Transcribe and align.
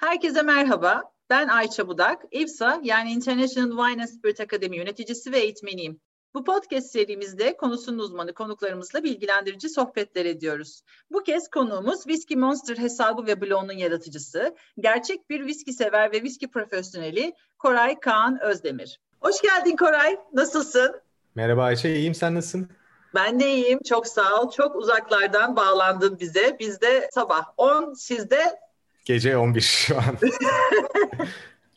Herkese 0.00 0.42
merhaba. 0.42 1.02
Ben 1.30 1.48
Ayça 1.48 1.88
Budak, 1.88 2.22
IFSA 2.30 2.80
yani 2.82 3.12
International 3.12 3.70
Wine 3.70 4.02
and 4.02 4.08
Spirit 4.08 4.40
Academy 4.40 4.76
yöneticisi 4.76 5.32
ve 5.32 5.38
eğitmeniyim. 5.38 6.00
Bu 6.34 6.44
podcast 6.44 6.90
serimizde 6.90 7.56
konusunun 7.56 7.98
uzmanı 7.98 8.34
konuklarımızla 8.34 9.02
bilgilendirici 9.02 9.68
sohbetler 9.68 10.24
ediyoruz. 10.24 10.82
Bu 11.10 11.22
kez 11.22 11.48
konuğumuz 11.48 12.02
Whiskey 12.02 12.36
Monster 12.36 12.76
hesabı 12.76 13.26
ve 13.26 13.40
blogunun 13.40 13.72
yaratıcısı, 13.72 14.56
gerçek 14.78 15.30
bir 15.30 15.46
viski 15.46 15.72
sever 15.72 16.12
ve 16.12 16.22
viski 16.22 16.50
profesyoneli 16.50 17.32
Koray 17.58 18.00
Kaan 18.00 18.40
Özdemir. 18.42 19.00
Hoş 19.20 19.40
geldin 19.42 19.76
Koray, 19.76 20.16
nasılsın? 20.32 21.00
Merhaba 21.34 21.62
Ayça, 21.62 21.88
iyiyim. 21.88 22.14
Sen 22.14 22.34
nasılsın? 22.34 22.68
Ben 23.14 23.40
de 23.40 23.50
iyiyim, 23.50 23.80
çok 23.88 24.06
sağ 24.06 24.40
ol. 24.40 24.50
Çok 24.50 24.76
uzaklardan 24.76 25.56
bağlandın 25.56 26.18
bize. 26.20 26.56
Bizde 26.58 27.08
sabah 27.12 27.44
10, 27.56 27.94
sizde 27.94 28.60
Gece 29.04 29.36
11 29.36 29.60
şu 29.60 29.98
an. 29.98 30.16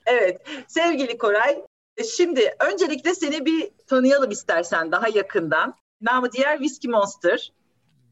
evet, 0.05 0.41
sevgili 0.67 1.17
Koray, 1.17 1.61
şimdi 2.15 2.53
öncelikle 2.59 3.15
seni 3.15 3.45
bir 3.45 3.69
tanıyalım 3.87 4.31
istersen 4.31 4.91
daha 4.91 5.07
yakından. 5.07 5.75
Namı 6.01 6.31
diğer 6.31 6.57
Whiskey 6.57 6.91
Monster. 6.91 7.51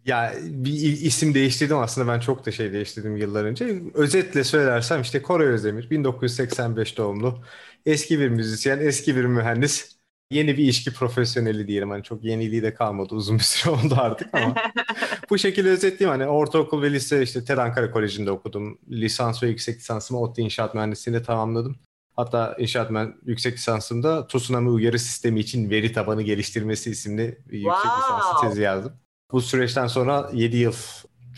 Ya 0.05 0.33
bir 0.41 0.73
isim 0.81 1.33
değiştirdim 1.33 1.77
aslında 1.77 2.13
ben 2.13 2.19
çok 2.19 2.45
da 2.45 2.51
şey 2.51 2.73
değiştirdim 2.73 3.17
yıllar 3.17 3.43
önce. 3.43 3.81
Özetle 3.93 4.43
söylersem 4.43 5.01
işte 5.01 5.21
Koray 5.21 5.47
Özdemir 5.47 5.89
1985 5.89 6.97
doğumlu. 6.97 7.39
Eski 7.85 8.19
bir 8.19 8.29
müzisyen, 8.29 8.79
eski 8.79 9.15
bir 9.15 9.25
mühendis 9.25 10.00
yeni 10.31 10.57
bir 10.57 10.63
ilişki 10.63 10.93
profesyoneli 10.93 11.67
diyelim. 11.67 11.89
Hani 11.89 12.03
çok 12.03 12.23
yeniliği 12.23 12.63
de 12.63 12.73
kalmadı 12.73 13.15
uzun 13.15 13.37
bir 13.37 13.43
süre 13.43 13.71
oldu 13.85 13.95
artık 13.97 14.33
ama 14.33 14.55
bu 15.29 15.37
şekilde 15.37 15.69
özetleyeyim. 15.69 16.19
Hani 16.19 16.31
ortaokul 16.31 16.81
ve 16.81 16.91
lise 16.91 17.23
işte 17.23 17.45
TED 17.45 17.57
Ankara 17.57 17.91
Koleji'nde 17.91 18.31
okudum. 18.31 18.77
Lisans 18.89 19.43
ve 19.43 19.47
yüksek 19.47 19.77
lisansımı 19.77 20.19
ODTÜ 20.19 20.41
İnşaat 20.41 20.75
Mühendisliği'nde 20.75 21.23
tamamladım. 21.23 21.75
Hatta 22.15 22.55
inşaat 22.59 22.91
mühend- 22.91 23.13
yüksek 23.25 23.53
lisansımda 23.53 24.27
tsunami 24.27 24.69
uyarı 24.69 24.99
sistemi 24.99 25.39
için 25.39 25.69
veri 25.69 25.93
tabanı 25.93 26.21
geliştirmesi 26.21 26.91
isimli 26.91 27.37
bir 27.45 27.57
yüksek 27.57 27.81
wow. 27.81 27.97
lisans 27.97 28.41
tezi 28.41 28.61
yazdım. 28.61 28.93
Bu 29.31 29.41
süreçten 29.41 29.87
sonra 29.87 30.29
7 30.33 30.57
yıl 30.57 30.73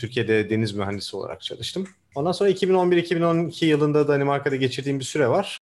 Türkiye'de 0.00 0.50
deniz 0.50 0.72
mühendisi 0.72 1.16
olarak 1.16 1.42
çalıştım. 1.42 1.88
Ondan 2.14 2.32
sonra 2.32 2.50
2011-2012 2.50 3.64
yılında 3.64 4.08
Danimarka'da 4.08 4.56
geçirdiğim 4.56 4.98
bir 4.98 5.04
süre 5.04 5.28
var. 5.28 5.58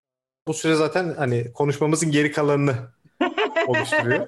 Bu 0.47 0.55
süre 0.55 0.75
zaten 0.75 1.15
hani 1.19 1.53
konuşmamızın 1.53 2.11
geri 2.11 2.33
kalanını 2.33 2.75
oluşturuyor. 3.67 4.27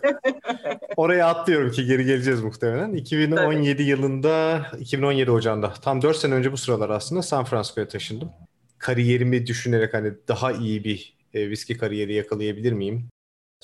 Oraya 0.96 1.26
atlıyorum 1.26 1.70
ki 1.70 1.86
geri 1.86 2.04
geleceğiz 2.04 2.42
muhtemelen. 2.42 2.92
2017 2.92 3.72
Tabii. 3.72 3.82
yılında, 3.82 4.66
2017 4.78 5.30
Ocağı'nda 5.30 5.74
tam 5.82 6.02
4 6.02 6.16
sene 6.16 6.34
önce 6.34 6.52
bu 6.52 6.56
sıralar 6.56 6.90
aslında 6.90 7.22
San 7.22 7.44
Francisco'ya 7.44 7.88
taşındım. 7.88 8.30
Kariyerimi 8.78 9.46
düşünerek 9.46 9.94
hani 9.94 10.12
daha 10.28 10.52
iyi 10.52 10.84
bir 10.84 11.16
e, 11.34 11.50
viski 11.50 11.78
kariyeri 11.78 12.14
yakalayabilir 12.14 12.72
miyim? 12.72 13.08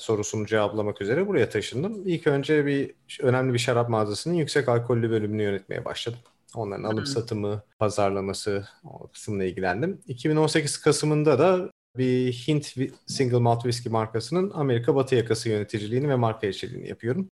sorusunu 0.01 0.45
cevaplamak 0.45 1.01
üzere 1.01 1.27
buraya 1.27 1.49
taşındım. 1.49 2.07
İlk 2.07 2.27
önce 2.27 2.65
bir 2.65 2.91
önemli 3.19 3.53
bir 3.53 3.59
şarap 3.59 3.89
mağazasının 3.89 4.33
yüksek 4.33 4.69
alkollü 4.69 5.09
bölümünü 5.09 5.43
yönetmeye 5.43 5.85
başladım. 5.85 6.19
Onların 6.55 6.83
alım 6.83 7.05
satımı, 7.05 7.63
pazarlaması 7.79 8.67
o 8.83 9.07
kısımla 9.07 9.43
ilgilendim. 9.43 10.01
2018 10.07 10.77
Kasım'ında 10.77 11.39
da 11.39 11.69
bir 11.97 12.33
Hint 12.33 12.75
Single 13.05 13.39
Malt 13.39 13.63
Whisky 13.63 13.93
markasının 13.93 14.51
Amerika 14.53 14.95
Batı 14.95 15.15
yakası 15.15 15.49
yöneticiliğini 15.49 16.09
ve 16.09 16.15
marka 16.15 16.47
elçiliğini 16.47 16.87
yapıyorum. 16.87 17.29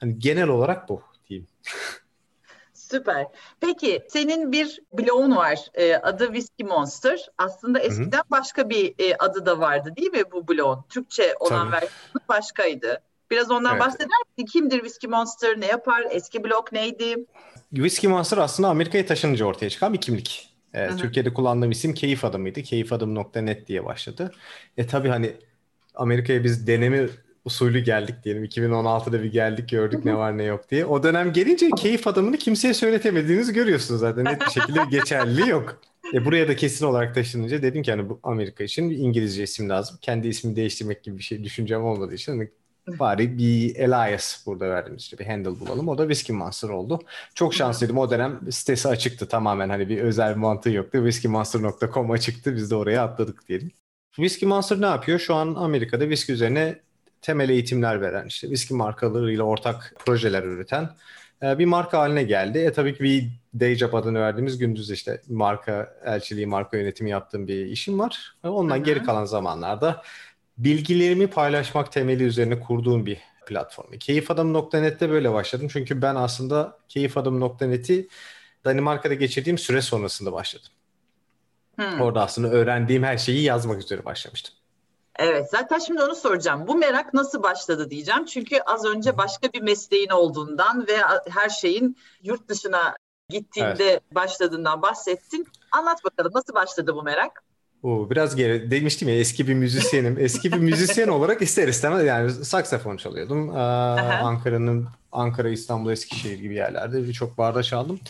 Hani 0.00 0.18
genel 0.18 0.48
olarak 0.48 0.88
bu 0.88 1.02
diyeyim. 1.28 1.46
Süper. 2.74 3.26
Peki 3.60 4.02
senin 4.08 4.52
bir 4.52 4.80
blogun 4.92 5.36
var. 5.36 5.58
E, 5.74 5.94
adı 5.96 6.26
Whiskey 6.26 6.66
Monster. 6.66 7.28
Aslında 7.38 7.78
eskiden 7.78 8.18
Hı-hı. 8.18 8.30
başka 8.30 8.70
bir 8.70 8.94
e, 8.98 9.16
adı 9.16 9.46
da 9.46 9.60
vardı 9.60 9.92
değil 9.96 10.12
mi 10.12 10.22
bu 10.32 10.48
blogun? 10.48 10.84
Türkçe 10.88 11.34
olan 11.40 11.72
versiyonu 11.72 12.22
başkaydı. 12.28 13.02
Biraz 13.30 13.50
ondan 13.50 13.72
evet. 13.72 13.80
bahseder 13.80 14.18
misin? 14.28 14.52
Kimdir 14.52 14.78
Whiskey 14.78 15.10
Monster? 15.10 15.60
Ne 15.60 15.66
yapar? 15.66 16.04
Eski 16.10 16.44
blog 16.44 16.72
neydi? 16.72 17.16
Whiskey 17.74 18.10
Monster 18.10 18.38
aslında 18.38 18.68
Amerika'ya 18.68 19.06
taşınınca 19.06 19.44
ortaya 19.44 19.70
çıkan 19.70 19.92
bir 19.92 20.00
kimlik. 20.00 20.51
E, 20.74 20.96
Türkiye'de 20.96 21.34
kullandığım 21.34 21.70
isim 21.70 21.94
Keyif 21.94 22.24
Adım'ıydı. 22.24 22.62
Keyifadım.net 22.62 23.68
diye 23.68 23.84
başladı. 23.84 24.32
E 24.76 24.86
tabi 24.86 25.08
hani 25.08 25.32
Amerika'ya 25.94 26.44
biz 26.44 26.66
deneme 26.66 27.08
usulü 27.44 27.80
geldik 27.80 28.14
diyelim. 28.24 28.44
2016'da 28.44 29.22
bir 29.22 29.32
geldik 29.32 29.68
gördük 29.68 30.04
ne 30.04 30.16
var 30.16 30.38
ne 30.38 30.44
yok 30.44 30.70
diye. 30.70 30.86
O 30.86 31.02
dönem 31.02 31.32
gelince 31.32 31.70
keyif 31.76 32.06
adamını 32.06 32.36
kimseye 32.36 32.74
söyletemediğinizi 32.74 33.52
görüyorsunuz 33.52 34.00
zaten. 34.00 34.24
Net 34.24 34.40
bir 34.40 34.50
şekilde 34.50 34.80
geçerli 34.90 35.48
yok. 35.48 35.80
E 36.14 36.24
buraya 36.24 36.48
da 36.48 36.56
kesin 36.56 36.86
olarak 36.86 37.14
taşınınca 37.14 37.62
dedim 37.62 37.82
ki 37.82 37.90
hani 37.90 38.08
bu 38.08 38.20
Amerika 38.22 38.64
için 38.64 38.90
bir 38.90 38.96
İngilizce 38.96 39.42
isim 39.42 39.68
lazım. 39.68 39.98
Kendi 40.00 40.28
ismimi 40.28 40.56
değiştirmek 40.56 41.02
gibi 41.04 41.18
bir 41.18 41.22
şey 41.22 41.44
düşüncem 41.44 41.84
olmadığı 41.84 42.14
için 42.14 42.32
hani 42.32 42.50
bari 42.86 43.38
bir 43.38 43.80
alias 43.92 44.46
burada 44.46 44.70
verdiğimiz 44.70 45.02
işte 45.02 45.18
bir 45.18 45.26
handle 45.26 45.60
bulalım. 45.60 45.88
O 45.88 45.98
da 45.98 46.02
Whiskey 46.02 46.36
Monster 46.36 46.68
oldu. 46.68 47.00
Çok 47.34 47.54
şanslıydım. 47.54 47.98
O 47.98 48.10
dönem 48.10 48.40
sitesi 48.50 48.88
açıktı 48.88 49.28
tamamen. 49.28 49.68
Hani 49.68 49.88
bir 49.88 49.98
özel 49.98 50.36
mantığı 50.36 50.70
yoktu. 50.70 50.98
Whiskeymonster.com 50.98 52.10
açıktı. 52.10 52.56
Biz 52.56 52.70
de 52.70 52.76
oraya 52.76 53.04
atladık 53.04 53.48
diyelim. 53.48 53.70
Whiskey 54.16 54.48
Monster 54.48 54.80
ne 54.80 54.86
yapıyor? 54.86 55.18
Şu 55.18 55.34
an 55.34 55.54
Amerika'da 55.54 56.04
whisky 56.04 56.34
üzerine 56.34 56.78
temel 57.22 57.48
eğitimler 57.48 58.00
veren, 58.00 58.26
işte 58.26 58.46
whisky 58.46 58.78
markalarıyla 58.78 59.44
ortak 59.44 59.94
projeler 60.06 60.42
üreten 60.42 60.90
e, 61.42 61.58
bir 61.58 61.66
marka 61.66 61.98
haline 61.98 62.22
geldi. 62.22 62.58
E 62.58 62.72
tabii 62.72 62.94
ki 62.94 63.04
bir 63.04 63.28
day 63.60 63.74
job 63.74 63.94
adını 63.94 64.20
verdiğimiz 64.20 64.58
gündüz 64.58 64.90
işte 64.90 65.20
marka 65.28 65.94
elçiliği, 66.04 66.46
marka 66.46 66.76
yönetimi 66.76 67.10
yaptığım 67.10 67.48
bir 67.48 67.66
işim 67.66 67.98
var. 67.98 68.36
Ondan 68.44 68.76
Hı-hı. 68.76 68.84
geri 68.84 69.02
kalan 69.02 69.24
zamanlarda 69.24 70.02
bilgilerimi 70.64 71.26
paylaşmak 71.26 71.92
temeli 71.92 72.24
üzerine 72.24 72.60
kurduğum 72.60 73.06
bir 73.06 73.18
platform. 73.46 73.92
Keyifadam.net'te 73.98 75.10
böyle 75.10 75.32
başladım. 75.32 75.68
Çünkü 75.72 76.02
ben 76.02 76.14
aslında 76.14 76.78
keyifadam.net'i 76.88 78.08
Danimarka'da 78.64 79.14
geçirdiğim 79.14 79.58
süre 79.58 79.82
sonrasında 79.82 80.32
başladım. 80.32 80.68
Hmm. 81.76 82.00
Orada 82.00 82.22
aslında 82.22 82.48
öğrendiğim 82.48 83.02
her 83.02 83.18
şeyi 83.18 83.42
yazmak 83.42 83.78
üzere 83.78 84.04
başlamıştım. 84.04 84.54
Evet 85.18 85.50
zaten 85.50 85.78
şimdi 85.78 86.02
onu 86.02 86.14
soracağım. 86.14 86.66
Bu 86.66 86.74
merak 86.74 87.14
nasıl 87.14 87.42
başladı 87.42 87.90
diyeceğim. 87.90 88.24
Çünkü 88.24 88.60
az 88.66 88.84
önce 88.84 89.18
başka 89.18 89.52
bir 89.52 89.62
mesleğin 89.62 90.10
olduğundan 90.10 90.86
ve 90.88 90.96
her 91.30 91.48
şeyin 91.48 91.96
yurt 92.22 92.48
dışına 92.48 92.96
gittiğinde 93.28 93.84
evet. 93.84 94.02
başladığından 94.14 94.82
bahsettin. 94.82 95.46
Anlat 95.72 96.04
bakalım 96.04 96.32
nasıl 96.34 96.54
başladı 96.54 96.94
bu 96.94 97.02
merak? 97.02 97.42
Oo, 97.82 98.10
biraz 98.10 98.36
geri 98.36 98.70
demiştim 98.70 99.08
ya 99.08 99.14
eski 99.14 99.48
bir 99.48 99.54
müzisyenim. 99.54 100.16
Eski 100.20 100.52
bir 100.52 100.58
müzisyen 100.58 101.08
olarak 101.08 101.42
ister 101.42 101.68
istemez 101.68 102.04
yani 102.04 102.30
saksafon 102.30 102.96
çalıyordum. 102.96 103.50
Ee, 103.50 103.60
Ankara'nın 104.22 104.88
Ankara, 105.12 105.48
İstanbul, 105.48 105.90
Eskişehir 105.90 106.38
gibi 106.38 106.54
yerlerde 106.54 107.08
birçok 107.08 107.38
barda 107.38 107.62
çaldım. 107.62 108.00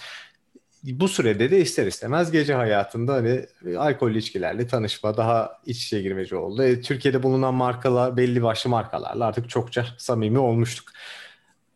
Bu 0.84 1.08
sürede 1.08 1.50
de 1.50 1.60
ister 1.60 1.86
istemez 1.86 2.30
gece 2.30 2.54
hayatında 2.54 3.14
hani 3.14 3.46
alkollü 3.78 4.18
içkilerle 4.18 4.66
tanışma, 4.66 5.16
daha 5.16 5.60
iç 5.66 5.84
içe 5.84 6.02
girmeci 6.02 6.36
oldu. 6.36 6.62
E, 6.62 6.80
Türkiye'de 6.80 7.22
bulunan 7.22 7.54
markalar, 7.54 8.16
belli 8.16 8.42
başlı 8.42 8.70
markalarla 8.70 9.26
artık 9.26 9.50
çokça 9.50 9.86
samimi 9.98 10.38
olmuştuk. 10.38 10.92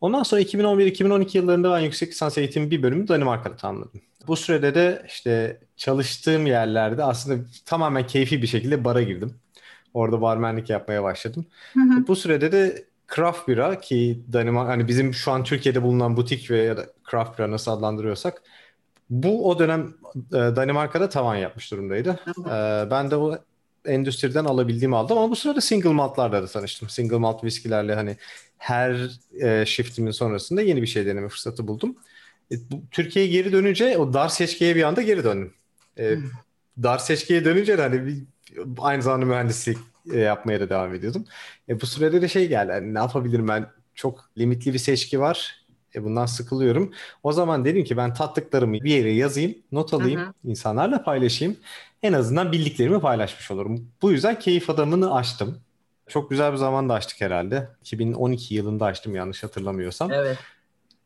Ondan 0.00 0.22
sonra 0.22 0.40
2011-2012 0.40 1.36
yıllarında 1.38 1.72
ben 1.72 1.80
yüksek 1.80 2.08
lisans 2.08 2.38
eğitimi 2.38 2.70
bir 2.70 2.82
bölümü 2.82 3.08
Danimarka'da 3.08 3.56
tamamladım. 3.56 4.00
Bu 4.26 4.36
sürede 4.36 4.74
de 4.74 5.02
işte 5.06 5.60
çalıştığım 5.76 6.46
yerlerde 6.46 7.04
aslında 7.04 7.44
tamamen 7.64 8.06
keyfi 8.06 8.42
bir 8.42 8.46
şekilde 8.46 8.84
bara 8.84 9.02
girdim. 9.02 9.34
Orada 9.94 10.22
barmenlik 10.22 10.70
yapmaya 10.70 11.02
başladım. 11.02 11.46
Hı 11.72 11.80
hı. 11.80 12.06
Bu 12.06 12.16
sürede 12.16 12.52
de 12.52 12.84
craft 13.14 13.48
bira 13.48 13.80
ki 13.80 14.20
Danimarka 14.32 14.72
hani 14.72 14.88
bizim 14.88 15.14
şu 15.14 15.32
an 15.32 15.44
Türkiye'de 15.44 15.82
bulunan 15.82 16.16
butik 16.16 16.50
ve 16.50 16.62
ya 16.62 16.76
da 16.76 16.86
craft 17.10 17.38
bira 17.38 17.50
nasıl 17.50 17.70
adlandırıyorsak 17.70 18.42
bu 19.10 19.50
o 19.50 19.58
dönem 19.58 19.94
e, 20.32 20.36
Danimarka'da 20.36 21.08
tavan 21.08 21.36
yapmış 21.36 21.72
durumdaydı. 21.72 22.20
E, 22.46 22.90
ben 22.90 23.10
de 23.10 23.16
o 23.16 23.38
endüstriden 23.86 24.44
alabildiğimi 24.44 24.96
aldım 24.96 25.18
ama 25.18 25.30
bu 25.30 25.36
sırada 25.36 25.60
single 25.60 25.92
maltlarla 25.92 26.42
da 26.42 26.46
tanıştım. 26.46 26.88
Single 26.88 27.16
malt 27.18 27.44
viskilerle 27.44 27.94
hani 27.94 28.16
her 28.58 29.10
e, 29.40 29.66
shiftimin 29.66 30.10
sonrasında 30.10 30.62
yeni 30.62 30.82
bir 30.82 30.86
şey 30.86 31.06
deneme 31.06 31.28
fırsatı 31.28 31.68
buldum. 31.68 31.96
E, 32.52 32.54
Türkiye'ye 32.90 33.30
geri 33.30 33.52
dönünce 33.52 33.98
o 33.98 34.12
dar 34.12 34.28
seçkiye 34.28 34.76
bir 34.76 34.82
anda 34.82 35.02
geri 35.02 35.24
döndüm. 35.24 35.54
E, 35.96 36.16
hmm. 36.16 36.24
dar 36.82 36.98
seçkiye 36.98 37.44
dönünce 37.44 37.78
de 37.78 37.82
hani 37.82 38.06
bir, 38.06 38.22
aynı 38.78 39.02
zamanda 39.02 39.26
mühendislik 39.26 39.78
e, 40.12 40.18
yapmaya 40.18 40.60
da 40.60 40.68
devam 40.68 40.94
ediyordum. 40.94 41.24
E, 41.68 41.80
bu 41.80 41.86
sürede 41.86 42.22
de 42.22 42.28
şey 42.28 42.48
geldi. 42.48 42.72
Hani 42.72 42.94
ne 42.94 42.98
yapabilirim 42.98 43.48
ben? 43.48 43.66
Çok 43.94 44.30
limitli 44.38 44.72
bir 44.72 44.78
seçki 44.78 45.20
var. 45.20 45.66
E, 45.94 46.04
bundan 46.04 46.26
sıkılıyorum. 46.26 46.92
O 47.22 47.32
zaman 47.32 47.64
dedim 47.64 47.84
ki 47.84 47.96
ben 47.96 48.14
tattıklarımı 48.14 48.74
bir 48.74 48.90
yere 48.90 49.12
yazayım, 49.12 49.54
not 49.72 49.94
alayım, 49.94 50.20
hı. 50.20 50.32
insanlarla 50.44 51.02
paylaşayım. 51.04 51.56
En 52.02 52.12
azından 52.12 52.52
bildiklerimi 52.52 53.00
paylaşmış 53.00 53.50
olurum. 53.50 53.90
Bu 54.02 54.12
yüzden 54.12 54.38
keyif 54.38 54.70
adamını 54.70 55.14
açtım. 55.14 55.60
Çok 56.08 56.30
güzel 56.30 56.52
bir 56.52 56.56
zamanda 56.56 56.94
açtık 56.94 57.20
herhalde. 57.20 57.68
2012 57.80 58.54
yılında 58.54 58.84
açtım 58.84 59.14
yanlış 59.14 59.42
hatırlamıyorsam. 59.42 60.12
Evet. 60.12 60.38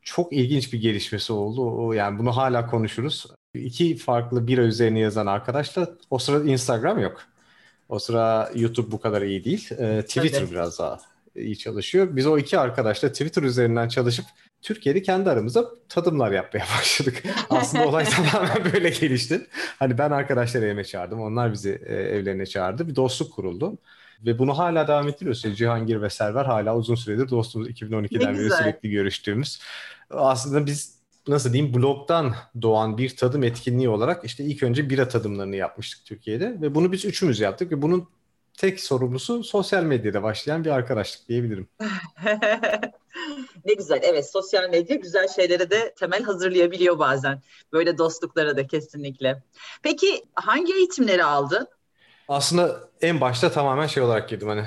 Çok 0.02 0.32
ilginç 0.32 0.72
bir 0.72 0.80
gelişmesi 0.80 1.32
oldu. 1.32 1.86
O, 1.86 1.92
yani 1.92 2.18
bunu 2.18 2.36
hala 2.36 2.66
konuşuruz. 2.66 3.26
İki 3.54 3.96
farklı 3.96 4.46
bira 4.46 4.62
üzerine 4.62 5.00
yazan 5.00 5.26
arkadaşla 5.26 5.88
o 6.10 6.18
sırada 6.18 6.50
Instagram 6.50 6.98
yok. 6.98 7.22
O 7.88 7.98
sıra 7.98 8.50
YouTube 8.54 8.92
bu 8.92 9.00
kadar 9.00 9.22
iyi 9.22 9.44
değil. 9.44 9.68
Ee, 9.78 10.02
Twitter 10.02 10.40
evet. 10.40 10.50
biraz 10.50 10.78
daha 10.78 10.98
iyi 11.34 11.58
çalışıyor. 11.58 12.16
Biz 12.16 12.26
o 12.26 12.38
iki 12.38 12.58
arkadaşla 12.58 13.12
Twitter 13.12 13.42
üzerinden 13.42 13.88
çalışıp 13.88 14.24
Türkiye'de 14.62 15.02
kendi 15.02 15.30
aramızda 15.30 15.64
tadımlar 15.88 16.32
yapmaya 16.32 16.64
başladık. 16.78 17.22
Aslında 17.50 17.88
olay 17.88 18.04
tamamen 18.32 18.72
böyle 18.74 18.90
gelişti. 18.90 19.46
Hani 19.78 19.98
ben 19.98 20.10
arkadaşları 20.10 20.64
evime 20.64 20.84
çağırdım. 20.84 21.20
Onlar 21.20 21.52
bizi 21.52 21.82
e, 21.86 21.94
evlerine 21.94 22.46
çağırdı. 22.46 22.88
Bir 22.88 22.96
dostluk 22.96 23.32
kuruldu. 23.32 23.78
Ve 24.26 24.38
bunu 24.38 24.58
hala 24.58 24.88
devam 24.88 25.08
ettiriyoruz. 25.08 25.56
Cihangir 25.56 26.02
ve 26.02 26.10
Server 26.10 26.44
hala 26.44 26.76
uzun 26.76 26.94
süredir 26.94 27.30
dostumuz 27.30 27.68
2012'den 27.68 28.38
beri 28.38 28.50
sürekli 28.50 28.90
görüştüğümüz. 28.90 29.60
Aslında 30.10 30.66
biz 30.66 31.00
nasıl 31.28 31.52
diyeyim 31.52 31.74
blogdan 31.74 32.34
doğan 32.62 32.98
bir 32.98 33.16
tadım 33.16 33.42
etkinliği 33.42 33.88
olarak 33.88 34.24
işte 34.24 34.44
ilk 34.44 34.62
önce 34.62 34.90
bira 34.90 35.08
tadımlarını 35.08 35.56
yapmıştık 35.56 36.06
Türkiye'de 36.06 36.60
ve 36.60 36.74
bunu 36.74 36.92
biz 36.92 37.04
üçümüz 37.04 37.40
yaptık 37.40 37.72
ve 37.72 37.82
bunun 37.82 38.08
tek 38.60 38.80
sorumlusu 38.80 39.44
sosyal 39.44 39.82
medyada 39.82 40.22
başlayan 40.22 40.64
bir 40.64 40.70
arkadaşlık 40.70 41.28
diyebilirim. 41.28 41.68
ne 43.64 43.74
güzel. 43.74 44.00
Evet 44.02 44.30
sosyal 44.30 44.70
medya 44.70 44.96
güzel 44.96 45.28
şeylere 45.28 45.70
de 45.70 45.94
temel 45.98 46.22
hazırlayabiliyor 46.22 46.98
bazen. 46.98 47.42
Böyle 47.72 47.98
dostluklara 47.98 48.56
da 48.56 48.66
kesinlikle. 48.66 49.42
Peki 49.82 50.24
hangi 50.34 50.74
eğitimleri 50.74 51.24
aldın? 51.24 51.68
Aslında 52.28 52.88
en 53.02 53.20
başta 53.20 53.52
tamamen 53.52 53.86
şey 53.86 54.02
olarak 54.02 54.28
girdim 54.28 54.48
hani 54.48 54.64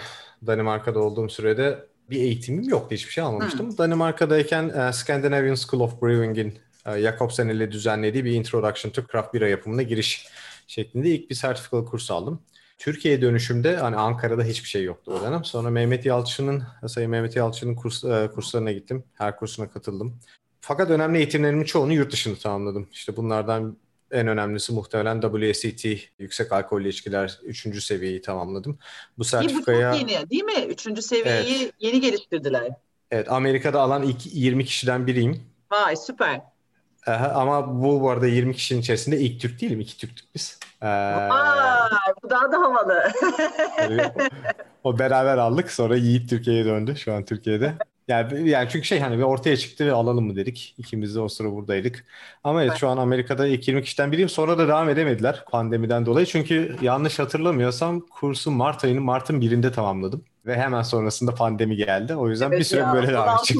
Danimarka'da 0.48 1.00
olduğum 1.00 1.30
sürede 1.30 1.88
bir 2.10 2.18
eğitimim 2.18 2.70
yoktu. 2.70 2.96
Hiçbir 2.96 3.12
şey 3.12 3.24
almamıştım. 3.24 3.70
Hmm. 3.70 3.78
Danimarka'dayken 3.78 4.64
uh, 4.70 4.92
Scandinavian 4.92 5.56
School 5.56 5.82
of 5.82 6.02
Brewing'in 6.02 6.60
uh, 6.86 6.98
Jacobsen 6.98 7.48
ile 7.48 7.72
düzenlediği 7.72 8.26
bir 8.26 8.32
Introduction 8.32 8.92
to 8.92 9.02
Craft 9.12 9.34
Beer 9.34 9.48
yapımına 9.48 9.82
giriş 9.82 10.28
şeklinde 10.68 11.10
ilk 11.10 11.30
bir 11.30 11.36
sertifikalı 11.36 11.86
kurs 11.86 12.12
aldım. 12.12 12.42
Türkiye 12.84 13.22
dönüşümde 13.22 13.78
hani 13.78 13.96
Ankara'da 13.96 14.44
hiçbir 14.44 14.70
şey 14.70 14.84
yoktu 14.84 15.12
o 15.12 15.26
dönem. 15.26 15.44
Sonra 15.44 15.70
Mehmet 15.70 16.06
Yalçın'ın, 16.06 16.64
Sayın 16.88 17.12
Mehmet 17.12 17.36
Yalçın'ın 17.36 17.76
kurs, 17.76 18.04
e, 18.04 18.30
kurslarına 18.36 18.72
gittim. 18.72 19.04
Her 19.14 19.36
kursuna 19.38 19.70
katıldım. 19.70 20.20
Fakat 20.62 20.90
önemli 20.90 21.18
eğitimlerimin 21.18 21.64
çoğunu 21.64 21.94
yurt 21.94 22.12
dışında 22.12 22.40
tamamladım. 22.40 22.88
İşte 22.92 23.16
bunlardan 23.16 23.78
en 24.12 24.28
önemlisi 24.28 24.74
muhtemelen 24.74 25.22
WSET, 25.22 26.10
yüksek 26.20 26.52
alkollü 26.52 26.90
içkiler 26.90 27.40
3. 27.44 27.84
seviyeyi 27.84 28.22
tamamladım. 28.22 28.80
Bu 29.18 29.24
sertifikaya... 29.24 29.94
Bu 29.94 30.00
çok 30.00 30.10
yeni 30.10 30.30
değil 30.30 30.44
mi? 30.44 30.66
3. 30.70 31.04
seviyeyi 31.04 31.64
evet. 31.64 31.74
yeni 31.80 32.02
geliştirdiler. 32.02 32.70
Evet, 33.12 33.32
Amerika'da 33.32 33.82
alan 33.82 34.04
ilk 34.04 34.36
20 34.36 34.66
kişiden 34.66 35.08
biriyim. 35.08 35.44
Vay 35.72 35.96
süper. 35.96 36.42
Aha, 37.08 37.28
ama 37.28 37.84
bu 37.84 38.02
bu 38.02 38.10
arada 38.10 38.28
20 38.28 38.56
kişinin 38.56 38.82
içerisinde 38.82 39.20
ilk 39.20 39.42
Türk 39.42 39.62
değilim. 39.62 39.80
iki 39.80 39.98
Türktük 39.98 40.36
biz. 40.36 40.60
Ee, 40.82 40.88
Aa, 40.88 41.90
daha 42.34 42.52
da 42.52 42.58
havalı. 42.62 43.04
o 44.84 45.00
beraber 45.00 45.38
aldık. 45.38 45.72
Sonra 45.72 45.96
Yiğit 45.96 46.30
Türkiye'ye 46.30 46.66
döndü. 46.66 46.96
Şu 46.96 47.14
an 47.14 47.26
Türkiye'de. 47.26 47.74
Yani, 48.08 48.50
yani 48.50 48.70
çünkü 48.72 48.88
şey 48.88 49.00
hani 49.00 49.18
bir 49.18 49.24
ortaya 49.24 49.58
çıktı 49.58 49.86
ve 49.86 49.92
alalım 49.92 50.26
mı 50.26 50.36
dedik. 50.36 50.76
İkimiz 50.78 51.16
de 51.16 51.20
o 51.20 51.30
sıra 51.30 51.52
buradaydık. 51.52 52.06
Ama 52.44 52.64
evet, 52.64 52.78
şu 52.78 52.90
an 52.90 52.98
Amerika'da 52.98 53.48
ilk 53.48 53.68
20 53.68 53.84
kişiden 53.84 54.12
biriyim. 54.12 54.30
Sonra 54.30 54.58
da 54.58 54.68
devam 54.68 54.90
edemediler 54.90 55.46
pandemiden 55.52 56.06
dolayı. 56.06 56.26
Çünkü 56.26 56.76
yanlış 56.82 57.20
hatırlamıyorsam 57.20 58.00
kursu 58.00 58.52
Mart 58.52 58.84
ayının 58.84 59.04
Mart'ın 59.04 59.42
birinde 59.42 59.72
tamamladım. 59.72 60.26
Ve 60.46 60.56
hemen 60.56 60.82
sonrasında 60.82 61.36
pandemi 61.36 61.76
geldi. 61.76 62.16
O 62.16 62.30
yüzden 62.30 62.48
evet 62.48 62.60
bir 62.60 62.64
süre 62.64 62.80
ya, 62.80 62.94
böyle 62.94 63.08
devam 63.08 63.38
edecek 63.38 63.58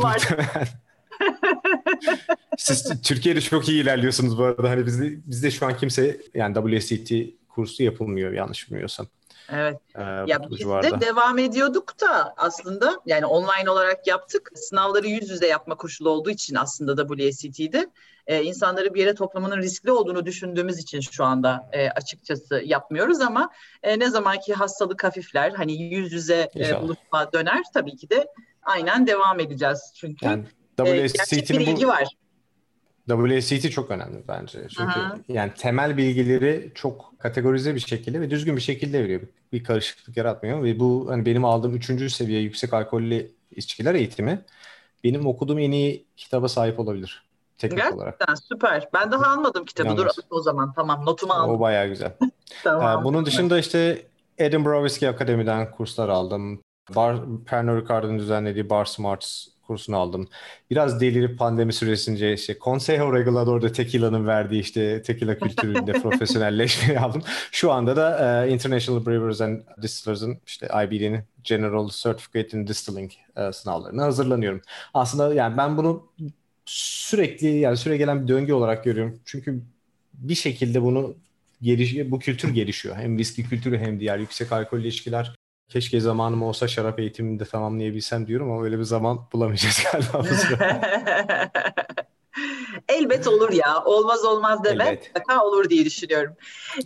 Siz 2.58 3.02
Türkiye'de 3.02 3.42
çok 3.42 3.70
iyi 3.70 3.84
ilerliyorsunuz 3.84 4.38
bu 4.38 4.44
arada. 4.44 4.70
Hani 4.70 4.86
bizde, 4.86 5.12
bizde 5.26 5.52
şu 5.52 5.66
an 5.66 5.78
kimse 5.78 6.18
yani 6.34 6.56
WSET 6.56 7.12
kursu 7.56 7.84
yapılmıyor 7.84 8.34
yanlış 8.34 8.68
bilmiyorsam. 8.68 9.08
Evet. 9.52 9.80
Ee, 9.96 10.02
ya 10.02 10.50
biz 10.50 10.60
de 10.60 11.02
devam 11.02 11.38
ediyorduk 11.38 12.02
da 12.02 12.34
aslında 12.38 13.02
yani 13.06 13.26
online 13.26 13.70
olarak 13.70 14.08
yaptık. 14.08 14.52
Sınavları 14.56 15.08
yüz 15.08 15.30
yüze 15.30 15.48
yapma 15.48 15.76
koşulu 15.76 16.10
olduğu 16.10 16.30
için 16.30 16.56
aslında 16.56 17.08
WSET'de 17.08 17.90
e, 18.28 18.44
insanları 18.44 18.94
bir 18.94 19.00
yere 19.00 19.16
toplamanın 19.16 19.58
riskli 19.58 19.92
olduğunu 19.92 20.26
düşündüğümüz 20.26 20.80
için 20.80 21.00
şu 21.00 21.24
anda 21.24 21.70
e, 21.72 21.90
açıkçası 21.90 22.62
yapmıyoruz 22.66 23.22
ama 23.22 23.50
e, 23.84 24.00
ne 24.00 24.10
zamanki 24.10 24.54
hastalık 24.54 25.04
hafifler 25.04 25.52
hani 25.52 25.84
yüz 25.84 26.14
yüze 26.14 26.50
e, 26.56 26.82
buluşma 26.82 27.34
döner 27.34 27.64
tabii 27.74 27.96
ki 27.96 28.10
de 28.10 28.28
aynen 28.62 29.08
devam 29.08 29.40
edeceğiz 29.40 29.94
çünkü. 29.96 30.26
Yani 30.26 30.44
e, 30.80 31.04
bilgi 31.50 31.86
bu... 31.86 31.88
var. 31.88 32.08
WSET 33.08 33.72
çok 33.72 33.92
önemli 33.92 34.24
bence. 34.28 34.60
Çünkü 34.70 35.00
Aha. 35.00 35.18
yani 35.28 35.52
temel 35.58 35.98
bilgileri 35.98 36.72
çok 36.76 37.20
kategorize 37.20 37.76
bir 37.76 37.80
şekilde 37.80 38.22
ve 38.22 38.30
düzgün 38.30 38.56
bir 38.56 38.62
şekilde 38.62 39.04
veriyor. 39.04 39.22
Bir 39.54 39.64
karışıklık 39.64 40.18
yaratmıyor 40.18 40.64
ve 40.64 40.80
bu 40.80 41.06
hani 41.10 41.26
benim 41.26 41.46
aldığım 41.46 41.76
üçüncü 41.76 42.10
seviye 42.10 42.42
yüksek 42.42 42.74
alkollü 42.74 43.32
içkiler 43.52 43.96
eğitimi 43.96 44.42
benim 45.04 45.28
okuduğum 45.28 45.60
en 45.60 45.72
iyi 45.72 46.06
kitaba 46.18 46.48
sahip 46.48 46.80
olabilir. 46.80 47.24
Teknik 47.58 47.78
Gerçekten 47.78 47.98
olarak. 47.98 48.40
süper. 48.50 48.90
Ben 48.94 49.12
daha 49.12 49.28
almadım 49.28 49.66
kitabı. 49.66 49.88
Yalnız. 49.88 50.18
Dur 50.18 50.24
o 50.30 50.42
zaman. 50.42 50.74
Tamam 50.74 51.06
notumu 51.06 51.34
aldım. 51.34 51.56
O 51.56 51.60
bayağı 51.60 51.88
güzel. 51.88 52.14
tamam. 52.64 53.02
Ee, 53.02 53.04
bunun 53.04 53.26
dışında 53.26 53.60
işte 53.60 54.06
Edinburgh 54.38 54.78
Whiskey 54.78 55.10
Akademi'den 55.10 55.72
kurslar 55.72 56.10
aldım. 56.10 56.62
Bar, 56.96 57.18
Pernod 57.46 57.82
Ricard'ın 57.82 58.20
düzenlediği 58.20 58.70
Bar 58.70 58.86
Smarts 58.86 59.48
kursunu 59.68 59.98
aldım. 59.98 60.28
Biraz 60.72 61.02
delirip 61.02 61.40
pandemi 61.40 61.74
süresince 61.74 62.34
işte 62.34 62.58
Consejo 62.62 63.16
Regulador 63.16 63.62
de 63.62 63.72
Tequila'nın 63.72 64.28
verdiği 64.28 64.62
işte 64.62 65.02
tequila 65.02 65.38
kültüründe 65.38 65.92
profesyonelleşmeyi 66.02 67.00
aldım. 67.00 67.24
Şu 67.52 67.72
anda 67.72 67.96
da 67.96 68.46
uh, 68.48 68.52
International 68.52 69.06
Brewers 69.06 69.42
and 69.42 69.62
Distillers'ın 69.82 70.38
işte 70.48 70.66
IBD'nin 70.66 71.22
General 71.44 71.90
Certificate 71.90 72.58
in 72.58 72.68
Distilling 72.68 73.12
uh, 73.38 73.52
sınavlarına 73.52 74.04
hazırlanıyorum. 74.04 74.62
Aslında 74.94 75.34
yani 75.34 75.58
ben 75.58 75.78
bunu 75.78 76.08
sürekli 76.66 77.48
yani 77.48 77.78
süre 77.78 77.98
gelen 77.98 78.24
bir 78.24 78.28
döngü 78.28 78.54
olarak 78.54 78.84
görüyorum. 78.84 79.20
Çünkü 79.26 79.62
bir 80.14 80.36
şekilde 80.36 80.82
bunu 80.82 81.16
geliş, 81.62 81.96
bu 82.06 82.20
kültür 82.20 82.50
gelişiyor. 82.50 82.96
Hem 82.96 83.18
viski 83.18 83.44
kültürü 83.44 83.78
hem 83.78 84.00
diğer 84.00 84.18
yüksek 84.18 84.52
alkollü 84.52 84.82
ilişkiler 84.82 85.36
Keşke 85.70 86.00
zamanım 86.00 86.44
olsa 86.44 86.68
şarap 86.68 87.00
eğitimini 87.00 87.40
de 87.40 87.46
tamamlayabilsem 87.46 88.28
diyorum 88.28 88.52
ama 88.52 88.64
öyle 88.64 88.80
bir 88.80 88.84
zaman 88.84 89.28
bulamayacağız 89.34 89.84
galiba. 89.92 90.28
Elbet 92.90 93.28
olur 93.28 93.52
ya. 93.52 93.84
Olmaz 93.86 94.26
olmaz 94.26 94.64
deme. 94.64 94.84
Evet. 94.88 95.08
Mutlaka 95.08 95.46
olur 95.46 95.70
diye 95.70 95.86
düşünüyorum. 95.86 96.34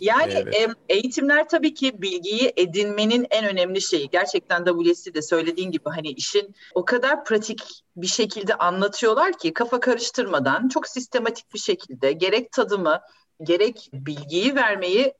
Yani 0.00 0.32
evet. 0.32 0.70
eğitimler 0.88 1.48
tabii 1.48 1.74
ki 1.74 2.02
bilgiyi 2.02 2.52
edinmenin 2.56 3.26
en 3.30 3.44
önemli 3.44 3.80
şeyi. 3.80 4.10
Gerçekten 4.10 4.64
WS'i 4.64 5.14
de 5.14 5.22
söylediğin 5.22 5.70
gibi 5.70 5.84
hani 5.84 6.08
işin 6.08 6.54
o 6.74 6.84
kadar 6.84 7.24
pratik 7.24 7.62
bir 7.96 8.06
şekilde 8.06 8.54
anlatıyorlar 8.54 9.38
ki 9.38 9.54
kafa 9.54 9.80
karıştırmadan 9.80 10.68
çok 10.68 10.88
sistematik 10.88 11.54
bir 11.54 11.58
şekilde 11.58 12.12
gerek 12.12 12.52
tadımı 12.52 13.00
gerek 13.42 13.90
bilgiyi 13.92 14.54
vermeyi 14.54 15.14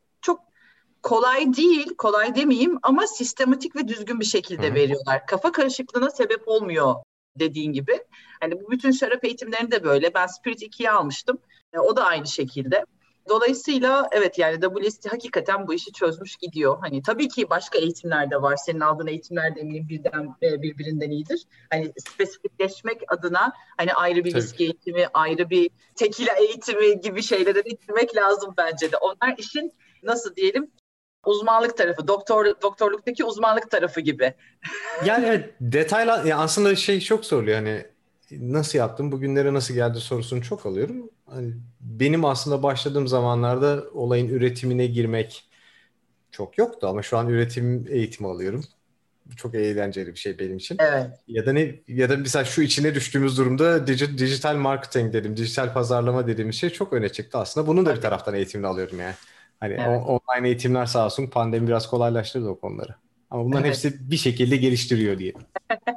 kolay 1.02 1.56
değil, 1.56 1.94
kolay 1.98 2.34
demeyeyim 2.34 2.78
ama 2.82 3.06
sistematik 3.06 3.76
ve 3.76 3.88
düzgün 3.88 4.20
bir 4.20 4.24
şekilde 4.24 4.70
Hı. 4.70 4.74
veriyorlar. 4.74 5.26
Kafa 5.26 5.52
karışıklığına 5.52 6.10
sebep 6.10 6.48
olmuyor 6.48 6.94
dediğin 7.38 7.72
gibi. 7.72 7.98
Hani 8.40 8.60
bu 8.60 8.70
bütün 8.70 8.90
şarap 8.90 9.24
eğitimlerini 9.24 9.70
de 9.70 9.84
böyle. 9.84 10.14
Ben 10.14 10.26
Spirit 10.26 10.62
2'yi 10.62 10.90
almıştım. 10.90 11.38
E, 11.72 11.78
o 11.78 11.96
da 11.96 12.04
aynı 12.04 12.26
şekilde. 12.26 12.84
Dolayısıyla 13.28 14.08
evet 14.12 14.38
yani 14.38 14.60
WST 14.60 15.12
hakikaten 15.12 15.68
bu 15.68 15.74
işi 15.74 15.92
çözmüş 15.92 16.36
gidiyor. 16.36 16.78
Hani 16.80 17.02
tabii 17.02 17.28
ki 17.28 17.50
başka 17.50 17.78
eğitimler 17.78 18.30
de 18.30 18.42
var. 18.42 18.56
Senin 18.56 18.80
aldığın 18.80 19.06
eğitimler 19.06 19.56
de 19.56 19.60
eminim 19.60 19.88
birden 19.88 20.36
e, 20.42 20.62
birbirinden 20.62 21.10
iyidir. 21.10 21.44
Hani 21.70 21.92
spesifikleşmek 21.98 23.00
adına 23.08 23.52
hani 23.76 23.92
ayrı 23.92 24.24
bir 24.24 24.34
viski 24.34 24.64
eğitimi, 24.64 25.06
ayrı 25.14 25.50
bir 25.50 25.70
tekila 25.94 26.32
eğitimi 26.32 27.00
gibi 27.00 27.22
şeylere 27.22 27.64
de 27.64 27.70
gitmek 27.70 28.16
lazım 28.16 28.54
bence 28.56 28.92
de. 28.92 28.96
Onlar 28.96 29.34
işin 29.38 29.72
nasıl 30.02 30.36
diyelim 30.36 30.70
uzmanlık 31.26 31.76
tarafı, 31.76 32.08
doktor 32.08 32.46
doktorluktaki 32.62 33.24
uzmanlık 33.24 33.70
tarafı 33.70 34.00
gibi. 34.00 34.34
yani 35.04 35.26
evet 35.26 35.54
detaylar 35.60 36.24
yani 36.24 36.40
aslında 36.40 36.76
şey 36.76 37.00
çok 37.00 37.24
soruluyor 37.24 37.56
hani 37.56 37.84
nasıl 38.32 38.78
yaptım 38.78 39.12
bugünlere 39.12 39.54
nasıl 39.54 39.74
geldi 39.74 40.00
sorusunu 40.00 40.42
çok 40.42 40.66
alıyorum. 40.66 41.10
Hani 41.26 41.52
benim 41.80 42.24
aslında 42.24 42.62
başladığım 42.62 43.08
zamanlarda 43.08 43.84
olayın 43.94 44.28
üretimine 44.28 44.86
girmek 44.86 45.44
çok 46.30 46.58
yoktu 46.58 46.86
ama 46.86 47.02
şu 47.02 47.18
an 47.18 47.28
üretim 47.28 47.86
eğitimi 47.90 48.28
alıyorum. 48.28 48.64
Çok 49.36 49.54
eğlenceli 49.54 50.08
bir 50.08 50.18
şey 50.18 50.38
benim 50.38 50.56
için. 50.56 50.76
Evet. 50.80 51.06
Ya 51.28 51.46
da 51.46 51.52
ne 51.52 51.74
ya 51.88 52.10
da 52.10 52.16
mesela 52.16 52.44
şu 52.44 52.62
içine 52.62 52.94
düştüğümüz 52.94 53.38
durumda 53.38 53.86
dijital 53.86 54.56
marketing 54.56 55.12
dedim, 55.12 55.36
dijital 55.36 55.72
pazarlama 55.72 56.26
dediğimiz 56.26 56.56
şey 56.56 56.70
çok 56.70 56.92
öne 56.92 57.08
çıktı 57.08 57.38
aslında. 57.38 57.66
Bunun 57.66 57.86
da 57.86 57.96
bir 57.96 58.00
taraftan 58.00 58.34
eğitimini 58.34 58.66
alıyorum 58.66 59.00
yani. 59.00 59.14
Hani 59.60 59.72
evet. 59.72 60.02
online 60.06 60.48
eğitimler 60.48 60.86
sağ 60.86 61.04
olsun 61.04 61.26
pandemi 61.26 61.68
biraz 61.68 61.86
kolaylaştırdı 61.86 62.48
o 62.48 62.60
konuları. 62.60 62.94
Ama 63.30 63.44
bunların 63.44 63.64
evet. 63.64 63.84
hepsi 63.84 64.10
bir 64.10 64.16
şekilde 64.16 64.56
geliştiriyor 64.56 65.18
diye. 65.18 65.32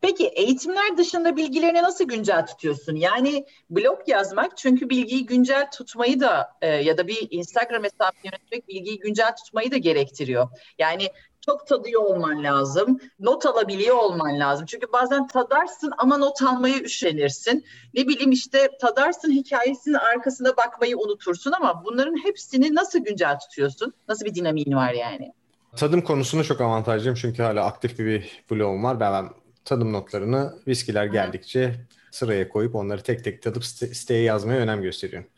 Peki 0.00 0.26
eğitimler 0.26 0.96
dışında 0.96 1.36
bilgilerini 1.36 1.82
nasıl 1.82 2.04
güncel 2.08 2.46
tutuyorsun? 2.46 2.96
Yani 2.96 3.44
blog 3.70 3.98
yazmak 4.06 4.56
çünkü 4.56 4.90
bilgiyi 4.90 5.26
güncel 5.26 5.70
tutmayı 5.70 6.20
da 6.20 6.48
e, 6.62 6.66
ya 6.68 6.98
da 6.98 7.06
bir 7.06 7.28
Instagram 7.30 7.84
hesabı 7.84 8.16
yönetmek 8.24 8.68
bilgiyi 8.68 8.98
güncel 8.98 9.36
tutmayı 9.36 9.70
da 9.70 9.76
gerektiriyor. 9.76 10.48
Yani 10.78 11.08
çok 11.40 11.66
tadıyor 11.66 12.02
olman 12.02 12.44
lazım. 12.44 13.00
Not 13.20 13.46
alabiliyor 13.46 13.96
olman 13.96 14.38
lazım. 14.38 14.66
Çünkü 14.66 14.92
bazen 14.92 15.26
tadarsın 15.26 15.92
ama 15.98 16.16
not 16.16 16.42
almaya 16.42 16.80
üşenirsin. 16.80 17.64
Ne 17.94 18.08
bileyim 18.08 18.32
işte 18.32 18.68
tadarsın 18.80 19.30
hikayesinin 19.30 19.94
arkasına 19.94 20.56
bakmayı 20.56 20.98
unutursun 20.98 21.52
ama 21.52 21.84
bunların 21.84 22.24
hepsini 22.24 22.74
nasıl 22.74 22.98
güncel 22.98 23.38
tutuyorsun? 23.38 23.92
Nasıl 24.08 24.24
bir 24.24 24.34
dinamiğin 24.34 24.74
var 24.74 24.92
yani? 24.92 25.32
Tadım 25.76 26.00
konusunda 26.00 26.44
çok 26.44 26.60
avantajlıyım 26.60 27.14
çünkü 27.14 27.42
hala 27.42 27.64
aktif 27.64 27.98
bir 27.98 28.44
blogum 28.50 28.84
var. 28.84 29.00
Ben, 29.00 29.12
ben 29.12 29.30
tadım 29.64 29.92
notlarını 29.92 30.54
viskiler 30.66 31.06
geldikçe 31.06 31.74
sıraya 32.10 32.48
koyup 32.48 32.74
onları 32.74 33.02
tek 33.02 33.24
tek 33.24 33.42
tadıp 33.42 33.64
siteye 33.64 34.22
yazmaya 34.22 34.60
önem 34.60 34.82
gösteriyorum. 34.82 35.28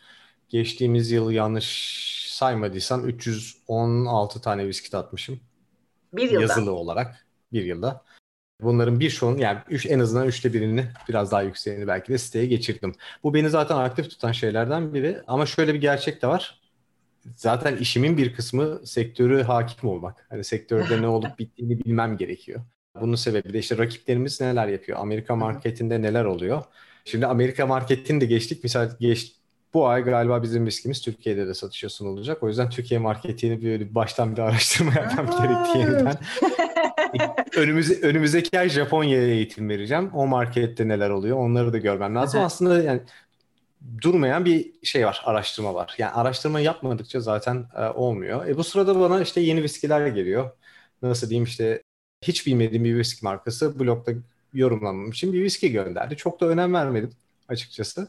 Geçtiğimiz 0.49 1.11
yıl 1.11 1.31
yanlış 1.31 2.29
saymadıysam 2.33 3.09
316 3.09 4.41
tane 4.41 4.67
viski 4.67 4.91
tatmışım. 4.91 5.41
Bir 6.13 6.31
yılda. 6.31 6.41
Yazılı 6.41 6.73
olarak 6.73 7.27
bir 7.53 7.65
yılda. 7.65 8.05
Bunların 8.63 9.01
bir 9.01 9.11
çoğunu 9.11 9.41
yani 9.41 9.59
üç, 9.71 9.87
en 9.87 9.99
azından 9.99 10.29
üçte 10.29 10.53
birini 10.53 10.87
biraz 11.09 11.33
daha 11.33 11.43
yükseğini 11.43 11.87
belki 11.87 12.13
de 12.13 12.19
siteye 12.19 12.47
geçirdim. 12.47 12.95
Bu 13.23 13.35
beni 13.35 13.51
zaten 13.51 13.77
aktif 13.77 14.11
tutan 14.11 14.33
şeylerden 14.33 14.95
biri. 14.95 15.21
Ama 15.27 15.47
şöyle 15.47 15.75
bir 15.75 15.81
gerçek 15.81 16.23
de 16.23 16.27
var. 16.27 16.61
Zaten 17.37 17.77
işimin 17.77 18.17
bir 18.17 18.35
kısmı 18.35 18.87
sektörü 18.87 19.43
hakim 19.43 19.89
olmak. 19.89 20.27
Hani 20.31 20.45
sektörde 20.45 21.03
ne 21.03 21.07
olup 21.07 21.39
bittiğini 21.39 21.85
bilmem 21.85 22.17
gerekiyor. 22.17 22.61
Bunun 23.01 23.15
sebebi 23.15 23.53
de 23.53 23.59
işte 23.59 23.79
rakiplerimiz 23.79 24.41
neler 24.41 24.69
yapıyor? 24.69 24.99
Amerika 24.99 25.37
marketinde 25.37 26.03
neler 26.03 26.25
oluyor? 26.25 26.65
Şimdi 27.05 27.27
Amerika 27.27 27.67
marketini 27.67 28.21
de 28.21 28.27
geçtik. 28.27 28.65
Misal 28.65 28.91
geç, 29.01 29.37
bu 29.75 29.89
ay 29.89 30.03
galiba 30.03 30.43
bizim 30.43 30.67
viskimiz 30.67 31.01
Türkiye'de 31.01 31.47
de 31.47 31.55
satışa 31.55 31.89
sunulacak. 31.89 32.43
O 32.43 32.49
yüzden 32.49 32.71
Türkiye 32.71 33.01
marketini 33.01 33.63
böyle 33.63 33.95
baştan 33.95 34.37
bir 34.37 34.43
araştırma 34.43 34.93
yapmam 34.95 35.27
gerekti 35.27 35.79
yeniden. 35.79 36.19
Önümüze, 37.57 38.07
önümüzdeki 38.07 38.59
ay 38.59 38.69
Japonya'ya 38.69 39.29
eğitim 39.29 39.69
vereceğim. 39.69 40.11
O 40.15 40.27
markette 40.27 40.89
neler 40.89 41.11
oluyor 41.11 41.37
onları 41.39 41.73
da 41.73 41.79
görmem 41.79 42.15
lazım. 42.15 42.41
Aslında 42.41 42.83
yani 42.83 43.01
durmayan 44.03 44.45
bir 44.45 44.73
şey 44.83 45.07
var, 45.07 45.23
araştırma 45.25 45.75
var. 45.75 45.95
Yani 45.99 46.13
araştırma 46.13 46.61
yapmadıkça 46.61 47.21
zaten 47.21 47.67
e, 47.77 47.85
olmuyor. 47.85 48.47
E 48.47 48.57
bu 48.57 48.65
sırada 48.65 49.01
bana 49.01 49.23
işte 49.23 49.41
yeni 49.41 49.63
viskiler 49.63 50.07
geliyor. 50.07 50.51
Nasıl 51.03 51.29
diyeyim 51.29 51.45
işte 51.45 51.83
hiç 52.23 52.47
bilmediğim 52.47 52.85
bir 52.85 52.97
viski 52.99 53.25
markası 53.25 53.79
blogda 53.79 54.13
yorumlamam 54.55 55.11
için 55.11 55.33
bir 55.33 55.43
viski 55.43 55.73
gönderdi. 55.73 56.17
Çok 56.17 56.41
da 56.41 56.47
önem 56.47 56.75
vermedim 56.75 57.11
açıkçası. 57.49 58.09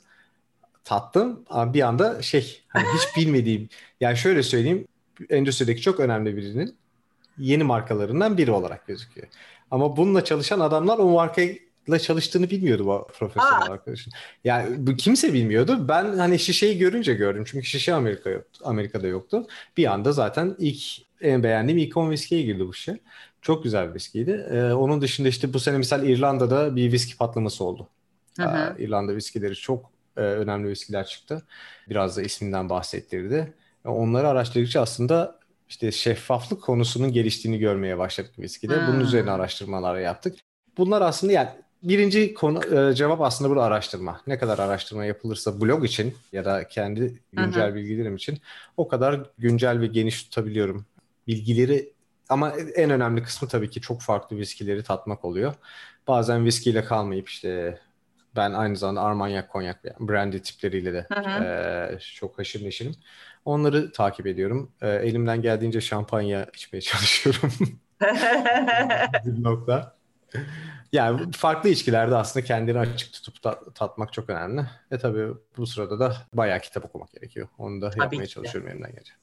Tattım 0.83 1.45
ama 1.49 1.73
bir 1.73 1.81
anda 1.81 2.21
şey 2.21 2.61
hani 2.67 2.85
hiç 2.97 3.17
bilmediğim 3.17 3.69
yani 4.01 4.17
şöyle 4.17 4.43
söyleyeyim 4.43 4.87
endüstrideki 5.29 5.81
çok 5.81 5.99
önemli 5.99 6.37
birinin 6.37 6.75
yeni 7.37 7.63
markalarından 7.63 8.37
biri 8.37 8.51
olarak 8.51 8.87
gözüküyor. 8.87 9.27
Ama 9.71 9.97
bununla 9.97 10.23
çalışan 10.23 10.59
adamlar 10.59 10.97
o 10.97 11.09
markayla 11.09 11.99
çalıştığını 12.01 12.49
bilmiyordu 12.49 12.85
bu 12.85 13.07
profesyonel 13.13 13.69
Aa. 13.69 13.73
arkadaşın. 13.73 14.13
Yani 14.43 14.87
bu 14.87 14.95
kimse 14.95 15.33
bilmiyordu. 15.33 15.87
Ben 15.87 16.17
hani 16.17 16.39
şişeyi 16.39 16.77
görünce 16.77 17.13
gördüm. 17.13 17.43
Çünkü 17.47 17.65
şişe 17.65 17.93
Amerika 17.93 18.29
yoktu, 18.29 18.63
Amerika'da 18.65 19.07
yoktu. 19.07 19.47
Bir 19.77 19.93
anda 19.93 20.11
zaten 20.11 20.55
ilk 20.59 20.83
en 21.21 21.43
beğendiğim 21.43 21.77
ilk 21.77 21.97
10 21.97 22.11
viskiye 22.11 22.41
girdi 22.41 22.67
bu 22.67 22.73
şey. 22.73 22.95
Çok 23.41 23.63
güzel 23.63 23.89
bir 23.89 23.95
viskiydi. 23.95 24.47
Ee, 24.51 24.73
onun 24.73 25.01
dışında 25.01 25.27
işte 25.27 25.53
bu 25.53 25.59
sene 25.59 25.77
misal 25.77 26.07
İrlanda'da 26.07 26.75
bir 26.75 26.91
viski 26.91 27.17
patlaması 27.17 27.63
oldu. 27.63 27.87
Hı 28.37 28.43
hı. 28.43 28.75
Ee, 28.79 28.83
İrlanda 28.83 29.15
viskileri 29.15 29.55
çok 29.55 29.92
e, 30.17 30.21
önemli 30.21 30.69
viskiler 30.69 31.05
çıktı. 31.05 31.43
Biraz 31.89 32.17
da 32.17 32.21
isminden 32.21 32.69
bahsettirdi. 32.69 33.53
Onları 33.85 34.27
araştırdıkça 34.27 34.81
aslında 34.81 35.39
işte 35.69 35.91
şeffaflık 35.91 36.61
konusunun 36.61 37.11
geliştiğini 37.11 37.59
görmeye 37.59 37.97
başladık 37.97 38.39
viskide. 38.39 38.79
Hmm. 38.79 38.87
Bunun 38.87 38.99
üzerine 38.99 39.31
araştırmalar 39.31 39.99
yaptık. 39.99 40.39
Bunlar 40.77 41.01
aslında 41.01 41.33
yani 41.33 41.49
birinci 41.83 42.33
konu 42.33 42.75
e, 42.75 42.95
cevap 42.95 43.21
aslında 43.21 43.49
burada 43.49 43.63
araştırma. 43.63 44.21
Ne 44.27 44.37
kadar 44.37 44.59
araştırma 44.59 45.05
yapılırsa 45.05 45.61
blog 45.61 45.85
için 45.85 46.15
ya 46.31 46.45
da 46.45 46.67
kendi 46.67 47.19
güncel 47.33 47.67
Hı-hı. 47.67 47.75
bilgilerim 47.75 48.15
için 48.15 48.39
o 48.77 48.87
kadar 48.87 49.21
güncel 49.37 49.79
ve 49.79 49.87
geniş 49.87 50.23
tutabiliyorum. 50.23 50.85
Bilgileri 51.27 51.93
ama 52.29 52.53
en 52.75 52.89
önemli 52.89 53.23
kısmı 53.23 53.47
tabii 53.47 53.69
ki 53.69 53.81
çok 53.81 54.01
farklı 54.01 54.37
viskileri 54.37 54.83
tatmak 54.83 55.25
oluyor. 55.25 55.53
Bazen 56.07 56.45
viskiyle 56.45 56.85
kalmayıp 56.85 57.29
işte 57.29 57.79
ben 58.35 58.53
aynı 58.53 58.77
zamanda 58.77 59.01
Armagnac 59.01 59.47
konyak 59.47 59.99
brandy 59.99 60.39
tipleriyle 60.39 60.93
de 60.93 61.07
e, 61.95 61.99
çok 61.99 62.39
haşır 62.39 62.65
neşirim. 62.65 62.95
Onları 63.45 63.91
takip 63.91 64.27
ediyorum. 64.27 64.71
E, 64.81 64.89
elimden 64.89 65.41
geldiğince 65.41 65.81
şampanya 65.81 66.47
içmeye 66.53 66.81
çalışıyorum. 66.81 67.51
nokta. 69.43 69.95
Yani 70.91 71.31
farklı 71.31 71.69
içkilerde 71.69 72.15
aslında 72.15 72.45
kendini 72.45 72.79
açık 72.79 73.13
tutup 73.13 73.43
da, 73.43 73.59
tatmak 73.75 74.13
çok 74.13 74.29
önemli. 74.29 74.65
E 74.91 74.97
tabii 74.97 75.27
bu 75.57 75.67
sırada 75.67 75.99
da 75.99 76.15
bayağı 76.33 76.59
kitap 76.59 76.85
okumak 76.85 77.11
gerekiyor. 77.11 77.47
Onu 77.57 77.81
da 77.81 77.85
yapmaya 77.85 78.09
tabii 78.09 78.27
çalışıyorum 78.27 78.69
elimden 78.69 78.91
gelince. 78.91 79.13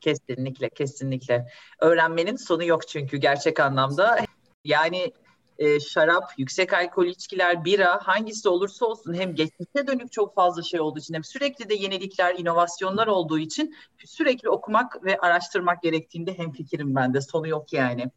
Kesinlikle, 0.00 0.68
kesinlikle. 0.68 1.46
Öğrenmenin 1.80 2.36
sonu 2.36 2.64
yok 2.64 2.88
çünkü 2.88 3.16
gerçek 3.16 3.60
anlamda. 3.60 4.18
Yani 4.64 5.12
e, 5.58 5.80
şarap, 5.80 6.32
yüksek 6.38 6.72
alkol 6.72 7.06
içkiler, 7.06 7.64
bira 7.64 8.00
hangisi 8.02 8.48
olursa 8.48 8.86
olsun 8.86 9.14
hem 9.14 9.34
geçmişe 9.34 9.86
dönük 9.86 10.12
çok 10.12 10.34
fazla 10.34 10.62
şey 10.62 10.80
olduğu 10.80 10.98
için 10.98 11.14
hem 11.14 11.24
sürekli 11.24 11.68
de 11.68 11.74
yenilikler, 11.74 12.38
inovasyonlar 12.38 13.06
olduğu 13.06 13.38
için 13.38 13.76
sürekli 14.04 14.48
okumak 14.48 15.04
ve 15.04 15.18
araştırmak 15.18 15.82
gerektiğinde 15.82 16.38
hem 16.38 16.52
fikrim 16.52 16.94
bende 16.94 17.20
sonu 17.20 17.48
yok 17.48 17.72
yani. 17.72 18.10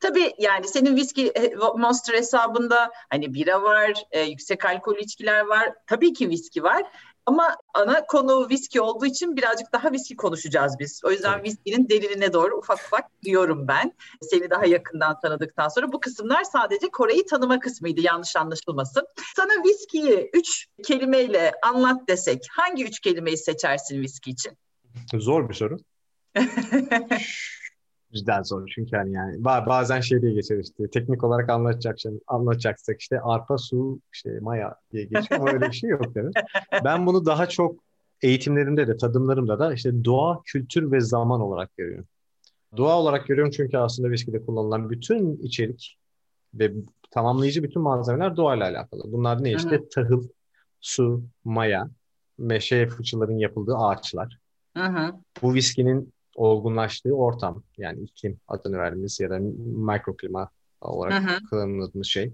Tabii 0.00 0.32
yani 0.38 0.68
senin 0.68 0.96
viski 0.96 1.28
e, 1.28 1.54
Monster 1.76 2.14
hesabında 2.14 2.90
hani 3.10 3.34
bira 3.34 3.62
var, 3.62 4.04
e, 4.10 4.20
yüksek 4.20 4.64
alkol 4.64 4.96
içkiler 4.96 5.46
var. 5.46 5.74
Tabii 5.86 6.12
ki 6.12 6.28
viski 6.28 6.62
var 6.62 6.82
ama 7.26 7.56
ana 7.74 8.06
konu 8.06 8.48
viski 8.50 8.80
olduğu 8.80 9.06
için 9.06 9.36
birazcık 9.36 9.72
daha 9.72 9.92
viski 9.92 10.16
konuşacağız 10.16 10.76
biz. 10.78 11.00
O 11.04 11.10
yüzden 11.10 11.32
evet. 11.34 11.44
viskinin 11.44 11.88
derinine 11.88 12.32
doğru 12.32 12.58
ufak 12.58 12.78
ufak 12.78 13.22
diyorum 13.22 13.68
ben. 13.68 13.92
Seni 14.22 14.50
daha 14.50 14.66
yakından 14.66 15.20
tanıdıktan 15.20 15.68
sonra 15.68 15.92
bu 15.92 16.00
kısımlar 16.00 16.44
sadece 16.44 16.90
Kore'yi 16.90 17.26
tanıma 17.26 17.60
kısmıydı 17.60 18.00
yanlış 18.00 18.36
anlaşılmasın. 18.36 19.06
Sana 19.36 19.64
viskiyi 19.64 20.30
üç 20.32 20.66
kelimeyle 20.84 21.52
anlat 21.62 22.08
desek 22.08 22.46
hangi 22.50 22.84
üç 22.84 23.00
kelimeyi 23.00 23.36
seçersin 23.36 24.02
viski 24.02 24.30
için? 24.30 24.52
Zor 25.14 25.48
bir 25.48 25.54
soru. 25.54 25.76
cidden 28.16 28.42
zor 28.42 28.72
çünkü 28.74 28.96
hani 28.96 29.12
yani 29.12 29.44
bazen 29.44 30.00
şey 30.00 30.22
diye 30.22 30.32
geçer 30.32 30.58
işte 30.58 30.90
teknik 30.90 31.24
olarak 31.24 31.50
anlatacak 31.50 32.00
şey, 32.00 32.12
anlatacaksak 32.26 33.00
işte 33.00 33.20
arpa 33.20 33.58
su 33.58 34.00
işte 34.12 34.38
maya 34.40 34.74
diye 34.92 35.04
geçiyor 35.04 35.40
ama 35.40 35.50
öyle 35.50 35.68
bir 35.68 35.72
şey 35.72 35.90
yok 35.90 36.14
değil 36.14 36.26
Ben 36.84 37.06
bunu 37.06 37.26
daha 37.26 37.48
çok 37.48 37.76
eğitimlerimde 38.22 38.86
de 38.86 38.96
tadımlarımda 38.96 39.58
da 39.58 39.74
işte 39.74 40.04
doğa, 40.04 40.42
kültür 40.44 40.92
ve 40.92 41.00
zaman 41.00 41.40
olarak 41.40 41.76
görüyorum. 41.76 42.06
Doğa 42.76 43.00
olarak 43.00 43.26
görüyorum 43.26 43.52
çünkü 43.56 43.78
aslında 43.78 44.10
viskide 44.10 44.44
kullanılan 44.44 44.90
bütün 44.90 45.36
içerik 45.36 45.98
ve 46.54 46.72
tamamlayıcı 47.10 47.62
bütün 47.62 47.82
malzemeler 47.82 48.36
doğayla 48.36 48.68
alakalı. 48.68 49.12
Bunlar 49.12 49.44
ne 49.44 49.52
işte? 49.52 49.88
Tahıl, 49.88 50.28
su, 50.80 51.22
maya, 51.44 51.90
meşe 52.38 52.88
fıçıların 52.88 53.38
yapıldığı 53.38 53.76
ağaçlar. 53.76 54.38
Hı 54.76 54.84
hı. 54.84 55.12
Bu 55.42 55.54
viskinin 55.54 56.12
olgunlaştığı 56.36 57.12
ortam 57.12 57.62
yani 57.78 58.00
iklim 58.00 58.40
adını 58.48 58.78
verdiğimiz 58.78 59.20
ya 59.20 59.30
da 59.30 59.38
mikroklima 59.92 60.50
olarak 60.80 61.42
kullanıldığımız 61.50 62.06
şey. 62.06 62.32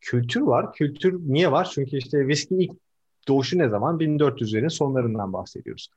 Kültür 0.00 0.40
var. 0.40 0.72
Kültür 0.72 1.20
niye 1.20 1.52
var? 1.52 1.70
Çünkü 1.74 1.96
işte 1.96 2.28
viski 2.28 2.54
ilk 2.54 2.72
doğuşu 3.28 3.58
ne 3.58 3.68
zaman? 3.68 3.98
1400'lerin 3.98 4.70
sonlarından 4.70 5.32
bahsediyoruz. 5.32 5.88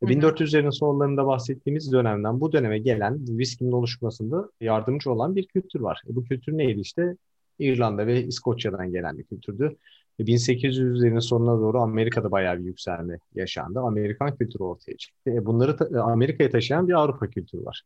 Hı 0.00 0.06
hı. 0.06 0.10
1400'lerin 0.10 0.72
sonlarında 0.72 1.26
bahsettiğimiz 1.26 1.92
dönemden 1.92 2.40
bu 2.40 2.52
döneme 2.52 2.78
gelen 2.78 3.38
viskinin 3.38 3.72
oluşmasında 3.72 4.50
yardımcı 4.60 5.10
olan 5.10 5.36
bir 5.36 5.46
kültür 5.46 5.80
var. 5.80 6.02
E 6.08 6.14
bu 6.14 6.24
kültür 6.24 6.58
neydi 6.58 6.80
işte? 6.80 7.16
İrlanda 7.58 8.06
ve 8.06 8.24
İskoçya'dan 8.24 8.92
gelen 8.92 9.18
bir 9.18 9.24
kültürdü. 9.24 9.76
1800'lerin 10.18 11.16
e, 11.16 11.20
sonuna 11.20 11.60
doğru 11.60 11.80
Amerika'da 11.80 12.30
bayağı 12.30 12.58
bir 12.58 12.64
yükselme 12.64 13.18
yaşandı. 13.34 13.80
Amerikan 13.80 14.36
kültürü 14.36 14.62
ortaya 14.62 14.96
çıktı. 14.96 15.30
E 15.30 15.46
bunları 15.46 15.76
ta- 15.76 15.88
e, 15.94 15.98
Amerika'ya 15.98 16.50
taşıyan 16.50 16.88
bir 16.88 16.92
Avrupa 16.92 17.30
kültürü 17.30 17.64
var. 17.64 17.82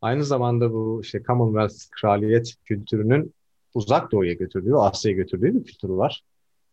Aynı 0.00 0.24
zamanda 0.24 0.72
bu 0.72 1.00
işte 1.02 1.22
Commonwealth 1.22 1.90
kraliyet 2.00 2.54
kültürünün 2.64 3.34
uzak 3.74 4.12
doğuya 4.12 4.32
götürdüğü, 4.32 4.74
Asya'ya 4.74 5.16
götürdüğü 5.16 5.54
bir 5.54 5.64
kültürü 5.64 5.92
var. 5.92 6.22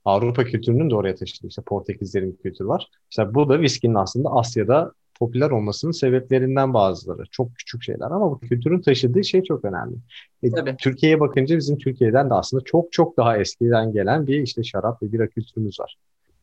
Avrupa 0.06 0.44
kültürünün 0.44 0.90
de 0.90 0.96
oraya 0.96 1.16
taşıdığı 1.16 1.48
işte 1.48 1.62
Portekizlerin 1.62 2.40
kültürü 2.44 2.68
var. 2.68 2.88
İşte 3.10 3.34
bu 3.34 3.50
da 3.50 3.62
viskinin 3.62 3.96
aslında 3.96 4.30
Asya'da 4.30 4.92
popüler 5.20 5.50
olmasının 5.50 5.92
sebeplerinden 5.92 6.74
bazıları. 6.74 7.24
Çok 7.32 7.56
küçük 7.56 7.84
şeyler 7.84 8.06
ama 8.06 8.32
bu 8.32 8.40
kültürün 8.40 8.82
taşıdığı 8.82 9.24
şey 9.24 9.44
çok 9.44 9.66
önemli. 9.66 9.96
E, 10.44 10.76
Türkiye'ye 10.78 11.20
bakınca 11.20 11.58
bizim 11.58 11.78
Türkiye'den 11.78 12.30
de 12.30 12.34
aslında 12.34 12.64
çok 12.64 12.92
çok 12.92 13.18
daha 13.18 13.38
eskiden 13.38 13.94
gelen 13.94 14.28
bir 14.28 14.42
işte 14.42 14.64
şarap 14.64 15.04
ve 15.04 15.12
bira 15.12 15.28
kültürümüz 15.28 15.80
var. 15.80 15.98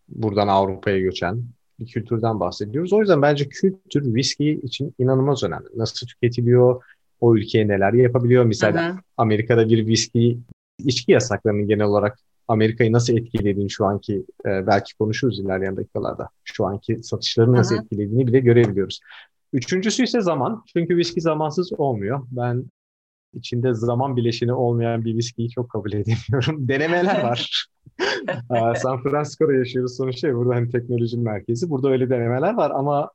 Buradan 0.09 0.49
Avrupa'ya 0.49 0.99
göçen 0.99 1.45
bir 1.81 1.87
kültürden 1.87 2.41
bahsediyoruz. 2.41 2.93
O 2.93 3.01
yüzden 3.01 3.23
bence 3.23 3.49
kültür 3.49 4.15
viski 4.15 4.61
için 4.63 4.95
inanılmaz 4.99 5.43
önemli. 5.43 5.67
Nasıl 5.77 6.07
tüketiliyor, 6.07 6.83
o 7.21 7.37
ülkeye 7.37 7.69
neler 7.69 7.93
yapabiliyor. 7.93 8.45
Mesela 8.45 8.89
Hı-hı. 8.89 8.99
Amerika'da 9.17 9.69
bir 9.69 9.87
viski 9.87 10.39
içki 10.79 11.13
yasaklarının 11.13 11.69
genel 11.69 11.87
olarak 11.87 12.19
Amerika'yı 12.53 12.93
nasıl 12.93 13.17
etkilediğini 13.17 13.71
şu 13.71 13.87
anki 13.87 14.27
e, 14.47 14.67
belki 14.67 14.97
konuşuruz 14.97 15.41
ilerleyen 15.41 15.77
dakikalarda. 15.77 16.29
Şu 16.45 16.67
anki 16.67 17.03
satışları 17.03 17.53
nasıl 17.53 17.77
etkilediğini 17.77 18.27
bile 18.27 18.41
görebiliyoruz. 18.41 19.01
Üçüncüsü 19.53 20.05
ise 20.05 20.21
zaman. 20.21 20.65
Çünkü 20.73 20.97
viski 20.97 21.21
zamansız 21.21 21.73
olmuyor. 21.73 22.27
Ben 22.31 22.65
içinde 23.35 23.75
zaman 23.75 24.17
bileşini 24.17 24.53
olmayan 24.53 25.05
bir 25.05 25.17
viskiyi 25.17 25.51
çok 25.51 25.71
kabul 25.71 25.93
edemiyorum. 25.93 26.69
Denemeler 26.69 27.23
var. 27.23 27.67
San 28.83 29.03
Francisco'da 29.03 29.53
yaşıyoruz 29.53 29.97
sonuçta. 29.97 30.35
Burada 30.35 30.55
hani 30.55 30.71
teknoloji 30.71 31.19
merkezi. 31.19 31.71
Burada 31.71 31.89
öyle 31.89 32.11
denemeler 32.11 32.55
var 32.55 32.71
ama 32.75 33.11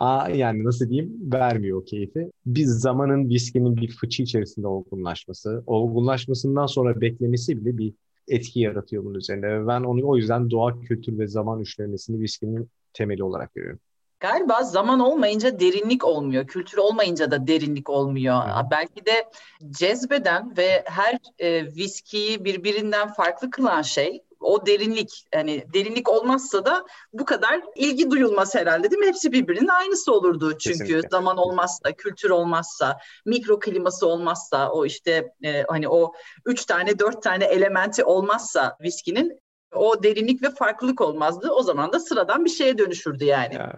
a, 0.00 0.28
yani 0.28 0.64
nasıl 0.64 0.90
diyeyim 0.90 1.32
vermiyor 1.32 1.78
o 1.78 1.84
keyfi. 1.84 2.32
Biz 2.46 2.70
zamanın 2.70 3.28
viskinin 3.28 3.76
bir 3.76 3.88
fıçı 3.88 4.22
içerisinde 4.22 4.66
olgunlaşması, 4.66 5.62
olgunlaşmasından 5.66 6.66
sonra 6.66 7.00
beklemesi 7.00 7.56
bile 7.56 7.78
bir 7.78 7.94
etki 8.28 8.60
yaratıyor 8.60 9.04
bunun 9.04 9.14
üzerinde. 9.14 9.66
Ben 9.66 9.80
onu 9.80 10.08
o 10.08 10.16
yüzden 10.16 10.50
doğa, 10.50 10.80
kültür 10.80 11.18
ve 11.18 11.26
zaman 11.26 11.60
üçlemesini 11.60 12.20
viskinin 12.20 12.70
temeli 12.92 13.24
olarak 13.24 13.54
görüyorum. 13.54 13.80
Galiba 14.20 14.62
zaman 14.62 15.00
olmayınca 15.00 15.60
derinlik 15.60 16.04
olmuyor. 16.04 16.46
Kültür 16.46 16.78
olmayınca 16.78 17.30
da 17.30 17.46
derinlik 17.46 17.90
olmuyor. 17.90 18.42
Hı. 18.42 18.70
Belki 18.70 19.06
de 19.06 19.30
cezbeden 19.70 20.56
ve 20.56 20.84
her 20.86 21.18
e, 21.38 21.66
viskiyi 21.66 22.44
birbirinden 22.44 23.12
farklı 23.12 23.50
kılan 23.50 23.82
şey 23.82 24.22
o 24.40 24.66
derinlik 24.66 25.26
hani 25.34 25.64
derinlik 25.74 26.08
olmazsa 26.08 26.64
da 26.64 26.84
bu 27.12 27.24
kadar 27.24 27.60
ilgi 27.76 28.10
duyulmaz 28.10 28.54
herhalde 28.54 28.90
değil 28.90 29.00
mi? 29.00 29.06
Hepsi 29.06 29.32
birbirinin 29.32 29.68
aynısı 29.68 30.12
olurdu 30.12 30.58
çünkü 30.58 30.78
Kesinlikle. 30.78 31.08
zaman 31.08 31.36
olmazsa, 31.36 31.92
kültür 31.92 32.30
olmazsa, 32.30 32.98
mikro 33.26 33.58
kliması 33.58 34.06
olmazsa, 34.06 34.70
o 34.70 34.86
işte 34.86 35.32
e, 35.44 35.62
hani 35.62 35.88
o 35.88 36.12
üç 36.46 36.64
tane 36.64 36.98
dört 36.98 37.22
tane 37.22 37.44
elementi 37.44 38.04
olmazsa 38.04 38.76
viskinin 38.80 39.40
o 39.74 40.02
derinlik 40.02 40.42
ve 40.42 40.50
farklılık 40.50 41.00
olmazdı. 41.00 41.50
O 41.50 41.62
zaman 41.62 41.92
da 41.92 42.00
sıradan 42.00 42.44
bir 42.44 42.50
şeye 42.50 42.78
dönüşürdü 42.78 43.24
yani. 43.24 43.54
Ya, 43.54 43.76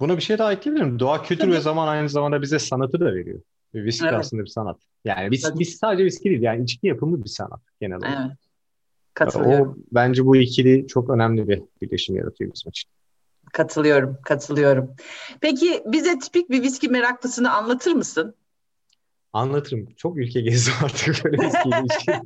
buna 0.00 0.16
bir 0.16 0.22
şey 0.22 0.38
daha 0.38 0.52
ekleyebilirim. 0.52 0.98
Doğa, 0.98 1.22
kültür 1.22 1.50
ve 1.50 1.60
zaman 1.60 1.88
aynı 1.88 2.08
zamanda 2.08 2.42
bize 2.42 2.58
sanatı 2.58 3.00
da 3.00 3.14
veriyor. 3.14 3.40
Viski 3.74 4.06
evet. 4.06 4.18
aslında 4.18 4.42
bir 4.42 4.48
sanat. 4.48 4.76
Yani 5.04 5.30
biz, 5.30 5.58
biz 5.58 5.76
sadece 5.76 6.04
viski 6.04 6.30
değil 6.30 6.42
yani 6.42 6.64
içki 6.64 6.86
yapımı 6.86 7.24
bir 7.24 7.28
sanat 7.28 7.60
genel 7.80 7.96
olarak. 7.96 8.18
Evet. 8.26 8.38
Katılıyorum. 9.14 9.70
O 9.70 9.76
bence 9.92 10.26
bu 10.26 10.36
ikili 10.36 10.86
çok 10.86 11.10
önemli 11.10 11.48
bir 11.48 11.62
birleşim 11.82 12.16
yaratıyor 12.16 12.52
bizim 12.54 12.70
için. 12.70 12.90
Katılıyorum, 13.52 14.18
katılıyorum. 14.24 14.90
Peki 15.40 15.82
bize 15.86 16.18
tipik 16.18 16.50
bir 16.50 16.62
viski 16.62 16.88
meraklısını 16.88 17.52
anlatır 17.52 17.92
mısın? 17.92 18.34
Anlatırım. 19.32 19.88
Çok 19.96 20.18
ülke 20.18 20.40
gezdim 20.40 20.74
artık 20.84 21.24
böyle 21.24 21.38
viskiyle 21.38 22.20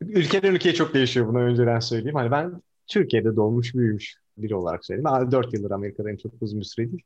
Ülkeden 0.00 0.54
ülkeye 0.54 0.74
çok 0.74 0.94
değişiyor 0.94 1.28
bunu 1.28 1.38
önceden 1.38 1.80
söyleyeyim. 1.80 2.16
Hani 2.16 2.30
ben 2.30 2.62
Türkiye'de 2.86 3.36
doğmuş 3.36 3.74
büyümüş 3.74 4.16
biri 4.38 4.54
olarak 4.54 4.86
söyleyeyim. 4.86 5.32
4 5.32 5.54
yıldır 5.54 5.70
Amerika'dayım 5.70 6.18
çok 6.18 6.32
uzun 6.40 6.60
bir 6.60 6.64
süre 6.64 6.90
değil. 6.90 7.02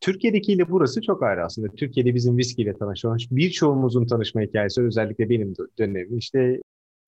Türkiye'dekiyle 0.00 0.70
burası 0.70 1.02
çok 1.02 1.22
ayrı 1.22 1.44
aslında. 1.44 1.68
Türkiye'de 1.68 2.14
bizim 2.14 2.36
viskiyle 2.36 2.76
tanışmış. 2.78 3.30
Birçoğumuzun 3.30 4.06
tanışma 4.06 4.40
hikayesi 4.40 4.82
özellikle 4.82 5.30
benim 5.30 5.54
dönemim. 5.78 6.18
İşte 6.18 6.60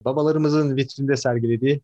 babalarımızın 0.05 0.75
vitrinde 0.75 1.15
sergilediği 1.15 1.81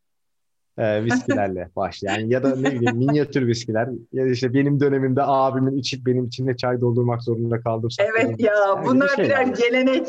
e, 0.78 1.06
viskilerle 1.06 1.70
başlayan 1.76 2.20
ya 2.20 2.44
da 2.44 2.56
ne 2.56 2.72
bileyim 2.72 2.98
minyatür 2.98 3.48
viskiler 3.48 3.90
ya 4.14 4.28
işte 4.28 4.54
benim 4.54 4.80
dönemimde 4.80 5.22
abimin 5.24 5.78
içip 5.78 6.06
benim 6.06 6.26
içinde 6.26 6.58
çay 6.58 6.82
doldurmak 6.82 7.24
zorunda 7.24 7.62
kaldım. 7.62 7.90
Evet 8.00 8.40
ya 8.40 8.54
yani 8.54 8.86
bunlar 8.86 9.18
birer 9.18 9.46
gelenek. 9.48 10.08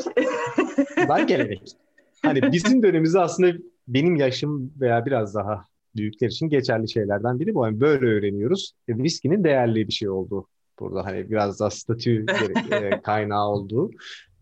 Bunlar 0.97 1.21
gelenek. 1.21 1.71
Hani 2.21 2.51
bizim 2.51 2.83
dönemimizde 2.83 3.19
aslında 3.19 3.57
benim 3.87 4.15
yaşım 4.15 4.73
veya 4.81 5.05
biraz 5.05 5.35
daha 5.35 5.65
büyükler 5.95 6.27
için 6.27 6.49
geçerli 6.49 6.89
şeylerden 6.89 7.39
biri 7.39 7.55
bu. 7.55 7.65
Yani 7.65 7.81
böyle 7.81 8.05
öğreniyoruz. 8.05 8.73
E, 8.87 8.97
viskinin 8.97 9.43
değerli 9.43 9.87
bir 9.87 9.93
şey 9.93 10.09
olduğu 10.09 10.47
burada 10.79 11.05
hani 11.05 11.29
biraz 11.29 11.59
daha 11.59 11.69
statü 11.69 12.25
e, 12.71 13.01
kaynağı 13.01 13.47
olduğu 13.47 13.91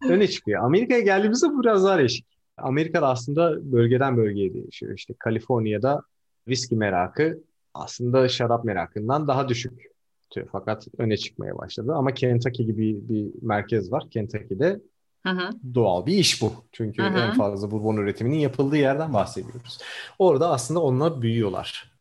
öne 0.09 0.27
çıkıyor. 0.27 0.63
Amerika'ya 0.63 0.99
geldiğimizde 0.99 1.47
bu 1.47 1.63
biraz 1.63 1.83
daha 1.85 1.97
değişik. 1.97 2.38
Amerika'da 2.61 3.07
aslında 3.07 3.71
bölgeden 3.71 4.17
bölgeye 4.17 4.53
değişiyor. 4.53 4.93
İşte 4.95 5.13
Kaliforniya'da 5.19 6.03
viski 6.47 6.75
merakı 6.75 7.43
aslında 7.73 8.29
şarap 8.29 8.65
merakından 8.65 9.27
daha 9.27 9.49
düşük. 9.49 9.89
Fakat 10.51 10.87
öne 10.97 11.17
çıkmaya 11.17 11.57
başladı. 11.57 11.93
Ama 11.95 12.13
Kentucky 12.13 12.67
gibi 12.67 13.09
bir 13.09 13.31
merkez 13.41 13.91
var. 13.91 14.09
Kentucky'de 14.11 14.79
hı. 15.25 15.49
Doğal 15.75 16.05
bir 16.05 16.13
iş 16.13 16.41
bu. 16.41 16.53
Çünkü 16.71 17.03
hı. 17.03 17.19
en 17.19 17.33
fazla 17.33 17.71
bourbon 17.71 17.97
üretiminin 17.97 18.37
yapıldığı 18.37 18.77
yerden 18.77 19.13
bahsediyoruz. 19.13 19.77
Orada 20.19 20.49
aslında 20.49 20.79
onunla 20.79 21.21
büyüyorlar. 21.21 21.91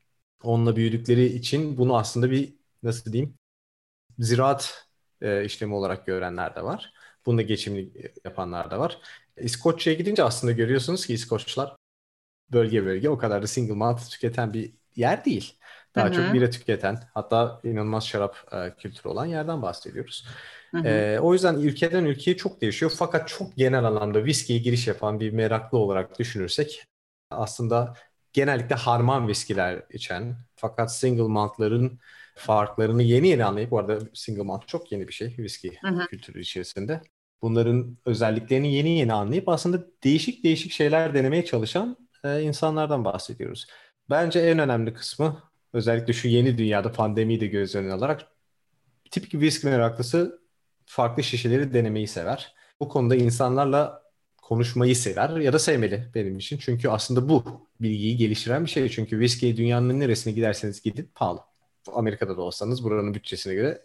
Onunla 0.43 0.77
büyüdükleri 0.77 1.25
için 1.27 1.77
bunu 1.79 1.97
aslında 1.97 2.31
bir 2.31 2.55
nasıl 2.83 3.13
diyeyim 3.13 3.35
ziraat 4.19 4.87
e, 5.21 5.45
işlemi 5.45 5.75
olarak 5.75 6.07
görenler 6.07 6.55
de 6.55 6.65
var. 6.65 6.93
Bunda 7.27 7.43
geçimli 7.43 8.13
yapanlar 8.25 8.71
da 8.71 8.79
var. 8.79 8.99
İskoçya'ya 9.43 9.99
gidince 9.99 10.23
aslında 10.23 10.53
görüyorsunuz 10.53 11.07
ki 11.07 11.15
İskoçlar 11.15 11.77
bölge 12.53 12.85
bölge 12.85 13.09
o 13.09 13.19
kadar 13.19 13.43
da 13.43 13.47
single 13.47 13.75
malt 13.75 14.11
tüketen 14.11 14.53
bir 14.53 14.73
yer 14.97 15.25
değil. 15.25 15.55
Daha 15.95 16.07
Hı-hı. 16.07 16.15
çok 16.15 16.35
bira 16.35 16.51
tüketen 16.51 16.99
hatta 17.15 17.61
inanılmaz 17.65 18.07
şarap 18.07 18.37
e, 18.53 18.75
kültürü 18.79 19.09
olan 19.09 19.27
yerden 19.27 19.63
bahsediyoruz. 19.63 20.27
E, 20.85 21.19
o 21.23 21.33
yüzden 21.33 21.55
ülkeden 21.55 22.05
ülkeye 22.05 22.37
çok 22.37 22.61
değişiyor. 22.61 22.93
Fakat 22.97 23.29
çok 23.29 23.57
genel 23.57 23.85
anlamda 23.85 24.25
viskiye 24.25 24.59
giriş 24.59 24.87
yapan 24.87 25.21
bir 25.21 25.33
meraklı 25.33 25.79
olarak 25.79 26.19
düşünürsek 26.19 26.85
aslında 27.31 27.95
genellikle 28.33 28.75
harman 28.75 29.29
viskiler 29.29 29.83
içen 29.91 30.37
fakat 30.57 30.97
single 30.97 31.23
maltların 31.23 32.01
farklarını 32.37 33.03
yeni 33.03 33.29
yeni 33.29 33.45
anlayıp 33.45 33.71
bu 33.71 33.79
arada 33.79 33.99
single 34.15 34.43
malt 34.43 34.69
çok 34.69 34.93
yeni 34.93 35.09
bir 35.09 35.13
şey 35.13 35.35
viski 35.39 35.79
kültürü 36.11 36.41
içerisinde 36.41 37.01
bunların 37.43 37.97
özelliklerini 38.07 38.75
yeni 38.75 38.99
yeni 38.99 39.13
anlayıp 39.13 39.49
aslında 39.49 39.87
değişik 40.05 40.45
değişik 40.45 40.73
şeyler 40.73 41.15
denemeye 41.15 41.45
çalışan 41.45 41.97
e, 42.25 42.43
insanlardan 42.43 43.05
bahsediyoruz. 43.05 43.67
Bence 44.11 44.41
en 44.41 44.59
önemli 44.59 44.95
kısmı 44.95 45.43
özellikle 45.73 46.13
şu 46.13 46.29
yeni 46.29 46.59
dünyada 46.59 46.93
pandemiyi 46.93 47.41
de 47.41 47.47
göz 47.47 47.75
önüne 47.75 47.93
alarak 47.93 48.27
tipik 49.11 49.35
viski 49.35 49.67
meraklısı 49.67 50.41
farklı 50.87 51.23
şişeleri 51.23 51.75
denemeyi 51.75 52.09
sever. 52.09 52.55
Bu 52.81 52.89
konuda 52.89 53.17
insanlarla 53.17 54.03
konuşmayı 54.43 54.97
sever 54.97 55.37
ya 55.37 55.53
da 55.53 55.59
sevmeli 55.59 56.11
benim 56.15 56.39
için. 56.39 56.59
Çünkü 56.59 56.89
aslında 56.89 57.29
bu 57.29 57.45
bilgiyi 57.81 58.17
geliştiren 58.17 58.65
bir 58.65 58.71
şey. 58.71 58.89
Çünkü 58.89 59.19
viski 59.19 59.57
dünyanın 59.57 60.01
neresine 60.01 60.33
giderseniz 60.33 60.83
gidin 60.83 61.11
pahalı. 61.15 61.41
Amerika'da 61.93 62.37
da 62.37 62.43
olsanız 62.43 62.85
buranın 62.85 63.15
bütçesine 63.15 63.55
göre 63.55 63.85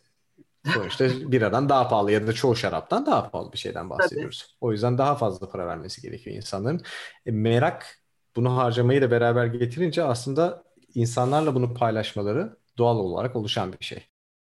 Sonuçta 0.66 1.10
biradan 1.32 1.70
daha 1.70 1.88
pahalı 1.88 2.12
ya 2.12 2.28
da 2.28 2.34
çoğu 2.34 2.56
şaraptan 2.56 3.06
daha 3.06 3.30
pahalı 3.30 3.54
bir 3.54 3.58
şeyden 3.58 3.90
bahsediyoruz. 3.90 4.40
Tabii. 4.42 4.58
O 4.62 4.72
yüzden 4.72 4.98
daha 4.98 5.16
fazla 5.16 5.50
para 5.50 5.68
vermesi 5.68 6.02
gerekiyor 6.02 6.36
insanların. 6.36 6.82
E, 7.26 7.32
merak 7.32 8.00
bunu 8.36 8.58
harcamayı 8.58 9.02
da 9.02 9.12
beraber 9.12 9.46
getirince 9.46 10.04
aslında 10.04 10.64
insanlarla 10.96 11.56
bunu 11.56 11.74
paylaşmaları 11.74 12.58
doğal 12.78 12.98
olarak 12.98 13.36
oluşan 13.36 13.74
bir 13.74 13.86
şey. 13.86 14.04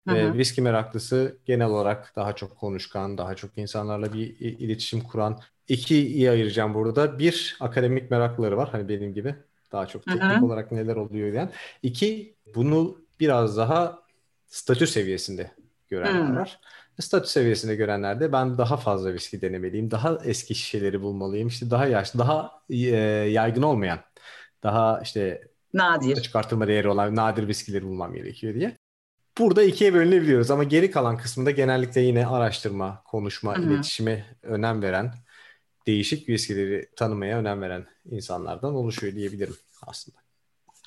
Hı 0.08 0.14
hı. 0.14 0.16
Ve 0.16 0.34
viski 0.34 0.62
meraklısı 0.62 1.38
genel 1.46 1.68
olarak 1.68 2.14
daha 2.16 2.36
çok 2.36 2.58
konuşkan, 2.58 3.18
daha 3.18 3.36
çok 3.36 3.58
insanlarla 3.58 4.14
bir 4.14 4.40
iletişim 4.40 5.02
kuran. 5.02 5.40
İki 5.68 6.08
iyi 6.08 6.32
ayıracağım 6.32 6.74
burada. 6.74 7.20
Bir, 7.20 7.58
akademik 7.60 8.12
meraklıları 8.12 8.58
var. 8.58 8.70
Hani 8.72 8.90
benim 8.90 9.14
gibi. 9.14 9.36
Daha 9.72 9.88
çok 9.88 10.04
teknik 10.06 10.24
hı 10.24 10.38
hı. 10.38 10.46
olarak 10.46 10.72
neler 10.72 10.96
oluyor 10.96 11.32
diyen. 11.32 11.52
İki, 11.84 12.36
bunu 12.56 12.98
biraz 13.20 13.58
daha 13.58 14.00
statü 14.48 14.88
seviyesinde 14.88 15.52
görenler 15.90 16.28
hmm. 16.28 16.36
var. 16.36 16.60
Statü 17.00 17.28
seviyesinde 17.28 17.76
görenler 17.76 18.20
de 18.20 18.32
ben 18.32 18.58
daha 18.58 18.78
fazla 18.78 19.14
viski 19.14 19.42
denemeliyim, 19.42 19.92
daha 19.92 20.18
eski 20.26 20.56
şişeleri 20.56 21.02
bulmalıyım, 21.02 21.48
işte 21.48 21.70
daha 21.70 21.86
yaşlı, 21.86 22.20
daha 22.20 22.62
e, 22.70 22.78
yaygın 23.30 23.62
olmayan, 23.62 24.00
daha 24.64 25.02
işte 25.02 25.48
nadir 25.74 26.22
çıkartılma 26.22 26.68
değeri 26.68 26.88
olan 26.88 27.16
nadir 27.16 27.48
viskileri 27.48 27.86
bulmam 27.86 28.14
gerekiyor 28.14 28.54
diye. 28.54 28.78
Burada 29.38 29.64
ikiye 29.64 29.94
bölünebiliyoruz 29.94 30.52
ama 30.52 30.64
geri 30.64 30.92
kalan 30.92 31.18
kısmında 31.18 31.52
genellikle 31.52 32.02
yine 32.02 32.28
araştırma, 32.28 33.04
konuşma, 33.06 33.58
Hı-hı. 33.58 33.66
iletişime 33.66 34.26
önem 34.44 34.82
veren, 34.82 35.14
değişik 35.88 36.30
viskileri 36.30 36.90
tanımaya 36.96 37.38
önem 37.40 37.62
veren 37.62 37.86
insanlardan 38.06 38.76
oluşuyor 38.76 39.14
diyebilirim 39.14 39.56
aslında. 39.88 40.18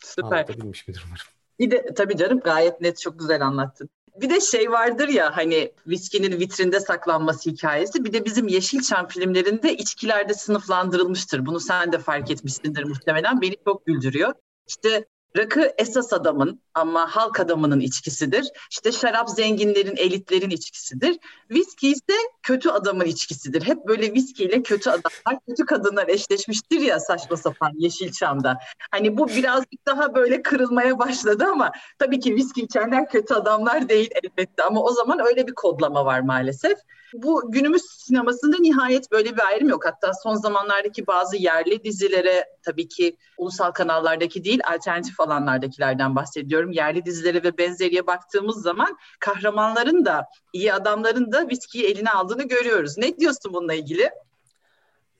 Süper. 0.05 0.29
Anlatabilmiş 0.29 0.89
midir 0.89 1.05
umarım. 1.07 1.25
Bir 1.59 1.71
de 1.71 1.95
tabii 1.95 2.17
canım 2.17 2.41
gayet 2.41 2.81
net 2.81 3.01
çok 3.01 3.19
güzel 3.19 3.47
anlattın 3.47 3.91
Bir 4.21 4.31
de 4.31 4.41
şey 4.41 4.71
vardır 4.71 5.09
ya 5.09 5.37
hani 5.37 5.73
viskinin 5.87 6.41
vitrinde 6.41 6.81
saklanması 6.81 7.51
hikayesi. 7.51 8.05
Bir 8.05 8.13
de 8.13 8.25
bizim 8.25 8.49
Yeşilçam 8.49 9.09
filmlerinde 9.09 9.77
içkilerde 9.77 10.35
sınıflandırılmıştır. 10.35 11.47
Bunu 11.47 11.61
sen 11.61 11.93
de 11.93 11.99
fark 11.99 12.31
etmişsindir 12.31 12.85
muhtemelen. 12.85 13.41
Beni 13.41 13.57
çok 13.65 13.87
güldürüyor. 13.87 14.33
İşte 14.69 15.07
Rakı 15.37 15.73
esas 15.79 16.13
adamın 16.13 16.61
ama 16.75 17.17
halk 17.17 17.41
adamının 17.41 17.81
içkisidir. 17.81 18.51
İşte 18.71 18.93
şarap 18.93 19.31
zenginlerin, 19.31 19.97
elitlerin 19.97 20.51
içkisidir. 20.51 21.19
Viski 21.51 21.89
ise 21.89 22.17
kötü 22.43 22.71
adamın 22.71 23.05
içkisidir. 23.05 23.63
Hep 23.63 23.87
böyle 23.87 24.15
viskiyle 24.15 24.63
kötü 24.63 24.91
adamlar, 24.91 25.41
kötü 25.49 25.67
kadınlar 25.67 26.09
eşleşmiştir 26.09 26.81
ya 26.81 27.01
saçma 27.01 27.37
sapan 27.37 27.73
Yeşilçam'da. 27.79 28.59
Hani 28.91 29.19
bu 29.19 29.29
birazcık 29.29 29.87
daha 29.87 30.15
böyle 30.15 30.43
kırılmaya 30.43 30.99
başladı 30.99 31.45
ama 31.53 31.73
tabii 31.99 32.21
ki 32.21 32.35
viski 32.35 32.63
içenler 32.63 33.09
kötü 33.09 33.35
adamlar 33.35 33.89
değil 33.89 34.11
elbette. 34.23 34.63
Ama 34.63 34.83
o 34.83 34.93
zaman 34.93 35.19
öyle 35.27 35.47
bir 35.47 35.55
kodlama 35.55 36.05
var 36.05 36.21
maalesef. 36.21 36.79
Bu 37.15 37.53
günümüz 37.53 37.83
sinemasında 37.83 38.57
nihayet 38.61 39.13
böyle 39.13 39.37
bir 39.37 39.47
ayrım 39.47 39.69
yok. 39.69 39.87
Hatta 39.87 40.13
son 40.23 40.35
zamanlardaki 40.35 41.07
bazı 41.07 41.37
yerli 41.37 41.85
dizilere 41.85 42.45
tabii 42.63 42.89
ki 42.89 43.17
ulusal 43.39 43.71
kanallardaki 43.71 44.45
değil 44.45 44.61
alternatif 44.73 45.20
alanlardakilerden 45.21 46.17
bahsediyorum. 46.17 46.73
Yerli 46.73 47.05
dizilere 47.05 47.43
ve 47.43 47.59
benzeriye 47.59 48.07
baktığımız 48.07 48.63
zaman 48.63 48.99
kahramanların 49.21 50.05
da 50.05 50.27
iyi 50.53 50.73
adamların 50.73 51.33
da 51.33 51.49
viskiyi 51.49 51.85
eline 51.85 52.11
aldığını 52.11 52.49
görüyoruz. 52.49 52.99
Ne 52.99 53.17
diyorsun 53.17 53.53
bununla 53.53 53.75
ilgili? 53.75 54.11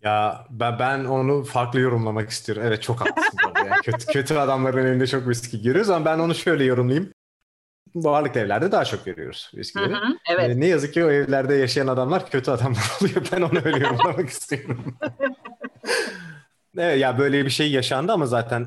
Ya 0.03 0.47
ben, 0.51 0.79
ben 0.79 1.05
onu 1.05 1.45
farklı 1.45 1.81
yorumlamak 1.81 2.31
istiyorum. 2.31 2.65
Evet 2.67 2.83
çok 2.83 3.01
haklısın. 3.01 3.39
yani 3.57 3.71
kötü, 3.85 4.07
kötü 4.07 4.35
adamların 4.35 4.87
elinde 4.87 5.07
çok 5.07 5.29
viski 5.29 5.63
görüyoruz 5.63 5.91
ama 5.91 6.05
ben 6.05 6.19
onu 6.19 6.35
şöyle 6.35 6.65
yorumlayayım 6.65 7.13
varlıklı 7.95 8.41
evlerde 8.41 8.73
daha 8.73 8.85
çok 8.85 9.05
görüyoruz 9.05 9.51
viskileri. 9.55 9.93
Hı 9.93 9.97
hı, 9.97 10.17
evet. 10.31 10.51
Ee, 10.51 10.61
ne 10.61 10.67
yazık 10.67 10.95
ki 10.95 11.05
o 11.05 11.11
evlerde 11.11 11.55
yaşayan 11.55 11.87
adamlar 11.87 12.31
kötü 12.31 12.51
adamlar 12.51 12.93
oluyor. 13.03 13.27
Ben 13.33 13.43
onu 13.43 13.59
öyle 13.65 13.79
yorumlamak 13.79 14.29
istiyorum. 14.29 14.97
evet, 16.79 17.01
ya 17.01 17.19
böyle 17.19 17.45
bir 17.45 17.51
şey 17.51 17.71
yaşandı 17.71 18.13
ama 18.13 18.27
zaten 18.27 18.67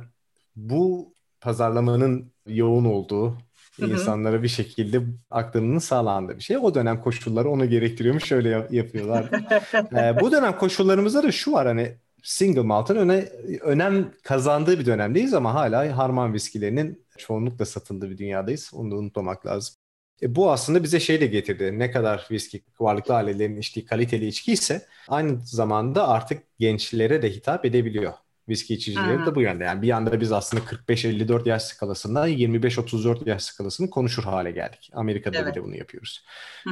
bu 0.56 1.12
pazarlamanın 1.43 2.32
yoğun 2.47 2.86
olduğu 2.86 3.38
Hı-hı. 3.79 3.91
insanlara 3.91 4.43
bir 4.43 4.47
şekilde 4.47 5.01
aktarımının 5.32 5.79
sağlandığı 5.79 6.38
bir 6.38 6.43
şey. 6.43 6.58
O 6.58 6.75
dönem 6.75 7.01
koşulları 7.01 7.49
onu 7.49 7.69
gerektiriyormuş. 7.69 8.23
Şöyle 8.23 8.67
yapıyorlar. 8.71 9.29
ee, 9.73 10.21
bu 10.21 10.32
dönem 10.32 10.58
koşullarımızda 10.58 11.23
da 11.23 11.32
şu 11.32 11.51
var 11.51 11.67
hani 11.67 11.95
single 12.23 12.62
malt'ın 12.62 12.95
öne, 12.95 13.25
önem 13.62 14.12
kazandığı 14.23 14.79
bir 14.79 14.86
dönemdeyiz 14.86 15.34
ama 15.34 15.53
hala 15.53 15.97
harman 15.97 16.34
viskilerinin 16.34 17.06
çoğunlukla 17.17 17.65
satıldığı 17.65 18.10
bir 18.10 18.17
dünyadayız. 18.17 18.71
Onu 18.73 18.91
da 18.91 18.95
unutmamak 18.95 19.45
lazım. 19.45 19.75
E, 20.21 20.36
bu 20.36 20.51
aslında 20.51 20.84
bize 20.84 20.99
şey 20.99 21.21
de 21.21 21.25
getirdi. 21.25 21.79
Ne 21.79 21.91
kadar 21.91 22.27
viski 22.32 22.63
varlıklı 22.79 23.15
ailelerin 23.15 23.58
içtiği 23.58 23.86
kaliteli 23.86 24.27
içki 24.27 24.51
ise 24.51 24.86
aynı 25.08 25.39
zamanda 25.45 26.08
artık 26.08 26.43
gençlere 26.60 27.21
de 27.21 27.32
hitap 27.32 27.65
edebiliyor. 27.65 28.13
Viski 28.49 28.73
içicileri 28.73 29.25
de 29.25 29.36
bu 29.36 29.41
yönde. 29.41 29.63
Yani 29.63 29.82
bir 29.82 29.91
anda 29.91 30.21
biz 30.21 30.32
aslında 30.32 30.63
45-54 30.63 31.49
yaş 31.49 31.63
skalasında 31.63 32.29
25-34 32.29 33.29
yaş 33.29 33.43
skalasını 33.43 33.89
konuşur 33.89 34.23
hale 34.23 34.51
geldik. 34.51 34.89
Amerika'da 34.93 35.38
evet. 35.38 35.56
bile 35.56 35.63
bunu 35.63 35.75
yapıyoruz. 35.75 36.25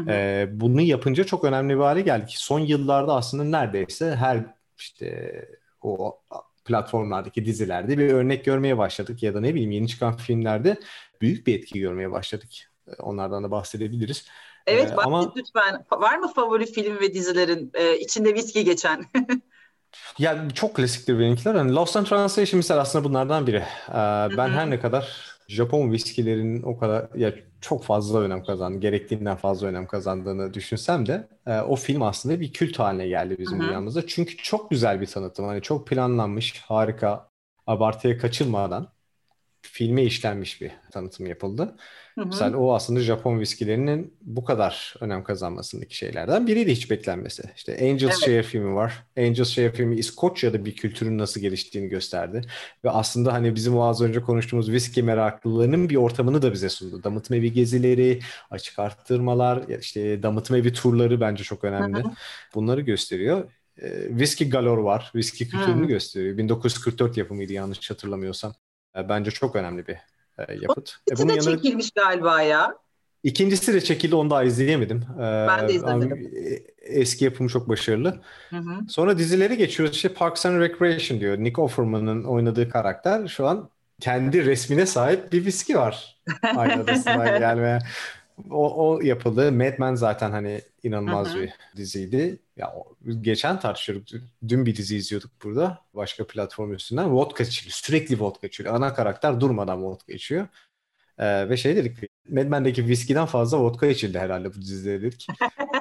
Ee, 0.08 0.48
bunu 0.52 0.82
yapınca 0.82 1.24
çok 1.24 1.44
önemli 1.44 1.76
bir 1.76 1.80
hale 1.80 2.02
geldik. 2.02 2.34
Son 2.38 2.60
yıllarda 2.60 3.16
aslında 3.16 3.44
neredeyse 3.44 4.16
her 4.16 4.46
işte 4.78 5.32
o 5.82 6.22
platformlardaki 6.66 7.46
dizilerde 7.46 7.98
bir 7.98 8.14
örnek 8.14 8.46
görmeye 8.46 8.78
başladık 8.78 9.24
ya 9.24 9.34
da 9.34 9.40
ne 9.40 9.54
bileyim 9.54 9.72
yeni 9.72 9.88
çıkan 9.88 10.18
filmlerde 10.18 10.80
büyük 11.22 11.48
bir 11.48 11.60
etki 11.60 11.80
görmeye 11.80 12.12
başladık. 12.12 12.50
Ee, 12.88 13.02
onlardan 13.02 13.44
da 13.44 13.52
bahsedebiliriz. 13.52 14.26
Evet, 14.68 14.92
ee, 14.92 14.96
ama 14.96 15.34
lütfen. 15.36 15.86
Var 15.92 16.18
mı 16.18 16.34
favori 16.34 16.66
film 16.66 17.00
ve 17.00 17.14
dizilerin 17.14 17.72
e, 17.74 18.00
içinde 18.00 18.34
viski 18.34 18.64
geçen? 18.64 19.06
ya 20.20 20.48
çok 20.54 20.76
klasiktir 20.76 21.20
benimkiler. 21.20 21.56
Hani 21.56 21.76
Lost 21.76 21.96
in 21.96 22.04
Translation 22.04 22.58
mesela 22.58 22.82
aslında 22.82 23.06
bunlardan 23.06 23.48
biri. 23.48 23.64
Ee, 23.90 23.94
ben 24.38 24.50
her 24.50 24.70
ne 24.70 24.80
kadar 24.80 25.32
Japon 25.48 25.92
viskilerin 25.92 26.62
o 26.64 26.78
kadar 26.78 27.16
ya 27.16 27.34
çok 27.62 27.84
fazla 27.84 28.20
önem 28.20 28.44
kazandı, 28.44 28.80
gerektiğinden 28.80 29.36
fazla 29.38 29.68
önem 29.68 29.88
kazandığını 29.88 30.54
düşünsem 30.54 31.06
de 31.08 31.28
e, 31.48 31.60
o 31.62 31.76
film 31.76 32.02
aslında 32.02 32.40
bir 32.40 32.54
kült 32.54 32.80
haline 32.80 33.08
geldi 33.08 33.36
bizim 33.40 33.60
Hı-hı. 33.60 33.68
dünyamızda. 33.68 34.08
Çünkü 34.08 34.38
çok 34.38 34.70
güzel 34.72 35.02
bir 35.02 35.06
tanıtım. 35.06 35.46
Hani 35.46 35.62
çok 35.62 35.88
planlanmış, 35.88 36.62
harika, 36.62 37.30
abartıya 37.68 38.18
kaçılmadan 38.18 38.88
filme 39.62 40.04
işlenmiş 40.04 40.62
bir 40.62 40.72
tanıtım 40.92 41.26
yapıldı. 41.26 41.76
Hı 42.16 42.22
hı. 42.22 42.26
Mesela 42.26 42.58
o 42.58 42.74
aslında 42.74 43.00
Japon 43.00 43.40
viskilerinin 43.40 44.14
bu 44.22 44.44
kadar 44.46 44.96
önem 45.00 45.24
kazanmasındaki 45.24 45.98
şeylerden 45.98 46.48
biriydi 46.48 46.72
hiç 46.72 46.92
beklenmesi. 46.92 47.44
İşte 47.56 47.74
Angels 47.74 48.04
evet. 48.04 48.26
Share 48.26 48.44
filmi 48.44 48.76
var. 48.76 49.04
Angels 49.18 49.50
Share 49.50 49.72
filmi 49.72 49.96
İskoçya'da 49.96 50.66
bir 50.66 50.76
kültürün 50.76 51.18
nasıl 51.18 51.42
geliştiğini 51.42 51.90
gösterdi. 51.90 52.42
Ve 52.84 52.90
aslında 52.90 53.34
hani 53.34 53.56
bizim 53.56 53.78
o 53.78 53.84
az 53.84 54.02
önce 54.02 54.22
konuştuğumuz 54.22 54.72
viski 54.72 55.04
meraklılarının 55.04 55.90
bir 55.90 55.96
ortamını 55.96 56.42
da 56.42 56.54
bize 56.54 56.70
sundu. 56.70 57.04
Damıtma 57.04 57.36
evi 57.36 57.54
gezileri, 57.54 58.20
açık 58.52 58.80
arttırmalar, 58.80 59.80
işte 59.80 60.24
damıtma 60.24 60.58
evi 60.58 60.74
turları 60.74 61.22
bence 61.22 61.44
çok 61.44 61.64
önemli. 61.64 62.04
Hı 62.04 62.08
hı. 62.08 62.12
Bunları 62.56 62.82
gösteriyor. 62.82 63.52
E, 63.82 64.08
Whiskey 64.08 64.50
Galore 64.50 64.84
var. 64.84 65.12
Viski 65.16 65.50
kültürünü 65.50 65.84
hı. 65.84 65.88
gösteriyor. 65.88 66.38
1944 66.38 67.18
yapımıydı 67.18 67.54
yanlış 67.54 67.92
hatırlamıyorsam. 67.92 68.54
E, 68.98 69.10
bence 69.10 69.32
çok 69.32 69.56
önemli 69.56 69.88
bir 69.88 69.98
e, 70.38 70.54
yapıt. 70.62 70.96
O 71.12 71.14
e, 71.14 71.18
bunun 71.18 71.30
de 71.30 71.34
yanı... 71.34 71.44
çekilmiş 71.44 71.92
galiba 71.92 72.42
ya. 72.42 72.76
İkincisi 73.24 73.74
de 73.74 73.82
çekildi 73.82 74.16
onu 74.16 74.30
daha 74.30 74.44
izleyemedim. 74.44 75.06
Ben 75.20 75.68
de 75.68 75.74
izlemedim. 75.74 76.34
Eski 76.82 77.26
yapımı 77.26 77.50
çok 77.50 77.70
başarılı. 77.70 78.22
Hı 78.50 78.58
hı. 78.58 78.80
Sonra 78.90 79.18
dizileri 79.18 79.58
geçiyoruz. 79.58 79.96
İşte 79.96 80.10
Parks 80.10 80.46
and 80.46 80.62
Recreation 80.62 81.20
diyor. 81.20 81.38
Nick 81.38 81.62
Offerman'ın 81.62 82.24
oynadığı 82.24 82.70
karakter 82.70 83.28
şu 83.28 83.48
an 83.48 83.70
kendi 84.00 84.46
resmine 84.46 84.86
sahip 84.86 85.32
bir 85.32 85.46
viski 85.46 85.78
var. 85.78 86.22
Aynı 86.56 86.84
adasına 86.84 87.38
gelmeye. 87.38 87.80
O, 88.50 88.90
o 88.90 89.02
yapıldı. 89.02 89.52
Mad 89.52 89.80
Men 89.80 89.96
zaten 89.96 90.32
hani 90.32 90.62
inanılmaz 90.84 91.28
Hı-hı. 91.34 91.42
bir 91.42 91.54
diziydi. 91.76 92.40
Ya 92.58 92.74
geçen 93.22 93.60
tartışıyorduk. 93.60 94.08
Dün 94.48 94.66
bir 94.66 94.76
dizi 94.76 94.98
izliyorduk 94.98 95.32
burada. 95.44 95.82
Başka 95.94 96.28
platform 96.28 96.74
üstünden. 96.74 97.12
Vodka 97.12 97.44
içiliyor. 97.44 97.74
Sürekli 97.74 98.20
vodka 98.20 98.48
içiliyor. 98.48 98.76
Ana 98.76 98.94
karakter 98.94 99.40
durmadan 99.40 99.84
vodka 99.84 100.14
içiyor. 100.14 100.48
Ee, 101.18 101.50
ve 101.50 101.58
şey 101.58 101.76
dedik. 101.76 101.98
Mad 102.30 102.46
Men'deki 102.46 102.88
viskiden 102.88 103.26
fazla 103.26 103.60
vodka 103.60 103.88
içildi 103.88 104.20
herhalde 104.20 104.54
bu 104.54 104.62
dizide 104.62 105.02
dedik. 105.02 105.28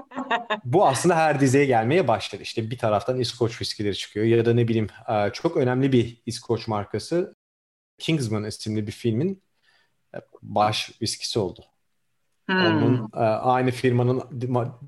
bu 0.65 0.87
aslında 0.87 1.17
her 1.17 1.41
diziye 1.41 1.67
gelmeye 1.67 2.09
başladı. 2.09 2.43
İşte 2.43 2.71
bir 2.71 2.79
taraftan 2.79 3.21
İskoç 3.21 3.61
viskileri 3.61 3.97
çıkıyor 3.97 4.27
ya 4.27 4.45
da 4.45 4.55
ne 4.55 4.69
bileyim 4.69 4.89
e, 5.09 5.31
çok 5.33 5.57
önemli 5.57 5.93
bir 5.93 6.23
İskoç 6.27 6.69
markası 6.69 7.35
Kingsman 7.99 8.45
isimli 8.45 8.87
bir 8.87 8.93
filmin 8.93 9.43
e, 10.15 10.19
baş 10.43 10.91
viskisi 11.03 11.39
oldu. 11.39 11.65
Hmm. 12.51 12.67
Onun 12.67 13.11
e, 13.15 13.19
aynı 13.19 13.71
firmanın 13.71 14.23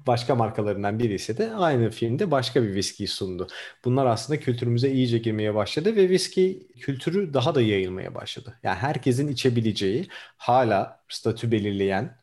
başka 0.07 0.35
markalarından 0.35 0.98
biri 0.98 1.14
ise 1.14 1.38
de 1.38 1.55
aynı 1.55 1.90
filmde 1.90 2.31
başka 2.31 2.62
bir 2.62 2.75
viskiyi 2.75 3.09
sundu. 3.09 3.46
Bunlar 3.85 4.07
aslında 4.07 4.40
kültürümüze 4.40 4.90
iyice 4.90 5.18
girmeye 5.18 5.55
başladı 5.55 5.96
ve 5.96 6.09
viski 6.09 6.66
kültürü 6.81 7.35
daha 7.35 7.55
da 7.55 7.62
yayılmaya 7.62 8.14
başladı. 8.14 8.59
Yani 8.62 8.77
herkesin 8.77 9.29
içebileceği, 9.29 10.09
hala 10.37 11.01
statü 11.09 11.53
belirleyen 11.53 12.16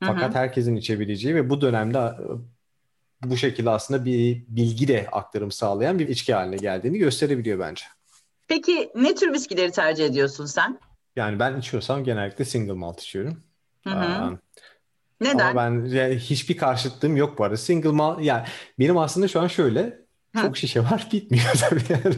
fakat 0.00 0.34
hı 0.34 0.38
herkesin 0.38 0.76
içebileceği 0.76 1.34
ve 1.34 1.50
bu 1.50 1.60
dönemde 1.60 1.98
e, 1.98 3.30
bu 3.30 3.36
şekilde 3.36 3.70
aslında 3.70 4.04
bir 4.04 4.44
bilgi 4.48 4.88
de 4.88 5.06
aktarım 5.12 5.52
sağlayan 5.52 5.98
bir 5.98 6.08
içki 6.08 6.34
haline 6.34 6.56
geldiğini 6.56 6.98
gösterebiliyor 6.98 7.58
bence. 7.58 7.84
Peki 8.48 8.90
ne 8.94 9.14
tür 9.14 9.32
viskileri 9.32 9.72
tercih 9.72 10.06
ediyorsun 10.06 10.46
sen? 10.46 10.78
Yani 11.16 11.38
ben 11.38 11.58
içiyorsam 11.58 12.04
genellikle 12.04 12.44
single 12.44 12.72
malt 12.72 13.00
içiyorum. 13.00 13.42
Hı 13.84 13.90
hı. 13.90 14.38
Neden? 15.20 15.38
Ama 15.38 15.62
ben 15.62 15.84
yani 15.84 16.14
hiçbir 16.14 16.56
karşıtlığım 16.56 17.16
yok 17.16 17.38
bu 17.38 17.44
arada. 17.44 17.56
Single 17.56 17.90
malt 17.90 18.22
yani 18.22 18.44
benim 18.78 18.98
aslında 18.98 19.28
şu 19.28 19.40
an 19.40 19.46
şöyle 19.46 19.98
ha. 20.34 20.42
çok 20.42 20.56
şişe 20.56 20.80
var 20.80 21.08
bitmiyor 21.12 21.52
tabii 21.54 21.80
yani. 21.88 22.14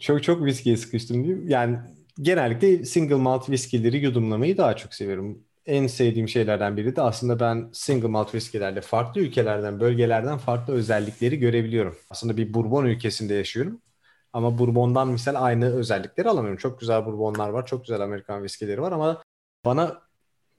çok 0.00 0.22
çok 0.22 0.44
viskiye 0.44 0.76
sıkıştım 0.76 1.24
diyeyim. 1.24 1.48
Yani 1.48 1.78
genellikle 2.22 2.84
single 2.84 3.14
malt 3.14 3.50
viskileri 3.50 3.96
yudumlamayı 3.96 4.56
daha 4.56 4.76
çok 4.76 4.94
seviyorum. 4.94 5.38
En 5.66 5.86
sevdiğim 5.86 6.28
şeylerden 6.28 6.76
biri 6.76 6.96
de 6.96 7.02
aslında 7.02 7.40
ben 7.40 7.70
single 7.72 8.08
malt 8.08 8.34
viskilerde 8.34 8.80
farklı 8.80 9.20
ülkelerden, 9.20 9.80
bölgelerden 9.80 10.38
farklı 10.38 10.74
özellikleri 10.74 11.38
görebiliyorum. 11.38 11.96
Aslında 12.10 12.36
bir 12.36 12.54
bourbon 12.54 12.84
ülkesinde 12.84 13.34
yaşıyorum. 13.34 13.80
Ama 14.32 14.58
bourbondan 14.58 15.08
misal 15.08 15.34
aynı 15.38 15.74
özellikleri 15.74 16.28
alamıyorum. 16.28 16.58
Çok 16.58 16.80
güzel 16.80 17.06
bourbonlar 17.06 17.48
var, 17.48 17.66
çok 17.66 17.84
güzel 17.84 18.00
Amerikan 18.00 18.42
viskileri 18.42 18.82
var 18.82 18.92
ama 18.92 19.22
bana 19.64 20.02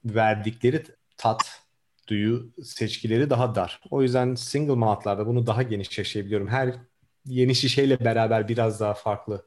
verdikleri 0.05 0.83
tat, 1.23 1.61
duyu 2.07 2.53
seçkileri 2.63 3.29
daha 3.29 3.55
dar. 3.55 3.81
O 3.91 4.01
yüzden 4.01 4.35
single 4.35 4.75
maltlarda 4.75 5.27
bunu 5.27 5.47
daha 5.47 5.63
geniş 5.63 5.97
yaşayabiliyorum. 5.97 6.47
Her 6.47 6.75
yeni 7.25 7.55
şişeyle 7.55 8.05
beraber 8.05 8.47
biraz 8.47 8.79
daha 8.79 8.93
farklı 8.93 9.45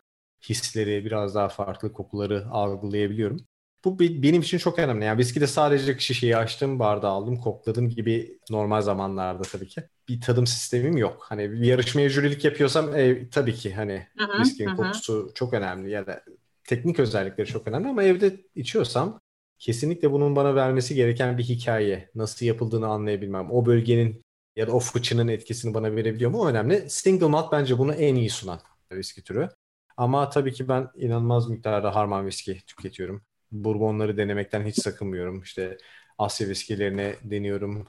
hisleri, 0.48 1.04
biraz 1.04 1.34
daha 1.34 1.48
farklı 1.48 1.92
kokuları 1.92 2.46
algılayabiliyorum. 2.50 3.40
Bu 3.84 3.98
benim 3.98 4.42
için 4.42 4.58
çok 4.58 4.78
önemli. 4.78 5.04
Yani 5.04 5.18
viskide 5.18 5.46
sadece 5.46 5.98
şişeyi 5.98 6.36
açtım, 6.36 6.78
bardağı 6.78 7.10
aldım, 7.10 7.36
kokladım 7.36 7.88
gibi 7.88 8.38
normal 8.50 8.80
zamanlarda 8.82 9.42
tabii 9.42 9.68
ki. 9.68 9.82
Bir 10.08 10.20
tadım 10.20 10.46
sistemim 10.46 10.96
yok. 10.96 11.26
Hani 11.28 11.52
bir 11.52 11.60
yarışmaya 11.60 12.08
jürilik 12.08 12.44
yapıyorsam 12.44 12.96
e, 12.96 13.30
tabii 13.30 13.54
ki 13.54 13.74
hani 13.74 14.06
viskinin 14.40 14.76
kokusu 14.76 15.30
çok 15.34 15.54
önemli 15.54 15.90
ya 15.90 16.06
da 16.06 16.22
teknik 16.64 17.00
özellikleri 17.00 17.46
çok 17.46 17.68
önemli 17.68 17.88
ama 17.88 18.02
evde 18.02 18.36
içiyorsam 18.54 19.20
kesinlikle 19.58 20.12
bunun 20.12 20.36
bana 20.36 20.54
vermesi 20.54 20.94
gereken 20.94 21.38
bir 21.38 21.44
hikaye. 21.44 22.10
Nasıl 22.14 22.46
yapıldığını 22.46 22.86
anlayabilmem. 22.86 23.50
O 23.50 23.66
bölgenin 23.66 24.24
ya 24.56 24.66
da 24.66 24.72
o 24.72 24.80
fıçının 24.80 25.28
etkisini 25.28 25.74
bana 25.74 25.96
verebiliyor 25.96 26.30
mu? 26.30 26.38
O 26.40 26.48
önemli. 26.48 26.90
Single 26.90 27.26
malt 27.26 27.52
bence 27.52 27.78
bunu 27.78 27.94
en 27.94 28.14
iyi 28.14 28.30
sunan 28.30 28.60
viski 28.92 29.24
türü. 29.24 29.48
Ama 29.96 30.30
tabii 30.30 30.52
ki 30.52 30.68
ben 30.68 30.88
inanılmaz 30.96 31.48
miktarda 31.48 31.94
harman 31.94 32.26
viski 32.26 32.62
tüketiyorum. 32.66 33.22
Bourbonları 33.52 34.16
denemekten 34.16 34.66
hiç 34.66 34.82
sakınmıyorum. 34.82 35.42
İşte 35.42 35.78
Asya 36.18 36.48
viskilerini 36.48 37.14
deniyorum. 37.24 37.86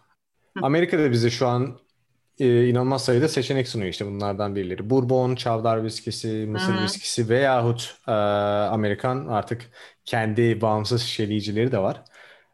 Amerika'da 0.61 1.11
bize 1.11 1.29
şu 1.29 1.47
an 1.47 1.79
e, 2.39 2.67
inanılmaz 2.69 3.05
sayıda 3.05 3.27
seçenek 3.27 3.67
sunuyor 3.67 3.89
işte 3.89 4.05
bunlardan 4.05 4.55
birileri. 4.55 4.89
Bourbon, 4.89 5.35
Çavdar 5.35 5.83
viskisi, 5.83 6.27
Mısır 6.49 6.73
Hı-hı. 6.73 6.83
viskisi 6.83 7.29
veyahut 7.29 7.99
e, 8.07 8.11
Amerikan 8.11 9.27
artık 9.27 9.71
kendi 10.05 10.61
bağımsız 10.61 11.01
şişeleyicileri 11.01 11.71
de 11.71 11.79
var. 11.79 12.03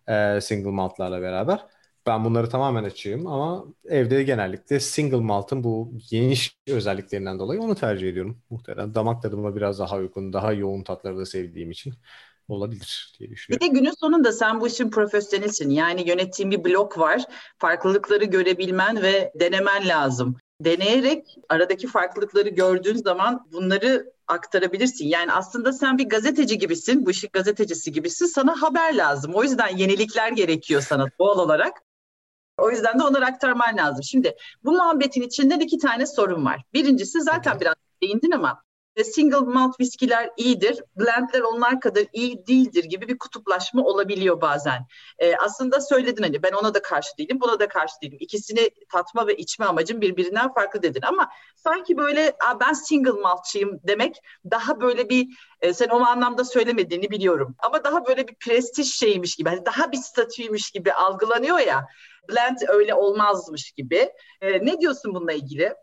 E, 0.08 0.42
single 0.42 0.72
maltlarla 0.72 1.22
beraber. 1.22 1.66
Ben 2.08 2.26
bunları 2.26 2.50
tamamen 2.50 2.84
açığım 2.84 3.28
ama 3.28 3.66
evde 3.86 4.24
genellikle 4.24 4.80
single 4.80 5.18
maltın 5.18 5.64
bu 5.64 5.94
geniş 6.10 6.58
özelliklerinden 6.68 7.40
dolayı 7.40 7.62
onu 7.62 7.76
tercih 7.76 8.10
ediyorum 8.10 8.42
muhtemelen. 8.50 8.96
Damak 8.96 9.22
tadıma 9.24 9.56
biraz 9.56 9.80
daha 9.80 9.98
uygun, 9.98 10.34
daha 10.34 10.54
yoğun 10.54 10.84
tatları 10.84 11.18
da 11.18 11.26
sevdiğim 11.26 11.72
için 11.72 11.94
olabilir 12.54 13.14
diye 13.20 13.30
düşünüyorum. 13.30 13.68
Bir 13.68 13.74
de 13.74 13.80
günün 13.80 13.94
sonunda 14.00 14.32
sen 14.32 14.62
bu 14.62 14.68
işin 14.68 14.90
profesyonelsin. 14.90 15.70
Yani 15.70 16.10
yönettiğin 16.10 16.52
bir 16.52 16.64
blok 16.64 16.98
var. 16.98 17.22
Farklılıkları 17.58 18.26
görebilmen 18.26 19.02
ve 19.02 19.34
denemen 19.40 19.88
lazım. 19.88 20.38
Deneyerek 20.62 21.38
aradaki 21.50 21.88
farklılıkları 21.88 22.50
gördüğün 22.50 22.96
zaman 22.96 23.48
bunları 23.52 24.14
aktarabilirsin. 24.28 25.08
Yani 25.08 25.32
aslında 25.32 25.74
sen 25.74 25.98
bir 25.98 26.10
gazeteci 26.10 26.58
gibisin, 26.58 27.06
bu 27.06 27.12
işin 27.12 27.30
gazetecisi 27.34 27.92
gibisin. 27.92 28.26
Sana 28.26 28.62
haber 28.62 28.96
lazım. 28.96 29.32
O 29.34 29.44
yüzden 29.44 29.78
yenilikler 29.78 30.32
gerekiyor 30.32 30.82
sana 30.82 31.06
doğal 31.20 31.40
olarak. 31.40 31.82
O 32.58 32.72
yüzden 32.72 33.00
de 33.00 33.04
onları 33.04 33.26
aktarman 33.26 33.78
lazım. 33.78 34.04
Şimdi 34.04 34.36
bu 34.64 34.72
muhabbetin 34.72 35.22
içinde 35.22 35.56
iki 35.56 35.78
tane 35.78 36.06
sorun 36.06 36.46
var. 36.46 36.62
Birincisi 36.74 37.22
zaten 37.22 37.60
biraz 37.60 37.76
değindin 38.02 38.32
ama 38.32 38.64
single 39.04 39.40
malt 39.40 39.80
viskiler 39.80 40.30
iyidir, 40.38 40.84
blendler 40.96 41.42
onlar 41.42 41.80
kadar 41.82 42.06
iyi 42.14 42.48
değildir 42.48 42.84
gibi 42.84 43.08
bir 43.08 43.18
kutuplaşma 43.18 43.84
olabiliyor 43.84 44.42
bazen. 44.42 44.88
E, 45.20 45.36
aslında 45.36 45.82
söyledin 45.82 46.24
hani 46.24 46.44
ben 46.44 46.52
ona 46.52 46.74
da 46.74 46.82
karşı 46.82 47.18
değilim, 47.18 47.42
buna 47.42 47.60
da 47.60 47.68
karşı 47.68 47.94
değilim. 48.02 48.18
İkisini 48.20 48.70
tatma 48.92 49.28
ve 49.28 49.36
içme 49.36 49.66
amacım 49.66 50.02
birbirinden 50.02 50.54
farklı 50.54 50.82
dedin 50.82 51.02
ama 51.02 51.30
sanki 51.56 51.98
böyle 51.98 52.34
ben 52.60 52.74
single 52.74 53.12
maltçıyım 53.12 53.80
demek 53.84 54.16
daha 54.52 54.82
böyle 54.82 55.10
bir 55.10 55.28
e, 55.62 55.74
sen 55.74 55.90
o 55.90 56.00
anlamda 56.00 56.44
söylemediğini 56.46 57.12
biliyorum. 57.12 57.56
Ama 57.60 57.84
daha 57.84 58.06
böyle 58.06 58.28
bir 58.28 58.36
prestij 58.36 58.94
şeymiş 58.94 59.36
gibi, 59.36 59.50
hani 59.50 59.66
daha 59.66 59.92
bir 59.92 59.98
statüymüş 59.98 60.72
gibi 60.72 60.94
algılanıyor 60.94 61.60
ya. 61.60 61.88
Blend 62.30 62.58
öyle 62.68 62.94
olmazmış 62.94 63.72
gibi. 63.72 64.12
E, 64.42 64.66
ne 64.66 64.82
diyorsun 64.82 65.16
bununla 65.16 65.34
ilgili? 65.34 65.74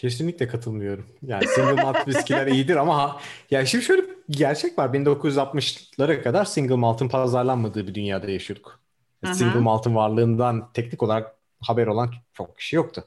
Kesinlikle 0.00 0.48
katılmıyorum. 0.48 1.06
Yani 1.22 1.46
single 1.46 1.82
malt 1.82 2.08
viskiler 2.08 2.46
iyidir 2.46 2.76
ama 2.76 2.98
ha, 2.98 3.20
ya 3.50 3.66
şimdi 3.66 3.84
şöyle 3.84 4.02
bir 4.02 4.16
gerçek 4.30 4.78
var. 4.78 4.88
1960'lara 4.88 6.22
kadar 6.22 6.44
single 6.44 6.74
maltın 6.74 7.08
pazarlanmadığı 7.08 7.86
bir 7.86 7.94
dünyada 7.94 8.30
yaşıyorduk. 8.30 8.80
Hı-hı. 9.24 9.34
Single 9.34 9.60
maltın 9.60 9.94
varlığından 9.94 10.72
teknik 10.72 11.02
olarak 11.02 11.36
haber 11.60 11.86
olan 11.86 12.10
çok 12.32 12.58
kişi 12.58 12.76
yoktu. 12.76 13.04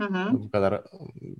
Hı-hı. 0.00 0.32
Bu 0.32 0.50
kadar 0.50 0.82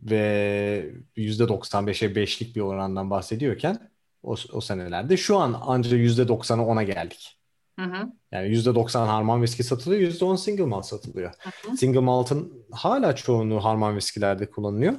ve 0.02 0.92
%95'e 1.16 2.14
5'lik 2.14 2.56
bir 2.56 2.60
orandan 2.60 3.10
bahsediyorken 3.10 3.90
o, 4.22 4.34
o 4.52 4.60
senelerde 4.60 5.16
şu 5.16 5.36
an 5.38 5.60
ancak 5.62 5.92
%90'a 5.92 6.62
10'a 6.62 6.82
geldik. 6.82 7.39
Hı 7.80 7.84
hı. 7.84 8.12
Yani 8.32 8.48
%90 8.48 9.06
harman 9.06 9.42
viski 9.42 9.64
satılıyor, 9.64 10.00
%10 10.00 10.36
single 10.36 10.64
malt 10.64 10.86
satılıyor. 10.86 11.32
Hı 11.38 11.70
hı. 11.70 11.76
Single 11.76 12.00
maltın 12.00 12.66
hala 12.70 13.16
çoğunluğu 13.16 13.64
harman 13.64 13.96
viskilerde 13.96 14.50
kullanılıyor. 14.50 14.94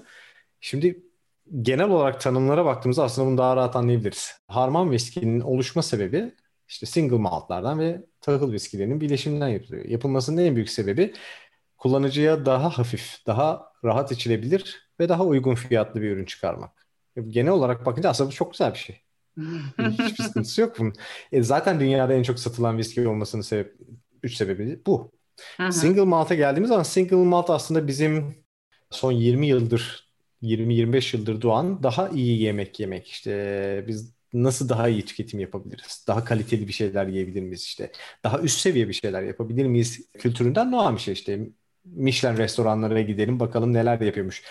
Şimdi 0.59 1.03
genel 1.61 1.89
olarak 1.89 2.21
tanımlara 2.21 2.65
baktığımızda 2.65 3.03
aslında 3.03 3.27
bunu 3.27 3.37
daha 3.37 3.55
rahat 3.55 3.75
anlayabiliriz. 3.75 4.31
Harman 4.47 4.91
viskinin 4.91 5.39
oluşma 5.39 5.81
sebebi 5.81 6.33
işte 6.67 6.85
single 6.85 7.17
maltlardan 7.17 7.79
ve 7.79 8.05
tahıl 8.21 8.51
viskilerinin 8.51 9.01
bileşiminden 9.01 9.47
yapılıyor. 9.47 9.85
Yapılmasının 9.85 10.41
en 10.41 10.55
büyük 10.55 10.69
sebebi 10.69 11.13
kullanıcıya 11.77 12.45
daha 12.45 12.77
hafif, 12.77 13.17
daha 13.27 13.71
rahat 13.83 14.11
içilebilir 14.11 14.89
ve 14.99 15.09
daha 15.09 15.25
uygun 15.25 15.55
fiyatlı 15.55 16.01
bir 16.01 16.11
ürün 16.11 16.25
çıkarmak. 16.25 16.87
Genel 17.27 17.51
olarak 17.51 17.85
bakınca 17.85 18.09
aslında 18.09 18.29
bu 18.29 18.33
çok 18.33 18.51
güzel 18.51 18.73
bir 18.73 18.79
şey. 18.79 19.01
Hiçbir 19.79 20.23
sıkıntısı 20.23 20.61
yok 20.61 20.79
bunun. 20.79 20.93
E, 21.31 21.43
zaten 21.43 21.79
dünyada 21.79 22.13
en 22.13 22.23
çok 22.23 22.39
satılan 22.39 22.77
viski 22.77 23.07
olmasının 23.07 23.41
sebep, 23.41 23.75
üç 24.23 24.35
sebebi 24.35 24.79
bu. 24.85 25.11
Single 25.69 26.03
malt'a 26.03 26.35
geldiğimiz 26.35 26.69
zaman 26.69 26.83
single 26.83 27.15
malt 27.15 27.49
aslında 27.49 27.87
bizim 27.87 28.35
son 28.89 29.11
20 29.11 29.47
yıldır 29.47 30.11
20-25 30.41 31.17
yıldır 31.17 31.41
doğan 31.41 31.83
daha 31.83 32.09
iyi 32.09 32.41
yemek 32.41 32.79
yemek. 32.79 33.07
İşte 33.07 33.85
biz 33.87 34.13
nasıl 34.33 34.69
daha 34.69 34.89
iyi 34.89 35.05
tüketim 35.05 35.39
yapabiliriz? 35.39 36.05
Daha 36.07 36.23
kaliteli 36.25 36.67
bir 36.67 36.73
şeyler 36.73 37.07
yiyebilir 37.07 37.41
miyiz 37.41 37.61
işte? 37.63 37.91
Daha 38.23 38.39
üst 38.39 38.59
seviye 38.59 38.87
bir 38.87 38.93
şeyler 38.93 39.23
yapabilir 39.23 39.65
miyiz? 39.65 40.09
Kültüründen 40.13 40.71
doğan 40.71 40.95
bir 40.95 41.01
şey 41.01 41.13
işte. 41.13 41.39
Michelin 41.85 42.37
restoranlara 42.37 43.01
gidelim 43.01 43.39
bakalım 43.39 43.73
neler 43.73 43.99
yapıyormuş. 44.01 44.43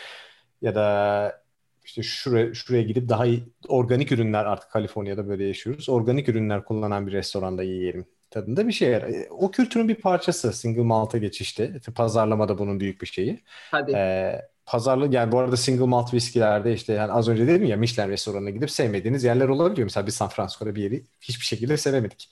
Ya 0.63 0.75
da 0.75 1.43
işte 1.85 2.03
şuraya, 2.03 2.55
şuraya 2.55 2.83
gidip 2.83 3.09
daha 3.09 3.27
iyi, 3.27 3.45
organik 3.69 4.13
ürünler 4.13 4.45
artık 4.45 4.71
Kaliforniya'da 4.71 5.29
böyle 5.29 5.45
yaşıyoruz. 5.45 5.89
Organik 5.89 6.29
ürünler 6.29 6.65
kullanan 6.65 7.07
bir 7.07 7.13
restoranda 7.13 7.63
yiyelim 7.63 8.07
tadında 8.31 8.69
bir 8.69 8.73
şey. 8.73 8.99
O 9.31 9.51
kültürün 9.51 9.89
bir 9.89 9.95
parçası 9.95 10.53
single 10.53 10.83
malt'a 10.83 11.19
geçişte. 11.19 11.81
Pazarlamada 11.95 12.59
bunun 12.59 12.81
büyük 12.81 13.01
bir 13.01 13.07
şeyi. 13.07 13.41
Hadi. 13.71 13.93
Ee, 13.93 14.50
pazarlı 14.71 15.15
yani 15.15 15.33
bu 15.33 15.39
arada 15.39 15.57
single 15.57 15.85
malt 15.85 16.15
viskilerde 16.15 16.73
işte 16.73 16.93
yani 16.93 17.13
az 17.13 17.29
önce 17.29 17.47
dedim 17.47 17.65
ya 17.65 17.77
Michelin 17.77 18.11
restoranına 18.11 18.51
gidip 18.51 18.71
sevmediğiniz 18.71 19.25
yerler 19.25 19.49
olabiliyor. 19.49 19.85
Mesela 19.87 20.07
biz 20.07 20.15
San 20.15 20.29
Francisco'da 20.29 20.75
bir 20.75 20.83
yeri 20.83 21.05
hiçbir 21.21 21.45
şekilde 21.45 21.77
sevemedik. 21.77 22.31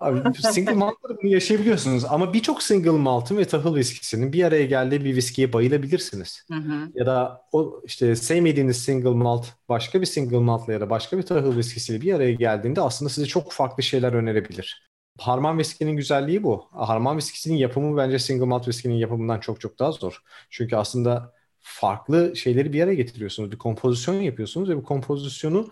Abi 0.00 0.34
single 0.34 0.72
malt'ları 0.72 1.16
bunu 1.22 1.30
yaşayabiliyorsunuz 1.30 2.04
ama 2.04 2.32
birçok 2.32 2.62
single 2.62 2.90
malt'ın 2.90 3.36
ve 3.36 3.44
tahıl 3.44 3.76
viskisinin 3.76 4.32
bir 4.32 4.44
araya 4.44 4.66
geldiği 4.66 5.04
bir 5.04 5.16
viskiye 5.16 5.52
bayılabilirsiniz. 5.52 6.44
Hı 6.50 6.54
hı. 6.54 6.88
Ya 6.94 7.06
da 7.06 7.40
o 7.52 7.82
işte 7.84 8.16
sevmediğiniz 8.16 8.84
single 8.84 9.10
malt 9.10 9.46
başka 9.68 10.00
bir 10.00 10.06
single 10.06 10.38
malt'la 10.38 10.72
ya 10.72 10.80
da 10.80 10.90
başka 10.90 11.18
bir 11.18 11.22
tahıl 11.22 11.56
viskisiyle 11.56 12.00
bir 12.00 12.14
araya 12.14 12.32
geldiğinde 12.32 12.80
aslında 12.80 13.08
size 13.08 13.26
çok 13.26 13.52
farklı 13.52 13.82
şeyler 13.82 14.12
önerebilir. 14.12 14.88
Harman 15.18 15.58
viskinin 15.58 15.96
güzelliği 15.96 16.42
bu. 16.42 16.68
Harman 16.72 17.16
viskisinin 17.16 17.56
yapımı 17.56 17.96
bence 17.96 18.18
single 18.18 18.44
malt 18.44 18.68
viskinin 18.68 18.94
yapımından 18.94 19.40
çok 19.40 19.60
çok 19.60 19.78
daha 19.78 19.92
zor. 19.92 20.22
Çünkü 20.50 20.76
aslında 20.76 21.32
farklı 21.62 22.36
şeyleri 22.36 22.72
bir 22.72 22.82
araya 22.82 22.94
getiriyorsunuz. 22.94 23.52
Bir 23.52 23.58
kompozisyon 23.58 24.14
yapıyorsunuz 24.14 24.68
ve 24.68 24.76
bu 24.76 24.82
kompozisyonu 24.82 25.68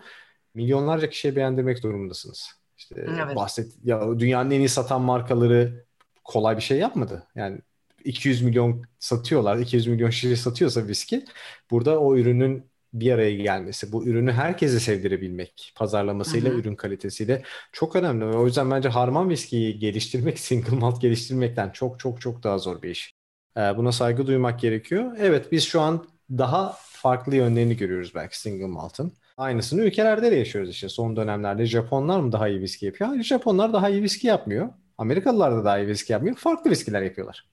milyonlarca 0.53 1.09
kişiye 1.09 1.35
beğendirmek 1.35 1.83
durumundasınız. 1.83 2.49
İşte 2.77 2.95
evet. 3.23 3.35
bahset 3.35 3.73
ya 3.83 4.19
dünyanın 4.19 4.51
en 4.51 4.59
iyi 4.59 4.69
satan 4.69 5.01
markaları 5.01 5.85
kolay 6.23 6.57
bir 6.57 6.61
şey 6.61 6.77
yapmadı. 6.77 7.27
Yani 7.35 7.59
200 8.05 8.41
milyon 8.41 8.83
satıyorlar. 8.99 9.57
200 9.57 9.87
milyon 9.87 10.09
şişe 10.09 10.35
satıyorsa 10.35 10.87
viski 10.87 11.25
burada 11.71 11.99
o 11.99 12.17
ürünün 12.17 12.71
bir 12.93 13.11
araya 13.11 13.35
gelmesi, 13.35 13.91
bu 13.91 14.05
ürünü 14.07 14.31
herkese 14.31 14.79
sevdirebilmek, 14.79 15.73
pazarlamasıyla, 15.75 16.49
Hı-hı. 16.49 16.59
ürün 16.59 16.75
kalitesiyle 16.75 17.43
çok 17.71 17.95
önemli. 17.95 18.25
O 18.25 18.45
yüzden 18.45 18.71
bence 18.71 18.89
harman 18.89 19.29
viskiyi 19.29 19.79
geliştirmek, 19.79 20.39
single 20.47 20.77
malt 20.77 21.01
geliştirmekten 21.01 21.69
çok 21.69 21.99
çok 21.99 22.21
çok 22.21 22.43
daha 22.43 22.57
zor 22.57 22.81
bir 22.81 22.89
iş. 22.89 23.20
Ee, 23.57 23.77
buna 23.77 23.91
saygı 23.91 24.27
duymak 24.27 24.59
gerekiyor. 24.59 25.15
Evet 25.19 25.51
biz 25.51 25.63
şu 25.63 25.81
an 25.81 26.05
daha 26.31 26.75
farklı 26.79 27.35
yönlerini 27.35 27.77
görüyoruz 27.77 28.11
belki 28.15 28.39
single 28.39 28.67
malt'ın. 28.67 29.13
Aynısını 29.37 29.81
ülkelerde 29.81 30.31
de 30.31 30.35
yaşıyoruz 30.35 30.69
işte. 30.69 30.89
Son 30.89 31.15
dönemlerde 31.15 31.65
Japonlar 31.65 32.19
mı 32.19 32.31
daha 32.31 32.47
iyi 32.47 32.61
viski 32.61 32.85
yapıyor? 32.85 33.09
Hayır 33.09 33.23
Japonlar 33.23 33.73
daha 33.73 33.89
iyi 33.89 34.03
viski 34.03 34.27
yapmıyor. 34.27 34.69
Amerikalılar 34.97 35.55
da 35.55 35.65
daha 35.65 35.79
iyi 35.79 35.87
viski 35.87 36.13
yapmıyor. 36.13 36.35
Farklı 36.35 36.71
viskiler 36.71 37.01
yapıyorlar. 37.01 37.49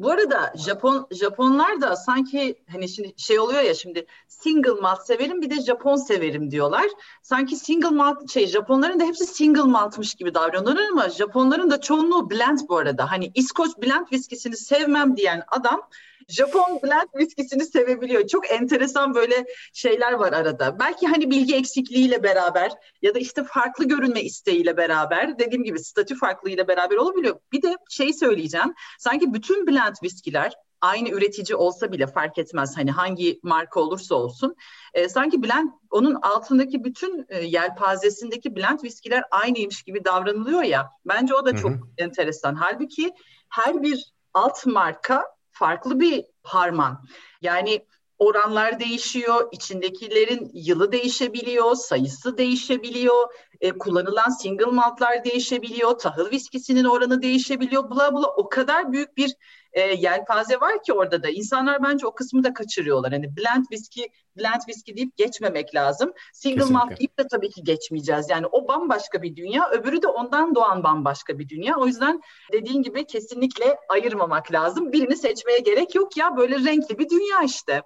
Bu 0.00 0.10
arada 0.10 0.52
Japon 0.56 1.06
Japonlar 1.10 1.80
da 1.80 1.96
sanki 1.96 2.62
hani 2.72 2.88
şimdi 2.88 3.12
şey 3.16 3.38
oluyor 3.38 3.60
ya 3.62 3.74
şimdi 3.74 4.06
single 4.28 4.80
malt 4.80 5.06
severim 5.06 5.42
bir 5.42 5.50
de 5.50 5.60
Japon 5.60 5.96
severim 5.96 6.50
diyorlar. 6.50 6.86
Sanki 7.22 7.56
single 7.56 7.90
malt 7.90 8.30
şey 8.30 8.46
Japonların 8.46 9.00
da 9.00 9.04
hepsi 9.04 9.26
single 9.26 9.62
maltmış 9.62 10.14
gibi 10.14 10.34
davranıyorlar 10.34 10.88
ama 10.92 11.08
Japonların 11.08 11.70
da 11.70 11.80
çoğunluğu 11.80 12.30
blend 12.30 12.58
bu 12.68 12.76
arada. 12.76 13.10
Hani 13.10 13.30
İskoç 13.34 13.70
blend 13.82 14.06
viskisini 14.12 14.56
sevmem 14.56 15.16
diyen 15.16 15.42
adam 15.48 15.80
Japon 16.28 16.80
blend 16.82 17.08
viskisini 17.16 17.64
sevebiliyor. 17.64 18.26
Çok 18.26 18.52
enteresan 18.52 19.14
böyle 19.14 19.44
şeyler 19.72 20.12
var 20.12 20.32
arada. 20.32 20.78
Belki 20.78 21.06
hani 21.06 21.30
bilgi 21.30 21.56
eksikliğiyle 21.56 22.22
beraber 22.22 22.72
ya 23.02 23.14
da 23.14 23.18
işte 23.18 23.44
farklı 23.44 23.84
görünme 23.88 24.22
isteğiyle 24.22 24.76
beraber 24.76 25.38
dediğim 25.38 25.64
gibi 25.64 25.78
statü 25.78 26.14
farklılığıyla 26.14 26.68
beraber 26.68 26.96
olabiliyor. 26.96 27.36
Bir 27.52 27.62
de 27.62 27.76
şey 27.90 28.12
söyleyeceğim. 28.12 28.74
Sanki 28.98 29.34
bütün 29.34 29.66
blend 29.66 29.94
viskiler 30.02 30.52
aynı 30.82 31.08
üretici 31.08 31.56
olsa 31.56 31.92
bile 31.92 32.06
fark 32.06 32.38
etmez 32.38 32.76
hani 32.76 32.90
hangi 32.90 33.40
marka 33.42 33.80
olursa 33.80 34.14
olsun 34.14 34.56
e, 34.94 35.08
sanki 35.08 35.42
blend 35.42 35.70
onun 35.90 36.14
altındaki 36.14 36.84
bütün 36.84 37.26
e, 37.28 37.44
yelpazesindeki 37.44 38.56
blend 38.56 38.82
viskiler 38.82 39.24
aynıymış 39.30 39.82
gibi 39.82 40.04
davranılıyor 40.04 40.62
ya 40.62 40.90
bence 41.04 41.34
o 41.34 41.46
da 41.46 41.56
çok 41.56 41.70
Hı-hı. 41.70 41.80
enteresan. 41.98 42.54
Halbuki 42.54 43.12
her 43.48 43.82
bir 43.82 44.12
alt 44.34 44.66
marka 44.66 45.24
farklı 45.52 46.00
bir 46.00 46.24
harman. 46.42 47.04
Yani 47.42 47.86
oranlar 48.18 48.80
değişiyor, 48.80 49.48
içindekilerin 49.52 50.50
yılı 50.54 50.92
değişebiliyor, 50.92 51.74
sayısı 51.74 52.38
değişebiliyor, 52.38 53.32
e, 53.60 53.72
kullanılan 53.78 54.30
single 54.30 54.64
maltlar 54.64 55.24
değişebiliyor, 55.24 55.98
tahıl 55.98 56.30
viskisinin 56.30 56.84
oranı 56.84 57.22
değişebiliyor, 57.22 57.90
bla 57.90 58.14
bla 58.14 58.26
o 58.26 58.48
kadar 58.48 58.92
büyük 58.92 59.16
bir 59.16 59.36
e, 59.72 59.80
yelpaze 59.80 60.60
var 60.60 60.82
ki 60.82 60.92
orada 60.92 61.22
da. 61.22 61.28
İnsanlar 61.28 61.82
bence 61.82 62.06
o 62.06 62.14
kısmı 62.14 62.44
da 62.44 62.54
kaçırıyorlar. 62.54 63.12
Hani 63.12 63.36
blend 63.36 63.64
viski, 63.72 64.08
blend 64.38 64.60
viski 64.68 64.96
deyip 64.96 65.16
geçmemek 65.16 65.74
lazım. 65.74 66.12
Single 66.32 66.60
Kesinlikle. 66.60 66.86
malt 66.86 66.98
deyip 66.98 67.18
de 67.18 67.26
tabii 67.30 67.50
ki 67.50 67.62
geçmeyeceğiz. 67.64 68.30
Yani 68.30 68.46
o 68.46 68.68
bambaşka 68.68 69.22
bir 69.22 69.36
dünya, 69.36 69.70
öbürü 69.70 70.02
de 70.02 70.06
ondan 70.06 70.54
doğan 70.54 70.84
bambaşka 70.84 71.38
bir 71.38 71.48
dünya. 71.48 71.76
O 71.76 71.86
yüzden 71.86 72.20
dediğin 72.52 72.82
gibi 72.82 73.06
kesinlikle 73.06 73.76
ayırmamak 73.88 74.52
lazım. 74.52 74.92
Birini 74.92 75.16
seçmeye 75.16 75.58
gerek 75.58 75.94
yok 75.94 76.16
ya 76.16 76.36
böyle 76.36 76.54
renkli 76.54 76.98
bir 76.98 77.10
dünya 77.10 77.42
işte. 77.44 77.82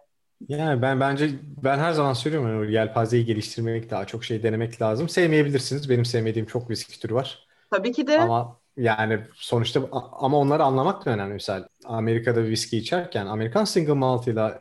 Yani 0.48 0.82
ben 0.82 1.00
bence 1.00 1.30
ben 1.64 1.78
her 1.78 1.92
zaman 1.92 2.12
söylüyorum 2.12 2.62
yani 2.62 2.72
yelpazeyi 2.72 3.24
geliştirmek 3.24 3.90
daha 3.90 4.04
çok 4.04 4.24
şey 4.24 4.42
denemek 4.42 4.82
lazım. 4.82 5.08
Sevmeyebilirsiniz. 5.08 5.90
Benim 5.90 6.04
sevmediğim 6.04 6.46
çok 6.46 6.70
viski 6.70 7.00
türü 7.00 7.14
var. 7.14 7.46
Tabii 7.70 7.92
ki 7.92 8.06
de. 8.06 8.20
Ama 8.20 8.60
yani 8.76 9.20
sonuçta 9.34 9.88
ama 9.92 10.38
onları 10.38 10.64
anlamak 10.64 11.06
da 11.06 11.10
önemli. 11.10 11.32
Mesela 11.32 11.68
Amerika'da 11.84 12.42
viski 12.42 12.78
içerken 12.78 13.26
Amerikan 13.26 13.64
single 13.64 13.92
malt 13.92 14.26
ile 14.28 14.60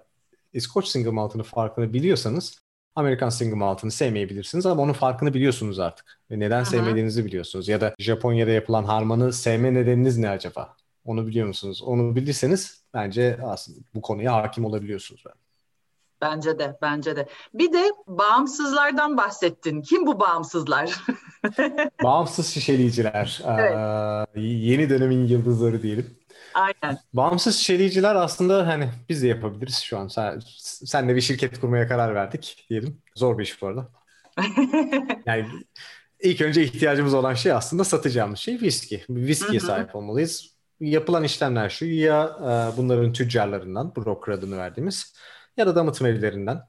İskoç 0.54 0.88
single 0.88 1.10
maltının 1.12 1.44
farkını 1.44 1.94
biliyorsanız 1.94 2.60
Amerikan 2.96 3.30
single 3.30 3.56
maltını 3.56 3.92
sevmeyebilirsiniz 3.92 4.66
ama 4.66 4.82
onun 4.82 4.94
farkını 4.94 5.34
biliyorsunuz 5.34 5.80
artık. 5.80 6.20
Ve 6.32 6.40
neden 6.40 6.58
Aha. 6.58 6.66
sevmediğinizi 6.66 7.26
biliyorsunuz. 7.26 7.68
Ya 7.68 7.82
da 7.82 7.96
Japonya'da 8.00 8.52
yapılan 8.52 8.84
harmanı 8.84 9.34
sevme 9.34 9.74
nedeniniz 9.74 10.18
ne 10.18 10.30
acaba? 10.30 10.76
Onu 11.06 11.28
biliyor 11.28 11.48
musunuz? 11.48 11.82
Onu 11.82 12.16
bilirseniz 12.16 12.84
bence 12.94 13.38
aslında 13.44 13.80
bu 13.96 14.02
konuya 14.02 14.34
hakim 14.34 14.66
olabiliyorsunuz. 14.66 15.24
Ben. 15.26 15.45
Bence 16.22 16.60
de, 16.60 16.78
bence 16.82 17.16
de. 17.16 17.28
Bir 17.54 17.74
de 17.74 17.92
bağımsızlardan 18.08 19.18
bahsettin. 19.18 19.82
Kim 19.82 20.08
bu 20.08 20.20
bağımsızlar? 20.20 20.96
Bağımsız 22.04 22.48
şişeleyiciler. 22.48 23.42
Evet. 23.48 23.74
Ee, 24.36 24.42
yeni 24.42 24.90
dönemin 24.90 25.28
yıldızları 25.28 25.82
diyelim. 25.84 26.18
Aynen. 26.54 27.00
Bağımsız 27.14 27.56
şişeleyiciler 27.58 28.16
aslında 28.16 28.68
hani 28.68 28.90
biz 29.10 29.24
de 29.24 29.28
yapabiliriz 29.28 29.80
şu 29.80 29.98
an. 29.98 30.08
Sen, 30.08 30.40
senle 30.86 31.16
bir 31.16 31.22
şirket 31.22 31.60
kurmaya 31.60 31.88
karar 31.88 32.16
verdik 32.16 32.66
diyelim. 32.70 33.02
Zor 33.16 33.38
bir 33.38 33.44
iş 33.44 33.62
bu 33.62 33.68
arada. 33.68 33.90
yani 35.26 35.46
ilk 36.20 36.42
önce 36.42 36.64
ihtiyacımız 36.64 37.14
olan 37.14 37.34
şey 37.34 37.52
aslında 37.52 37.84
satacağımız 37.84 38.40
şey 38.40 38.62
viski. 38.62 39.04
Viskiye 39.10 39.60
sahip 39.60 39.96
olmalıyız. 39.96 40.56
Yapılan 40.80 41.24
işlemler 41.24 41.70
şu 41.70 41.86
ya 41.86 42.38
e, 42.40 42.78
bunların 42.78 43.14
tüccarlarından 43.14 43.96
broker 43.96 44.34
adını 44.34 44.58
verdiğimiz 44.58 45.14
ya 45.58 45.68
da 45.68 45.76
damıtım 45.76 46.08
evlerinden 46.08 46.62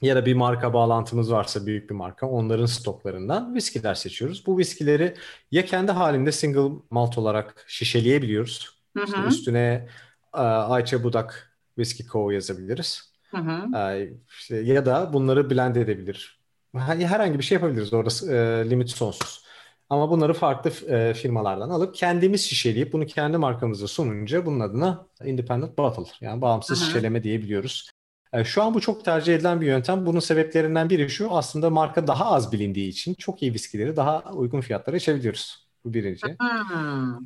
ya 0.00 0.16
da 0.16 0.26
bir 0.26 0.34
marka 0.34 0.72
bağlantımız 0.72 1.32
varsa 1.32 1.66
büyük 1.66 1.90
bir 1.90 1.94
marka 1.94 2.26
onların 2.26 2.66
stoklarından 2.66 3.54
viskiler 3.54 3.94
seçiyoruz. 3.94 4.46
Bu 4.46 4.58
viskileri 4.58 5.14
ya 5.50 5.64
kendi 5.64 5.92
halinde 5.92 6.32
single 6.32 6.82
malt 6.90 7.18
olarak 7.18 7.64
şişeleyebiliyoruz. 7.68 8.78
Hı 8.96 9.02
hı. 9.02 9.06
İşte 9.06 9.20
üstüne 9.28 9.88
e, 10.34 10.38
Ayça 10.40 11.04
Budak 11.04 11.58
Whisky 11.76 12.08
Co. 12.08 12.30
yazabiliriz. 12.30 13.12
Hı 13.30 13.36
hı. 13.36 13.78
E, 13.78 14.12
işte, 14.28 14.56
ya 14.56 14.86
da 14.86 15.12
bunları 15.12 15.50
blend 15.50 15.76
edebilir. 15.76 16.38
Herhangi 16.74 17.38
bir 17.38 17.44
şey 17.44 17.56
yapabiliriz. 17.56 17.92
Orada 17.92 18.32
e, 18.34 18.70
limit 18.70 18.90
sonsuz. 18.90 19.47
Ama 19.90 20.10
bunları 20.10 20.34
farklı 20.34 20.70
e, 20.94 21.14
firmalardan 21.14 21.70
alıp 21.70 21.94
kendimiz 21.94 22.40
şişeleyip 22.40 22.92
bunu 22.92 23.06
kendi 23.06 23.36
markamıza 23.36 23.86
sununca 23.86 24.46
bunun 24.46 24.60
adına 24.60 25.06
independent 25.24 25.78
bottle 25.78 26.12
yani 26.20 26.42
bağımsız 26.42 26.80
Hı-hı. 26.80 26.86
şişeleme 26.86 27.22
diyebiliyoruz. 27.22 27.90
E, 28.32 28.44
şu 28.44 28.62
an 28.62 28.74
bu 28.74 28.80
çok 28.80 29.04
tercih 29.04 29.34
edilen 29.34 29.60
bir 29.60 29.66
yöntem. 29.66 30.06
Bunun 30.06 30.20
sebeplerinden 30.20 30.90
biri 30.90 31.10
şu 31.10 31.36
aslında 31.36 31.70
marka 31.70 32.06
daha 32.06 32.26
az 32.26 32.52
bilindiği 32.52 32.88
için 32.88 33.14
çok 33.14 33.42
iyi 33.42 33.54
viskileri 33.54 33.96
daha 33.96 34.22
uygun 34.32 34.60
fiyatlara 34.60 34.96
içebiliyoruz. 34.96 35.68
Bu 35.84 35.94
birinci. 35.94 36.26
Hmm. 36.26 37.18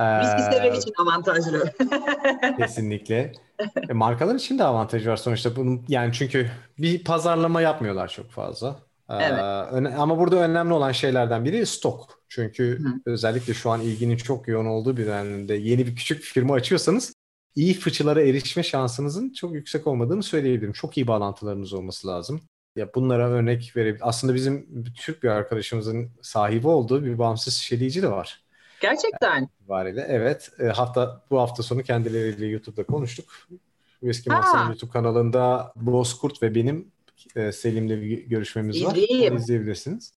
Viski 0.00 0.42
sever 0.42 0.72
için 0.72 0.92
avantajlı. 0.98 1.72
kesinlikle. 2.58 3.32
E, 3.88 3.92
markalar 3.92 4.34
için 4.34 4.58
de 4.58 4.64
avantajı 4.64 5.10
var 5.10 5.16
sonuçta. 5.16 5.56
Bunun 5.56 5.84
yani 5.88 6.12
çünkü 6.12 6.50
bir 6.78 7.04
pazarlama 7.04 7.60
yapmıyorlar 7.60 8.08
çok 8.08 8.30
fazla. 8.30 8.89
Evet. 9.10 9.38
Ee, 9.92 9.96
ama 9.96 10.18
burada 10.18 10.36
önemli 10.36 10.72
olan 10.72 10.92
şeylerden 10.92 11.44
biri 11.44 11.66
stok. 11.66 12.20
Çünkü 12.28 12.78
Hı. 12.78 12.88
özellikle 13.06 13.54
şu 13.54 13.70
an 13.70 13.80
ilginin 13.80 14.16
çok 14.16 14.48
yoğun 14.48 14.66
olduğu 14.66 14.96
bir 14.96 15.06
dönemde 15.06 15.54
yeni 15.54 15.86
bir 15.86 15.96
küçük 15.96 16.22
firma 16.22 16.54
açıyorsanız 16.54 17.14
iyi 17.56 17.74
fıçılara 17.74 18.22
erişme 18.22 18.62
şansınızın 18.62 19.32
çok 19.32 19.54
yüksek 19.54 19.86
olmadığını 19.86 20.22
söyleyebilirim. 20.22 20.72
Çok 20.72 20.96
iyi 20.96 21.06
bağlantılarınız 21.06 21.72
olması 21.72 22.08
lazım. 22.08 22.40
Ya 22.76 22.94
bunlara 22.94 23.30
örnek 23.30 23.72
verebilir. 23.76 24.08
Aslında 24.08 24.34
bizim 24.34 24.84
Türk 24.96 25.22
bir 25.22 25.28
arkadaşımızın 25.28 26.10
sahibi 26.22 26.68
olduğu 26.68 27.04
bir 27.04 27.18
bağımsız 27.18 27.54
şişeleyici 27.54 28.02
de 28.02 28.10
var. 28.10 28.44
Gerçekten. 28.80 29.48
Variyle. 29.68 30.06
Evet. 30.08 30.50
E, 30.58 30.66
hafta 30.66 31.22
bu 31.30 31.40
hafta 31.40 31.62
sonu 31.62 31.82
kendileriyle 31.82 32.46
YouTube'da 32.46 32.84
konuştuk. 32.84 33.48
Whisky 34.00 34.36
Master'ın 34.36 34.66
YouTube 34.66 34.90
kanalında 34.90 35.72
Bozkurt 35.76 36.42
ve 36.42 36.54
benim 36.54 36.92
e, 37.36 37.52
Selim'le 37.52 38.02
bir 38.02 38.18
görüşmemiz 38.26 38.84
var. 38.84 38.96
İzleyeyim. 38.96 39.36
İzleyebilirsiniz. 39.36 40.12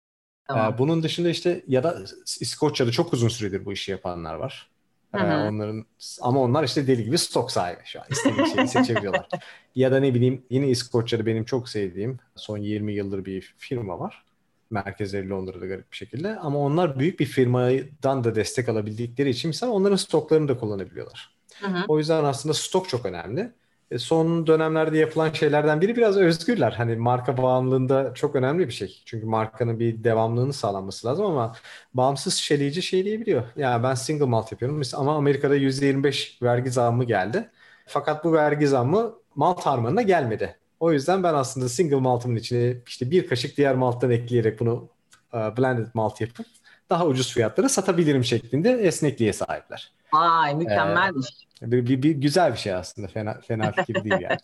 Tamam. 0.47 0.73
E, 0.73 0.77
bunun 0.77 1.03
dışında 1.03 1.29
işte 1.29 1.63
ya 1.67 1.83
da 1.83 2.03
İskoçya'da 2.39 2.91
çok 2.91 3.13
uzun 3.13 3.27
süredir 3.27 3.65
bu 3.65 3.73
işi 3.73 3.91
yapanlar 3.91 4.35
var. 4.35 4.73
Ee, 5.13 5.17
onların 5.17 5.85
ama 6.21 6.41
onlar 6.41 6.63
işte 6.63 6.87
deli 6.87 7.03
gibi 7.03 7.17
stok 7.17 7.51
sahibi 7.51 7.81
şu 7.85 7.99
an. 7.99 8.05
İstediği 8.09 8.47
şeyi 8.55 8.67
seçebiliyorlar. 8.67 9.27
ya 9.75 9.91
da 9.91 9.99
ne 9.99 10.13
bileyim 10.13 10.45
yine 10.49 10.69
İskoçya'da 10.69 11.25
benim 11.25 11.45
çok 11.45 11.69
sevdiğim 11.69 12.19
son 12.35 12.57
20 12.57 12.93
yıldır 12.93 13.25
bir 13.25 13.55
firma 13.57 13.99
var. 13.99 14.23
Merkezleri 14.69 15.29
Londra'da 15.29 15.65
garip 15.65 15.91
bir 15.91 15.97
şekilde. 15.97 16.35
Ama 16.39 16.59
onlar 16.59 16.99
büyük 16.99 17.19
bir 17.19 17.25
firmadan 17.25 18.23
da 18.23 18.35
destek 18.35 18.69
alabildikleri 18.69 19.29
için 19.29 19.49
mesela 19.49 19.71
onların 19.71 19.95
stoklarını 19.95 20.47
da 20.47 20.57
kullanabiliyorlar. 20.57 21.31
Hı 21.59 21.67
hı. 21.67 21.85
O 21.87 21.99
yüzden 21.99 22.23
aslında 22.23 22.53
stok 22.53 22.89
çok 22.89 23.05
önemli. 23.05 23.51
E, 23.93 23.99
son 23.99 24.47
dönemlerde 24.47 24.97
yapılan 24.97 25.31
şeylerden 25.31 25.81
biri 25.81 25.95
biraz 25.95 26.17
özgürler. 26.17 26.71
Hani 26.71 26.95
marka 26.95 27.37
bağımlılığında 27.37 28.13
çok 28.13 28.35
önemli 28.35 28.67
bir 28.67 28.73
şey. 28.73 29.01
Çünkü 29.05 29.25
markanın 29.25 29.79
bir 29.79 30.03
devamlılığını 30.03 30.53
sağlanması 30.53 31.07
lazım 31.07 31.25
ama 31.25 31.55
bağımsız 31.93 32.35
şişeleyici 32.35 32.81
şey 32.81 33.05
diyebiliyor. 33.05 33.43
Yani 33.55 33.83
ben 33.83 33.93
single 33.93 34.25
malt 34.25 34.51
yapıyorum 34.51 34.81
ama 34.93 35.15
Amerika'da 35.15 35.55
%25 35.55 36.43
vergi 36.43 36.71
zammı 36.71 37.03
geldi. 37.03 37.49
Fakat 37.87 38.23
bu 38.25 38.33
vergi 38.33 38.67
zammı 38.67 39.13
malt 39.35 39.65
harmanına 39.65 40.01
gelmedi. 40.01 40.55
O 40.79 40.91
yüzden 40.93 41.23
ben 41.23 41.33
aslında 41.33 41.69
single 41.69 41.95
maltımın 41.95 42.35
içine 42.35 42.77
işte 42.87 43.11
bir 43.11 43.27
kaşık 43.27 43.57
diğer 43.57 43.75
malttan 43.75 44.11
ekleyerek 44.11 44.59
bunu 44.59 44.89
e, 45.33 45.37
blended 45.37 45.87
malt 45.93 46.21
yapıp 46.21 46.45
daha 46.89 47.05
ucuz 47.07 47.33
fiyatlara 47.33 47.69
satabilirim 47.69 48.23
şeklinde 48.23 48.71
esnekliğe 48.71 49.33
sahipler. 49.33 49.93
Vay 50.13 50.55
mükemmelmiş. 50.55 51.27
Ee, 51.61 51.71
bir, 51.71 51.87
bir, 51.87 52.03
bir 52.03 52.11
güzel 52.11 52.53
bir 52.53 52.57
şey 52.57 52.73
aslında. 52.73 53.07
Fena 53.07 53.39
fena 53.47 53.71
fikir 53.71 54.03
değil 54.03 54.21
yani. 54.21 54.37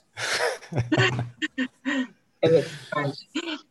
evet. 2.42 2.68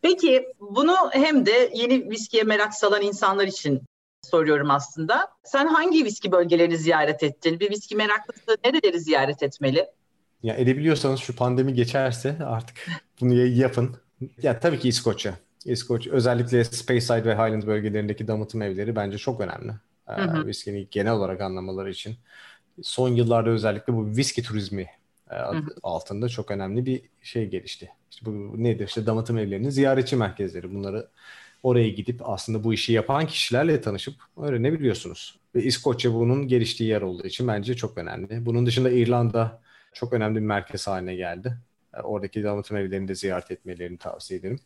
Peki 0.03 0.47
bunu 0.61 0.97
hem 1.13 1.47
de 1.47 1.71
yeni 1.75 2.11
viskiye 2.11 2.43
merak 2.43 2.75
salan 2.75 3.03
insanlar 3.03 3.47
için 3.47 3.83
soruyorum 4.23 4.71
aslında. 4.71 5.29
Sen 5.45 5.67
hangi 5.67 6.05
viski 6.05 6.33
bölgelerini 6.33 6.79
ziyaret 6.79 7.23
ettin? 7.23 7.61
Bir 7.61 7.71
viski 7.71 7.97
meraklısı 7.97 8.57
nereleri 8.65 9.01
ziyaret 9.01 9.43
etmeli? 9.43 9.87
Ya 10.43 10.55
edebiliyorsanız 10.55 11.21
şu 11.21 11.37
pandemi 11.37 11.75
geçerse 11.75 12.37
artık 12.47 12.77
bunu 13.21 13.35
yapın. 13.35 13.97
Ya 14.43 14.61
tabii 14.61 14.79
ki 14.79 14.89
İskoçya. 14.89 15.35
İskoç 15.65 16.07
özellikle 16.07 16.65
Speyside 16.65 17.25
ve 17.25 17.35
Highland 17.35 17.63
bölgelerindeki 17.63 18.29
damıtım 18.29 18.63
evleri 18.63 18.97
bence 18.97 19.19
çok 19.19 19.41
önemli. 19.41 19.73
Hı 20.17 20.47
Viskini 20.47 20.89
genel 20.91 21.13
olarak 21.13 21.41
anlamaları 21.41 21.91
için. 21.91 22.17
Son 22.83 23.09
yıllarda 23.09 23.51
özellikle 23.51 23.93
bu 23.95 24.07
viski 24.17 24.43
turizmi 24.43 24.87
e, 25.31 25.35
altında 25.83 26.29
çok 26.29 26.51
önemli 26.51 26.87
bir 26.87 27.03
şey 27.23 27.49
gelişti. 27.49 27.91
İşte 28.11 28.27
bu 28.27 28.63
nedir? 28.63 28.87
İşte 28.87 29.07
damıtım 29.07 29.39
evlerinin 29.39 29.71
ziyaretçi 29.71 30.17
merkezleri. 30.17 30.75
Bunları 30.75 31.09
oraya 31.63 31.89
gidip 31.89 32.29
aslında 32.29 32.65
bu 32.65 32.75
işi 32.75 32.93
yapan 32.93 33.27
kişilerle 33.27 33.81
tanışıp 33.81 34.15
öğrenebiliyorsunuz. 34.37 35.39
Ve 35.55 35.63
İskoçya 35.63 36.15
bunun 36.15 36.49
geliştiği 36.49 36.91
yer 36.91 37.03
olduğu 37.03 37.27
için 37.27 37.49
bence 37.49 37.75
çok 37.77 37.99
önemli. 37.99 38.47
Bunun 38.47 38.67
dışında 38.67 38.91
İrlanda 38.91 39.63
çok 39.93 40.13
önemli 40.13 40.37
bir 40.37 40.47
merkez 40.47 40.87
haline 40.87 41.15
geldi. 41.15 41.59
Oradaki 42.03 42.45
damıtım 42.45 42.77
evlerini 42.77 43.09
de 43.09 43.15
ziyaret 43.15 43.51
etmelerini 43.51 43.99
tavsiye 43.99 44.41
ederim. 44.41 44.61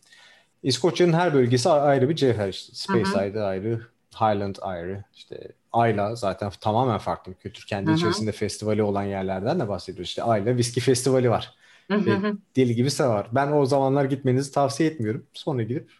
İskoçya'nın 0.62 1.12
her 1.12 1.34
bölgesi 1.34 1.68
ayrı 1.68 2.08
bir 2.08 2.16
cevher. 2.16 2.48
İşte 2.48 2.72
Speyside 2.74 3.40
ayrı, 3.40 3.80
Highland 4.14 4.56
ayrı, 4.60 5.04
işte 5.14 5.52
Ayla 5.72 6.14
zaten 6.14 6.50
tamamen 6.60 6.98
farklı 6.98 7.32
bir 7.32 7.36
kültür. 7.36 7.66
Kendi 7.66 7.86
Hı-hı. 7.86 7.96
içerisinde 7.96 8.32
festivali 8.32 8.82
olan 8.82 9.02
yerlerden 9.02 9.60
de 9.60 9.68
bahsediyoruz. 9.68 10.08
İşte 10.08 10.22
Ayla 10.22 10.56
Viski 10.56 10.80
Festivali 10.80 11.30
var. 11.30 11.54
Ve 11.90 12.32
deli 12.56 12.74
gibi 12.74 12.88
var. 13.00 13.28
Ben 13.32 13.52
o 13.52 13.66
zamanlar 13.66 14.04
gitmenizi 14.04 14.52
tavsiye 14.52 14.90
etmiyorum. 14.90 15.26
Sonra 15.32 15.62
gidip 15.62 15.90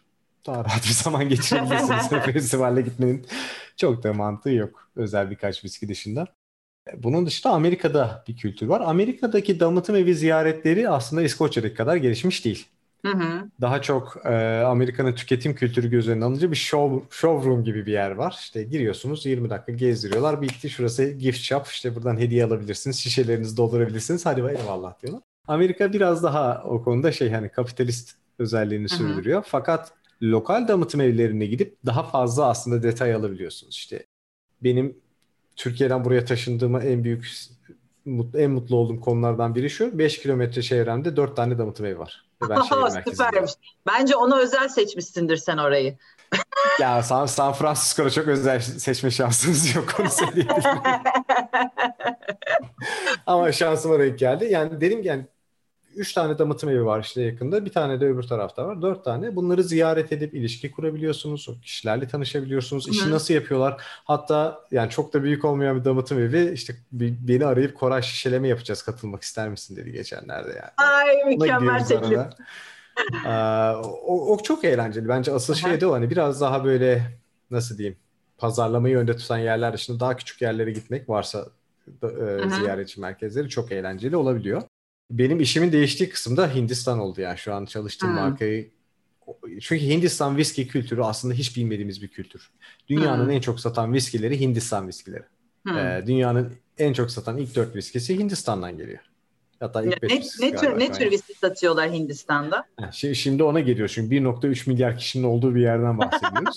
daha 0.45 0.65
rahat 0.65 0.83
bir 0.83 0.93
zaman 1.03 1.29
geçirebilirsiniz. 1.29 2.09
Festivalle 2.33 2.81
gitmenin 2.81 3.25
çok 3.77 4.03
da 4.03 4.13
mantığı 4.13 4.51
yok. 4.51 4.91
Özel 4.95 5.31
birkaç 5.31 5.63
viski 5.63 5.89
dışında. 5.89 6.27
Bunun 6.97 7.25
dışında 7.25 7.53
Amerika'da 7.53 8.23
bir 8.27 8.37
kültür 8.37 8.67
var. 8.67 8.81
Amerika'daki 8.81 9.59
damıtım 9.59 9.95
evi 9.95 10.15
ziyaretleri 10.15 10.89
aslında 10.89 11.21
İskoçya'daki 11.21 11.75
kadar 11.75 11.95
gelişmiş 11.95 12.45
değil. 12.45 12.67
Hı 13.05 13.11
hı. 13.11 13.49
Daha 13.61 13.81
çok 13.81 14.17
e, 14.25 14.61
Amerika'nın 14.65 15.13
tüketim 15.13 15.55
kültürü 15.55 15.89
göz 15.89 16.09
önüne 16.09 16.25
alınca 16.25 16.51
bir 16.51 16.55
show, 16.55 17.17
showroom 17.17 17.63
gibi 17.63 17.85
bir 17.85 17.91
yer 17.91 18.11
var. 18.11 18.35
İşte 18.39 18.63
giriyorsunuz 18.63 19.25
20 19.25 19.49
dakika 19.49 19.71
gezdiriyorlar. 19.71 20.41
Bitti 20.41 20.69
şurası 20.69 21.11
gift 21.11 21.39
shop. 21.39 21.67
İşte 21.67 21.95
buradan 21.95 22.17
hediye 22.17 22.45
alabilirsiniz. 22.45 22.99
Şişelerinizi 22.99 23.57
doldurabilirsiniz. 23.57 24.25
Hadi 24.25 24.39
eyvallah 24.41 25.01
diyorlar. 25.01 25.21
Amerika 25.47 25.93
biraz 25.93 26.23
daha 26.23 26.63
o 26.65 26.83
konuda 26.83 27.11
şey 27.11 27.29
hani 27.31 27.49
kapitalist 27.49 28.15
özelliğini 28.39 28.89
hı 28.89 28.93
hı. 28.93 28.97
sürdürüyor. 28.97 29.43
Fakat 29.47 29.91
lokal 30.21 30.67
damıtım 30.67 31.01
evlerine 31.01 31.45
gidip 31.45 31.77
daha 31.85 32.03
fazla 32.03 32.49
aslında 32.49 32.83
detay 32.83 33.13
alabiliyorsunuz. 33.13 33.75
İşte 33.75 34.05
benim 34.63 34.97
Türkiye'den 35.55 36.05
buraya 36.05 36.25
taşındığıma 36.25 36.83
en 36.83 37.03
büyük 37.03 37.31
en 38.35 38.51
mutlu 38.51 38.75
olduğum 38.75 38.99
konulardan 38.99 39.55
biri 39.55 39.69
şu. 39.69 39.97
5 39.97 40.21
kilometre 40.21 40.61
çevremde 40.61 41.15
4 41.15 41.35
tane 41.35 41.57
damıtım 41.57 41.85
evi 41.85 41.99
var. 41.99 42.25
Ben 42.49 42.61
Süpermiş. 43.11 43.51
Bence 43.87 44.15
ona 44.15 44.37
özel 44.37 44.69
seçmişsindir 44.69 45.37
sen 45.37 45.57
orayı. 45.57 45.97
ya 46.79 47.03
San, 47.03 47.25
San 47.25 47.53
Francisco'da 47.53 48.09
çok 48.09 48.27
özel 48.27 48.59
seçme 48.59 49.11
şansınız 49.11 49.75
yok 49.75 49.95
onu. 49.99 50.07
Ama 53.25 53.51
şansıma 53.51 53.99
denk 53.99 54.19
geldi. 54.19 54.45
Yani 54.45 54.81
dedim 54.81 55.03
yani 55.03 55.25
Üç 55.95 56.13
tane 56.13 56.37
damıtım 56.37 56.69
evi 56.69 56.85
var 56.85 56.99
işte 57.01 57.21
yakında. 57.21 57.65
Bir 57.65 57.71
tane 57.71 58.01
de 58.01 58.05
öbür 58.05 58.23
tarafta 58.23 58.67
var. 58.67 58.81
Dört 58.81 59.05
tane. 59.05 59.35
Bunları 59.35 59.63
ziyaret 59.63 60.11
edip 60.11 60.33
ilişki 60.33 60.71
kurabiliyorsunuz. 60.71 61.49
O 61.49 61.59
kişilerle 61.61 62.07
tanışabiliyorsunuz. 62.07 62.87
İşi 62.87 63.11
nasıl 63.11 63.33
yapıyorlar? 63.33 63.81
Hatta 63.81 64.61
yani 64.71 64.89
çok 64.89 65.13
da 65.13 65.23
büyük 65.23 65.45
olmayan 65.45 65.79
bir 65.79 65.85
damıtım 65.85 66.19
evi 66.19 66.51
işte 66.51 66.75
beni 66.91 67.45
arayıp 67.45 67.75
Koray 67.75 68.01
şişeleme 68.01 68.47
yapacağız. 68.47 68.81
Katılmak 68.81 69.23
ister 69.23 69.49
misin 69.49 69.75
dedi 69.75 69.91
geçenlerde 69.91 70.49
yani. 70.49 70.71
Ay 70.77 71.23
mükemmel 71.25 71.85
teklif. 71.85 72.19
o, 73.83 74.33
o 74.33 74.43
çok 74.43 74.65
eğlenceli. 74.65 75.09
Bence 75.09 75.33
asıl 75.33 75.53
şey 75.53 75.81
de 75.81 75.87
o 75.87 75.93
hani 75.93 76.09
biraz 76.09 76.41
daha 76.41 76.63
böyle 76.63 77.01
nasıl 77.51 77.77
diyeyim 77.77 77.97
pazarlamayı 78.37 78.97
önde 78.97 79.15
tutan 79.15 79.37
yerler 79.37 79.73
dışında 79.73 79.99
daha 79.99 80.15
küçük 80.15 80.41
yerlere 80.41 80.71
gitmek 80.71 81.09
varsa 81.09 81.45
da, 82.01 82.11
e, 82.11 82.49
ziyaretçi 82.49 83.01
merkezleri 83.01 83.49
çok 83.49 83.71
eğlenceli 83.71 84.17
olabiliyor 84.17 84.61
benim 85.17 85.39
işimin 85.39 85.71
değiştiği 85.71 86.09
kısımda 86.09 86.55
Hindistan 86.55 86.99
oldu 86.99 87.21
yani 87.21 87.37
şu 87.37 87.53
an 87.53 87.65
çalıştığım 87.65 88.09
hmm. 88.09 88.15
markayı. 88.15 88.71
Çünkü 89.61 89.85
Hindistan 89.85 90.37
viski 90.37 90.67
kültürü 90.67 91.01
aslında 91.01 91.33
hiç 91.33 91.57
bilmediğimiz 91.57 92.01
bir 92.01 92.07
kültür. 92.07 92.51
Dünyanın 92.89 93.25
hmm. 93.25 93.31
en 93.31 93.41
çok 93.41 93.59
satan 93.59 93.93
viskileri 93.93 94.39
Hindistan 94.39 94.87
viskileri. 94.87 95.23
Hmm. 95.63 95.77
Ee, 95.77 96.03
dünyanın 96.07 96.53
en 96.77 96.93
çok 96.93 97.11
satan 97.11 97.37
ilk 97.37 97.55
dört 97.55 97.75
viskisi 97.75 98.19
Hindistan'dan 98.19 98.77
geliyor. 98.77 98.99
Hatta 99.59 99.83
ilk 99.83 100.03
ne, 100.03 100.09
ne, 100.39 100.55
tür, 100.55 100.79
ne 100.79 100.91
tür 100.91 101.11
viski 101.11 101.33
satıyorlar 101.33 101.91
Hindistan'da? 101.91 102.65
Şimdi, 102.91 103.15
şimdi 103.15 103.43
ona 103.43 103.59
geliyor. 103.59 103.87
Çünkü 103.87 104.15
1.3 104.15 104.69
milyar 104.69 104.97
kişinin 104.97 105.23
olduğu 105.23 105.55
bir 105.55 105.61
yerden 105.61 105.97
bahsediyoruz. 105.97 106.55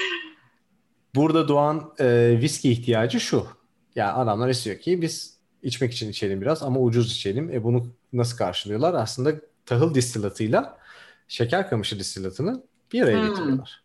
Burada 1.14 1.48
doğan 1.48 1.92
e, 1.98 2.38
viski 2.40 2.70
ihtiyacı 2.70 3.20
şu. 3.20 3.46
Yani 3.94 4.10
adamlar 4.10 4.48
istiyor 4.48 4.78
ki 4.78 5.02
biz 5.02 5.39
içmek 5.62 5.92
için 5.92 6.10
içelim 6.10 6.40
biraz 6.40 6.62
ama 6.62 6.80
ucuz 6.80 7.12
içelim. 7.12 7.50
E 7.50 7.64
bunu 7.64 7.86
nasıl 8.12 8.36
karşılıyorlar? 8.36 8.94
Aslında 8.94 9.34
tahıl 9.66 9.94
distilatıyla 9.94 10.78
şeker 11.28 11.70
kamışı 11.70 11.98
distilatını 11.98 12.62
bir 12.92 13.02
araya 13.02 13.22
hmm. 13.22 13.28
getiriyorlar. 13.28 13.82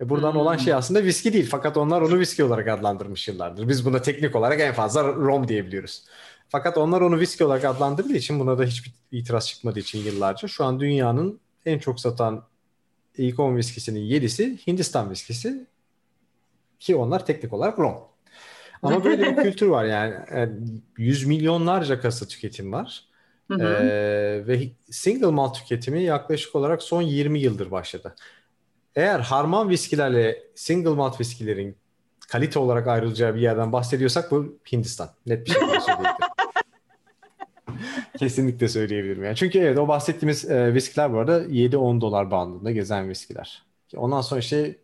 E 0.00 0.08
buradan 0.08 0.32
hmm. 0.32 0.40
olan 0.40 0.56
şey 0.56 0.74
aslında 0.74 1.04
viski 1.04 1.32
değil. 1.32 1.48
Fakat 1.50 1.76
onlar 1.76 2.00
onu 2.00 2.18
viski 2.18 2.44
olarak 2.44 2.68
adlandırmış 2.68 3.28
yıllardır. 3.28 3.68
Biz 3.68 3.84
buna 3.84 4.02
teknik 4.02 4.36
olarak 4.36 4.60
en 4.60 4.74
fazla 4.74 5.04
rom 5.04 5.48
diyebiliyoruz. 5.48 6.04
Fakat 6.48 6.78
onlar 6.78 7.00
onu 7.00 7.18
viski 7.18 7.44
olarak 7.44 7.64
adlandırdığı 7.64 8.16
için 8.16 8.40
buna 8.40 8.58
da 8.58 8.64
hiçbir 8.64 8.92
itiraz 9.12 9.48
çıkmadığı 9.48 9.78
için 9.78 9.98
yıllarca 9.98 10.48
şu 10.48 10.64
an 10.64 10.80
dünyanın 10.80 11.40
en 11.66 11.78
çok 11.78 12.00
satan 12.00 12.44
ilk 13.16 13.40
10 13.40 13.56
viskisinin 13.56 14.00
7'si 14.00 14.66
Hindistan 14.66 15.10
viskisi 15.10 15.66
ki 16.80 16.96
onlar 16.96 17.26
teknik 17.26 17.52
olarak 17.52 17.78
rom. 17.78 18.09
Ama 18.82 19.00
böyle 19.04 19.36
bir 19.36 19.42
kültür 19.42 19.66
var 19.66 19.84
yani. 19.84 20.14
yani 20.34 20.52
yüz 20.98 21.26
milyonlarca 21.26 22.00
kasa 22.00 22.26
tüketim 22.26 22.72
var. 22.72 23.04
Hı 23.50 23.54
hı. 23.54 23.62
Ee, 23.62 24.46
ve 24.46 24.68
single 24.90 25.26
malt 25.26 25.58
tüketimi 25.58 26.02
yaklaşık 26.02 26.54
olarak 26.54 26.82
son 26.82 27.02
20 27.02 27.40
yıldır 27.40 27.70
başladı. 27.70 28.14
Eğer 28.96 29.20
harman 29.20 29.68
viskilerle 29.68 30.42
single 30.54 30.90
malt 30.90 31.20
viskilerin 31.20 31.76
kalite 32.28 32.58
olarak 32.58 32.86
ayrılacağı 32.86 33.34
bir 33.34 33.40
yerden 33.40 33.72
bahsediyorsak 33.72 34.30
bu 34.30 34.58
Hindistan. 34.72 35.10
Net 35.26 35.46
bir 35.46 35.50
şekilde 35.50 35.80
söyleyebilirim. 35.80 36.14
Kesinlikle 38.18 38.68
söyleyebilirim. 38.68 39.24
Yani. 39.24 39.36
Çünkü 39.36 39.58
evet 39.58 39.78
o 39.78 39.88
bahsettiğimiz 39.88 40.50
e, 40.50 40.74
viskiler 40.74 41.12
bu 41.12 41.18
arada 41.18 41.44
7-10 41.44 42.00
dolar 42.00 42.30
bandında 42.30 42.70
gezen 42.70 43.08
viskiler. 43.08 43.62
Ondan 43.96 44.20
sonra 44.20 44.40
işte 44.40 44.76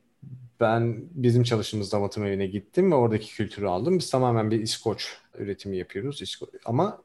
ben 0.60 1.04
bizim 1.10 1.42
çalıştığımız 1.42 1.92
damıtım 1.92 2.24
evine 2.26 2.46
gittim 2.46 2.92
ve 2.92 2.94
oradaki 2.94 3.34
kültürü 3.34 3.66
aldım. 3.66 3.98
Biz 3.98 4.10
tamamen 4.10 4.50
bir 4.50 4.60
İskoç 4.60 5.16
üretimi 5.38 5.76
yapıyoruz. 5.76 6.22
İsko 6.22 6.46
ama 6.64 7.02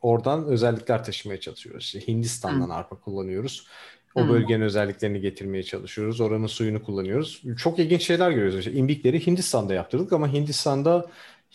oradan 0.00 0.44
özellikler 0.44 1.04
taşımaya 1.04 1.40
çalışıyoruz. 1.40 1.84
İşte 1.84 2.08
Hindistan'dan 2.08 2.68
Hı. 2.68 2.74
arpa 2.74 2.96
kullanıyoruz. 2.96 3.66
O 4.14 4.28
bölgenin 4.28 4.60
Hı. 4.60 4.64
özelliklerini 4.64 5.20
getirmeye 5.20 5.62
çalışıyoruz. 5.62 6.20
Oranın 6.20 6.46
suyunu 6.46 6.82
kullanıyoruz. 6.82 7.42
Çok 7.58 7.78
ilginç 7.78 8.02
şeyler 8.02 8.30
görüyoruz. 8.30 8.58
İşte 8.58 8.72
imbikleri 8.72 9.26
Hindistan'da 9.26 9.74
yaptırdık 9.74 10.12
ama 10.12 10.32
Hindistan'da 10.32 11.06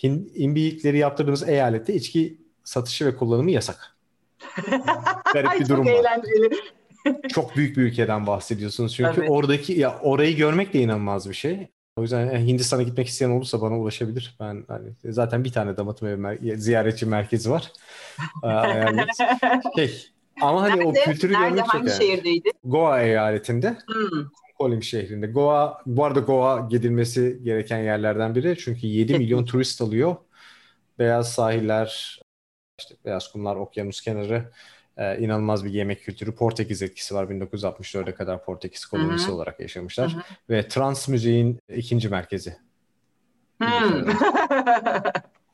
hin, 0.03 0.31
imbikleri 0.35 0.97
yaptırdığımız 0.97 1.49
eyalette 1.49 1.93
içki 1.93 2.37
satışı 2.63 3.05
ve 3.05 3.15
kullanımı 3.15 3.51
yasak. 3.51 3.97
Garip 5.33 5.59
bir 5.59 5.69
durum 5.69 5.85
çok 5.85 5.93
var. 5.93 5.99
eğlenceli 5.99 6.49
çok 7.29 7.55
büyük 7.55 7.77
bir 7.77 7.81
ülkeden 7.81 8.27
bahsediyorsunuz. 8.27 8.95
Çünkü 8.95 9.15
Tabii. 9.15 9.29
oradaki 9.29 9.73
ya 9.73 9.99
orayı 9.99 10.35
görmek 10.35 10.73
de 10.73 10.79
inanılmaz 10.79 11.29
bir 11.29 11.35
şey. 11.35 11.67
O 11.97 12.01
yüzden 12.01 12.39
Hindistan'a 12.39 12.83
gitmek 12.83 13.07
isteyen 13.07 13.29
olursa 13.29 13.61
bana 13.61 13.79
ulaşabilir. 13.79 14.35
Ben 14.39 14.65
hani 14.67 14.89
zaten 15.05 15.43
bir 15.43 15.51
tane 15.51 15.77
damatım 15.77 16.07
evi 16.07 16.21
mer- 16.21 16.57
ziyaretçi 16.57 17.05
merkezi 17.05 17.49
var. 17.51 17.71
şey, 19.75 20.07
ama 20.41 20.61
hani 20.61 20.79
nerede? 20.79 20.85
o 20.85 20.93
kültürü 20.93 21.33
nerede? 21.33 21.49
görmek 21.49 21.67
Hangi 21.67 21.89
çok 21.89 22.01
şehirdeydi? 22.01 22.49
Goa 22.63 23.01
eyaletinde. 23.01 23.69
Hmm. 23.69 24.25
Kolim 24.57 24.83
şehrinde. 24.83 25.27
Goa, 25.27 25.81
bu 25.85 26.05
arada 26.05 26.19
Goa 26.19 26.67
gidilmesi 26.69 27.39
gereken 27.43 27.77
yerlerden 27.77 28.35
biri. 28.35 28.57
Çünkü 28.57 28.87
7 28.87 29.17
milyon 29.17 29.45
turist 29.45 29.81
alıyor. 29.81 30.15
Beyaz 30.99 31.33
sahiller, 31.33 32.21
işte 32.79 32.95
beyaz 33.05 33.31
kumlar, 33.31 33.55
okyanus 33.55 34.01
kenarı 34.01 34.51
e, 34.97 35.19
inanılmaz 35.19 35.65
bir 35.65 35.69
yemek 35.69 36.01
kültürü. 36.01 36.35
Portekiz 36.35 36.81
etkisi 36.81 37.15
var. 37.15 37.25
1964'e 37.25 38.13
kadar 38.13 38.45
Portekiz 38.45 38.85
kolonisi 38.85 39.27
Hı-hı. 39.27 39.35
olarak 39.35 39.59
yaşamışlar. 39.59 40.13
Hı-hı. 40.13 40.21
Ve 40.49 40.67
trans 40.67 41.07
müziğin 41.07 41.59
ikinci 41.69 42.09
merkezi. 42.09 42.55
Hmm. 43.61 44.03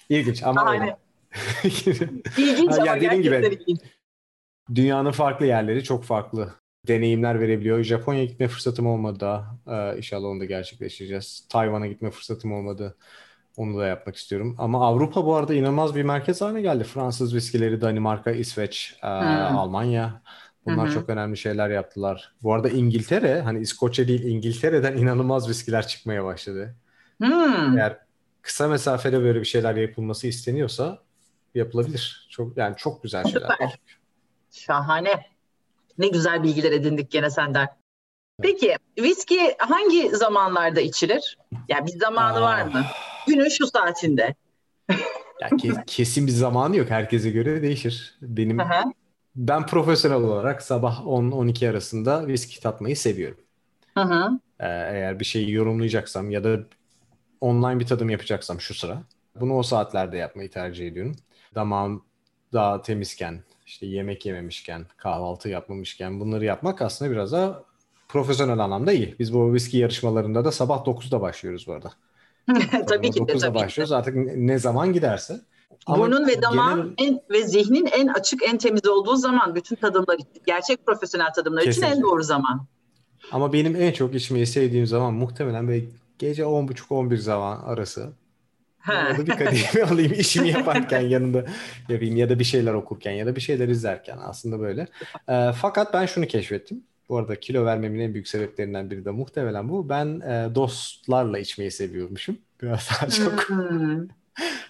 İlginç 0.10 0.44
ama 0.44 0.62
Aynen. 0.62 0.98
İlginç 2.38 2.74
ama 2.74 2.88
yani 2.88 3.02
dediğim 3.02 3.24
gibi 3.24 3.58
ilginç. 3.60 3.80
dünyanın 4.76 5.12
farklı 5.12 5.46
yerleri 5.46 5.84
çok 5.84 6.04
farklı 6.04 6.54
deneyimler 6.88 7.40
verebiliyor. 7.40 7.84
Japonya'ya 7.84 8.26
gitme 8.26 8.48
fırsatım 8.48 8.88
olmadı 8.88 9.20
daha. 9.20 9.58
Ee, 9.68 9.98
inşallah 9.98 10.28
onu 10.28 10.40
da 10.40 10.46
gerçekleştireceğiz. 10.46 11.48
Tayvan'a 11.50 11.88
gitme 11.88 12.12
fırsatım 12.12 12.54
olmadı. 12.54 12.98
Onu 13.58 13.78
da 13.78 13.86
yapmak 13.86 14.16
istiyorum. 14.16 14.56
Ama 14.60 14.88
Avrupa 14.88 15.26
bu 15.26 15.36
arada 15.36 15.54
inanılmaz 15.54 15.96
bir 15.96 16.04
merkez 16.04 16.42
haline 16.42 16.62
geldi. 16.62 16.84
Fransız 16.84 17.36
viskileri, 17.36 17.82
Danimarka, 17.82 18.32
İsveç, 18.32 18.98
e. 19.04 19.08
Almanya. 19.08 20.22
Bunlar 20.66 20.88
hmm. 20.88 20.94
çok 20.94 21.10
önemli 21.10 21.38
şeyler 21.38 21.70
yaptılar. 21.70 22.34
Bu 22.44 22.54
arada 22.54 22.70
İngiltere, 22.70 23.42
hani 23.42 23.60
İskoçya 23.60 24.08
değil 24.08 24.24
İngiltere'den 24.24 24.98
inanılmaz 24.98 25.50
viskiler 25.50 25.88
çıkmaya 25.88 26.24
başladı. 26.24 26.76
Hmm. 27.18 27.78
Eğer 27.78 27.98
kısa 28.42 28.68
mesafede 28.68 29.22
böyle 29.22 29.40
bir 29.40 29.46
şeyler 29.46 29.76
yapılması 29.76 30.28
isteniyorsa 30.28 31.00
yapılabilir. 31.56 32.28
Çok 32.30 32.58
yani 32.58 32.76
çok 32.78 33.04
güzel 33.04 33.24
şeyler. 33.24 33.50
Süper. 33.50 33.80
Şahane. 34.52 35.26
Ne 35.98 36.08
güzel 36.08 36.44
bilgiler 36.44 36.72
edindik 36.72 37.12
gene 37.12 37.30
senden. 37.30 37.70
Peki 38.42 38.76
viski 39.00 39.56
hangi 39.60 40.10
zamanlarda 40.10 40.82
içilir? 40.82 41.38
Ya 41.52 41.60
yani 41.68 41.88
bir 41.88 42.00
zamanı 42.00 42.38
Aa. 42.38 42.42
var 42.42 42.64
mı? 42.64 42.86
Günün 43.28 43.50
şu 43.50 43.68
saatinde. 43.68 44.36
Ya 45.42 45.50
ke- 45.50 45.84
kesin 45.88 46.28
bir 46.28 46.32
zamanı 46.32 46.78
yok. 46.78 46.90
Herkese 46.90 47.30
göre 47.30 47.62
değişir. 47.62 48.16
Benim 48.22 48.62
ben 49.36 49.66
profesyonel 49.66 50.18
olarak 50.18 50.62
sabah 50.62 51.06
10-12 51.06 51.70
arasında 51.70 52.28
viski 52.28 52.62
tatmayı 52.62 52.98
seviyorum. 52.98 53.38
Hı. 53.98 54.40
Ee, 54.60 54.68
eğer 54.68 55.20
bir 55.20 55.26
şeyi 55.26 55.52
yorumlayacaksam 55.52 56.32
ya 56.32 56.44
da 56.44 56.60
online 57.42 57.80
bir 57.80 57.86
tadım 57.86 58.10
yapacaksam 58.10 58.62
şu 58.62 58.74
sıra 58.74 59.04
bunu 59.40 59.58
o 59.58 59.64
saatlerde 59.64 60.18
yapmayı 60.18 60.50
tercih 60.52 60.88
ediyorum. 60.88 61.16
Damağım 61.56 62.06
daha 62.54 62.82
temizken, 62.82 63.44
işte 63.66 63.86
yemek 63.86 64.26
yememişken, 64.26 64.86
kahvaltı 64.98 65.50
yapmamışken 65.50 66.20
bunları 66.20 66.46
yapmak 66.46 66.82
aslında 66.82 67.12
biraz 67.12 67.32
daha 67.32 67.64
profesyonel 68.08 68.60
anlamda 68.60 68.92
iyi. 68.94 69.16
Biz 69.20 69.34
bu 69.34 69.54
viski 69.54 69.78
yarışmalarında 69.78 70.46
da 70.46 70.52
sabah 70.52 70.86
9'da 70.86 71.22
başlıyoruz 71.22 71.68
bu 71.68 71.74
arada. 71.74 71.92
tabii 72.88 73.12
ki 73.12 73.28
de. 73.28 73.32
9'da 73.32 73.38
tabii 73.38 73.56
başlıyoruz 73.56 73.92
artık 73.92 74.16
ne 74.36 74.60
zaman 74.60 74.94
giderse. 74.94 75.42
Burnun 75.88 76.28
ve 76.28 76.42
damağın 76.42 76.96
genel... 76.98 77.12
en, 77.12 77.22
ve 77.30 77.48
zihnin 77.48 77.86
en 77.86 78.08
açık, 78.08 78.44
en 78.44 78.58
temiz 78.58 78.88
olduğu 78.88 79.16
zaman 79.16 79.56
bütün 79.56 79.76
tadımlar 79.76 80.16
için, 80.16 80.42
gerçek 80.48 80.86
profesyonel 80.86 81.34
tadımlar 81.34 81.64
Kesinlikle. 81.64 81.92
için 81.92 82.02
en 82.02 82.04
doğru 82.04 82.24
zaman. 82.24 82.66
Ama 83.32 83.54
benim 83.54 83.76
en 83.76 83.92
çok 83.92 84.16
içmeyi 84.16 84.48
sevdiğim 84.48 84.88
zaman 84.88 85.14
muhtemelen 85.14 85.68
böyle 85.68 85.86
gece 86.20 86.44
10.30-11 86.44 87.18
zaman 87.18 87.62
arası. 87.62 88.14
Orada 88.90 89.26
bir 89.26 89.32
kadehimi 89.32 89.84
alayım 89.92 90.14
işimi 90.14 90.50
yaparken 90.50 91.02
yanında 91.02 91.46
yapayım 91.90 92.16
ya 92.16 92.30
da 92.30 92.40
bir 92.40 92.44
şeyler 92.44 92.74
okurken 92.74 93.12
ya 93.12 93.26
da 93.26 93.36
bir 93.36 93.42
şeyler 93.42 93.68
izlerken 93.68 94.18
aslında 94.22 94.60
böyle. 94.60 94.88
E, 95.30 95.52
fakat 95.62 95.94
ben 95.94 96.06
şunu 96.06 96.26
keşfettim. 96.26 96.84
Bu 97.10 97.18
arada 97.18 97.40
kilo 97.40 97.66
vermemin 97.66 98.00
en 98.00 98.14
büyük 98.14 98.28
sebeplerinden 98.28 98.92
biri 98.92 99.06
de 99.06 99.12
muhtemelen 99.12 99.70
bu. 99.70 99.90
Ben 99.90 100.20
e, 100.20 100.56
dostlarla 100.56 101.40
içmeyi 101.40 101.72
seviyormuşum. 101.72 102.38
Biraz 102.62 102.90
daha 102.90 103.10
çok. 103.10 103.48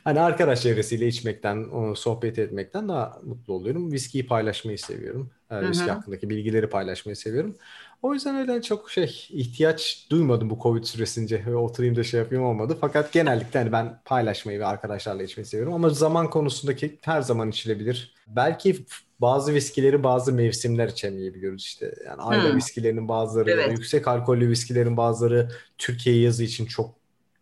Hani 0.03 0.19
arkadaş 0.19 0.61
çevresiyle 0.61 1.07
içmekten, 1.07 1.67
sohbet 1.95 2.39
etmekten 2.39 2.89
daha 2.89 3.19
mutlu 3.23 3.53
oluyorum. 3.53 3.91
Viskiyi 3.91 4.27
paylaşmayı 4.27 4.79
seviyorum. 4.79 5.31
E, 5.51 5.69
viski 5.69 5.91
hakkındaki 5.91 6.29
bilgileri 6.29 6.69
paylaşmayı 6.69 7.15
seviyorum. 7.15 7.55
O 8.01 8.13
yüzden 8.13 8.36
öyle 8.36 8.61
çok 8.61 8.91
şey 8.91 9.27
ihtiyaç 9.29 10.07
duymadım 10.09 10.49
bu 10.49 10.59
Covid 10.63 10.84
süresince. 10.84 11.55
Oturayım 11.55 11.95
da 11.95 12.03
şey 12.03 12.19
yapayım 12.19 12.43
olmadı. 12.43 12.77
Fakat 12.81 13.11
genellikle 13.13 13.59
hani 13.59 13.71
ben 13.71 14.01
paylaşmayı 14.05 14.59
ve 14.59 14.65
arkadaşlarla 14.65 15.23
içmeyi 15.23 15.45
seviyorum. 15.45 15.73
Ama 15.73 15.89
zaman 15.89 16.29
konusundaki 16.29 16.99
her 17.01 17.21
zaman 17.21 17.49
içilebilir. 17.49 18.13
Belki 18.27 18.86
bazı 19.24 19.53
viskileri 19.53 20.03
bazı 20.03 20.34
mevsimler 20.34 20.88
içemeyebiliyoruz 20.88 21.63
işte. 21.63 21.93
Yani 22.05 22.21
ayla 22.21 22.49
hmm. 22.49 22.57
viskilerinin 22.57 23.07
bazıları 23.07 23.51
evet. 23.51 23.71
yüksek 23.71 24.07
alkollü 24.07 24.49
viskilerin 24.49 24.97
bazıları 24.97 25.51
Türkiye 25.78 26.21
yazı 26.21 26.43
için 26.43 26.65
çok 26.65 26.95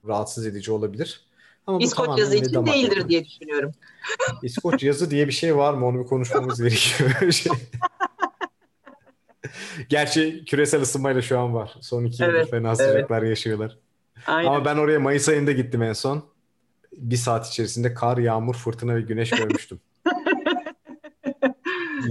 rahatsız 0.08 0.48
edici 0.48 0.72
olabilir. 0.72 1.22
Ama 1.68 1.80
İskoç 1.82 2.20
yazı 2.20 2.36
için 2.36 2.66
değildir 2.66 2.82
yapıyor. 2.82 3.10
diye 3.10 3.26
düşünüyorum. 3.26 3.72
İskoç 4.44 4.84
yazı 4.84 5.12
diye 5.12 5.28
bir 5.28 5.32
şey 5.32 5.58
var 5.58 5.74
mı? 5.74 5.86
Onu 5.86 6.00
bir 6.04 6.08
konuşmamız 6.08 6.62
gerekiyor. 6.62 7.32
şey. 7.32 7.52
Gerçi 9.90 10.46
küresel 10.46 10.82
ısınmayla 10.82 11.22
şu 11.22 11.40
an 11.40 11.54
var. 11.54 11.76
Son 11.82 12.06
iki 12.06 12.24
evet, 12.24 12.34
yıldır 12.34 12.52
fena 12.52 12.76
sıcaklar 12.76 13.20
evet. 13.20 13.30
yaşıyorlar. 13.30 13.78
Aynen. 14.28 14.50
Ama 14.50 14.66
ben 14.66 14.78
oraya 14.78 15.00
Mayıs 15.00 15.30
ayında 15.30 15.52
gittim 15.52 15.82
en 15.82 15.94
son. 15.94 16.24
Bir 16.98 17.16
saat 17.16 17.48
içerisinde 17.48 17.94
kar, 17.94 18.18
yağmur, 18.18 18.56
fırtına 18.56 18.96
ve 18.96 19.02
güneş 19.02 19.30
görmüştüm. 19.30 19.80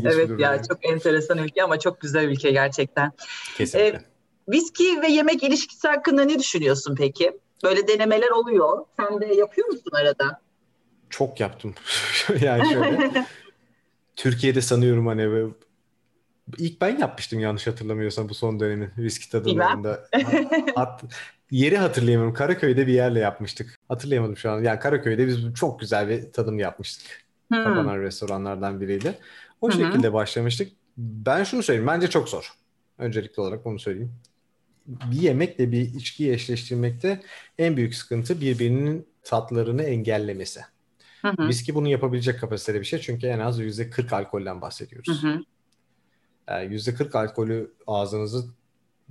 Evet 0.04 0.30
ya 0.30 0.52
yani. 0.52 0.68
çok 0.68 0.86
enteresan 0.86 1.38
ülke 1.38 1.62
ama 1.62 1.78
çok 1.78 2.00
güzel 2.00 2.24
ülke 2.24 2.50
gerçekten. 2.50 3.12
Kesinlikle. 3.56 3.88
Ee, 3.88 4.00
viski 4.48 5.02
ve 5.02 5.08
yemek 5.08 5.42
ilişkisi 5.42 5.88
hakkında 5.88 6.24
ne 6.24 6.38
düşünüyorsun 6.38 6.94
peki? 6.98 7.38
Böyle 7.64 7.88
denemeler 7.88 8.30
oluyor. 8.30 8.84
Sen 8.96 9.20
de 9.20 9.26
yapıyor 9.26 9.66
musun 9.68 9.90
arada? 9.92 10.40
Çok 11.10 11.40
yaptım. 11.40 11.74
yani 12.40 12.72
şöyle. 12.72 13.26
Türkiye'de 14.16 14.60
sanıyorum 14.60 15.06
hani 15.06 15.50
ilk 16.58 16.80
ben 16.80 16.98
yapmıştım 16.98 17.40
yanlış 17.40 17.66
hatırlamıyorsam 17.66 18.28
bu 18.28 18.34
son 18.34 18.60
dönemin 18.60 18.90
viski 18.98 19.30
tadımlarında. 19.30 20.08
Hat, 20.74 21.02
yeri 21.50 21.76
hatırlayamıyorum. 21.76 22.34
Karaköy'de 22.34 22.86
bir 22.86 22.92
yerle 22.92 23.20
yapmıştık. 23.20 23.78
Hatırlayamadım 23.88 24.36
şu 24.36 24.50
an. 24.50 24.62
Yani 24.62 24.78
Karaköy'de 24.78 25.26
biz 25.26 25.54
çok 25.54 25.80
güzel 25.80 26.08
bir 26.08 26.32
tadım 26.32 26.58
yapmıştık. 26.58 27.24
Hmm. 27.48 27.64
Kapanan 27.64 27.98
restoranlardan 27.98 28.80
biriyle. 28.80 29.18
O 29.60 29.70
Hı-hı. 29.70 29.78
şekilde 29.78 30.12
başlamıştık. 30.12 30.72
Ben 30.96 31.44
şunu 31.44 31.62
söyleyeyim. 31.62 31.86
Bence 31.86 32.10
çok 32.10 32.28
zor. 32.28 32.54
Öncelikli 32.98 33.40
olarak 33.40 33.66
onu 33.66 33.78
söyleyeyim. 33.78 34.12
Bir 34.86 35.20
yemekle 35.20 35.72
bir 35.72 35.94
içkiyi 35.94 36.32
eşleştirmekte 36.32 37.20
en 37.58 37.76
büyük 37.76 37.94
sıkıntı 37.94 38.40
birbirinin 38.40 39.06
tatlarını 39.24 39.82
engellemesi. 39.82 40.60
Hı 41.22 41.28
hı. 41.28 41.48
Viski 41.48 41.74
bunu 41.74 41.88
yapabilecek 41.88 42.40
kapasitede 42.40 42.80
bir 42.80 42.84
şey. 42.84 42.98
Çünkü 42.98 43.26
en 43.26 43.38
az 43.38 43.60
%40 43.60 44.14
alkolden 44.14 44.60
bahsediyoruz. 44.60 45.22
Hı 45.22 45.28
hı. 45.28 45.40
Yani 46.48 46.74
%40 46.74 47.18
alkolü 47.18 47.72
ağzınızı 47.86 48.44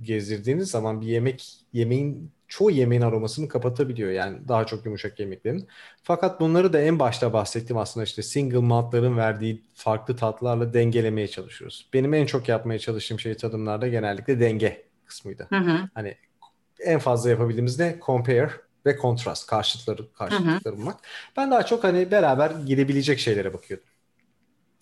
gezdirdiğiniz 0.02 0.70
zaman 0.70 1.00
bir 1.00 1.06
yemek 1.06 1.56
yemeğin 1.72 2.30
çoğu 2.50 2.70
yemeğin 2.70 3.02
aromasını 3.02 3.48
kapatabiliyor. 3.48 4.10
Yani 4.10 4.48
daha 4.48 4.66
çok 4.66 4.86
yumuşak 4.86 5.20
yemeklerin. 5.20 5.68
Fakat 6.02 6.40
bunları 6.40 6.72
da 6.72 6.80
en 6.80 6.98
başta 6.98 7.32
bahsettiğim 7.32 7.78
aslında 7.78 8.04
işte 8.04 8.22
single 8.22 8.58
maltların 8.58 9.16
verdiği 9.16 9.64
farklı 9.74 10.16
tatlarla 10.16 10.74
dengelemeye 10.74 11.28
çalışıyoruz. 11.28 11.88
Benim 11.92 12.14
en 12.14 12.26
çok 12.26 12.48
yapmaya 12.48 12.78
çalıştığım 12.78 13.20
şey 13.20 13.36
tadımlarda 13.36 13.88
genellikle 13.88 14.40
denge 14.40 14.82
kısmıydı. 15.06 15.46
Hı 15.48 15.56
hı. 15.56 15.88
Hani 15.94 16.16
en 16.80 16.98
fazla 16.98 17.30
yapabildiğimiz 17.30 17.78
ne? 17.78 17.98
Compare 18.06 18.50
ve 18.86 18.98
contrast. 19.02 19.46
Karşıtları, 19.46 20.12
karşıtlıkları 20.12 20.76
bulmak. 20.76 20.96
Ben 21.36 21.50
daha 21.50 21.66
çok 21.66 21.84
hani 21.84 22.10
beraber 22.10 22.50
gidebilecek 22.50 23.18
şeylere 23.18 23.54
bakıyordum. 23.54 23.86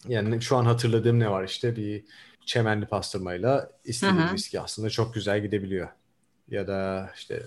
Yani 0.09 0.43
şu 0.43 0.57
an 0.57 0.65
hatırladığım 0.65 1.21
ne 1.21 1.31
var 1.31 1.45
işte 1.45 1.77
bir 1.77 2.05
çemenli 2.47 2.87
pastırmayla 2.87 3.71
istediğim 3.85 4.33
viski 4.33 4.61
aslında 4.61 4.91
çok 4.91 5.15
güzel 5.15 5.43
gidebiliyor. 5.43 5.89
Ya 6.49 6.67
da 6.67 7.11
işte 7.17 7.43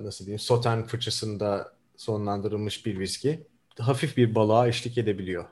nasıl 0.00 0.24
diyeyim 0.26 0.38
Soten 0.38 0.86
fıçısında 0.86 1.72
sonlandırılmış 1.96 2.86
bir 2.86 2.98
viski 2.98 3.46
hafif 3.78 4.16
bir 4.16 4.34
balığa 4.34 4.68
eşlik 4.68 4.98
edebiliyor. 4.98 5.44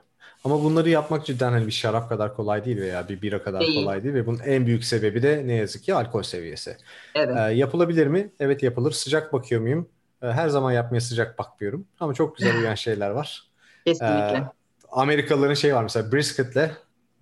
Ama 0.43 0.63
bunları 0.63 0.89
yapmak 0.89 1.25
cidden 1.25 1.51
hani 1.51 1.67
bir 1.67 1.71
şarap 1.71 2.09
kadar 2.09 2.35
kolay 2.35 2.65
değil 2.65 2.77
veya 2.77 3.09
bir 3.09 3.21
bira 3.21 3.43
kadar 3.43 3.61
değil. 3.61 3.75
kolay 3.75 4.03
değil 4.03 4.15
ve 4.15 4.25
bunun 4.25 4.39
en 4.39 4.65
büyük 4.65 4.83
sebebi 4.83 5.23
de 5.23 5.43
ne 5.45 5.53
yazık 5.53 5.83
ki 5.83 5.93
alkol 5.93 6.23
seviyesi. 6.23 6.77
Evet. 7.15 7.37
Ee, 7.37 7.53
yapılabilir 7.53 8.07
mi? 8.07 8.31
Evet 8.39 8.63
yapılır. 8.63 8.91
Sıcak 8.91 9.33
bakıyor 9.33 9.61
muyum? 9.61 9.89
Ee, 10.21 10.27
her 10.27 10.49
zaman 10.49 10.71
yapmaya 10.71 11.01
sıcak 11.01 11.39
bakmıyorum. 11.39 11.87
Ama 11.99 12.13
çok 12.13 12.37
güzel 12.37 12.57
uyan 12.61 12.75
şeyler 12.75 13.09
var. 13.09 13.43
Kesinlikle. 13.85 14.37
Ee, 14.37 14.43
Amerikalıların 14.91 15.53
şey 15.53 15.75
var 15.75 15.83
mesela 15.83 16.11
brisket'le 16.11 16.71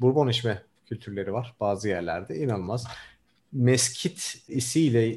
bourbon 0.02 0.28
içme 0.28 0.64
kültürleri 0.86 1.34
var 1.34 1.56
bazı 1.60 1.89
yerlerde. 1.89 2.36
inanılmaz. 2.36 2.88
Meskit 3.54 4.43
isiyle 4.48 5.16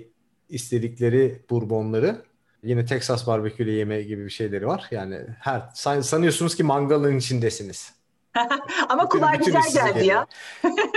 istedikleri 0.49 1.43
bourbonları 1.51 2.23
yine 2.63 2.85
Texas 2.85 3.27
barbeküyle 3.27 3.73
yeme 3.73 4.03
gibi 4.03 4.25
bir 4.25 4.31
şeyleri 4.31 4.67
var. 4.67 4.87
Yani 4.91 5.21
her 5.41 5.63
san, 5.75 6.01
sanıyorsunuz 6.01 6.57
ki 6.57 6.63
mangalın 6.63 7.19
içindesiniz. 7.19 7.93
ama 8.89 9.09
kulağa 9.09 9.35
güzel 9.35 9.73
geldi 9.75 10.07
ya. 10.07 10.27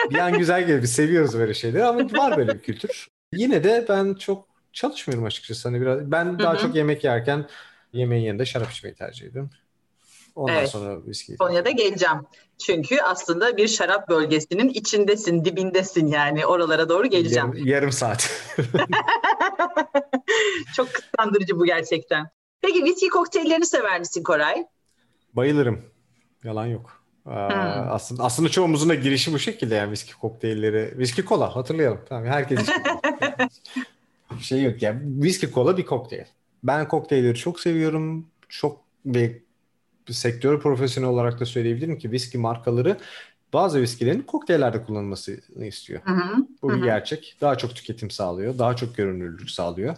bir 0.10 0.18
an 0.18 0.38
güzel 0.38 0.68
geldi. 0.68 0.88
Seviyoruz 0.88 1.40
böyle 1.40 1.54
şeyleri 1.54 1.86
ama 1.86 2.00
var 2.00 2.38
böyle 2.38 2.54
bir 2.54 2.62
kültür. 2.62 3.08
Yine 3.34 3.64
de 3.64 3.86
ben 3.90 4.14
çok 4.14 4.48
çalışmıyorum 4.74 5.26
açıkçası. 5.26 5.70
Hani 5.70 5.82
biraz 5.82 6.12
ben 6.12 6.40
daha 6.40 6.58
çok 6.58 6.76
yemek 6.76 7.04
yerken 7.04 7.46
yemeğin 7.94 8.26
yanında 8.26 8.46
şarap 8.46 8.72
içmeyi 8.72 8.96
tercih 8.96 9.28
ediyorum. 9.28 9.50
Ondan 10.36 10.56
evet. 10.56 10.70
sonra 10.70 11.06
viski. 11.06 11.38
Konya'da 11.38 11.70
geleceğim. 11.70 12.18
Çünkü 12.58 13.02
aslında 13.02 13.58
bir 13.58 13.68
şarap 13.68 14.10
bölgesinin 14.10 14.70
içindesin, 14.70 15.46
dibindesin 15.46 16.08
yani. 16.08 16.46
Oralara 16.46 16.90
doğru 16.90 17.08
geleceğim. 17.08 17.54
Yarım, 17.54 17.68
yarım 17.68 17.92
saat. 17.92 18.30
Çok 20.76 20.94
kıskandırıcı 20.94 21.60
bu 21.60 21.66
gerçekten. 21.66 22.30
Peki 22.62 22.84
viski 22.84 23.10
kokteyllerini 23.10 23.66
sever 23.66 24.00
misin 24.00 24.24
Koray? 24.24 24.66
Bayılırım. 25.34 25.82
Yalan 26.44 26.66
yok. 26.66 27.04
hmm. 27.24 27.34
aslında 27.90 28.24
aslında 28.24 28.50
çoğumuzun 28.50 28.90
da 28.90 28.96
girişi 28.96 29.34
bu 29.34 29.40
şekilde 29.40 29.76
yani 29.76 29.92
viski 29.92 30.14
kokteylleri. 30.14 30.98
Viski 30.98 31.26
kola 31.26 31.56
hatırlayalım. 31.56 32.00
Tamam 32.10 32.26
herkes 32.26 32.60
şey 34.42 34.64
yok 34.64 34.82
ya. 34.82 34.90
Yani, 34.90 35.24
viski 35.24 35.52
kola 35.52 35.78
bir 35.78 35.86
kokteyl. 35.86 36.26
Ben 36.64 36.88
kokteylleri 36.88 37.36
çok 37.36 37.60
seviyorum. 37.60 38.28
Çok 38.50 38.82
bir 39.06 39.42
sektör 40.14 40.60
profesyonel 40.60 41.10
olarak 41.10 41.40
da 41.40 41.46
söyleyebilirim 41.46 41.98
ki 41.98 42.12
viski 42.12 42.38
markaları 42.38 42.98
bazı 43.54 43.82
viskilerin 43.82 44.22
kokteyllerde 44.22 44.84
kullanılmasını 44.84 45.66
istiyor. 45.66 46.02
Hı 46.04 46.14
hı. 46.14 46.48
Bu 46.62 46.72
hı 46.72 46.78
bir 46.78 46.84
gerçek. 46.84 47.38
Daha 47.42 47.58
çok 47.58 47.76
tüketim 47.76 48.12
sağlıyor. 48.12 48.58
Daha 48.58 48.76
çok 48.76 48.98
görünürlük 48.98 49.52
sağlıyor. 49.52 49.96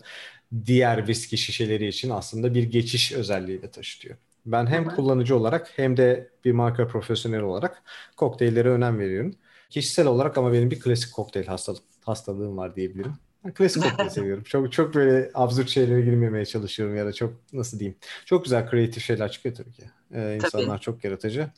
Diğer 0.66 1.07
viski 1.07 1.38
şişeleri 1.38 1.88
için 1.88 2.09
aslında 2.09 2.53
bir 2.53 2.64
geçiş 2.64 3.11
özelliği 3.11 3.61
de 3.61 3.72
taşıtıyor. 3.72 4.18
Ben 4.45 4.68
hem 4.68 4.86
hı 4.86 4.95
kullanıcı 4.95 5.38
olarak 5.38 5.72
hem 5.76 5.97
de 5.97 6.30
bir 6.45 6.51
marka 6.51 6.88
profesyonel 6.88 7.41
olarak 7.41 7.84
kokteyllere 8.18 8.70
önem 8.70 8.99
veriyorum. 8.99 9.36
Kişisel 9.70 10.07
olarak 10.07 10.38
ama 10.38 10.53
benim 10.53 10.72
bir 10.72 10.80
klasik 10.80 11.14
kokteyl 11.14 11.45
hastalık, 11.45 11.84
hastalığım 12.05 12.57
var 12.57 12.76
diyebilirim. 12.76 13.14
Klasik 13.56 13.84
kokteyl 13.89 14.10
seviyorum. 14.10 14.44
Çok 14.44 14.72
çok 14.72 14.96
böyle 14.96 15.32
absürt 15.34 15.70
şeylere 15.70 16.02
girmemeye 16.02 16.46
çalışıyorum 16.46 16.96
ya 16.96 17.06
da 17.06 17.14
çok 17.14 17.34
nasıl 17.54 17.80
diyeyim. 17.80 17.98
Çok 18.26 18.44
güzel 18.44 18.70
kreatif 18.70 19.04
şeyler 19.04 19.32
çıkıyor 19.32 19.56
tabii 19.56 19.72
ki. 19.72 19.84
Ee, 20.14 20.36
insanlar 20.36 20.68
tabii. 20.68 20.82
çok 20.82 21.04
yaratıcı. 21.04 21.50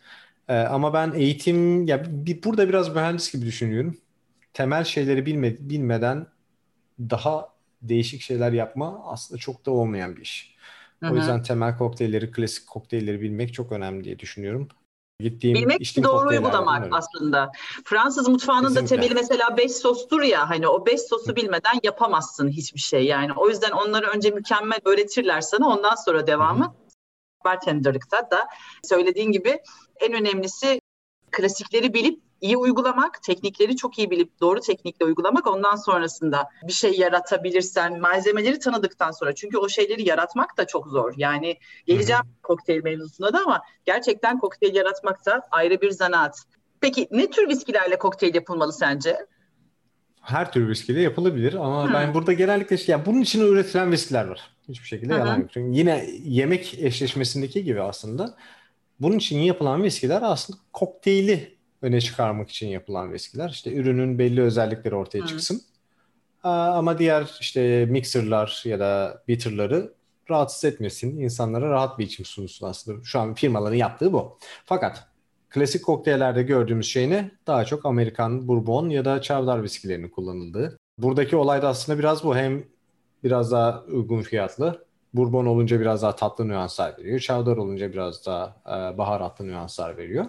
Ee, 0.48 0.56
ama 0.56 0.94
ben 0.94 1.12
eğitim 1.14 1.88
ya 1.88 2.04
bir, 2.08 2.44
burada 2.44 2.70
biraz 2.70 2.96
mühendis 2.96 3.34
gibi 3.34 3.46
düşünüyorum. 3.46 3.98
Temel 4.54 4.84
şeyleri 4.84 5.26
bilme, 5.26 5.56
bilmeden 5.60 6.28
daha 7.00 7.50
değişik 7.82 8.22
şeyler 8.22 8.52
yapma 8.52 9.02
aslında 9.06 9.40
çok 9.40 9.66
da 9.66 9.72
olmayan 9.72 10.16
bir 10.16 10.22
iş. 10.22 10.56
Hı-hı. 11.00 11.14
O 11.14 11.16
yüzden 11.16 11.44
temel 11.44 11.78
kokteylleri, 11.78 12.32
klasik 12.32 12.68
kokteylleri 12.68 13.22
bilmek 13.22 13.54
çok 13.54 13.72
önemli 13.72 14.04
diye 14.04 14.20
düşünüyorum. 14.20 14.68
Gittiğim, 15.20 15.56
Bilmek 15.56 16.04
doğru 16.04 16.30
uygulamak 16.30 16.88
aslında. 16.92 17.52
Fransız 17.86 18.28
mutfağının 18.28 18.68
Kesinlikle. 18.68 18.96
da 18.98 19.02
temeli 19.02 19.14
mesela 19.14 19.58
beş 19.58 19.72
sostur 19.72 20.22
ya 20.22 20.50
hani 20.50 20.68
o 20.68 20.86
beş 20.86 21.02
sosu 21.02 21.36
bilmeden 21.36 21.80
yapamazsın 21.84 22.50
hiçbir 22.50 22.80
şey 22.80 23.06
yani. 23.06 23.34
O 23.36 23.50
yüzden 23.50 23.72
onları 23.72 24.08
önce 24.08 24.30
mükemmel 24.32 24.80
öğretirler 24.86 25.42
sana 25.42 25.68
ondan 25.68 25.96
sonra 25.96 26.28
devamı. 26.28 26.76
Bartenderlıkta 27.46 28.32
da 28.32 28.48
söylediğin 28.84 29.32
gibi 29.32 29.60
en 30.00 30.14
önemlisi 30.14 30.82
klasikleri 31.32 31.94
bilip 31.94 32.22
iyi 32.46 32.58
uygulamak, 32.58 33.24
teknikleri 33.24 33.76
çok 33.76 34.00
iyi 34.00 34.12
bilip 34.12 34.42
doğru 34.42 34.60
teknikle 34.60 35.06
uygulamak 35.06 35.48
ondan 35.48 35.76
sonrasında 35.76 36.50
bir 36.68 36.74
şey 36.74 36.92
yaratabilirsen 36.92 38.00
malzemeleri 38.00 38.60
tanıdıktan 38.60 39.12
sonra 39.12 39.36
çünkü 39.36 39.58
o 39.58 39.70
şeyleri 39.70 40.10
yaratmak 40.10 40.58
da 40.58 40.68
çok 40.68 40.88
zor. 40.88 41.14
Yani 41.18 41.58
geleceğim 41.86 42.22
Hı-hı. 42.22 42.42
kokteyl 42.44 42.84
mevzusuna 42.84 43.34
da 43.34 43.40
ama 43.40 43.62
gerçekten 43.86 44.40
kokteyl 44.40 44.76
yaratmak 44.76 45.26
da 45.26 45.42
ayrı 45.52 45.82
bir 45.82 45.92
zanaat. 45.92 46.38
Peki 46.82 47.08
ne 47.12 47.30
tür 47.30 47.50
viskilerle 47.50 47.98
kokteyl 47.98 48.36
yapılmalı 48.36 48.74
sence? 48.74 49.18
Her 50.22 50.52
tür 50.52 50.70
viskiyle 50.70 51.02
yapılabilir 51.02 51.54
ama 51.54 51.90
Hı. 51.90 51.94
ben 51.94 52.14
burada 52.14 52.34
genellikle 52.34 52.78
şey, 52.78 52.94
yani 52.94 53.06
bunun 53.06 53.22
için 53.22 53.42
üretilen 53.42 53.92
viskiler 53.92 54.28
var. 54.28 54.56
Hiçbir 54.70 54.88
şekilde 54.88 55.14
Hı-hı. 55.14 55.20
yalan 55.20 55.40
yok. 55.40 55.50
Çünkü 55.54 55.78
yine 55.78 56.06
yemek 56.24 56.80
eşleşmesindeki 56.80 57.64
gibi 57.64 57.82
aslında 57.82 58.36
bunun 59.00 59.18
için 59.18 59.40
yapılan 59.40 59.84
viskiler 59.84 60.22
aslında 60.22 60.60
kokteyli 60.74 61.55
öne 61.86 62.02
çıkarmak 62.02 62.50
için 62.50 62.68
yapılan 62.68 63.14
viskiler. 63.14 63.50
İşte 63.50 63.74
ürünün 63.74 64.20
belli 64.20 64.42
özellikleri 64.42 64.96
ortaya 64.96 65.22
Hı. 65.22 65.28
çıksın. 65.28 65.62
Ama 66.44 66.98
diğer 66.98 67.38
işte 67.40 67.86
mixer'lar 67.86 68.62
ya 68.66 68.80
da 68.80 69.24
bitter'ları 69.28 69.94
rahatsız 70.30 70.66
etmesin. 70.66 71.20
insanlara 71.20 71.70
rahat 71.70 72.00
bir 72.00 72.06
içim 72.06 72.26
sunsun 72.26 72.68
aslında. 72.68 73.04
Şu 73.04 73.20
an 73.20 73.34
firmaların 73.34 73.76
yaptığı 73.76 74.14
bu. 74.14 74.38
Fakat 74.66 75.08
klasik 75.50 75.86
kokteyllerde 75.86 76.44
gördüğümüz 76.44 76.88
şey 76.88 77.10
ne? 77.10 77.32
Daha 77.48 77.66
çok 77.66 77.86
Amerikan 77.86 78.48
bourbon 78.48 78.90
ya 78.90 79.06
da 79.06 79.22
çavdar 79.22 79.64
viskilerinin 79.64 80.10
kullanıldığı. 80.10 80.78
Buradaki 80.98 81.36
olay 81.36 81.62
da 81.62 81.68
aslında 81.68 82.00
biraz 82.00 82.24
bu. 82.24 82.36
Hem 82.36 82.64
biraz 83.24 83.52
daha 83.52 83.84
uygun 83.84 84.22
fiyatlı. 84.22 84.86
Bourbon 85.14 85.46
olunca 85.46 85.80
biraz 85.80 86.02
daha 86.02 86.16
tatlı 86.16 86.48
nüanslar 86.48 86.98
veriyor. 86.98 87.20
Çavdar 87.20 87.58
olunca 87.58 87.94
biraz 87.94 88.26
daha 88.26 88.56
e, 88.66 88.98
baharatlı 88.98 89.48
nüanslar 89.48 89.98
veriyor. 89.98 90.26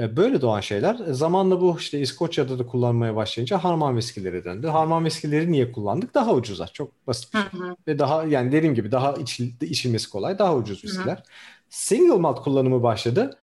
E, 0.00 0.16
böyle 0.16 0.40
doğan 0.40 0.60
şeyler. 0.60 0.98
E, 1.08 1.12
zamanla 1.12 1.60
bu 1.60 1.76
işte 1.78 2.00
İskoçya'da 2.00 2.58
da 2.58 2.66
kullanmaya 2.66 3.16
başlayınca 3.16 3.64
harman 3.64 3.96
viskileri 3.96 4.44
döndü. 4.44 4.66
Harman 4.66 5.04
viskileri 5.04 5.52
niye 5.52 5.72
kullandık? 5.72 6.14
Daha 6.14 6.34
ucuza. 6.34 6.66
Çok 6.66 7.06
basit 7.06 7.34
bir 7.34 7.38
şey. 7.38 7.60
Ve 7.86 7.98
daha 7.98 8.24
yani 8.24 8.52
dediğim 8.52 8.74
gibi 8.74 8.92
daha 8.92 9.12
içil, 9.12 9.52
içilmesi 9.60 10.10
kolay. 10.10 10.38
Daha 10.38 10.56
ucuz 10.56 10.84
viskiler. 10.84 11.22
Single 11.68 12.18
malt 12.18 12.42
kullanımı 12.42 12.82
başladı. 12.82 13.38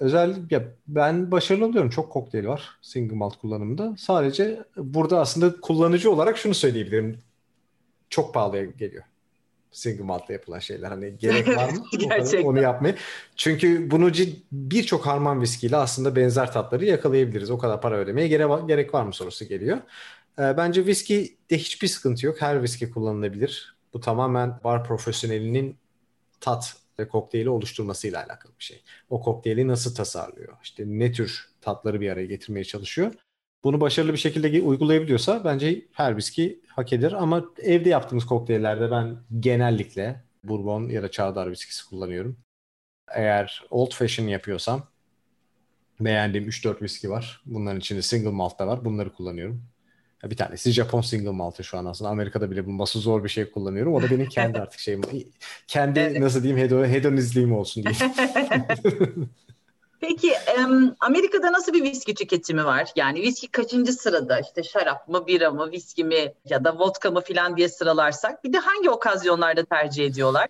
Özellikle 0.00 0.76
ben 0.86 1.30
başarılı 1.30 1.66
oluyorum. 1.66 1.90
Çok 1.90 2.12
kokteyl 2.12 2.46
var 2.46 2.78
single 2.82 3.16
malt 3.16 3.36
kullanımında. 3.36 3.94
Sadece 3.98 4.64
burada 4.76 5.20
aslında 5.20 5.60
kullanıcı 5.60 6.10
olarak 6.10 6.38
şunu 6.38 6.54
söyleyebilirim. 6.54 7.18
Çok 8.10 8.34
pahalıya 8.34 8.64
geliyor 8.64 9.04
single 9.72 10.04
malt'ta 10.04 10.32
yapılan 10.32 10.58
şeyler. 10.58 10.88
Hani 10.88 11.16
gerek 11.20 11.48
var 11.48 11.70
mı 11.72 11.84
Gerçekten. 11.98 12.48
onu 12.48 12.62
yapmayı? 12.62 12.94
Çünkü 13.36 13.90
bunu 13.90 14.12
birçok 14.52 15.06
harman 15.06 15.40
viskiyle 15.40 15.76
aslında 15.76 16.16
benzer 16.16 16.52
tatları 16.52 16.84
yakalayabiliriz. 16.84 17.50
O 17.50 17.58
kadar 17.58 17.80
para 17.80 17.96
ödemeye 17.96 18.28
gerek, 18.28 18.68
gerek 18.68 18.94
var 18.94 19.02
mı 19.02 19.12
sorusu 19.12 19.44
geliyor. 19.44 19.78
E, 20.38 20.56
bence 20.56 20.86
viski 20.86 21.36
de 21.50 21.58
hiçbir 21.58 21.88
sıkıntı 21.88 22.26
yok. 22.26 22.40
Her 22.40 22.62
viski 22.62 22.90
kullanılabilir. 22.90 23.76
Bu 23.94 24.00
tamamen 24.00 24.60
bar 24.64 24.84
profesyonelinin 24.84 25.76
tat 26.40 26.76
ve 26.98 27.08
kokteyli 27.08 27.50
oluşturmasıyla 27.50 28.24
alakalı 28.24 28.52
bir 28.58 28.64
şey. 28.64 28.82
O 29.10 29.20
kokteyli 29.20 29.68
nasıl 29.68 29.94
tasarlıyor? 29.94 30.56
İşte 30.62 30.84
ne 30.86 31.12
tür 31.12 31.48
tatları 31.60 32.00
bir 32.00 32.10
araya 32.10 32.26
getirmeye 32.26 32.64
çalışıyor? 32.64 33.12
Bunu 33.64 33.80
başarılı 33.80 34.12
bir 34.12 34.18
şekilde 34.18 34.62
uygulayabiliyorsa 34.62 35.44
bence 35.44 35.86
her 35.92 36.16
viski 36.16 36.60
hak 36.66 36.92
eder. 36.92 37.12
Ama 37.12 37.44
evde 37.62 37.88
yaptığımız 37.88 38.26
kokteyllerde 38.26 38.90
ben 38.90 39.16
genellikle 39.40 40.24
bourbon 40.44 40.88
ya 40.88 41.02
da 41.02 41.10
çağdar 41.10 41.50
viskisi 41.50 41.88
kullanıyorum. 41.88 42.36
Eğer 43.14 43.62
old 43.70 43.92
fashion 43.92 44.26
yapıyorsam 44.26 44.88
beğendiğim 46.00 46.48
3-4 46.48 46.82
viski 46.82 47.10
var. 47.10 47.42
Bunların 47.46 47.80
içinde 47.80 48.02
single 48.02 48.30
malt 48.30 48.58
da 48.58 48.66
var. 48.66 48.84
Bunları 48.84 49.12
kullanıyorum. 49.12 49.64
Bir 50.24 50.36
tanesi 50.36 50.72
Japon 50.72 51.00
single 51.00 51.30
malt'ı 51.30 51.64
şu 51.64 51.78
an 51.78 51.84
aslında. 51.84 52.10
Amerika'da 52.10 52.50
bile 52.50 52.66
bulması 52.66 52.98
zor 52.98 53.24
bir 53.24 53.28
şey 53.28 53.50
kullanıyorum. 53.50 53.94
O 53.94 54.02
da 54.02 54.10
benim 54.10 54.28
kendi 54.28 54.60
artık 54.60 54.80
şeyim. 54.80 55.00
Kendi 55.66 56.20
nasıl 56.20 56.42
diyeyim 56.42 56.64
hedon, 56.64 56.84
hedonizliğim 56.84 57.52
olsun 57.52 57.84
diye. 57.84 57.94
Peki 60.02 60.32
Amerika'da 61.00 61.52
nasıl 61.52 61.72
bir 61.72 61.82
viski 61.82 62.14
tüketimi 62.14 62.64
var? 62.64 62.92
Yani 62.96 63.22
viski 63.22 63.48
kaçıncı 63.48 63.92
sırada? 63.92 64.40
İşte 64.40 64.62
şarap 64.62 65.08
mı, 65.08 65.26
bira 65.26 65.50
mı, 65.50 65.72
viski 65.72 66.04
mi 66.04 66.32
ya 66.44 66.64
da 66.64 66.78
vodka 66.78 67.10
mı 67.10 67.20
filan 67.20 67.56
diye 67.56 67.68
sıralarsak. 67.68 68.44
Bir 68.44 68.52
de 68.52 68.58
hangi 68.58 68.90
okazyonlarda 68.90 69.64
tercih 69.64 70.06
ediyorlar? 70.06 70.48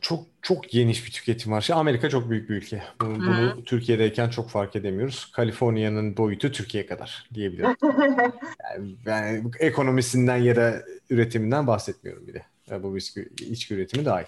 Çok 0.00 0.24
çok 0.42 0.68
geniş 0.68 1.06
bir 1.06 1.10
tüketim 1.10 1.52
var. 1.52 1.60
Şey, 1.60 1.76
Amerika 1.76 2.10
çok 2.10 2.30
büyük 2.30 2.50
bir 2.50 2.54
ülke. 2.54 2.82
Bunu, 3.00 3.16
bunu 3.16 3.64
Türkiye'deyken 3.64 4.30
çok 4.30 4.50
fark 4.50 4.76
edemiyoruz. 4.76 5.32
Kaliforniya'nın 5.32 6.16
boyutu 6.16 6.52
Türkiye 6.52 6.86
kadar 6.86 7.28
diyebilirim. 7.34 7.76
yani, 7.82 8.96
yani 9.06 9.50
ekonomisinden 9.58 10.36
ya 10.36 10.56
da 10.56 10.82
üretiminden 11.10 11.66
bahsetmiyorum 11.66 12.26
bile. 12.26 12.46
Yani 12.70 12.82
bu 12.82 12.94
viski 12.94 13.28
içki 13.38 13.74
üretimi 13.74 14.04
dahil. 14.04 14.26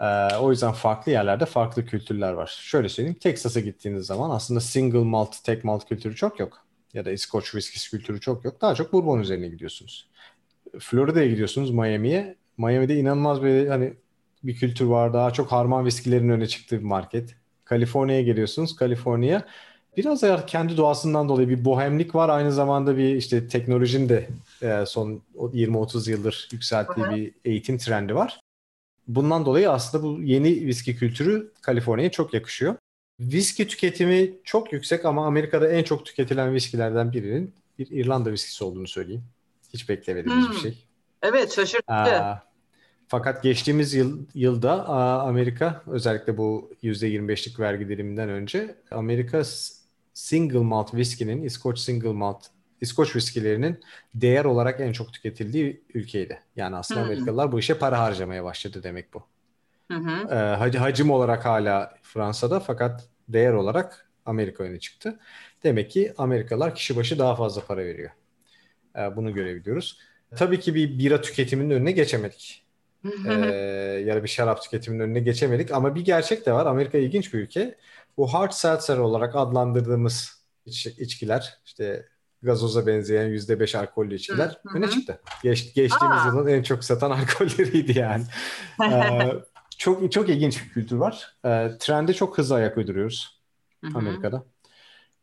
Ee, 0.00 0.36
o 0.36 0.50
yüzden 0.50 0.72
farklı 0.72 1.12
yerlerde 1.12 1.46
farklı 1.46 1.86
kültürler 1.86 2.32
var. 2.32 2.58
Şöyle 2.60 2.88
söyleyeyim, 2.88 3.18
Texas'a 3.20 3.60
gittiğiniz 3.60 4.06
zaman 4.06 4.30
aslında 4.30 4.60
single 4.60 4.98
malt, 4.98 5.44
tek 5.44 5.64
malt 5.64 5.88
kültürü 5.88 6.16
çok 6.16 6.40
yok. 6.40 6.64
Ya 6.94 7.04
da 7.04 7.10
İskoç 7.10 7.44
whiskey 7.44 7.90
kültürü 7.90 8.20
çok 8.20 8.44
yok. 8.44 8.60
Daha 8.60 8.74
çok 8.74 8.92
bourbon 8.92 9.20
üzerine 9.20 9.48
gidiyorsunuz. 9.48 10.08
Florida'ya 10.78 11.28
gidiyorsunuz, 11.28 11.70
Miami'ye. 11.70 12.36
Miami'de 12.58 12.96
inanılmaz 12.96 13.42
bir 13.42 13.68
hani 13.68 13.94
bir 14.44 14.56
kültür 14.56 14.84
var. 14.84 15.14
Daha 15.14 15.30
çok 15.32 15.52
harman 15.52 15.86
viskilerin 15.86 16.28
öne 16.28 16.46
çıktığı 16.46 16.78
bir 16.78 16.84
market. 16.84 17.34
Kaliforniya'ya 17.64 18.22
geliyorsunuz. 18.22 18.76
Kaliforniya 18.76 19.46
biraz 19.96 20.22
da 20.22 20.46
kendi 20.46 20.76
doğasından 20.76 21.28
dolayı 21.28 21.48
bir 21.48 21.64
bohemlik 21.64 22.14
var. 22.14 22.28
Aynı 22.28 22.52
zamanda 22.52 22.96
bir 22.96 23.14
işte 23.14 23.48
teknolojinin 23.48 24.08
de 24.08 24.28
e, 24.62 24.86
son 24.86 25.22
20-30 25.36 26.10
yıldır 26.10 26.48
yükselttiği 26.52 27.06
bir 27.10 27.32
eğitim 27.44 27.78
trendi 27.78 28.14
var. 28.14 28.40
Bundan 29.08 29.46
dolayı 29.46 29.70
aslında 29.70 30.04
bu 30.04 30.22
yeni 30.22 30.66
viski 30.66 30.96
kültürü 30.96 31.52
Kaliforniya'ya 31.62 32.10
çok 32.10 32.34
yakışıyor. 32.34 32.76
Viski 33.20 33.68
tüketimi 33.68 34.32
çok 34.44 34.72
yüksek 34.72 35.04
ama 35.04 35.26
Amerika'da 35.26 35.68
en 35.68 35.84
çok 35.84 36.06
tüketilen 36.06 36.54
viskilerden 36.54 37.12
birinin 37.12 37.54
bir 37.78 37.90
İrlanda 37.90 38.32
viskisi 38.32 38.64
olduğunu 38.64 38.88
söyleyeyim. 38.88 39.24
Hiç 39.72 39.88
beklemediğimiz 39.88 40.46
hmm. 40.46 40.54
bir 40.54 40.60
şey. 40.60 40.84
Evet 41.22 41.52
şaşırttı. 41.52 42.42
fakat 43.08 43.42
geçtiğimiz 43.42 43.94
yıl, 43.94 44.26
yılda 44.34 44.88
Amerika 45.22 45.82
özellikle 45.86 46.36
bu 46.36 46.70
%25'lik 46.82 47.60
vergi 47.60 47.88
diliminden 47.88 48.28
önce 48.28 48.74
Amerika 48.90 49.42
single 50.14 50.58
malt 50.58 50.94
viskinin, 50.94 51.42
İskoç 51.42 51.78
single 51.78 52.12
malt 52.12 52.46
İskoç 52.84 53.16
viskilerinin 53.16 53.80
değer 54.14 54.44
olarak 54.44 54.80
en 54.80 54.92
çok 54.92 55.12
tüketildiği 55.12 55.84
ülkeydi. 55.94 56.40
Yani 56.56 56.76
aslında 56.76 57.00
hı 57.00 57.04
Amerikalılar 57.04 57.52
bu 57.52 57.58
işe 57.58 57.78
para 57.78 57.98
harcamaya 57.98 58.44
başladı 58.44 58.82
demek 58.82 59.14
bu. 59.14 59.22
Hı-hı. 59.90 60.34
Ee, 60.34 60.78
hacim 60.78 61.10
olarak 61.10 61.44
hala 61.44 61.94
Fransa'da 62.02 62.60
fakat 62.60 63.08
değer 63.28 63.52
olarak 63.52 64.08
Amerika 64.26 64.64
öne 64.64 64.78
çıktı. 64.78 65.18
Demek 65.64 65.90
ki 65.90 66.14
Amerikalılar 66.18 66.74
kişi 66.74 66.96
başı 66.96 67.18
daha 67.18 67.36
fazla 67.36 67.66
para 67.66 67.84
veriyor. 67.84 68.10
Ee, 68.96 69.16
bunu 69.16 69.34
görebiliyoruz. 69.34 69.98
Tabii 70.36 70.60
ki 70.60 70.74
bir 70.74 70.98
bira 70.98 71.20
tüketiminin 71.20 71.70
önüne 71.70 71.92
geçemedik. 71.92 72.64
ee, 73.26 73.30
ya 74.06 74.16
da 74.16 74.22
bir 74.22 74.28
şarap 74.28 74.62
tüketiminin 74.62 75.02
önüne 75.02 75.20
geçemedik. 75.20 75.72
Ama 75.72 75.94
bir 75.94 76.04
gerçek 76.04 76.46
de 76.46 76.52
var. 76.52 76.66
Amerika 76.66 76.98
ilginç 76.98 77.34
bir 77.34 77.38
ülke. 77.38 77.74
Bu 78.16 78.34
hard 78.34 78.52
seltzer 78.52 78.96
olarak 78.96 79.36
adlandırdığımız 79.36 80.44
iç, 80.66 80.86
içkiler, 80.86 81.58
işte 81.66 82.08
gazoza 82.44 82.86
benzeyen 82.86 83.26
yüzde 83.26 83.60
beş 83.60 83.74
alkollü 83.74 84.14
içkiler 84.14 84.60
hı, 84.66 84.78
öne 84.78 84.88
çıktı. 84.90 85.20
Geç, 85.42 85.74
geçtiğimiz 85.74 86.22
Aa. 86.22 86.26
yılın 86.26 86.46
en 86.46 86.62
çok 86.62 86.84
satan 86.84 87.10
alkolleriydi 87.20 87.98
yani. 87.98 88.24
ee, 88.90 89.32
çok 89.78 90.12
çok 90.12 90.28
ilginç 90.28 90.64
bir 90.64 90.70
kültür 90.70 90.96
var. 90.96 91.36
Ee, 91.44 91.70
trende 91.80 92.14
çok 92.14 92.38
hızlı 92.38 92.54
ayak 92.54 92.76
uyduruyoruz 92.76 93.40
Amerika'da. 93.94 94.44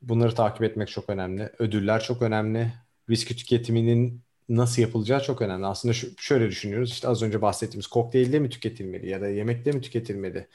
Bunları 0.01 0.36
takip 0.36 0.63
etmek 0.63 0.88
çok 0.88 1.09
önemli. 1.09 1.49
Ödüller 1.59 2.03
çok 2.03 2.22
önemli. 2.22 2.74
Viski 3.09 3.36
tüketiminin 3.36 4.22
nasıl 4.49 4.82
yapılacağı 4.82 5.24
çok 5.24 5.41
önemli. 5.41 5.65
Aslında 5.65 5.93
şu, 5.93 6.07
şöyle 6.17 6.47
düşünüyoruz. 6.47 6.91
İşte 6.91 7.07
az 7.07 7.24
önce 7.24 7.41
bahsettiğimiz 7.41 7.88
kokteylde 7.88 8.39
mi 8.39 8.49
tüketilmeli 8.49 9.09
ya 9.09 9.22
da 9.22 9.28
yemekte 9.28 9.72
mi 9.72 9.82
tüketilmeli? 9.82 10.47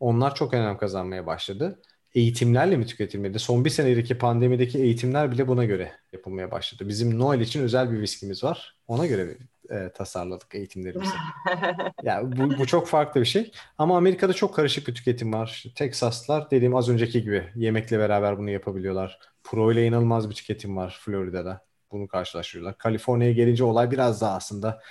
Onlar 0.00 0.34
çok 0.34 0.54
önem 0.54 0.78
kazanmaya 0.78 1.26
başladı. 1.26 1.82
Eğitimlerle 2.14 2.76
mi 2.76 2.86
tüketilmeli? 2.86 3.38
Son 3.38 3.64
bir 3.64 3.70
senedeki 3.70 4.18
pandemideki 4.18 4.78
eğitimler 4.78 5.32
bile 5.32 5.48
buna 5.48 5.64
göre 5.64 5.92
yapılmaya 6.12 6.50
başladı. 6.50 6.88
Bizim 6.88 7.18
Noel 7.18 7.40
için 7.40 7.62
özel 7.62 7.92
bir 7.92 8.00
viskimiz 8.00 8.44
var. 8.44 8.76
Ona 8.86 9.06
göre 9.06 9.36
e, 9.70 9.92
tasarladık 9.94 10.54
eğitimlerimizi. 10.54 11.12
yani 12.02 12.36
bu, 12.36 12.58
bu 12.58 12.66
çok 12.66 12.88
farklı 12.88 13.20
bir 13.20 13.26
şey. 13.26 13.52
Ama 13.78 13.96
Amerika'da 13.96 14.32
çok 14.32 14.54
karışık 14.54 14.88
bir 14.88 14.94
tüketim 14.94 15.32
var. 15.32 15.46
İşte 15.46 15.70
Texaslar 15.74 16.50
dediğim 16.50 16.76
az 16.76 16.88
önceki 16.88 17.22
gibi 17.22 17.44
yemekle 17.54 17.98
beraber 17.98 18.38
bunu 18.38 18.50
yapabiliyorlar. 18.50 19.18
Pro 19.44 19.72
ile 19.72 19.86
inanılmaz 19.86 20.30
bir 20.30 20.34
tüketim 20.34 20.76
var 20.76 20.98
Florida'da. 21.00 21.66
Bunu 21.92 22.08
karşılaştırıyorlar. 22.08 22.78
Kaliforniya'ya 22.78 23.34
gelince 23.34 23.64
olay 23.64 23.90
biraz 23.90 24.20
daha 24.20 24.36
aslında 24.36 24.82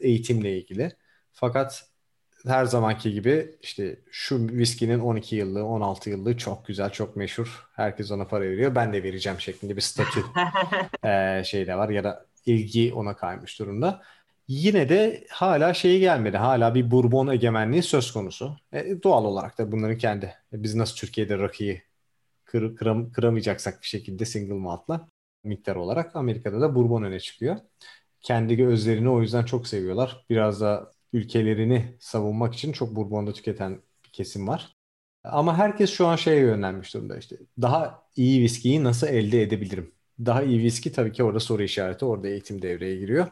eğitimle 0.00 0.58
ilgili. 0.58 0.92
Fakat 1.32 1.91
her 2.46 2.64
zamanki 2.64 3.12
gibi 3.12 3.56
işte 3.62 4.00
şu 4.10 4.48
viskinin 4.48 4.98
12 5.00 5.36
yıllığı, 5.36 5.64
16 5.64 6.10
yıllığı 6.10 6.36
çok 6.36 6.66
güzel, 6.66 6.90
çok 6.90 7.16
meşhur. 7.16 7.68
Herkes 7.72 8.10
ona 8.10 8.26
para 8.26 8.44
veriyor. 8.44 8.74
Ben 8.74 8.92
de 8.92 9.02
vereceğim 9.02 9.40
şeklinde 9.40 9.76
bir 9.76 9.80
statü 9.80 10.20
e, 11.04 11.42
şey 11.44 11.66
de 11.66 11.76
var 11.76 11.88
ya 11.88 12.04
da 12.04 12.26
ilgi 12.46 12.94
ona 12.94 13.16
kaymış 13.16 13.58
durumda. 13.58 14.02
Yine 14.48 14.88
de 14.88 15.26
hala 15.30 15.74
şeyi 15.74 16.00
gelmedi. 16.00 16.36
Hala 16.36 16.74
bir 16.74 16.90
Bourbon 16.90 17.28
egemenliği 17.28 17.82
söz 17.82 18.12
konusu. 18.12 18.56
E, 18.72 19.02
doğal 19.02 19.24
olarak 19.24 19.58
da 19.58 19.72
bunların 19.72 19.98
kendi. 19.98 20.26
E, 20.26 20.62
biz 20.62 20.74
nasıl 20.74 20.96
Türkiye'de 20.96 21.38
rakıyı 21.38 21.82
kır, 22.44 22.76
kıram, 22.76 23.12
kıramayacaksak 23.12 23.82
bir 23.82 23.86
şekilde 23.86 24.24
single 24.24 24.54
malt'la 24.54 25.08
miktar 25.44 25.76
olarak 25.76 26.16
Amerika'da 26.16 26.60
da 26.60 26.74
Bourbon 26.74 27.02
öne 27.02 27.20
çıkıyor. 27.20 27.56
Kendi 28.20 28.56
gözlerini 28.56 29.10
o 29.10 29.22
yüzden 29.22 29.44
çok 29.44 29.66
seviyorlar. 29.66 30.26
Biraz 30.30 30.60
da 30.60 30.91
ülkelerini 31.12 31.96
savunmak 32.00 32.54
için 32.54 32.72
çok 32.72 32.96
Bourbon'da 32.96 33.32
tüketen 33.32 33.82
bir 34.04 34.10
kesim 34.10 34.48
var. 34.48 34.76
Ama 35.24 35.58
herkes 35.58 35.90
şu 35.90 36.06
an 36.06 36.16
şeye 36.16 36.40
yönlenmiş 36.40 36.94
durumda 36.94 37.16
işte. 37.16 37.36
Daha 37.60 38.04
iyi 38.16 38.42
viskiyi 38.42 38.84
nasıl 38.84 39.06
elde 39.06 39.42
edebilirim? 39.42 39.94
Daha 40.18 40.42
iyi 40.42 40.62
viski 40.62 40.92
tabii 40.92 41.12
ki 41.12 41.24
orada 41.24 41.40
soru 41.40 41.62
işareti. 41.62 42.04
Orada 42.04 42.28
eğitim 42.28 42.62
devreye 42.62 42.96
giriyor. 42.96 43.26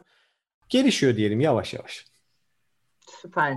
Gelişiyor 0.69 1.17
diyelim 1.17 1.41
yavaş 1.41 1.75
yavaş. 1.75 2.05
Süper. 3.23 3.55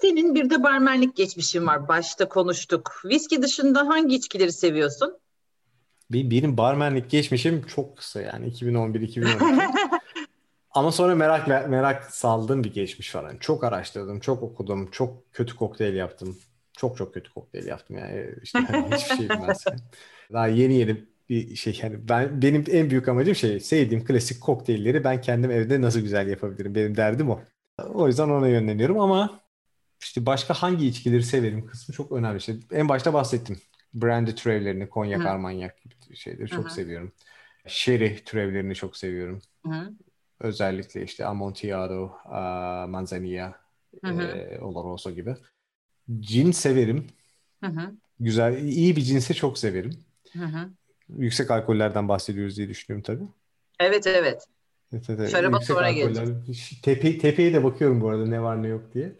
Senin 0.00 0.34
bir 0.34 0.50
de 0.50 0.62
barmenlik 0.62 1.16
geçmişin 1.16 1.66
var. 1.66 1.88
Başta 1.88 2.28
konuştuk. 2.28 3.02
Viski 3.04 3.42
dışında 3.42 3.88
hangi 3.88 4.16
içkileri 4.16 4.52
seviyorsun? 4.52 5.18
Benim 6.10 6.56
barmenlik 6.56 7.10
geçmişim 7.10 7.66
çok 7.66 7.96
kısa 7.96 8.20
yani 8.20 8.48
2011-2012. 8.48 9.72
Ama 10.74 10.92
sonra 10.92 11.14
merak 11.14 11.48
merak 11.68 12.04
saldığım 12.04 12.64
bir 12.64 12.72
geçmiş 12.72 13.14
var. 13.14 13.24
Yani 13.24 13.40
çok 13.40 13.64
araştırdım, 13.64 14.20
çok 14.20 14.42
okudum, 14.42 14.90
çok 14.90 15.32
kötü 15.32 15.56
kokteyl 15.56 15.94
yaptım. 15.94 16.38
Çok 16.76 16.96
çok 16.96 17.14
kötü 17.14 17.32
kokteyl 17.34 17.66
yaptım 17.66 17.98
yani 17.98 18.34
işte 18.42 18.58
hani 18.58 18.86
hiçbir 18.96 19.14
şey 19.16 19.30
bilmezken. 19.30 19.78
Daha 20.32 20.46
yeni 20.46 20.74
yeni 20.74 21.04
bir 21.28 21.56
şey 21.56 21.80
yani 21.82 22.08
ben 22.08 22.42
benim 22.42 22.64
en 22.70 22.90
büyük 22.90 23.08
amacım 23.08 23.34
şey 23.34 23.60
sevdiğim 23.60 24.04
klasik 24.04 24.40
kokteylleri 24.40 25.04
ben 25.04 25.20
kendim 25.20 25.50
evde 25.50 25.80
nasıl 25.80 26.00
güzel 26.00 26.28
yapabilirim. 26.28 26.74
Benim 26.74 26.96
derdim 26.96 27.30
o. 27.30 27.40
O 27.94 28.06
yüzden 28.08 28.28
ona 28.28 28.48
yönleniyorum 28.48 29.00
ama 29.00 29.40
işte 30.02 30.26
başka 30.26 30.54
hangi 30.54 30.86
içkileri 30.86 31.22
severim 31.22 31.66
kısmı 31.66 31.94
çok 31.94 32.12
önemli. 32.12 32.38
İşte 32.38 32.54
en 32.72 32.88
başta 32.88 33.14
bahsettim. 33.14 33.60
Brandy 33.94 34.30
türevlerini, 34.34 34.88
konyak, 34.88 35.24
Hı. 35.24 35.28
armanyak 35.28 35.82
gibi 35.82 36.16
şeyleri 36.16 36.48
çok 36.48 36.64
Hı-hı. 36.64 36.74
seviyorum. 36.74 37.12
Sherry 37.66 38.24
türevlerini 38.24 38.74
çok 38.74 38.96
seviyorum. 38.96 39.42
Hı-hı. 39.66 39.92
Özellikle 40.42 41.02
işte 41.02 41.26
Amontillado, 41.26 42.04
uh, 42.04 42.88
Manzanilla, 42.90 43.60
e, 44.04 44.58
Oloroso 44.60 45.10
gibi. 45.10 45.36
Cin 46.20 46.50
severim. 46.50 47.06
Hı-hı. 47.64 47.92
Güzel, 48.20 48.64
iyi 48.64 48.96
bir 48.96 49.00
cinsi 49.00 49.34
çok 49.34 49.58
severim. 49.58 49.92
Hı-hı. 50.32 50.70
Yüksek 51.08 51.50
alkollerden 51.50 52.08
bahsediyoruz 52.08 52.56
diye 52.56 52.68
düşünüyorum 52.68 53.02
tabii. 53.02 53.28
Evet, 53.80 54.06
evet. 54.06 54.46
Evet, 54.92 55.10
evet. 55.10 55.30
Şaraba 55.30 55.60
sonra 55.60 55.90
gelecek. 55.90 56.28
Tepe, 56.82 57.18
tepeye 57.18 57.52
de 57.52 57.64
bakıyorum 57.64 58.00
bu 58.00 58.08
arada 58.08 58.26
ne 58.26 58.42
var 58.42 58.62
ne 58.62 58.68
yok 58.68 58.94
diye. 58.94 59.12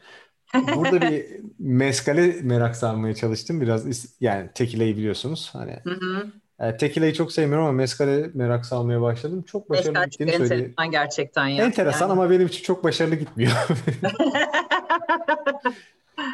Burada 0.54 1.00
bir 1.00 1.26
meskale 1.58 2.42
merak 2.42 2.76
sarmaya 2.76 3.14
çalıştım. 3.14 3.60
Biraz 3.60 4.14
yani 4.20 4.50
tekileyi 4.54 4.96
biliyorsunuz. 4.96 5.50
Hani 5.52 5.78
hı 5.84 5.94
hı. 5.94 6.32
E, 6.62 6.76
tekileyi 6.76 7.14
çok 7.14 7.32
sevmiyorum 7.32 7.64
ama 7.64 7.72
meskale 7.72 8.30
merak 8.34 8.66
salmaya 8.66 9.00
başladım. 9.00 9.42
Çok 9.42 9.70
başarılı 9.70 9.92
Meskal 9.92 10.10
gittiğini 10.10 10.32
söyleyeyim. 10.32 10.64
Enteresan 10.64 10.90
gerçekten 10.90 11.46
ya. 11.46 11.64
Enteresan 11.64 12.08
yani. 12.08 12.12
ama 12.12 12.30
benim 12.30 12.46
için 12.46 12.62
çok 12.62 12.84
başarılı 12.84 13.14
gitmiyor. 13.14 13.52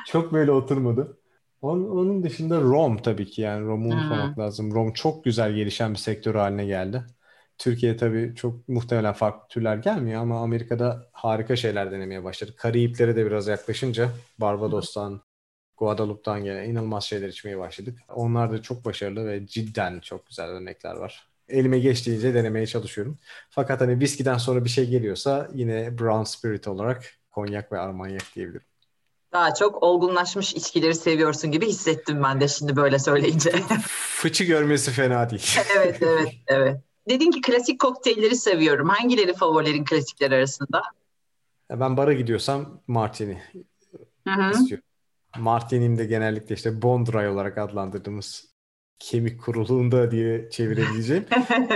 çok 0.07 0.33
böyle 0.33 0.51
oturmadı. 0.51 1.16
Onun, 1.62 1.89
onun 1.91 2.22
dışında 2.22 2.61
Rom 2.61 2.97
tabii 2.97 3.26
ki 3.26 3.43
yani 3.43 3.66
Rom'u 3.66 3.89
unutmamak 3.95 4.39
lazım. 4.39 4.74
Rom 4.74 4.93
çok 4.93 5.24
güzel 5.24 5.53
gelişen 5.53 5.93
bir 5.93 5.99
sektör 5.99 6.35
haline 6.35 6.66
geldi. 6.66 7.05
Türkiye 7.59 7.97
tabii 7.97 8.35
çok 8.37 8.68
muhtemelen 8.68 9.12
farklı 9.12 9.49
türler 9.49 9.76
gelmiyor 9.76 10.22
ama 10.22 10.43
Amerika'da 10.43 11.09
harika 11.12 11.57
şeyler 11.57 11.91
denemeye 11.93 12.24
başladı. 12.24 12.55
Karibiklere 12.57 13.16
de 13.16 13.26
biraz 13.26 13.49
yaklaşınca 13.49 14.09
Barbados'tan, 14.39 15.20
Guadalupe'dan 15.79 16.45
gelen 16.45 16.64
inanılmaz 16.64 17.05
şeyler 17.05 17.29
içmeye 17.29 17.59
başladık. 17.59 17.99
Onlar 18.14 18.53
da 18.53 18.62
çok 18.62 18.85
başarılı 18.85 19.26
ve 19.26 19.47
cidden 19.47 20.01
çok 20.01 20.26
güzel 20.26 20.47
örnekler 20.47 20.95
var. 20.95 21.29
Elime 21.49 21.79
geçtiğince 21.79 22.35
denemeye 22.35 22.66
çalışıyorum. 22.66 23.18
Fakat 23.51 23.81
hani 23.81 24.01
viskiden 24.01 24.39
sonra 24.39 24.64
bir 24.64 24.70
şey 24.70 24.89
geliyorsa 24.91 25.49
yine 25.55 25.99
brown 25.99 26.24
spirit 26.24 26.68
olarak 26.68 27.05
konyak 27.31 27.72
ve 27.72 27.79
armanyak 27.79 28.22
diyebilirim. 28.35 28.66
Daha 29.33 29.55
çok 29.55 29.83
olgunlaşmış 29.83 30.55
içkileri 30.55 30.95
seviyorsun 30.95 31.53
gibi 31.53 31.66
hissettim 31.66 32.22
ben 32.22 32.41
de 32.41 32.49
şimdi 32.49 32.76
böyle 32.76 32.99
söyleyince. 32.99 33.51
Fıçı 33.87 34.45
görmesi 34.45 34.91
fena 34.91 35.31
değil. 35.31 35.57
evet, 35.76 36.03
evet, 36.03 36.29
evet. 36.47 36.81
Dedin 37.09 37.31
ki 37.31 37.41
klasik 37.41 37.81
kokteylleri 37.81 38.37
seviyorum. 38.37 38.89
Hangileri 38.89 39.35
favorilerin 39.35 39.85
klasikler 39.85 40.31
arasında? 40.31 40.83
Ben 41.70 41.97
bara 41.97 42.12
gidiyorsam 42.12 42.81
martini 42.87 43.43
Hı-hı. 44.29 44.51
istiyorum. 44.51 44.88
Martini'm 45.41 45.99
de 45.99 46.05
genellikle 46.05 46.55
işte 46.55 46.82
Bondray 46.82 47.28
olarak 47.28 47.59
adlandırdığımız 47.59 48.55
kemik 48.99 49.41
kuruluğunda 49.43 50.11
diye 50.11 50.51
çevirebileceğim. 50.51 51.26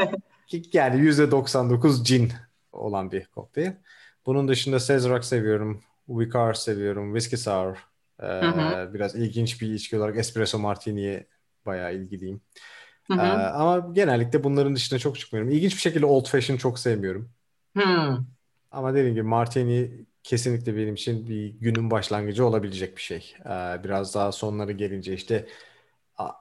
yani 0.72 1.00
%99 1.00 2.04
cin 2.04 2.32
olan 2.72 3.12
bir 3.12 3.26
kokteyl. 3.26 3.72
Bunun 4.26 4.48
dışında 4.48 4.80
Sazerac 4.80 5.26
seviyorum. 5.26 5.80
Vicar 6.08 6.54
seviyorum. 6.54 7.18
Whiskey 7.18 7.38
Sour. 7.38 7.76
Ee, 8.22 8.94
biraz 8.94 9.14
ilginç 9.14 9.60
bir 9.60 9.74
içki 9.74 9.98
olarak 9.98 10.16
Espresso 10.16 10.58
Martini'ye 10.58 11.26
bayağı 11.66 11.94
ilgiliyim. 11.94 12.40
Ee, 13.10 13.14
ama 13.14 13.92
genellikle 13.92 14.44
bunların 14.44 14.76
dışına 14.76 14.98
çok 14.98 15.18
çıkmıyorum. 15.18 15.50
İlginç 15.50 15.74
bir 15.74 15.80
şekilde 15.80 16.06
Old 16.06 16.26
Fashion 16.26 16.56
çok 16.56 16.78
sevmiyorum. 16.78 17.30
Hı. 17.76 18.18
Ama 18.70 18.94
dediğim 18.94 19.14
gibi 19.14 19.22
Martini 19.22 20.06
kesinlikle 20.22 20.76
benim 20.76 20.94
için 20.94 21.28
bir 21.28 21.46
günün 21.48 21.90
başlangıcı 21.90 22.46
olabilecek 22.46 22.96
bir 22.96 23.02
şey. 23.02 23.34
Ee, 23.40 23.84
biraz 23.84 24.14
daha 24.14 24.32
sonları 24.32 24.72
gelince 24.72 25.14
işte 25.14 25.46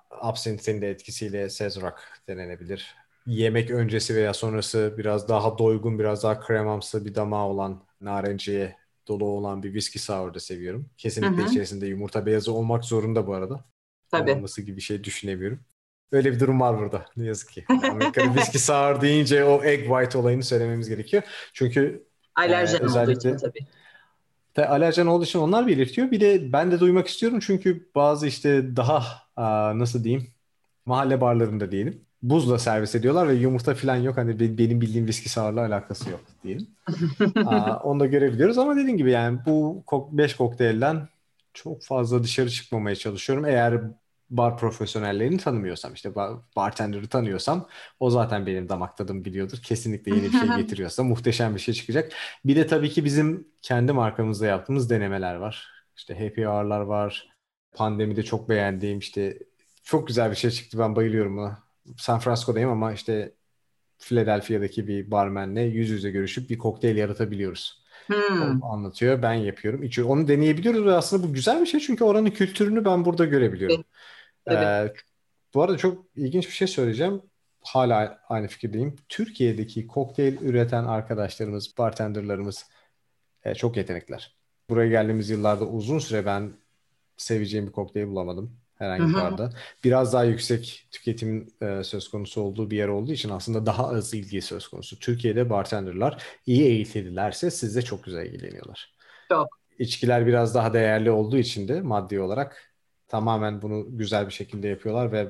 Absinthe'in 0.09 0.81
de 0.81 0.89
etkisiyle 0.89 1.49
Sazerac 1.49 1.95
denenebilir. 2.27 2.95
Yemek 3.27 3.71
öncesi 3.71 4.15
veya 4.15 4.33
sonrası 4.33 4.95
biraz 4.97 5.29
daha 5.29 5.57
doygun, 5.57 5.99
biraz 5.99 6.23
daha 6.23 6.39
kremamsı 6.39 7.05
bir 7.05 7.15
damağı 7.15 7.45
olan 7.45 7.83
narenciye 8.01 8.75
dolu 9.07 9.25
olan 9.25 9.63
bir 9.63 9.67
whisky 9.73 10.03
sour 10.03 10.33
da 10.33 10.39
seviyorum. 10.39 10.89
Kesinlikle 10.97 11.37
hı 11.37 11.45
hı. 11.45 11.49
içerisinde 11.49 11.87
yumurta 11.87 12.25
beyazı 12.25 12.53
olmak 12.53 12.85
zorunda 12.85 13.27
bu 13.27 13.33
arada. 13.33 13.65
Tabii. 14.11 14.31
Olması 14.31 14.61
gibi 14.61 14.77
bir 14.77 14.81
şey 14.81 15.03
düşünemiyorum. 15.03 15.59
Öyle 16.11 16.31
bir 16.31 16.39
durum 16.39 16.59
var 16.59 16.79
burada. 16.79 17.05
Ne 17.17 17.25
yazık 17.25 17.49
ki. 17.49 17.65
Amerika'da 17.69 18.25
whisky 18.33 18.59
sour 18.59 19.01
deyince 19.01 19.43
o 19.43 19.63
egg 19.63 19.87
white 19.87 20.17
olayını 20.17 20.43
söylememiz 20.43 20.89
gerekiyor. 20.89 21.23
Çünkü 21.53 22.07
Alerjen 22.35 22.79
e, 22.79 22.83
özellikle, 22.83 23.11
olduğu 23.11 23.35
için 23.35 23.37
tabii. 23.37 23.67
Te, 24.53 24.67
alerjen 24.67 25.05
olduğu 25.05 25.23
için 25.23 25.39
onlar 25.39 25.67
belirtiyor. 25.67 26.11
Bir 26.11 26.19
de 26.19 26.53
ben 26.53 26.71
de 26.71 26.79
duymak 26.79 27.07
istiyorum 27.07 27.39
çünkü 27.41 27.89
bazı 27.95 28.27
işte 28.27 28.75
daha 28.75 29.03
a, 29.35 29.79
nasıl 29.79 30.03
diyeyim 30.03 30.27
mahalle 30.85 31.21
barlarında 31.21 31.71
diyelim 31.71 32.05
buzla 32.23 32.59
servis 32.59 32.95
ediyorlar 32.95 33.27
ve 33.27 33.33
yumurta 33.33 33.75
falan 33.75 33.95
yok. 33.95 34.17
Hani 34.17 34.39
benim 34.57 34.81
bildiğim 34.81 35.07
viski 35.07 35.29
sour'la 35.29 35.61
alakası 35.61 36.09
yok 36.09 36.21
diyelim. 36.43 36.67
Aa, 37.45 37.79
onu 37.83 37.99
da 37.99 38.05
görebiliyoruz 38.05 38.57
ama 38.57 38.75
dediğim 38.75 38.97
gibi 38.97 39.11
yani 39.11 39.39
bu 39.45 39.83
5 40.11 40.35
kokteylden 40.35 41.07
çok 41.53 41.83
fazla 41.83 42.23
dışarı 42.23 42.49
çıkmamaya 42.49 42.95
çalışıyorum. 42.95 43.45
Eğer 43.45 43.81
bar 44.31 44.57
profesyonellerini 44.57 45.37
tanımıyorsam 45.37 45.93
işte 45.93 46.15
bar, 46.15 46.37
bartender'ı 46.55 47.07
tanıyorsam 47.07 47.67
o 47.99 48.09
zaten 48.09 48.45
benim 48.45 48.69
damak 48.69 48.97
tadım 48.97 49.25
biliyordur. 49.25 49.57
Kesinlikle 49.63 50.15
yeni 50.15 50.23
bir 50.23 50.39
şey 50.39 50.49
getiriyorsa 50.57 51.03
muhteşem 51.03 51.55
bir 51.55 51.59
şey 51.59 51.73
çıkacak. 51.73 52.11
Bir 52.45 52.55
de 52.55 52.67
tabii 52.67 52.89
ki 52.89 53.05
bizim 53.05 53.47
kendi 53.61 53.93
markamızda 53.93 54.45
yaptığımız 54.45 54.89
denemeler 54.89 55.35
var. 55.35 55.69
İşte 55.97 56.23
happy 56.23 56.43
hour'lar 56.43 56.81
var. 56.81 57.29
Pandemide 57.75 58.23
çok 58.23 58.49
beğendiğim 58.49 58.99
işte 58.99 59.39
çok 59.83 60.07
güzel 60.07 60.31
bir 60.31 60.35
şey 60.35 60.51
çıktı. 60.51 60.79
Ben 60.79 60.95
bayılıyorum 60.95 61.37
buna. 61.37 61.63
San 61.97 62.19
Francisco'dayım 62.19 62.69
ama 62.69 62.93
işte 62.93 63.33
Philadelphia'daki 63.99 64.87
bir 64.87 65.11
barmenle 65.11 65.61
yüz 65.61 65.89
yüze 65.89 66.11
görüşüp 66.11 66.49
bir 66.49 66.57
kokteyl 66.57 66.97
yaratabiliyoruz. 66.97 67.81
Hmm. 68.07 68.63
anlatıyor. 68.63 69.21
Ben 69.21 69.33
yapıyorum. 69.33 69.83
İçiyor. 69.83 70.07
Onu 70.09 70.27
deneyebiliyoruz 70.27 70.85
ve 70.85 70.93
aslında 70.93 71.27
bu 71.27 71.33
güzel 71.33 71.61
bir 71.61 71.65
şey 71.65 71.79
çünkü 71.79 72.03
oranın 72.03 72.29
kültürünü 72.29 72.85
ben 72.85 73.05
burada 73.05 73.25
görebiliyorum. 73.25 73.83
Ee, 74.53 74.93
bu 75.53 75.61
arada 75.61 75.77
çok 75.77 76.05
ilginç 76.15 76.47
bir 76.47 76.53
şey 76.53 76.67
söyleyeceğim. 76.67 77.21
Hala 77.61 78.19
aynı 78.29 78.47
fikirdeyim. 78.47 78.95
Türkiye'deki 79.09 79.87
kokteyl 79.87 80.41
üreten 80.41 80.83
arkadaşlarımız, 80.83 81.77
bartenderlarımız 81.77 82.65
e, 83.43 83.55
çok 83.55 83.77
yetenekler. 83.77 84.35
Buraya 84.69 84.89
geldiğimiz 84.89 85.29
yıllarda 85.29 85.65
uzun 85.65 85.99
süre 85.99 86.25
ben 86.25 86.53
seveceğim 87.17 87.67
bir 87.67 87.71
kokteyl 87.71 88.07
bulamadım 88.07 88.61
herhangi 88.81 89.09
bir 89.09 89.13
barda. 89.13 89.49
Biraz 89.83 90.13
daha 90.13 90.23
yüksek 90.23 90.87
tüketimin 90.91 91.53
e, 91.61 91.83
söz 91.83 92.07
konusu 92.07 92.41
olduğu 92.41 92.71
bir 92.71 92.77
yer 92.77 92.87
olduğu 92.87 93.11
için 93.11 93.29
aslında 93.29 93.65
daha 93.65 93.87
az 93.87 94.13
ilgi 94.13 94.41
söz 94.41 94.67
konusu. 94.67 94.99
Türkiye'de 94.99 95.49
bartenderlar 95.49 96.23
iyi 96.45 96.63
eğitildilerse 96.63 97.51
sizde 97.51 97.81
çok 97.81 98.03
güzel 98.03 98.25
ilgileniyorlar. 98.25 98.93
Çok. 99.29 99.47
İçkiler 99.79 100.27
biraz 100.27 100.55
daha 100.55 100.73
değerli 100.73 101.11
olduğu 101.11 101.37
için 101.37 101.67
de 101.67 101.81
maddi 101.81 102.19
olarak 102.19 102.70
tamamen 103.11 103.61
bunu 103.61 103.85
güzel 103.89 104.27
bir 104.27 104.33
şekilde 104.33 104.67
yapıyorlar 104.67 105.11
ve 105.11 105.27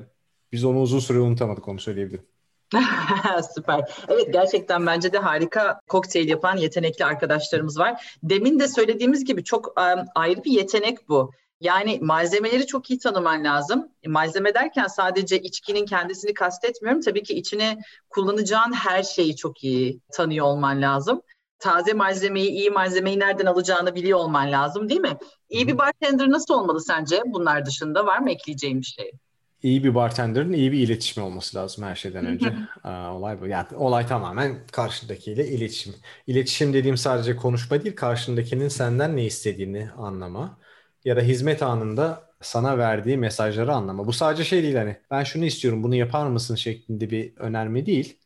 biz 0.52 0.64
onu 0.64 0.80
uzun 0.80 0.98
süre 0.98 1.18
unutamadık 1.18 1.68
onu 1.68 1.80
söyleyebilirim. 1.80 2.26
Süper. 3.54 3.80
Evet 4.08 4.32
gerçekten 4.32 4.86
bence 4.86 5.12
de 5.12 5.18
harika 5.18 5.80
kokteyl 5.88 6.28
yapan 6.28 6.56
yetenekli 6.56 7.04
arkadaşlarımız 7.04 7.78
var. 7.78 8.18
Demin 8.22 8.60
de 8.60 8.68
söylediğimiz 8.68 9.24
gibi 9.24 9.44
çok 9.44 9.66
um, 9.66 10.04
ayrı 10.14 10.44
bir 10.44 10.50
yetenek 10.50 11.08
bu. 11.08 11.30
Yani 11.60 11.98
malzemeleri 12.02 12.66
çok 12.66 12.90
iyi 12.90 12.98
tanıman 12.98 13.44
lazım. 13.44 13.88
E, 14.02 14.08
malzeme 14.08 14.54
derken 14.54 14.86
sadece 14.86 15.38
içkinin 15.38 15.86
kendisini 15.86 16.34
kastetmiyorum. 16.34 17.00
Tabii 17.00 17.22
ki 17.22 17.34
içine 17.34 17.78
kullanacağın 18.10 18.72
her 18.72 19.02
şeyi 19.02 19.36
çok 19.36 19.64
iyi 19.64 20.00
tanıyor 20.12 20.46
olman 20.46 20.82
lazım. 20.82 21.22
Taze 21.62 21.92
malzemeyi, 21.92 22.50
iyi 22.50 22.70
malzemeyi 22.70 23.18
nereden 23.18 23.46
alacağını 23.46 23.94
biliyor 23.94 24.18
olman 24.18 24.52
lazım 24.52 24.88
değil 24.88 25.00
mi? 25.00 25.16
İyi 25.50 25.68
bir 25.68 25.78
bartender 25.78 26.30
nasıl 26.30 26.54
olmalı 26.54 26.80
sence? 26.80 27.22
Bunlar 27.26 27.66
dışında 27.66 28.06
var 28.06 28.18
mı 28.18 28.30
ekleyeceğim 28.30 28.80
bir 28.80 28.86
şey? 28.86 29.12
İyi 29.62 29.84
bir 29.84 29.94
bartenderin 29.94 30.52
iyi 30.52 30.72
bir 30.72 30.78
iletişimi 30.78 31.26
olması 31.26 31.58
lazım 31.58 31.84
her 31.84 31.94
şeyden 31.94 32.26
önce. 32.26 32.54
olay 32.84 33.40
bu. 33.40 33.46
Yani 33.46 33.66
olay 33.76 34.06
tamamen 34.06 34.66
karşındakiyle 34.72 35.48
iletişim. 35.48 35.94
İletişim 36.26 36.72
dediğim 36.72 36.96
sadece 36.96 37.36
konuşma 37.36 37.84
değil, 37.84 37.96
karşındakinin 37.96 38.68
senden 38.68 39.16
ne 39.16 39.24
istediğini 39.24 39.90
anlama 39.96 40.58
ya 41.04 41.16
da 41.16 41.20
hizmet 41.20 41.62
anında 41.62 42.30
sana 42.40 42.78
verdiği 42.78 43.18
mesajları 43.18 43.72
anlama. 43.72 44.06
Bu 44.06 44.12
sadece 44.12 44.44
şey 44.44 44.62
değil 44.62 44.76
hani 44.76 44.96
ben 45.10 45.24
şunu 45.24 45.44
istiyorum 45.44 45.82
bunu 45.82 45.94
yapar 45.94 46.26
mısın 46.26 46.54
şeklinde 46.54 47.10
bir 47.10 47.36
önerme 47.36 47.86
değil. 47.86 48.18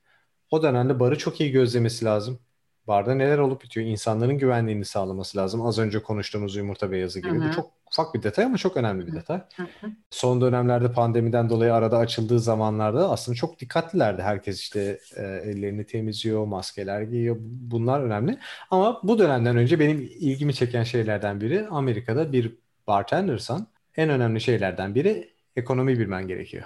O 0.50 0.62
dönemde 0.62 1.00
barı 1.00 1.18
çok 1.18 1.40
iyi 1.40 1.50
gözlemesi 1.50 2.04
lazım. 2.04 2.38
Barda 2.86 3.14
neler 3.14 3.38
olup 3.38 3.62
bitiyor? 3.64 3.86
İnsanların 3.86 4.38
güvenliğini 4.38 4.84
sağlaması 4.84 5.38
lazım. 5.38 5.66
Az 5.66 5.78
önce 5.78 6.02
konuştuğumuz 6.02 6.56
yumurta 6.56 6.90
beyazı 6.90 7.20
gibi. 7.20 7.38
Hı-hı. 7.38 7.48
Bu 7.48 7.52
çok 7.52 7.70
ufak 7.92 8.14
bir 8.14 8.22
detay 8.22 8.44
ama 8.44 8.56
çok 8.56 8.76
önemli 8.76 9.06
bir 9.06 9.12
detay. 9.12 9.40
Hı-hı. 9.56 9.90
Son 10.10 10.40
dönemlerde 10.40 10.92
pandemiden 10.92 11.50
dolayı 11.50 11.74
arada 11.74 11.98
açıldığı 11.98 12.40
zamanlarda 12.40 13.10
aslında 13.10 13.36
çok 13.36 13.60
dikkatlilerdi. 13.60 14.22
Herkes 14.22 14.60
işte 14.60 14.98
e, 15.16 15.22
ellerini 15.22 15.86
temizliyor, 15.86 16.46
maskeler 16.46 17.02
giyiyor. 17.02 17.36
Bunlar 17.40 18.00
önemli. 18.00 18.38
Ama 18.70 19.00
bu 19.02 19.18
dönemden 19.18 19.56
önce 19.56 19.80
benim 19.80 20.00
ilgimi 20.00 20.54
çeken 20.54 20.82
şeylerden 20.82 21.40
biri 21.40 21.66
Amerika'da 21.68 22.32
bir 22.32 22.52
bartendersan 22.86 23.66
en 23.96 24.10
önemli 24.10 24.40
şeylerden 24.40 24.94
biri 24.94 25.30
ekonomi 25.56 25.98
bilmen 25.98 26.28
gerekiyor. 26.28 26.64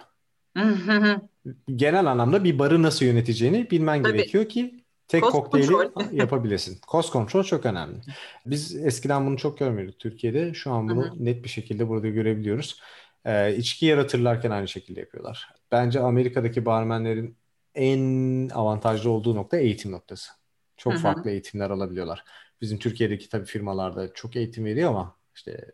Genel 1.76 2.06
anlamda 2.06 2.44
bir 2.44 2.58
barı 2.58 2.82
nasıl 2.82 3.04
yöneteceğini 3.06 3.70
bilmen 3.70 4.02
Tabii. 4.02 4.12
gerekiyor 4.12 4.48
ki 4.48 4.79
tek 5.10 5.22
Cost 5.22 5.32
kokteyli 5.32 5.72
yapabilesin. 6.12 6.78
Cost 6.88 7.12
control 7.12 7.42
çok 7.42 7.66
önemli. 7.66 7.96
Biz 8.46 8.76
eskiden 8.76 9.26
bunu 9.26 9.36
çok 9.36 9.58
görmüyorduk 9.58 9.98
Türkiye'de. 9.98 10.54
Şu 10.54 10.72
an 10.72 10.88
bunu 10.88 11.14
net 11.18 11.44
bir 11.44 11.48
şekilde 11.48 11.88
burada 11.88 12.08
görebiliyoruz. 12.08 12.80
Ee, 13.24 13.56
içki 13.56 13.86
yaratırlarken 13.86 14.50
aynı 14.50 14.68
şekilde 14.68 15.00
yapıyorlar. 15.00 15.54
Bence 15.72 16.00
Amerika'daki 16.00 16.66
barmenlerin 16.66 17.36
en 17.74 18.48
avantajlı 18.48 19.10
olduğu 19.10 19.34
nokta 19.34 19.56
eğitim 19.56 19.92
noktası. 19.92 20.32
Çok 20.76 20.96
farklı 20.98 21.30
eğitimler 21.30 21.70
alabiliyorlar. 21.70 22.24
Bizim 22.60 22.78
Türkiye'deki 22.78 23.28
tabii 23.28 23.46
firmalarda 23.46 24.12
çok 24.14 24.36
eğitim 24.36 24.64
veriyor 24.64 24.90
ama 24.90 25.16
işte 25.34 25.72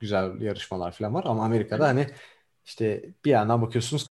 güzel 0.00 0.40
yarışmalar 0.40 0.92
falan 0.92 1.14
var 1.14 1.24
ama 1.26 1.44
Amerika'da 1.44 1.88
hani 1.88 2.06
işte 2.64 3.04
bir 3.24 3.30
yandan 3.30 3.62
bakıyorsunuz 3.62 4.06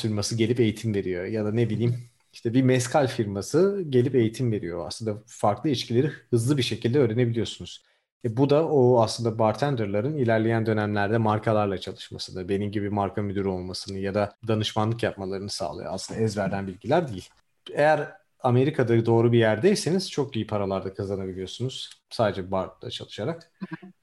firması 0.00 0.36
gelip 0.36 0.60
eğitim 0.60 0.94
veriyor 0.94 1.24
ya 1.24 1.44
da 1.44 1.52
ne 1.52 1.70
bileyim 1.70 2.10
işte 2.38 2.54
bir 2.54 2.62
mezkal 2.62 3.06
firması 3.06 3.84
gelip 3.88 4.14
eğitim 4.14 4.52
veriyor. 4.52 4.86
Aslında 4.86 5.22
farklı 5.26 5.70
içkileri 5.70 6.08
hızlı 6.30 6.56
bir 6.56 6.62
şekilde 6.62 6.98
öğrenebiliyorsunuz. 6.98 7.84
E 8.24 8.36
bu 8.36 8.50
da 8.50 8.68
o 8.68 9.00
aslında 9.02 9.38
bartenderların 9.38 10.16
ilerleyen 10.16 10.66
dönemlerde 10.66 11.18
markalarla 11.18 11.78
çalışmasını, 11.78 12.48
benim 12.48 12.72
gibi 12.72 12.90
marka 12.90 13.22
müdürü 13.22 13.48
olmasını 13.48 13.98
ya 13.98 14.14
da 14.14 14.36
danışmanlık 14.48 15.02
yapmalarını 15.02 15.50
sağlıyor. 15.50 15.94
Aslında 15.94 16.20
ezberden 16.20 16.66
bilgiler 16.66 17.08
değil. 17.08 17.28
Eğer 17.72 18.12
Amerika'da 18.40 19.06
doğru 19.06 19.32
bir 19.32 19.38
yerdeyseniz 19.38 20.10
çok 20.10 20.36
iyi 20.36 20.46
paralarda 20.46 20.94
kazanabiliyorsunuz. 20.94 21.90
Sadece 22.10 22.50
barda 22.50 22.90
çalışarak. 22.90 23.52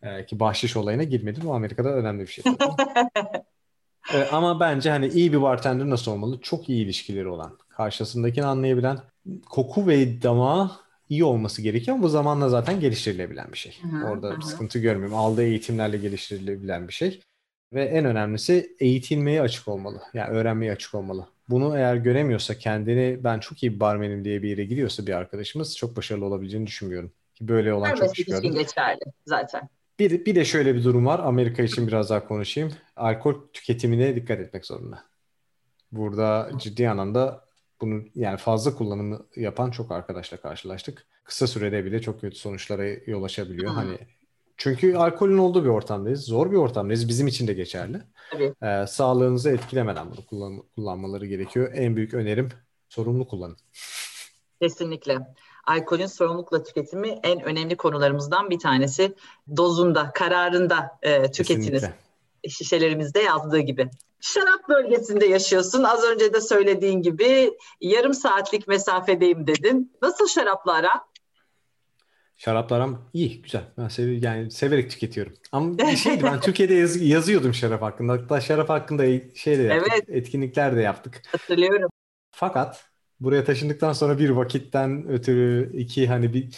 Ee, 0.02 0.26
ki 0.26 0.40
bahşiş 0.40 0.78
olayına 0.78 1.04
girmedim. 1.04 1.44
Bu 1.46 1.54
Amerika'da 1.54 1.90
önemli 1.90 2.22
bir 2.22 2.28
şey. 2.28 2.44
ee, 4.14 4.24
ama 4.32 4.60
bence 4.60 4.90
hani 4.90 5.08
iyi 5.08 5.34
bir 5.34 5.42
bartender 5.42 5.90
nasıl 5.90 6.12
olmalı? 6.12 6.40
Çok 6.42 6.70
iyi 6.70 6.86
ilişkileri 6.86 7.28
olan, 7.28 7.58
karşısındakini 7.70 8.46
anlayabilen, 8.46 9.00
koku 9.50 9.88
ve 9.88 10.22
damağı 10.22 10.72
iyi 11.10 11.24
olması 11.24 11.62
gerekiyor 11.62 11.96
ama 11.98 12.04
bu 12.04 12.10
zamanla 12.10 12.50
zaten 12.50 12.80
geliştirilebilen 12.80 13.52
bir 13.52 13.58
şey. 13.58 13.78
Hı-hı, 13.82 14.06
Orada 14.06 14.30
hı. 14.30 14.42
sıkıntı 14.42 14.80
görmüyorum. 14.80 15.16
Aldığı 15.18 15.44
eğitimlerle 15.44 15.98
geliştirilebilen 15.98 16.88
bir 16.88 16.94
şey. 16.94 17.22
Ve 17.74 17.86
en 17.86 18.06
önemlisi 18.06 18.76
eğitilmeye 18.80 19.42
açık 19.42 19.68
olmalı. 19.68 20.02
Yani 20.14 20.30
öğrenmeye 20.30 20.72
açık 20.72 20.96
olmalı. 20.96 21.28
Bunu 21.50 21.78
eğer 21.78 21.96
göremiyorsa 21.96 22.58
kendini 22.58 23.24
ben 23.24 23.40
çok 23.40 23.64
iyi 23.64 23.74
bir 23.76 23.80
barmenim 23.80 24.26
diye 24.26 24.44
bir 24.44 24.50
yere 24.50 24.66
gidiyorsa 24.66 25.08
bir 25.08 25.14
arkadaşımız 25.14 25.78
çok 25.78 25.98
başarılı 25.98 26.26
olabileceğini 26.26 26.68
düşünmüyorum. 26.68 27.12
Ki 27.36 27.48
böyle 27.48 27.74
olan 27.74 27.86
Her 27.90 27.96
çok 27.96 28.16
kişi 28.16 28.32
gördüm. 28.32 28.54
geçerli 28.54 29.00
zaten. 29.26 29.70
Bir, 30.00 30.26
bir 30.26 30.36
de 30.36 30.46
şöyle 30.46 30.76
bir 30.76 30.84
durum 30.84 31.06
var. 31.06 31.20
Amerika 31.20 31.64
için 31.64 31.88
biraz 31.88 32.10
daha 32.10 32.28
konuşayım. 32.28 32.72
Alkol 32.96 33.36
tüketimine 33.54 34.16
dikkat 34.16 34.40
etmek 34.40 34.66
zorunda. 34.66 35.04
Burada 35.92 36.52
ciddi 36.58 36.90
anlamda 36.90 37.46
bunu 37.82 38.04
yani 38.16 38.38
fazla 38.38 38.76
kullanımı 38.76 39.26
yapan 39.36 39.72
çok 39.72 39.92
arkadaşla 39.92 40.38
karşılaştık. 40.38 41.08
Kısa 41.24 41.48
sürede 41.48 41.86
bile 41.86 42.02
çok 42.02 42.22
kötü 42.22 42.36
sonuçlara 42.36 42.86
yol 43.06 43.24
açabiliyor. 43.24 43.72
Hmm. 43.72 43.78
Hani 43.78 43.98
çünkü 44.58 44.96
alkolün 44.96 45.38
olduğu 45.38 45.64
bir 45.64 45.70
ortamdayız. 45.70 46.26
Zor 46.26 46.52
bir 46.52 46.58
ortamdayız. 46.58 47.08
Bizim 47.08 47.28
için 47.28 47.48
de 47.48 47.54
geçerli. 47.54 48.02
Tabii. 48.32 48.54
Ee, 48.64 48.86
sağlığınızı 48.88 49.50
etkilemeden 49.50 50.12
bunu 50.12 50.26
kullan 50.26 50.64
kullanmaları 50.76 51.26
gerekiyor. 51.26 51.72
En 51.74 51.96
büyük 51.96 52.14
önerim 52.14 52.50
sorumlu 52.90 53.28
kullanın. 53.28 53.58
Kesinlikle. 54.62 55.20
Alkolün 55.66 56.06
sorumlulukla 56.06 56.64
tüketimi 56.64 57.20
en 57.24 57.42
önemli 57.42 57.78
konularımızdan 57.78 58.50
bir 58.50 58.60
tanesi. 58.60 59.16
Dozunda, 59.58 60.12
kararında 60.14 60.98
e, 61.02 61.32
tüketiniz. 61.32 61.82
Kesinlikle. 61.82 62.50
Şişelerimizde 62.50 63.20
yazdığı 63.20 63.60
gibi. 63.60 63.90
Şarap 64.20 64.70
bölgesinde 64.70 65.26
yaşıyorsun. 65.26 65.84
Az 65.84 66.04
önce 66.04 66.34
de 66.34 66.42
söylediğin 66.42 67.02
gibi 67.02 67.58
yarım 67.82 68.14
saatlik 68.14 68.68
mesafedeyim 68.68 69.48
dedin. 69.48 69.94
Nasıl 70.02 70.28
şaraplara? 70.28 71.06
Şaraplarım 72.38 73.02
iyi, 73.14 73.42
güzel. 73.42 73.64
Ben 73.78 73.88
sev 73.88 74.08
yani 74.08 74.52
severek 74.52 74.92
tüketiyorum. 74.92 75.34
Ama 75.52 75.78
bir 75.78 75.96
şeydi 75.96 76.24
ben 76.24 76.40
Türkiye'de 76.42 76.74
yaz, 76.74 77.02
yazıyordum 77.02 77.54
şarap 77.54 77.82
hakkında. 77.82 78.14
Hatta 78.14 78.42
şarap 78.42 78.70
hakkında 78.70 79.04
şey 79.36 79.60
de 79.60 79.64
yaptık, 79.64 79.94
evet. 79.94 80.10
etkinlikler 80.10 80.76
de 80.76 80.82
yaptık. 80.82 81.22
Hatırlıyorum. 81.32 81.90
Fakat 82.32 82.86
buraya 83.20 83.44
taşındıktan 83.44 83.94
sonra 83.94 84.20
bir 84.20 84.30
vakitten 84.30 85.08
ötürü 85.08 85.78
iki 85.78 86.08
hani 86.08 86.34
bir 86.34 86.50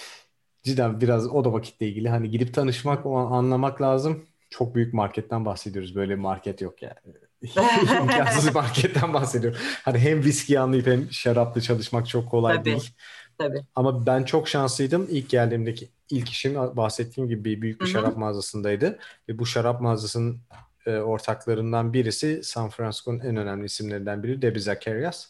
cidden 0.63 1.01
biraz 1.01 1.27
o 1.27 1.45
da 1.45 1.53
vakitle 1.53 1.87
ilgili. 1.87 2.09
Hani 2.09 2.31
gidip 2.31 2.53
tanışmak, 2.53 3.05
o 3.05 3.17
anlamak 3.17 3.81
lazım. 3.81 4.25
Çok 4.49 4.75
büyük 4.75 4.93
marketten 4.93 5.45
bahsediyoruz. 5.45 5.95
Böyle 5.95 6.13
bir 6.13 6.19
market 6.19 6.61
yok 6.61 6.81
yani. 6.81 6.93
İmkansız 8.01 8.55
marketten 8.55 9.13
bahsediyorum. 9.13 9.59
Hani 9.83 9.99
hem 9.99 10.23
viski 10.23 10.59
anlayıp 10.59 10.87
hem 10.87 11.11
şaraplı 11.11 11.61
çalışmak 11.61 12.07
çok 12.07 12.29
kolay 12.29 12.55
Tabii. 12.55 12.65
değil. 12.65 12.91
Tabii. 13.37 13.61
Ama 13.75 14.05
ben 14.05 14.23
çok 14.23 14.47
şanslıydım. 14.47 15.07
İlk 15.09 15.29
geldiğimdeki 15.29 15.89
ilk 16.09 16.29
işim 16.29 16.55
bahsettiğim 16.55 17.29
gibi 17.29 17.61
büyük 17.61 17.81
bir 17.81 17.85
Hı-hı. 17.85 17.93
şarap 17.93 18.17
mağazasındaydı. 18.17 18.99
Ve 19.29 19.39
bu 19.39 19.45
şarap 19.45 19.81
mağazasının 19.81 20.39
e, 20.85 20.97
ortaklarından 20.97 21.93
birisi 21.93 22.43
San 22.43 22.69
Francisco'nun 22.69 23.19
en 23.19 23.37
önemli 23.37 23.65
isimlerinden 23.65 24.23
biri 24.23 24.41
Debbie 24.41 24.61
Zacharias. 24.61 25.27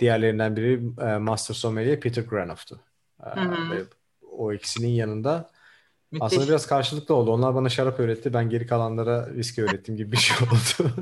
Diğerlerinden 0.00 0.56
biri 0.56 0.82
e, 1.00 1.18
Master 1.18 1.54
Sommelier 1.54 2.00
Peter 2.00 2.22
Granoff'tu. 2.22 2.80
E, 3.24 3.40
ve 3.70 3.82
o 4.32 4.52
ikisinin 4.52 4.88
yanında 4.88 5.50
Müthiş. 6.12 6.26
aslında 6.26 6.48
biraz 6.48 6.66
karşılıklı 6.66 7.14
oldu. 7.14 7.30
Onlar 7.30 7.54
bana 7.54 7.68
şarap 7.68 8.00
öğretti. 8.00 8.34
Ben 8.34 8.50
geri 8.50 8.66
kalanlara 8.66 9.34
viski 9.34 9.62
öğrettim 9.64 9.96
gibi 9.96 10.12
bir 10.12 10.16
şey 10.16 10.36
oldu. 10.48 10.92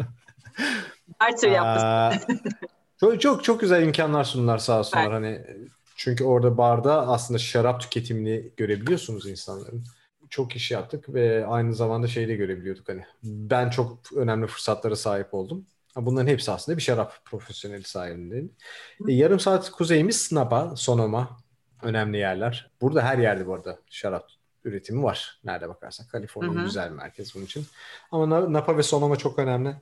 Barter 1.21 1.51
yapmışsın. 1.51 2.41
Çok 3.01 3.21
çok, 3.21 3.45
çok 3.45 3.61
güzel 3.61 3.83
imkanlar 3.83 4.25
sundular 4.25 4.59
sağ 4.59 4.79
olsunlar. 4.79 5.03
Evet. 5.03 5.13
Hani 5.13 5.43
çünkü 5.97 6.25
orada 6.25 6.59
barda 6.59 7.09
aslında 7.09 7.39
şarap 7.39 7.81
tüketimini 7.81 8.51
görebiliyorsunuz 8.57 9.27
insanların. 9.27 9.85
Çok 10.31 10.57
iş 10.57 10.71
yaptık 10.71 11.15
ve 11.15 11.47
aynı 11.47 11.75
zamanda 11.75 12.07
şeyi 12.07 12.29
de 12.29 12.35
görebiliyorduk 12.35 12.89
hani. 12.89 13.05
Ben 13.23 13.71
çok 13.71 14.13
önemli 14.17 14.47
fırsatlara 14.47 14.97
sahip 14.97 15.35
oldum. 15.35 15.67
Bunların 15.97 16.27
hepsi 16.27 16.51
aslında 16.51 16.79
bir 16.79 16.83
şarap 16.83 17.25
profesyoneli 17.25 17.85
sayesinde. 17.85 18.45
E, 19.09 19.13
yarım 19.13 19.41
saat 19.41 19.71
kuzeyimiz 19.71 20.33
Napa, 20.33 20.77
Sonoma 20.77 21.39
önemli 21.83 22.19
yerler. 22.19 22.71
Burada 22.81 23.03
her 23.03 23.19
yerde 23.19 23.47
bu 23.47 23.55
arada 23.55 23.79
şarap 23.91 24.31
üretimi 24.65 25.03
var. 25.03 25.41
Nerede 25.45 25.69
bakarsak. 25.69 26.11
Kaliforniya 26.11 26.65
güzel 26.65 26.91
bir 26.91 26.97
merkez 26.97 27.35
bunun 27.35 27.45
için. 27.45 27.67
Ama 28.11 28.53
Napa 28.53 28.77
ve 28.77 28.83
Sonoma 28.83 29.17
çok 29.17 29.39
önemli. 29.39 29.77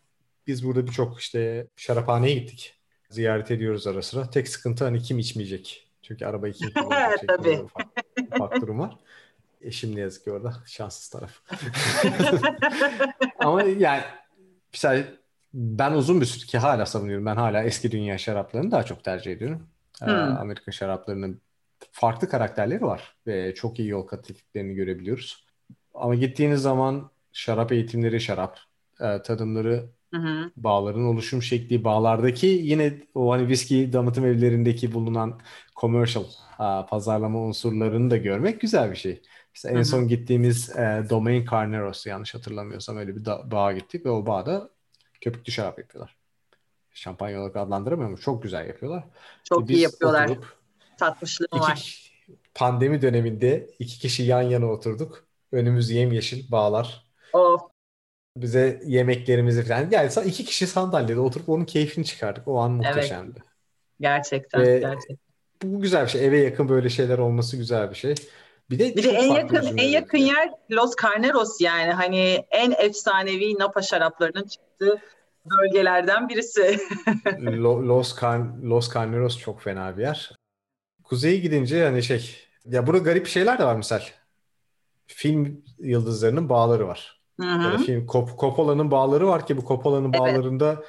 Biz 0.46 0.66
burada 0.66 0.86
birçok 0.86 1.20
işte 1.20 1.66
şaraphaneye 1.76 2.34
gittik. 2.34 2.74
Ziyaret 3.10 3.50
ediyoruz 3.50 3.86
ara 3.86 4.02
sıra. 4.02 4.30
Tek 4.30 4.48
sıkıntı 4.48 4.84
hani 4.84 5.02
kim 5.02 5.18
içmeyecek. 5.18 5.88
Çünkü 6.02 6.26
arabayı 6.26 6.52
kim 6.52 6.70
kullanacak 6.74 7.28
Tabii. 7.28 7.60
Ufak, 7.60 7.86
ufak 8.34 8.60
durum 8.60 8.78
var. 8.78 8.96
Eşim 9.60 9.96
ne 9.96 10.00
yazık 10.00 10.24
ki 10.24 10.32
orada. 10.32 10.54
Şanssız 10.66 11.08
taraf. 11.08 11.30
Ama 13.38 13.62
yani 13.62 14.02
mesela 14.72 15.04
ben 15.54 15.92
uzun 15.92 16.20
bir 16.20 16.26
süre 16.26 16.46
ki 16.46 16.58
hala 16.58 16.86
savunuyorum. 16.86 17.26
Ben 17.26 17.36
hala 17.36 17.62
eski 17.62 17.92
dünya 17.92 18.18
şaraplarını 18.18 18.70
daha 18.70 18.82
çok 18.82 19.04
tercih 19.04 19.32
ediyorum. 19.32 19.66
Ee, 20.02 20.06
hmm. 20.06 20.36
Amerika 20.36 20.72
şaraplarının 20.72 21.40
farklı 21.92 22.28
karakterleri 22.28 22.82
var 22.82 23.16
ve 23.26 23.54
çok 23.54 23.78
iyi 23.78 23.88
yol 23.88 24.02
kat 24.06 24.30
ettiklerini 24.30 24.74
görebiliyoruz. 24.74 25.44
Ama 25.94 26.14
gittiğiniz 26.14 26.62
zaman 26.62 27.10
şarap 27.32 27.72
eğitimleri, 27.72 28.20
şarap 28.20 28.58
e, 29.00 29.22
tadımları, 29.22 29.90
hı 30.14 30.20
hı. 30.20 30.50
bağların 30.56 31.04
oluşum 31.04 31.42
şekli, 31.42 31.84
bağlardaki 31.84 32.46
yine 32.46 33.00
o 33.14 33.32
hani 33.32 33.48
viski 33.48 33.92
damıtım 33.92 34.26
evlerindeki 34.26 34.92
bulunan 34.92 35.40
commercial 35.80 36.24
a, 36.58 36.86
pazarlama 36.86 37.38
unsurlarını 37.38 38.10
da 38.10 38.16
görmek 38.16 38.60
güzel 38.60 38.90
bir 38.90 38.96
şey. 38.96 39.22
Mesela 39.54 39.78
en 39.78 39.82
son 39.82 40.08
gittiğimiz 40.08 40.76
e, 40.76 41.06
Domain 41.10 41.46
Carneros 41.50 42.06
yanlış 42.06 42.34
hatırlamıyorsam 42.34 42.96
öyle 42.96 43.16
bir 43.16 43.24
da, 43.24 43.50
bağa 43.50 43.72
gittik 43.72 44.06
ve 44.06 44.10
o 44.10 44.26
bağda 44.26 44.70
köpüklü 45.20 45.52
şarap 45.52 45.78
yapıyorlar. 45.78 46.16
Şampanya 46.90 47.40
olarak 47.40 47.56
adlandıramıyorum. 47.56 48.16
Çok 48.16 48.42
güzel 48.42 48.68
yapıyorlar. 48.68 49.04
Çok 49.44 49.68
Biz 49.68 49.76
iyi 49.76 49.82
yapıyorlar. 49.82 50.24
Oturup, 50.24 50.58
iki, 51.36 51.60
var. 51.60 52.10
Pandemi 52.54 53.02
döneminde 53.02 53.70
iki 53.78 53.98
kişi 53.98 54.22
yan 54.22 54.42
yana 54.42 54.66
oturduk. 54.66 55.24
Önümüz 55.52 55.90
yemyeşil 55.90 56.50
bağlar. 56.50 57.04
Of. 57.32 57.60
Bize 58.36 58.82
yemeklerimizi 58.86 59.62
falan. 59.62 59.88
Yani 59.90 60.10
iki 60.24 60.44
kişi 60.44 60.66
sandalyede 60.66 61.20
oturup 61.20 61.48
onun 61.48 61.64
keyfini 61.64 62.04
çıkardık. 62.04 62.48
O 62.48 62.58
an 62.58 62.70
muhteşemdi. 62.72 63.38
Evet. 63.38 63.50
Gerçekten, 64.00 64.62
Ve 64.62 64.78
gerçekten. 64.78 65.18
Bu 65.62 65.80
güzel 65.80 66.04
bir 66.04 66.10
şey. 66.10 66.26
Eve 66.26 66.38
yakın 66.38 66.68
böyle 66.68 66.90
şeyler 66.90 67.18
olması 67.18 67.56
güzel 67.56 67.90
bir 67.90 67.94
şey. 67.94 68.14
Bir 68.70 68.78
de, 68.78 68.96
bir 68.96 69.02
de 69.02 69.10
en 69.10 69.34
yakın 69.34 69.76
en 69.76 69.88
yakın 69.88 70.18
yer 70.18 70.50
Los 70.70 70.94
Carneros 71.02 71.60
yani 71.60 71.92
hani 71.92 72.44
en 72.50 72.74
efsanevi 72.78 73.58
Napa 73.58 73.82
şaraplarının 73.82 74.46
çıktığı 74.46 75.00
bölgelerden 75.44 76.28
birisi. 76.28 76.80
Los, 77.62 78.20
Car 78.20 78.40
Los 78.62 78.94
Carneros 78.94 79.38
çok 79.38 79.62
fena 79.62 79.96
bir 79.96 80.02
yer. 80.02 80.32
Kuzeye 81.04 81.36
gidince 81.36 81.84
hani 81.84 82.02
şey 82.02 82.36
ya 82.64 82.86
burada 82.86 83.02
garip 83.02 83.26
şeyler 83.26 83.58
de 83.58 83.64
var 83.64 83.76
misal. 83.76 84.00
Film 85.06 85.64
yıldızlarının 85.78 86.48
bağları 86.48 86.88
var. 86.88 87.20
Hı 87.40 87.46
hı. 87.46 87.78
Film 87.78 88.06
Cop 88.06 88.38
Coppola'nın 88.38 88.90
bağları 88.90 89.26
var 89.26 89.46
ki 89.46 89.56
bu 89.56 89.66
Coppola'nın 89.66 90.12
evet. 90.12 90.20
bağlarında 90.20 90.84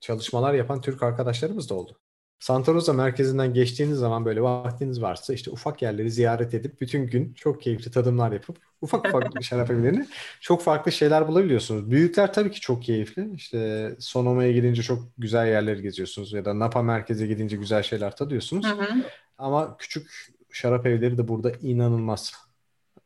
çalışmalar 0.00 0.54
yapan 0.54 0.80
Türk 0.80 1.02
arkadaşlarımız 1.02 1.70
da 1.70 1.74
oldu. 1.74 1.98
Santa 2.40 2.74
Rosa 2.74 2.92
merkezinden 2.92 3.54
geçtiğiniz 3.54 3.98
zaman 3.98 4.24
böyle 4.24 4.42
vaktiniz 4.42 5.02
varsa 5.02 5.34
işte 5.34 5.50
ufak 5.50 5.82
yerleri 5.82 6.10
ziyaret 6.10 6.54
edip 6.54 6.80
bütün 6.80 7.06
gün 7.06 7.34
çok 7.34 7.62
keyifli 7.62 7.90
tadımlar 7.90 8.32
yapıp 8.32 8.56
ufak 8.80 9.06
ufak 9.08 9.42
şarap 9.42 9.70
evlerini 9.70 10.06
çok 10.40 10.62
farklı 10.62 10.92
şeyler 10.92 11.28
bulabiliyorsunuz. 11.28 11.90
Büyükler 11.90 12.32
tabii 12.32 12.50
ki 12.50 12.60
çok 12.60 12.82
keyifli. 12.82 13.34
İşte 13.34 13.90
Sonoma'ya 13.98 14.52
gidince 14.52 14.82
çok 14.82 15.02
güzel 15.18 15.46
yerleri 15.46 15.82
geziyorsunuz 15.82 16.32
ya 16.32 16.44
da 16.44 16.58
Napa 16.58 16.82
merkeze 16.82 17.26
gidince 17.26 17.56
güzel 17.56 17.82
şeyler 17.82 18.16
tadıyorsunuz. 18.16 18.66
Hı 18.66 18.72
hı. 18.72 19.02
Ama 19.38 19.76
küçük 19.76 20.10
şarap 20.50 20.86
evleri 20.86 21.18
de 21.18 21.28
burada 21.28 21.52
inanılmaz 21.62 22.32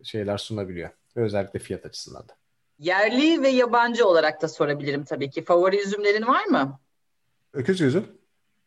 şeyler 0.03 0.39
sunabiliyor. 0.39 0.91
Özellikle 1.15 1.59
fiyat 1.59 1.87
açısından 1.87 2.29
da. 2.29 2.33
Yerli 2.79 3.43
ve 3.43 3.49
yabancı 3.49 4.07
olarak 4.07 4.43
da 4.43 4.49
sorabilirim 4.49 5.05
tabii 5.05 5.31
ki. 5.31 5.45
Favori 5.45 5.81
üzümlerin 5.81 6.27
var 6.27 6.45
mı? 6.45 6.79
Öküz 7.53 7.81
üzüm. 7.81 8.07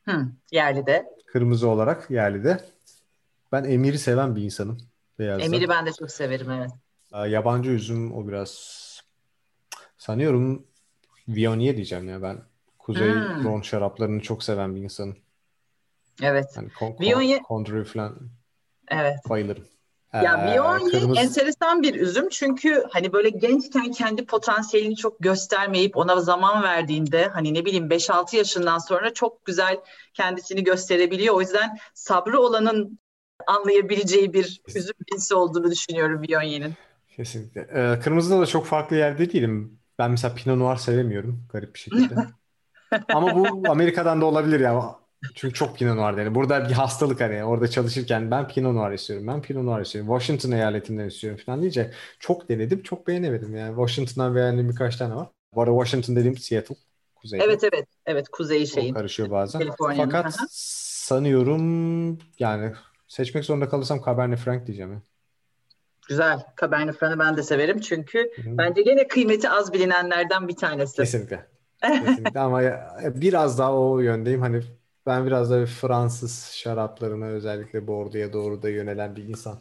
Hı, 0.10 0.28
yerli 0.52 0.86
de. 0.86 1.06
Kırmızı 1.26 1.70
olarak 1.70 2.12
yerli 2.12 2.44
de. 2.44 2.66
Ben 3.52 3.64
emiri 3.64 4.00
seven 4.00 4.36
bir 4.36 4.42
insanım. 4.42 4.78
Beyazda. 5.20 5.44
Emiri 5.46 5.70
ben 5.70 5.86
de 5.86 5.94
çok 5.94 6.12
severim 6.12 6.52
evet. 6.52 6.72
Yabancı 7.32 7.72
üzüm 7.72 8.14
o 8.14 8.28
biraz 8.28 8.78
sanıyorum 9.98 10.68
Viognier 11.28 11.76
diyeceğim 11.76 12.10
ya 12.10 12.22
ben. 12.22 12.42
Kuzey 12.80 13.14
hmm. 13.14 13.44
Ron 13.44 13.62
şaraplarını 13.62 14.22
çok 14.22 14.44
seven 14.44 14.76
bir 14.76 14.82
insanım. 14.82 15.18
Evet. 16.22 16.46
Yani 16.56 16.70
kon, 16.80 16.96
Viognier... 17.00 17.42
Condry 17.48 17.84
falan 17.84 18.30
evet. 18.88 19.20
bayılırım. 19.30 19.66
Ya 20.14 20.48
ee, 20.48 20.54
Viognier 20.54 21.02
kırmızı... 21.02 21.22
enteresan 21.22 21.84
bir 21.84 21.96
üzüm 21.96 22.30
çünkü 22.30 22.84
hani 22.90 23.14
böyle 23.14 23.30
gençken 23.30 23.92
kendi 23.92 24.26
potansiyelini 24.26 24.96
çok 24.96 25.20
göstermeyip 25.20 25.98
ona 25.98 26.22
zaman 26.22 26.64
verdiğinde 26.64 27.28
hani 27.28 27.54
ne 27.54 27.66
bileyim 27.66 27.90
5-6 27.90 28.36
yaşından 28.36 28.78
sonra 28.78 29.14
çok 29.14 29.46
güzel 29.46 29.80
kendisini 30.14 30.64
gösterebiliyor. 30.64 31.36
O 31.36 31.42
yüzden 31.42 31.78
sabrı 31.94 32.40
olanın 32.40 33.00
anlayabileceği 33.48 34.34
bir 34.34 34.62
üzüm 34.76 34.96
cinsi 35.12 35.36
olduğunu 35.36 35.72
düşünüyorum 35.72 36.22
Viogner'in. 36.22 36.74
Kesinlikle. 37.16 37.62
Ee, 37.62 38.00
kırmızıda 38.00 38.42
da 38.42 38.46
çok 38.46 38.66
farklı 38.66 38.96
yerde 38.96 39.32
değilim. 39.32 39.80
Ben 40.00 40.12
mesela 40.12 40.36
Pinot 40.36 40.58
Noir 40.58 40.78
sevemiyorum 40.78 41.44
garip 41.54 41.74
bir 41.74 41.80
şekilde. 41.80 42.16
Ama 43.14 43.36
bu 43.36 43.72
Amerika'dan 43.72 44.22
da 44.22 44.26
olabilir 44.26 44.60
ya. 44.60 44.96
Çünkü 45.36 45.54
çok 45.54 45.78
Pinot 45.78 45.96
Noir 45.96 46.18
yani. 46.18 46.36
Burada 46.36 46.70
bir 46.70 46.74
hastalık 46.74 47.22
hani 47.22 47.44
orada 47.44 47.68
çalışırken 47.68 48.32
ben 48.32 48.48
Pinot 48.48 48.74
Noir 48.74 48.94
istiyorum. 48.94 49.28
Ben 49.28 49.42
Pinot 49.42 49.64
Noir 49.64 49.82
istiyorum. 49.82 50.20
Washington 50.20 50.52
eyaletinden 50.52 51.08
istiyorum 51.08 51.40
falan 51.46 51.62
diyece 51.62 51.92
çok 52.20 52.50
denedim. 52.50 52.84
Çok 52.84 53.08
beğenemedim 53.08 53.56
yani. 53.56 53.76
Washington'dan 53.76 54.36
beğendiğim 54.36 54.70
birkaç 54.70 54.96
tane 54.96 55.16
var. 55.16 55.28
Bu 55.56 55.62
arada 55.62 55.76
Washington 55.84 56.16
dediğim 56.16 56.38
Seattle. 56.38 56.76
Kuzeyde. 57.16 57.44
Evet 57.44 57.64
evet. 57.64 57.88
Evet 58.06 58.30
kuzey 58.30 58.66
şeyin. 58.66 58.88
Çok 58.88 58.98
karışıyor 58.98 59.32
bazen. 59.32 59.72
Fakat 59.78 60.36
sanıyorum 60.50 62.18
yani 62.40 62.74
seçmek 63.08 63.46
zorunda 63.46 63.70
kalırsam 63.70 64.02
Cabernet 64.06 64.40
Franc 64.40 64.68
diyeceğim. 64.68 64.94
Ya. 64.94 65.02
Güzel. 66.08 66.46
Cabernet 66.62 66.96
Franc'ı 66.96 67.20
ben 67.20 67.38
de 67.38 67.44
severim 67.44 67.80
çünkü 67.80 68.20
Hı-hı. 68.20 68.58
bence 68.58 68.82
gene 68.82 69.08
kıymeti 69.08 69.50
az 69.50 69.74
bilinenlerden 69.74 70.48
bir 70.48 70.56
tanesi. 70.56 70.96
Kesinlikle. 70.96 71.46
Kesinlikle 71.82 72.40
ama 72.40 72.62
biraz 73.16 73.60
daha 73.60 73.74
o 73.74 74.00
yöndeyim. 74.00 74.42
Hani 74.42 74.62
ben 75.08 75.26
biraz 75.26 75.52
da 75.52 75.66
Fransız 75.66 76.52
şaraplarına 76.54 77.26
özellikle 77.26 77.88
Bordeaux'a 77.88 78.34
doğru 78.34 78.62
da 78.62 78.70
yönelen 78.70 79.16
bir 79.16 79.24
insan 79.24 79.60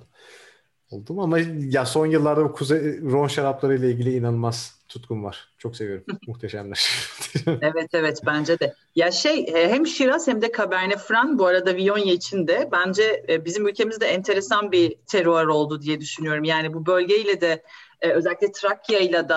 oldum 0.91 1.19
ama 1.19 1.39
ya 1.59 1.87
son 1.87 2.07
yıllarda 2.07 2.45
bu 2.45 2.53
Kuzey 2.53 3.01
Ron 3.03 3.27
şarapları 3.27 3.77
ile 3.77 3.91
ilgili 3.91 4.17
inanılmaz 4.17 4.77
tutkum 4.89 5.25
var. 5.25 5.49
Çok 5.59 5.77
seviyorum. 5.77 6.05
Muhteşemler. 6.27 6.89
evet 7.63 7.89
evet 7.93 8.19
bence 8.27 8.59
de. 8.59 8.75
Ya 8.97 9.11
şey 9.11 9.41
e, 9.41 9.69
hem 9.69 9.87
Shiraz 9.87 10.29
hem 10.29 10.43
de 10.43 10.53
Cabernet 10.57 10.99
Franc 10.99 11.39
bu 11.39 11.47
arada 11.47 11.77
Viognier 11.77 12.15
için 12.15 12.47
de 12.47 12.69
bence 12.73 13.25
e, 13.29 13.45
bizim 13.45 13.69
ülkemizde 13.69 14.07
enteresan 14.07 14.73
bir 14.73 14.97
teruar 15.07 15.47
oldu 15.47 15.83
diye 15.83 16.01
düşünüyorum. 16.01 16.45
Yani 16.45 16.75
bu 16.75 16.87
bölgeyle 16.87 17.41
de 17.41 17.63
e, 18.01 18.11
özellikle 18.11 18.53
Trakya 18.53 18.99
ile 18.99 19.29
de 19.29 19.35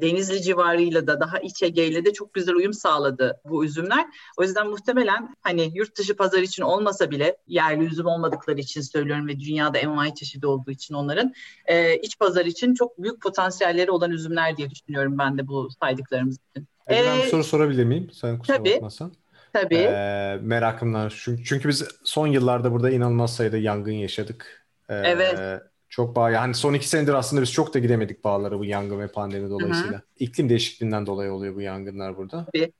Denizli 0.00 0.42
civarıyla 0.42 1.06
da 1.06 1.20
daha 1.20 1.38
iç 1.38 1.62
Ege'yle 1.62 2.04
de 2.04 2.12
çok 2.12 2.34
güzel 2.34 2.54
uyum 2.54 2.72
sağladı 2.72 3.40
bu 3.44 3.64
üzümler. 3.64 4.06
O 4.36 4.42
yüzden 4.42 4.68
muhtemelen 4.68 5.36
hani 5.40 5.70
yurt 5.74 5.98
dışı 5.98 6.16
pazar 6.16 6.42
için 6.42 6.62
olmasa 6.62 7.10
bile 7.10 7.36
yerli 7.46 7.84
üzüm 7.84 8.06
olmadıkları 8.06 8.60
için 8.60 8.80
söylüyorum 8.80 9.28
ve 9.28 9.40
dünyada 9.40 9.78
envai 9.78 10.14
çeşidi 10.14 10.46
olduğu 10.46 10.70
için 10.70 10.94
onların 10.94 11.32
e, 11.66 11.96
iç 11.96 12.18
pazar 12.18 12.46
için 12.46 12.74
çok 12.74 13.02
büyük 13.02 13.22
potansiyelleri 13.22 13.90
olan 13.90 14.10
üzümler 14.10 14.56
diye 14.56 14.70
düşünüyorum 14.70 15.18
ben 15.18 15.38
de 15.38 15.48
bu 15.48 15.68
saydıklarımız 15.82 16.38
için. 16.50 16.68
Ee, 16.90 17.04
ben 17.06 17.18
bir 17.18 17.22
soru 17.22 17.44
sorabilir 17.44 17.84
miyim? 17.84 18.10
Sen 18.12 18.38
kusura 18.38 18.56
tabii, 18.56 18.74
bakmasan. 18.74 19.12
Tabii. 19.52 19.74
Ee, 19.74 20.38
merakımdan. 20.42 21.10
Çünkü, 21.14 21.44
çünkü 21.44 21.68
biz 21.68 21.84
son 22.04 22.26
yıllarda 22.26 22.72
burada 22.72 22.90
inanılmaz 22.90 23.36
sayıda 23.36 23.56
yangın 23.56 23.92
yaşadık. 23.92 24.66
Ee, 24.88 24.94
evet. 24.94 25.62
Çok 25.88 26.16
bağ 26.16 26.30
yani 26.30 26.54
son 26.54 26.74
iki 26.74 26.88
senedir 26.88 27.14
aslında 27.14 27.42
biz 27.42 27.52
çok 27.52 27.74
da 27.74 27.78
gidemedik 27.78 28.24
bağlara 28.24 28.58
bu 28.58 28.64
yangın 28.64 29.00
ve 29.00 29.08
pandemi 29.08 29.50
dolayısıyla. 29.50 29.92
Hı-hı. 29.92 30.02
İklim 30.18 30.48
değişikliğinden 30.48 31.06
dolayı 31.06 31.32
oluyor 31.32 31.54
bu 31.54 31.60
yangınlar 31.60 32.16
burada. 32.16 32.46
Tabii. 32.52 32.72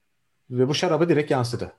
Ve 0.51 0.69
bu 0.69 0.75
şaraba 0.75 1.09
direkt 1.09 1.31
yansıdı. 1.31 1.73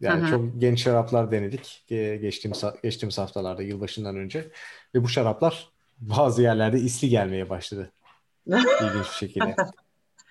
Yani 0.00 0.20
Hı-hı. 0.20 0.30
çok 0.30 0.60
genç 0.60 0.82
şaraplar 0.82 1.30
denedik 1.30 1.84
geçtiğimiz 1.88 2.64
geçtiğimiz 2.82 3.18
haftalarda 3.18 3.62
yılbaşından 3.62 4.16
önce 4.16 4.50
ve 4.94 5.02
bu 5.02 5.08
şaraplar 5.08 5.70
bazı 5.98 6.42
yerlerde 6.42 6.78
isli 6.78 7.08
gelmeye 7.08 7.50
başladı. 7.50 7.92
İlginç 8.46 9.06
bir 9.12 9.16
şekilde. 9.18 9.56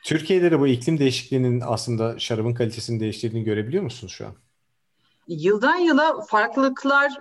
Türkiye'de 0.03 0.51
de 0.51 0.59
bu 0.59 0.67
iklim 0.67 0.99
değişikliğinin 0.99 1.61
aslında 1.65 2.19
şarabın 2.19 2.53
kalitesini 2.53 2.99
değiştirdiğini 2.99 3.45
görebiliyor 3.45 3.83
musunuz 3.83 4.13
şu 4.13 4.27
an? 4.27 4.33
Yıldan 5.27 5.75
yıla 5.75 6.21
farklılıklar 6.21 7.13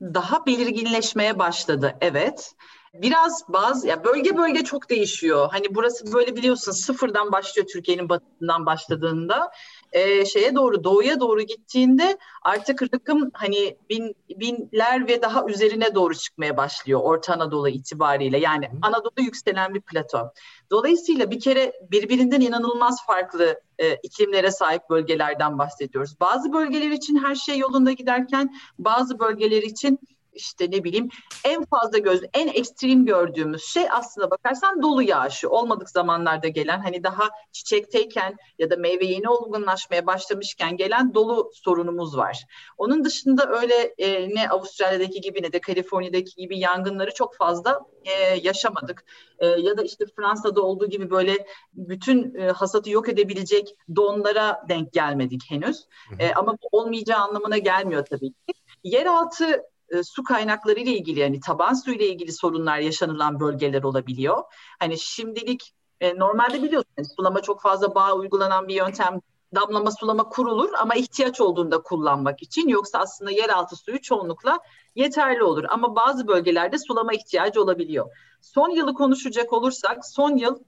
daha 0.00 0.46
belirginleşmeye 0.46 1.38
başladı. 1.38 1.94
Evet. 2.00 2.54
Biraz 2.94 3.44
bazı 3.48 3.88
ya 3.88 4.04
bölge 4.04 4.36
bölge 4.36 4.64
çok 4.64 4.90
değişiyor. 4.90 5.48
Hani 5.52 5.66
burası 5.70 6.12
böyle 6.12 6.36
biliyorsun 6.36 6.72
sıfırdan 6.72 7.32
başlıyor 7.32 7.66
Türkiye'nin 7.72 8.08
batısından 8.08 8.66
başladığında 8.66 9.50
e, 9.92 10.24
şeye 10.24 10.54
doğru 10.54 10.84
doğuya 10.84 11.20
doğru 11.20 11.42
gittiğinde 11.42 12.18
artık 12.42 12.82
rıkım 12.82 13.30
hani 13.32 13.76
bin, 13.90 14.14
binler 14.30 15.08
ve 15.08 15.22
daha 15.22 15.44
üzerine 15.46 15.94
doğru 15.94 16.14
çıkmaya 16.14 16.56
başlıyor 16.56 17.00
Orta 17.02 17.34
Anadolu 17.34 17.68
itibariyle. 17.68 18.38
Yani 18.38 18.70
Anadolu 18.82 19.24
yükselen 19.24 19.74
bir 19.74 19.80
plato. 19.80 20.32
Dolayısıyla 20.70 21.30
bir 21.30 21.40
kere 21.40 21.72
birbirinden 21.90 22.40
inanılmaz 22.40 23.06
farklı 23.06 23.60
e, 23.78 23.94
iklimlere 23.94 24.50
sahip 24.50 24.90
bölgelerden 24.90 25.58
bahsediyoruz. 25.58 26.20
Bazı 26.20 26.52
bölgeler 26.52 26.90
için 26.90 27.16
her 27.24 27.34
şey 27.34 27.58
yolunda 27.58 27.92
giderken 27.92 28.54
bazı 28.78 29.18
bölgeler 29.18 29.62
için 29.62 29.98
işte 30.38 30.70
ne 30.70 30.84
bileyim 30.84 31.08
en 31.44 31.64
fazla 31.64 31.98
göz, 31.98 32.20
en 32.34 32.48
ekstrem 32.48 33.06
gördüğümüz 33.06 33.64
şey 33.64 33.84
aslında 33.90 34.30
bakarsan 34.30 34.82
dolu 34.82 35.02
yağışı. 35.02 35.50
Olmadık 35.50 35.90
zamanlarda 35.90 36.48
gelen 36.48 36.80
hani 36.80 37.04
daha 37.04 37.28
çiçekteyken 37.52 38.36
ya 38.58 38.70
da 38.70 38.76
meyve 38.76 39.04
yeni 39.04 39.28
olgunlaşmaya 39.28 40.06
başlamışken 40.06 40.76
gelen 40.76 41.14
dolu 41.14 41.50
sorunumuz 41.54 42.16
var. 42.16 42.44
Onun 42.78 43.04
dışında 43.04 43.48
öyle 43.60 43.94
e, 43.98 44.34
ne 44.34 44.48
Avustralya'daki 44.48 45.20
gibi 45.20 45.42
ne 45.42 45.52
de 45.52 45.60
Kaliforniya'daki 45.60 46.36
gibi 46.36 46.58
yangınları 46.58 47.14
çok 47.14 47.36
fazla 47.36 47.80
e, 48.04 48.12
yaşamadık. 48.42 49.04
E, 49.38 49.46
ya 49.46 49.76
da 49.76 49.82
işte 49.82 50.04
Fransa'da 50.16 50.62
olduğu 50.62 50.86
gibi 50.86 51.10
böyle 51.10 51.46
bütün 51.72 52.34
e, 52.34 52.50
hasatı 52.50 52.90
yok 52.90 53.08
edebilecek 53.08 53.76
donlara 53.96 54.62
denk 54.68 54.92
gelmedik 54.92 55.42
henüz. 55.48 55.86
E, 56.18 56.32
ama 56.34 56.52
bu 56.52 56.68
olmayacağı 56.72 57.18
anlamına 57.18 57.58
gelmiyor 57.58 58.04
tabii 58.04 58.28
ki. 58.28 58.54
Yeraltı 58.84 59.62
e, 59.90 60.02
su 60.02 60.24
kaynakları 60.24 60.80
ile 60.80 60.92
ilgili 60.92 61.20
yani 61.20 61.40
taban 61.40 61.74
su 61.74 61.92
ile 61.92 62.08
ilgili 62.08 62.32
sorunlar 62.32 62.78
yaşanılan 62.78 63.40
bölgeler 63.40 63.82
olabiliyor. 63.82 64.42
Hani 64.78 64.98
şimdilik 64.98 65.74
e, 66.00 66.18
normalde 66.18 66.62
biliyorsunuz 66.62 67.08
sulama 67.16 67.42
çok 67.42 67.62
fazla 67.62 67.94
bağ 67.94 68.12
uygulanan 68.12 68.68
bir 68.68 68.74
yöntem 68.74 69.20
damlama 69.54 69.90
sulama 69.90 70.28
kurulur 70.28 70.70
ama 70.80 70.94
ihtiyaç 70.94 71.40
olduğunda 71.40 71.82
kullanmak 71.82 72.42
için 72.42 72.68
yoksa 72.68 72.98
aslında 72.98 73.30
yeraltı 73.30 73.76
suyu 73.76 74.00
çoğunlukla 74.00 74.58
yeterli 74.94 75.42
olur 75.42 75.64
ama 75.68 75.96
bazı 75.96 76.28
bölgelerde 76.28 76.78
sulama 76.78 77.12
ihtiyacı 77.12 77.62
olabiliyor. 77.62 78.06
Son 78.40 78.70
yılı 78.70 78.94
konuşacak 78.94 79.52
olursak 79.52 80.06
son 80.06 80.36
yıl 80.36 80.58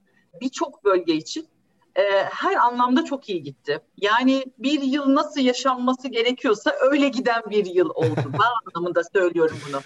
birçok 0.41 0.83
bölge 0.83 1.13
için 1.13 1.47
e, 1.95 2.01
her 2.23 2.55
anlamda 2.55 3.05
çok 3.05 3.29
iyi 3.29 3.43
gitti. 3.43 3.79
Yani 3.97 4.45
bir 4.57 4.81
yıl 4.81 5.15
nasıl 5.15 5.41
yaşanması 5.41 6.07
gerekiyorsa 6.07 6.75
öyle 6.91 7.09
giden 7.09 7.41
bir 7.49 7.65
yıl 7.65 7.89
oldu. 7.89 8.15
ben 8.33 8.69
anlamında 8.69 9.01
söylüyorum 9.03 9.57
bunu. 9.67 9.81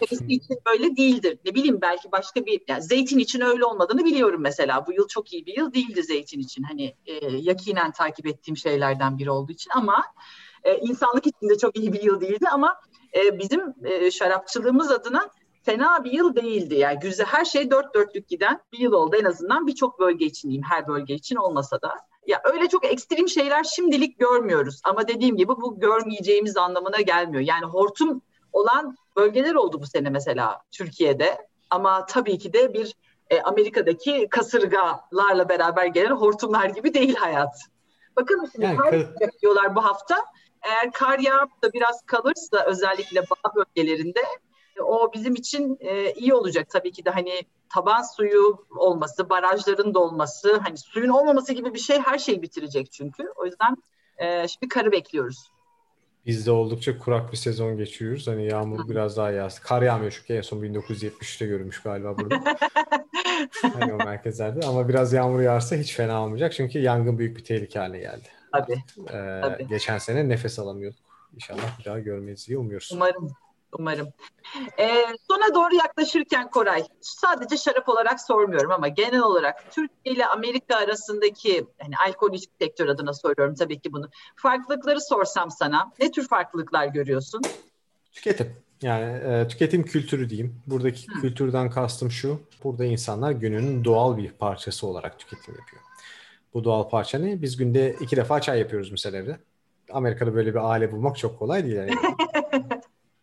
Hepsi 0.00 0.24
için 0.26 0.58
öyle 0.66 0.96
değildir. 0.96 1.38
Ne 1.44 1.54
bileyim 1.54 1.78
belki 1.82 2.12
başka 2.12 2.46
bir, 2.46 2.60
yani 2.68 2.82
zeytin 2.82 3.18
için 3.18 3.40
öyle 3.40 3.64
olmadığını 3.64 4.04
biliyorum 4.04 4.40
mesela. 4.40 4.86
Bu 4.86 4.92
yıl 4.92 5.08
çok 5.08 5.32
iyi 5.32 5.46
bir 5.46 5.56
yıl 5.56 5.72
değildi 5.72 6.02
zeytin 6.02 6.40
için. 6.40 6.62
Hani 6.62 6.94
e, 7.06 7.26
yakinen 7.36 7.92
takip 7.92 8.26
ettiğim 8.26 8.56
şeylerden 8.56 9.18
biri 9.18 9.30
olduğu 9.30 9.52
için 9.52 9.70
ama 9.74 10.04
e, 10.64 10.76
insanlık 10.78 11.26
için 11.26 11.48
de 11.48 11.58
çok 11.58 11.78
iyi 11.78 11.92
bir 11.92 12.02
yıl 12.02 12.20
değildi 12.20 12.48
ama 12.52 12.80
e, 13.14 13.38
bizim 13.38 13.74
e, 13.84 14.10
şarapçılığımız 14.10 14.90
adına 14.90 15.30
fena 15.62 16.04
bir 16.04 16.12
yıl 16.12 16.36
değildi. 16.36 16.74
Yani 16.74 16.98
güzel 16.98 17.26
her 17.26 17.44
şey 17.44 17.70
dört 17.70 17.94
dörtlük 17.94 18.28
giden 18.28 18.60
bir 18.72 18.78
yıl 18.78 18.92
oldu 18.92 19.16
en 19.16 19.24
azından 19.24 19.66
birçok 19.66 20.00
bölge 20.00 20.26
için 20.26 20.48
diyeyim 20.48 20.66
her 20.70 20.88
bölge 20.88 21.14
için 21.14 21.36
olmasa 21.36 21.82
da. 21.82 21.94
Ya 22.26 22.40
öyle 22.44 22.68
çok 22.68 22.84
ekstrem 22.84 23.28
şeyler 23.28 23.64
şimdilik 23.64 24.18
görmüyoruz 24.18 24.80
ama 24.84 25.08
dediğim 25.08 25.36
gibi 25.36 25.48
bu 25.48 25.80
görmeyeceğimiz 25.80 26.56
anlamına 26.56 27.00
gelmiyor. 27.00 27.42
Yani 27.42 27.64
hortum 27.64 28.22
olan 28.52 28.96
bölgeler 29.16 29.54
oldu 29.54 29.80
bu 29.80 29.86
sene 29.86 30.10
mesela 30.10 30.62
Türkiye'de 30.70 31.46
ama 31.70 32.06
tabii 32.06 32.38
ki 32.38 32.52
de 32.52 32.74
bir 32.74 32.94
e, 33.30 33.42
Amerika'daki 33.42 34.28
kasırgalarla 34.30 35.48
beraber 35.48 35.86
gelen 35.86 36.10
hortumlar 36.10 36.68
gibi 36.68 36.94
değil 36.94 37.14
hayat. 37.14 37.54
Bakın 38.16 38.48
şimdi 38.52 38.64
yani, 38.64 38.76
kar 38.76 38.94
diyorlar 39.42 39.74
bu 39.74 39.84
hafta. 39.84 40.16
Eğer 40.62 40.92
kar 40.92 41.18
yağıp 41.18 41.62
da 41.62 41.72
biraz 41.72 42.02
kalırsa 42.06 42.64
özellikle 42.66 43.22
bağ 43.22 43.54
bölgelerinde 43.54 44.20
o 44.82 45.12
bizim 45.12 45.34
için 45.34 45.78
e, 45.80 46.12
iyi 46.12 46.34
olacak 46.34 46.70
tabii 46.70 46.92
ki 46.92 47.04
de 47.04 47.10
hani 47.10 47.42
taban 47.68 48.02
suyu 48.02 48.66
olması, 48.76 49.30
barajların 49.30 49.94
dolması, 49.94 50.56
hani 50.56 50.78
suyun 50.78 51.08
olmaması 51.08 51.52
gibi 51.52 51.74
bir 51.74 51.78
şey 51.78 51.98
her 51.98 52.18
şeyi 52.18 52.42
bitirecek 52.42 52.92
çünkü. 52.92 53.24
O 53.36 53.46
yüzden 53.46 53.76
e, 54.18 54.48
şimdi 54.48 54.68
karı 54.68 54.92
bekliyoruz. 54.92 55.50
Biz 56.26 56.46
de 56.46 56.50
oldukça 56.50 56.98
kurak 56.98 57.32
bir 57.32 57.36
sezon 57.36 57.76
geçiriyoruz. 57.76 58.26
Hani 58.26 58.46
yağmur 58.46 58.84
Hı. 58.84 58.88
biraz 58.88 59.16
daha 59.16 59.30
yağsın. 59.30 59.62
Kar 59.62 59.82
yağmıyor 59.82 60.12
çünkü 60.20 60.32
en 60.34 60.40
son 60.40 60.62
1973'te 60.62 61.46
görmüş 61.46 61.82
galiba 61.82 62.18
burada. 62.18 62.40
hani 63.62 63.92
o 63.92 63.96
merkezlerde. 63.96 64.66
Ama 64.66 64.88
biraz 64.88 65.12
yağmur 65.12 65.40
yağarsa 65.40 65.76
hiç 65.76 65.94
fena 65.94 66.24
olmayacak. 66.24 66.52
Çünkü 66.52 66.78
yangın 66.78 67.18
büyük 67.18 67.36
bir 67.36 67.44
tehlike 67.44 67.78
haline 67.78 67.98
geldi. 67.98 68.28
Tabii. 68.52 68.82
Ee, 68.98 69.40
Tabii. 69.42 69.66
Geçen 69.68 69.98
sene 69.98 70.28
nefes 70.28 70.58
alamıyorduk. 70.58 71.00
İnşallah 71.34 71.78
bir 71.78 71.84
daha 71.84 71.98
görmeyiz 71.98 72.48
diye 72.48 72.58
umuyoruz. 72.58 72.90
Umarım. 72.94 73.30
Umarım. 73.78 74.08
Ee, 74.78 75.04
sona 75.30 75.54
doğru 75.54 75.74
yaklaşırken 75.74 76.50
Koray, 76.50 76.84
sadece 77.00 77.56
şarap 77.56 77.88
olarak 77.88 78.20
sormuyorum 78.20 78.72
ama 78.72 78.88
genel 78.88 79.20
olarak 79.20 79.72
Türkiye 79.72 80.14
ile 80.14 80.26
Amerika 80.26 80.76
arasındaki, 80.76 81.66
hani 81.82 81.94
alkol 82.06 82.36
sektör 82.60 82.88
adına 82.88 83.14
soruyorum 83.14 83.54
tabii 83.54 83.80
ki 83.80 83.92
bunu. 83.92 84.08
Farklılıkları 84.36 85.00
sorsam 85.00 85.50
sana, 85.50 85.92
ne 86.00 86.10
tür 86.10 86.28
farklılıklar 86.28 86.86
görüyorsun? 86.86 87.42
Tüketim. 88.12 88.56
Yani 88.82 89.04
e, 89.04 89.48
tüketim 89.48 89.82
kültürü 89.82 90.30
diyeyim. 90.30 90.62
Buradaki 90.66 91.08
Hı. 91.08 91.20
kültürden 91.20 91.70
kastım 91.70 92.10
şu, 92.10 92.40
burada 92.64 92.84
insanlar 92.84 93.30
gününün 93.32 93.84
doğal 93.84 94.16
bir 94.16 94.30
parçası 94.30 94.86
olarak 94.86 95.18
tüketim 95.18 95.54
yapıyor. 95.54 95.82
Bu 96.54 96.64
doğal 96.64 96.88
parça 96.88 97.18
ne? 97.18 97.42
Biz 97.42 97.56
günde 97.56 97.96
iki 98.00 98.16
defa 98.16 98.40
çay 98.40 98.58
yapıyoruz 98.58 98.90
mesela 98.90 99.18
evde. 99.18 99.38
Amerika'da 99.92 100.34
böyle 100.34 100.54
bir 100.54 100.70
aile 100.70 100.92
bulmak 100.92 101.18
çok 101.18 101.38
kolay 101.38 101.64
değil. 101.64 101.76
Yani. 101.76 101.90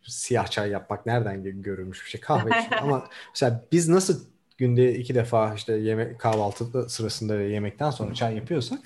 siyah 0.08 0.46
çay 0.46 0.70
yapmak 0.70 1.06
nereden 1.06 1.62
görülmüş 1.62 2.04
bir 2.04 2.10
şey 2.10 2.20
kahve 2.20 2.50
için. 2.60 2.72
Ama 2.80 3.08
mesela 3.34 3.64
biz 3.72 3.88
nasıl 3.88 4.24
günde 4.58 4.94
iki 4.94 5.14
defa 5.14 5.54
işte 5.54 5.72
yemek 5.72 6.20
kahvaltı 6.20 6.88
sırasında 6.90 7.38
ve 7.38 7.44
yemekten 7.44 7.90
sonra 7.90 8.14
çay 8.14 8.36
yapıyorsak 8.36 8.80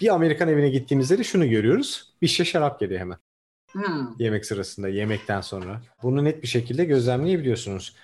bir 0.00 0.14
Amerikan 0.14 0.48
evine 0.48 0.70
gittiğimizde 0.70 1.18
de 1.18 1.24
şunu 1.24 1.50
görüyoruz. 1.50 2.12
Bir 2.22 2.26
şişe 2.26 2.44
şarap 2.44 2.80
geliyor 2.80 3.00
hemen. 3.00 3.18
Hmm. 3.72 4.14
Yemek 4.18 4.46
sırasında, 4.46 4.88
yemekten 4.88 5.40
sonra. 5.40 5.82
Bunu 6.02 6.24
net 6.24 6.42
bir 6.42 6.48
şekilde 6.48 6.84
gözlemleyebiliyorsunuz. 6.84 7.96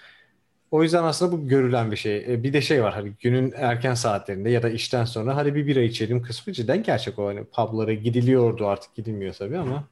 O 0.71 0.83
yüzden 0.83 1.05
aslında 1.05 1.33
bu 1.33 1.49
görülen 1.49 1.91
bir 1.91 1.97
şey. 1.97 2.17
E, 2.35 2.43
bir 2.43 2.53
de 2.53 2.61
şey 2.61 2.83
var 2.83 2.95
hani 2.95 3.13
günün 3.21 3.53
erken 3.57 3.95
saatlerinde 3.95 4.51
ya 4.51 4.63
da 4.63 4.71
işten 4.71 5.05
sonra 5.05 5.37
hadi 5.37 5.55
bir 5.55 5.67
bira 5.67 5.81
içelim 5.81 6.23
kısmı 6.23 6.53
cidden 6.53 6.83
gerçek 6.83 7.19
o. 7.19 7.27
Hani 7.27 7.45
publara 7.45 7.93
gidiliyordu 7.93 8.67
artık 8.67 8.95
gidilmiyor 8.95 9.35
tabii 9.35 9.59
ama 9.59 9.89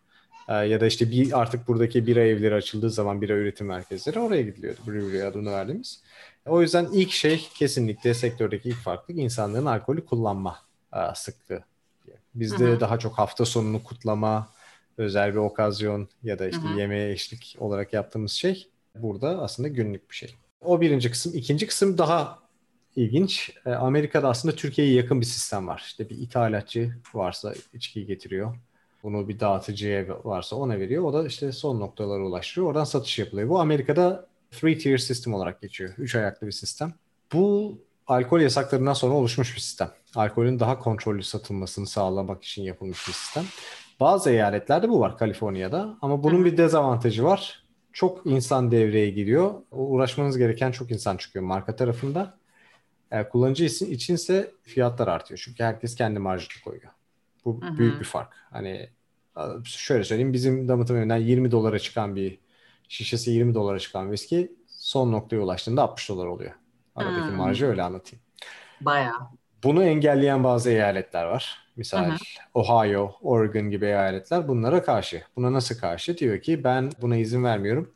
ya 0.49 0.81
da 0.81 0.87
işte 0.87 1.11
bir 1.11 1.41
artık 1.41 1.69
buradaki 1.69 2.07
bira 2.07 2.21
evleri 2.21 2.55
açıldığı 2.55 2.91
zaman 2.91 3.21
bira 3.21 3.33
üretim 3.33 3.67
merkezleri 3.67 4.19
oraya 4.19 4.43
gidiliyordu. 4.43 4.81
Brewery 4.87 5.25
adını 5.25 5.53
verdiğimiz. 5.53 6.03
O 6.47 6.63
yüzden 6.63 6.89
ilk 6.93 7.11
şey 7.11 7.49
kesinlikle 7.55 8.15
sektördeki 8.15 8.69
ilk 8.69 8.77
farklılık 8.77 9.21
insanların 9.21 9.67
alkolü 9.67 10.05
kullanma 10.05 10.59
e, 10.95 10.99
sıklığı. 11.15 11.63
Bizde 12.35 12.65
hı 12.65 12.73
hı. 12.73 12.81
daha 12.81 12.99
çok 12.99 13.19
hafta 13.19 13.45
sonunu 13.45 13.83
kutlama, 13.83 14.49
özel 14.99 15.33
bir 15.33 15.39
okazyon 15.39 16.09
ya 16.23 16.39
da 16.39 16.49
işte 16.49 16.63
hı 16.63 16.75
hı. 16.75 16.79
yemeğe 16.79 17.13
eşlik 17.13 17.57
olarak 17.59 17.93
yaptığımız 17.93 18.33
şey 18.33 18.69
burada 18.95 19.43
aslında 19.43 19.69
günlük 19.69 20.11
bir 20.11 20.15
şey. 20.15 20.35
O 20.61 20.81
birinci 20.81 21.11
kısım. 21.11 21.33
ikinci 21.35 21.67
kısım 21.67 21.99
daha 21.99 22.39
ilginç. 22.97 23.53
E, 23.67 23.71
Amerika'da 23.71 24.29
aslında 24.29 24.55
Türkiye'ye 24.55 24.95
yakın 24.95 25.21
bir 25.21 25.27
sistem 25.27 25.69
var. 25.69 25.83
İşte 25.87 26.09
bir 26.09 26.19
ithalatçı 26.19 26.95
varsa 27.15 27.55
içkiyi 27.73 28.07
getiriyor. 28.07 28.55
Bunu 29.03 29.29
bir 29.29 29.41
dağıtıcıya 29.41 30.07
varsa 30.25 30.57
ona 30.57 30.79
veriyor. 30.79 31.05
O 31.05 31.13
da 31.13 31.27
işte 31.27 31.53
son 31.53 31.81
noktalara 31.81 32.23
ulaştırıyor. 32.23 32.71
Oradan 32.71 32.85
satış 32.85 33.19
yapılıyor. 33.19 33.49
Bu 33.49 33.61
Amerika'da 33.61 34.27
three 34.51 34.79
tier 34.79 34.99
sistem 34.99 35.35
olarak 35.35 35.63
geçiyor. 35.63 35.95
Üç 35.99 36.15
ayaklı 36.15 36.47
bir 36.47 36.53
sistem. 36.53 36.95
Bu 37.33 37.75
alkol 38.07 38.41
yasaklarından 38.41 38.93
sonra 38.93 39.15
oluşmuş 39.15 39.57
bir 39.57 39.61
sistem. 39.61 39.91
Alkolün 40.15 40.61
daha 40.61 40.79
kontrollü 40.79 41.23
satılmasını 41.23 41.87
sağlamak 41.87 42.45
için 42.45 42.63
yapılmış 42.63 43.09
bir 43.09 43.13
sistem. 43.13 43.45
Bazı 44.01 44.31
eyaletlerde 44.31 44.89
bu 44.89 45.01
var 45.01 45.19
Kaliforniya'da 45.19 45.97
ama 46.03 46.23
bunun 46.23 46.45
bir 46.45 46.57
dezavantajı 46.57 47.25
var. 47.25 47.65
Çok 47.93 48.27
insan 48.27 48.71
devreye 48.71 49.11
giriyor. 49.11 49.55
Uğraşmanız 49.71 50.39
gereken 50.39 50.71
çok 50.71 50.91
insan 50.91 51.17
çıkıyor 51.17 51.45
marka 51.45 51.77
tarafında. 51.77 52.39
E, 53.11 53.29
kullanıcı 53.29 53.65
içinse 53.65 54.51
fiyatlar 54.63 55.09
artıyor. 55.09 55.41
Çünkü 55.45 55.65
herkes 55.65 55.95
kendi 55.95 56.19
marjını 56.19 56.63
koyuyor. 56.65 56.93
Bu 57.49 57.67
Hı-hı. 57.67 57.79
büyük 57.79 58.01
bir 58.01 58.05
fark. 58.05 58.33
Hani 58.51 58.91
şöyle 59.65 60.05
söyleyeyim 60.05 60.33
bizim 60.33 60.69
damıtım 60.69 60.97
önünden 60.97 61.17
20 61.17 61.51
dolara 61.51 61.79
çıkan 61.79 62.17
bir 62.17 62.39
şişesi 62.89 63.31
20 63.31 63.55
dolara 63.55 63.79
çıkan 63.79 64.11
viski 64.11 64.53
son 64.67 65.13
noktaya 65.13 65.41
ulaştığında 65.41 65.83
60 65.83 66.09
dolar 66.09 66.27
oluyor. 66.27 66.53
Aradaki 66.97 67.29
hmm. 67.29 67.37
marjı 67.37 67.67
öyle 67.67 67.83
anlatayım. 67.83 68.25
Bayağı. 68.81 69.19
Bunu 69.63 69.85
engelleyen 69.85 70.45
bazı 70.45 70.71
eyaletler 70.71 71.25
var. 71.25 71.69
Misal 71.77 72.05
hı 72.05 72.11
hı. 72.11 72.17
Ohio, 72.55 73.13
Oregon 73.23 73.71
gibi 73.71 73.87
eyaletler 73.87 74.49
bunlara 74.49 74.83
karşı. 74.83 75.23
Buna 75.37 75.53
nasıl 75.53 75.79
karşı? 75.79 76.19
Diyor 76.19 76.41
ki 76.41 76.65
ben 76.65 76.93
buna 77.01 77.17
izin 77.17 77.45
vermiyorum. 77.45 77.91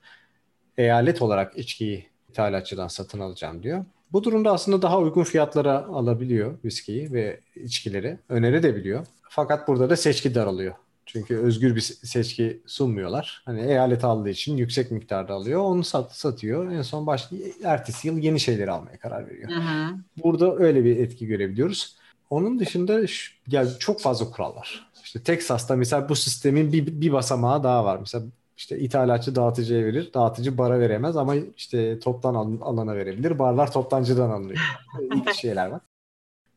Eyalet 0.77 1.23
olarak 1.23 1.59
içkiyi 1.59 2.07
ithalatçıdan 2.29 2.89
satın 2.89 3.21
alacağım 3.21 3.63
diyor. 3.63 3.85
Bu 4.13 4.25
durumda 4.25 4.53
aslında 4.53 4.83
daha 4.83 4.99
uygun 4.99 5.25
fiyatlara 5.25 5.85
alabiliyor 5.85 6.59
viskiyi 6.65 7.13
ve 7.13 7.41
içkileri. 7.55 8.19
Önerebiliyor. 8.29 9.07
Fakat 9.35 9.69
burada 9.69 9.91
da 9.91 9.97
seçki 9.97 10.35
daralıyor. 10.35 10.75
Çünkü 11.07 11.37
özgür 11.37 11.77
bir 11.77 11.81
seçki 11.81 12.63
sunmuyorlar. 12.67 13.43
Hani 13.45 13.61
eyalet 13.61 14.05
aldığı 14.05 14.29
için 14.29 14.57
yüksek 14.57 14.91
miktarda 14.91 15.35
alıyor. 15.35 15.61
Onu 15.61 15.85
sat, 15.85 16.17
satıyor. 16.17 16.73
En 16.73 16.83
son 16.83 17.07
baş, 17.07 17.29
ertesi 17.65 18.09
yıl 18.09 18.19
yeni 18.19 18.41
şeyleri 18.41 18.71
almaya 18.71 18.99
karar 18.99 19.27
veriyor. 19.27 19.51
Hı 19.51 19.61
hı. 19.61 19.95
Burada 20.25 20.57
öyle 20.57 20.85
bir 20.85 20.97
etki 20.97 21.27
görebiliyoruz. 21.27 21.97
Onun 22.31 22.59
dışında 22.59 23.01
yani 23.49 23.69
çok 23.79 24.01
fazla 24.01 24.31
kural 24.31 24.57
var. 24.57 24.91
İşte 25.05 25.23
Texas'ta 25.23 25.77
mesela 25.77 26.09
bu 26.09 26.17
sistemin 26.17 26.73
bir, 26.73 26.87
bir 27.01 27.13
basamağı 27.13 27.65
daha 27.65 27.85
var. 27.85 27.99
Mesela 28.01 28.25
işte 28.57 28.79
ithalatçı 28.79 29.35
dağıtıcıya 29.35 29.85
verir, 29.85 30.11
dağıtıcı 30.15 30.59
bara 30.59 30.81
veremez 30.81 31.17
ama 31.17 31.35
işte 31.57 31.99
toptan 31.99 32.35
alana 32.63 32.97
verebilir. 32.97 33.39
Barlar 33.39 33.73
toptancıdan 33.73 34.31
alınıyor. 34.31 34.61
İlk 35.15 35.35
şeyler 35.35 35.67
var. 35.67 35.81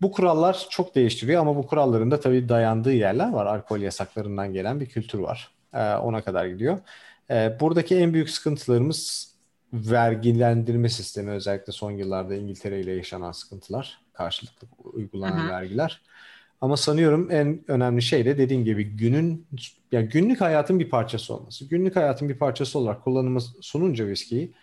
Bu 0.01 0.11
kurallar 0.11 0.67
çok 0.69 0.95
değiştiriyor 0.95 1.41
ama 1.41 1.55
bu 1.55 1.67
kuralların 1.67 2.11
da 2.11 2.19
tabii 2.19 2.49
dayandığı 2.49 2.93
yerler 2.93 3.31
var. 3.31 3.45
Alkol 3.45 3.79
yasaklarından 3.79 4.53
gelen 4.53 4.79
bir 4.79 4.85
kültür 4.85 5.19
var. 5.19 5.51
Ee, 5.73 5.93
ona 5.93 6.21
kadar 6.21 6.45
gidiyor. 6.45 6.79
Ee, 7.29 7.57
buradaki 7.59 7.95
en 7.95 8.13
büyük 8.13 8.29
sıkıntılarımız 8.29 9.31
vergilendirme 9.73 10.89
sistemi 10.89 11.31
özellikle 11.31 11.73
son 11.73 11.91
yıllarda 11.91 12.35
İngiltere 12.35 12.79
ile 12.79 12.91
yaşanan 12.91 13.31
sıkıntılar. 13.31 14.01
Karşılıklı 14.13 14.67
uygulanan 14.93 15.43
Hı-hı. 15.43 15.49
vergiler. 15.51 16.01
Ama 16.61 16.77
sanıyorum 16.77 17.31
en 17.31 17.59
önemli 17.67 18.01
şey 18.01 18.25
de 18.25 18.37
dediğim 18.37 18.65
gibi 18.65 18.83
günün 18.83 19.47
ya 19.91 20.01
günlük 20.01 20.41
hayatın 20.41 20.79
bir 20.79 20.89
parçası 20.89 21.33
olması. 21.33 21.65
Günlük 21.65 21.95
hayatın 21.95 22.29
bir 22.29 22.37
parçası 22.37 22.79
olarak 22.79 23.03
kullanımı 23.03 23.41
sununca 23.61 24.07
viskiyi 24.07 24.53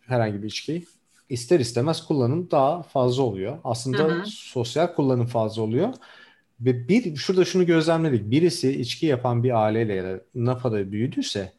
herhangi 0.00 0.42
bir 0.42 0.48
içkiyi 0.48 0.86
ister 1.28 1.60
istemez 1.60 2.06
kullanım 2.06 2.50
daha 2.50 2.82
fazla 2.82 3.22
oluyor. 3.22 3.58
Aslında 3.64 3.98
hı 3.98 4.20
hı. 4.20 4.26
sosyal 4.26 4.94
kullanım 4.94 5.26
fazla 5.26 5.62
oluyor. 5.62 5.94
Ve 6.60 6.88
bir 6.88 7.16
şurada 7.16 7.44
şunu 7.44 7.66
gözlemledik. 7.66 8.30
Birisi 8.30 8.80
içki 8.80 9.06
yapan 9.06 9.42
bir 9.44 9.64
aileyle 9.64 9.94
ya 9.94 10.04
da 10.04 10.20
NAPA'da 10.34 10.92
büyüdüyse 10.92 11.52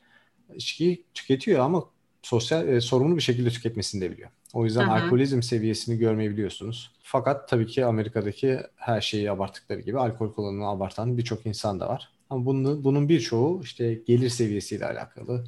içkiyi 0.56 1.04
tüketiyor 1.14 1.60
ama 1.60 1.84
sosyal 2.22 2.68
e, 2.68 2.82
sorumlu 2.82 3.16
bir 3.18 3.22
şekilde 3.22 3.50
tüketmesini 3.50 4.02
de 4.02 4.12
biliyor. 4.12 4.30
O 4.54 4.66
yüzden 4.66 4.88
Hı-hı. 4.88 4.92
alkolizm 4.92 5.42
seviyesini 5.42 5.98
görmeyebiliyorsunuz. 5.98 6.92
Fakat 7.04 7.50
tabii 7.50 7.68
ki 7.68 7.86
Amerika'daki 7.86 8.60
her 8.76 9.02
şeyi 9.02 9.32
abarttıkları 9.32 9.82
gibi 9.82 10.00
alkol 10.00 10.34
kullanımını 10.34 10.68
abartan 10.68 11.18
birçok 11.18 11.46
insan 11.46 11.80
da 11.80 11.90
var. 11.90 12.10
Ama 12.30 12.46
bunun, 12.46 12.84
bunun 12.84 13.10
birçoğu 13.10 13.62
işte 13.64 13.94
gelir 13.94 14.30
seviyesiyle 14.30 14.86
alakalı, 14.86 15.46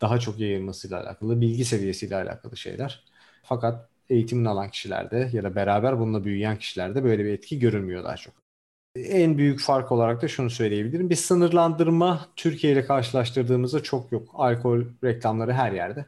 daha 0.00 0.18
çok 0.20 0.38
yayılmasıyla 0.38 1.02
alakalı, 1.02 1.40
bilgi 1.40 1.64
seviyesiyle 1.64 2.16
alakalı 2.16 2.56
şeyler. 2.56 3.04
Fakat 3.48 3.88
eğitimini 4.10 4.48
alan 4.48 4.70
kişilerde 4.70 5.30
ya 5.32 5.42
da 5.42 5.54
beraber 5.54 5.98
bununla 5.98 6.24
büyüyen 6.24 6.58
kişilerde 6.58 7.04
böyle 7.04 7.24
bir 7.24 7.32
etki 7.32 7.58
görülmüyor 7.58 8.04
daha 8.04 8.16
çok. 8.16 8.34
En 8.96 9.38
büyük 9.38 9.60
fark 9.60 9.92
olarak 9.92 10.22
da 10.22 10.28
şunu 10.28 10.50
söyleyebilirim. 10.50 11.10
Bir 11.10 11.16
sınırlandırma 11.16 12.28
Türkiye 12.36 12.72
ile 12.72 12.84
karşılaştırdığımızda 12.84 13.82
çok 13.82 14.12
yok. 14.12 14.30
Alkol 14.34 14.84
reklamları 15.04 15.52
her 15.52 15.72
yerde. 15.72 16.06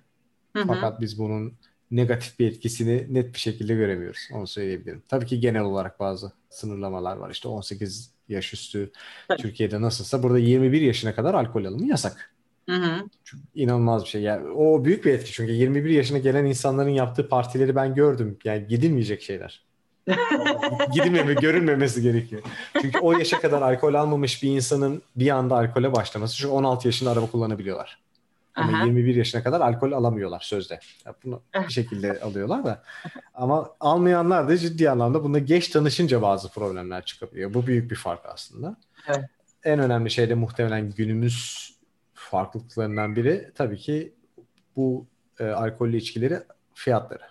Hı 0.56 0.62
hı. 0.62 0.66
Fakat 0.66 1.00
biz 1.00 1.18
bunun 1.18 1.52
negatif 1.90 2.38
bir 2.38 2.46
etkisini 2.46 3.14
net 3.14 3.34
bir 3.34 3.38
şekilde 3.38 3.74
göremiyoruz. 3.74 4.28
Onu 4.32 4.46
söyleyebilirim. 4.46 5.02
Tabii 5.08 5.26
ki 5.26 5.40
genel 5.40 5.62
olarak 5.62 6.00
bazı 6.00 6.32
sınırlamalar 6.50 7.16
var. 7.16 7.30
İşte 7.30 7.48
18 7.48 8.10
yaş 8.28 8.54
üstü 8.54 8.92
Türkiye'de 9.38 9.80
nasılsa 9.80 10.22
burada 10.22 10.38
21 10.38 10.80
yaşına 10.80 11.14
kadar 11.14 11.34
alkol 11.34 11.64
alımı 11.64 11.86
yasak. 11.86 12.34
Hı 12.68 12.76
hı. 12.76 13.08
Çok 13.24 13.40
inanılmaz 13.54 14.02
bir 14.02 14.08
şey. 14.08 14.22
Yani 14.22 14.48
o 14.50 14.84
büyük 14.84 15.04
bir 15.04 15.12
etki 15.12 15.32
çünkü 15.32 15.52
21 15.52 15.90
yaşına 15.90 16.18
gelen 16.18 16.44
insanların 16.44 16.88
yaptığı 16.88 17.28
partileri 17.28 17.76
ben 17.76 17.94
gördüm. 17.94 18.38
Yani 18.44 18.66
gidilmeyecek 18.66 19.22
şeyler. 19.22 19.62
Gidilmeme, 20.92 21.34
görünmemesi 21.34 22.02
gerekiyor. 22.02 22.42
Çünkü 22.82 22.98
o 22.98 23.12
yaşa 23.12 23.40
kadar 23.40 23.62
alkol 23.62 23.94
almamış 23.94 24.42
bir 24.42 24.50
insanın 24.50 25.02
bir 25.16 25.30
anda 25.30 25.56
alkole 25.56 25.92
başlaması. 25.92 26.36
Çünkü 26.36 26.52
16 26.52 26.88
yaşında 26.88 27.10
araba 27.10 27.26
kullanabiliyorlar. 27.26 27.98
Ama 28.54 28.78
Aha. 28.78 28.86
21 28.86 29.14
yaşına 29.14 29.42
kadar 29.42 29.60
alkol 29.60 29.92
alamıyorlar 29.92 30.40
sözde. 30.40 30.80
Yani 31.06 31.16
bunu 31.24 31.42
bir 31.54 31.72
şekilde 31.72 32.20
alıyorlar 32.20 32.64
da. 32.64 32.82
Ama 33.34 33.70
almayanlar 33.80 34.48
da 34.48 34.56
ciddi 34.56 34.90
anlamda 34.90 35.24
bunda 35.24 35.38
geç 35.38 35.68
tanışınca 35.68 36.22
bazı 36.22 36.48
problemler 36.48 37.04
çıkabiliyor. 37.04 37.54
Bu 37.54 37.66
büyük 37.66 37.90
bir 37.90 37.96
fark 37.96 38.26
aslında. 38.26 38.76
Evet. 39.08 39.24
En 39.64 39.78
önemli 39.78 40.10
şey 40.10 40.28
de 40.28 40.34
muhtemelen 40.34 40.90
günümüz 40.90 41.70
farklılıklarından 42.20 43.16
biri 43.16 43.50
tabii 43.54 43.78
ki 43.78 44.14
bu 44.76 45.06
e, 45.38 45.44
alkollü 45.44 45.96
içkileri 45.96 46.38
fiyatları. 46.74 47.22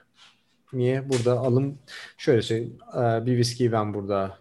Niye? 0.74 1.10
Burada 1.10 1.40
alım 1.40 1.78
şöyle 2.18 2.42
söyleyeyim. 2.42 2.78
E, 2.96 3.26
bir 3.26 3.38
viskiyi 3.38 3.72
ben 3.72 3.94
burada 3.94 4.38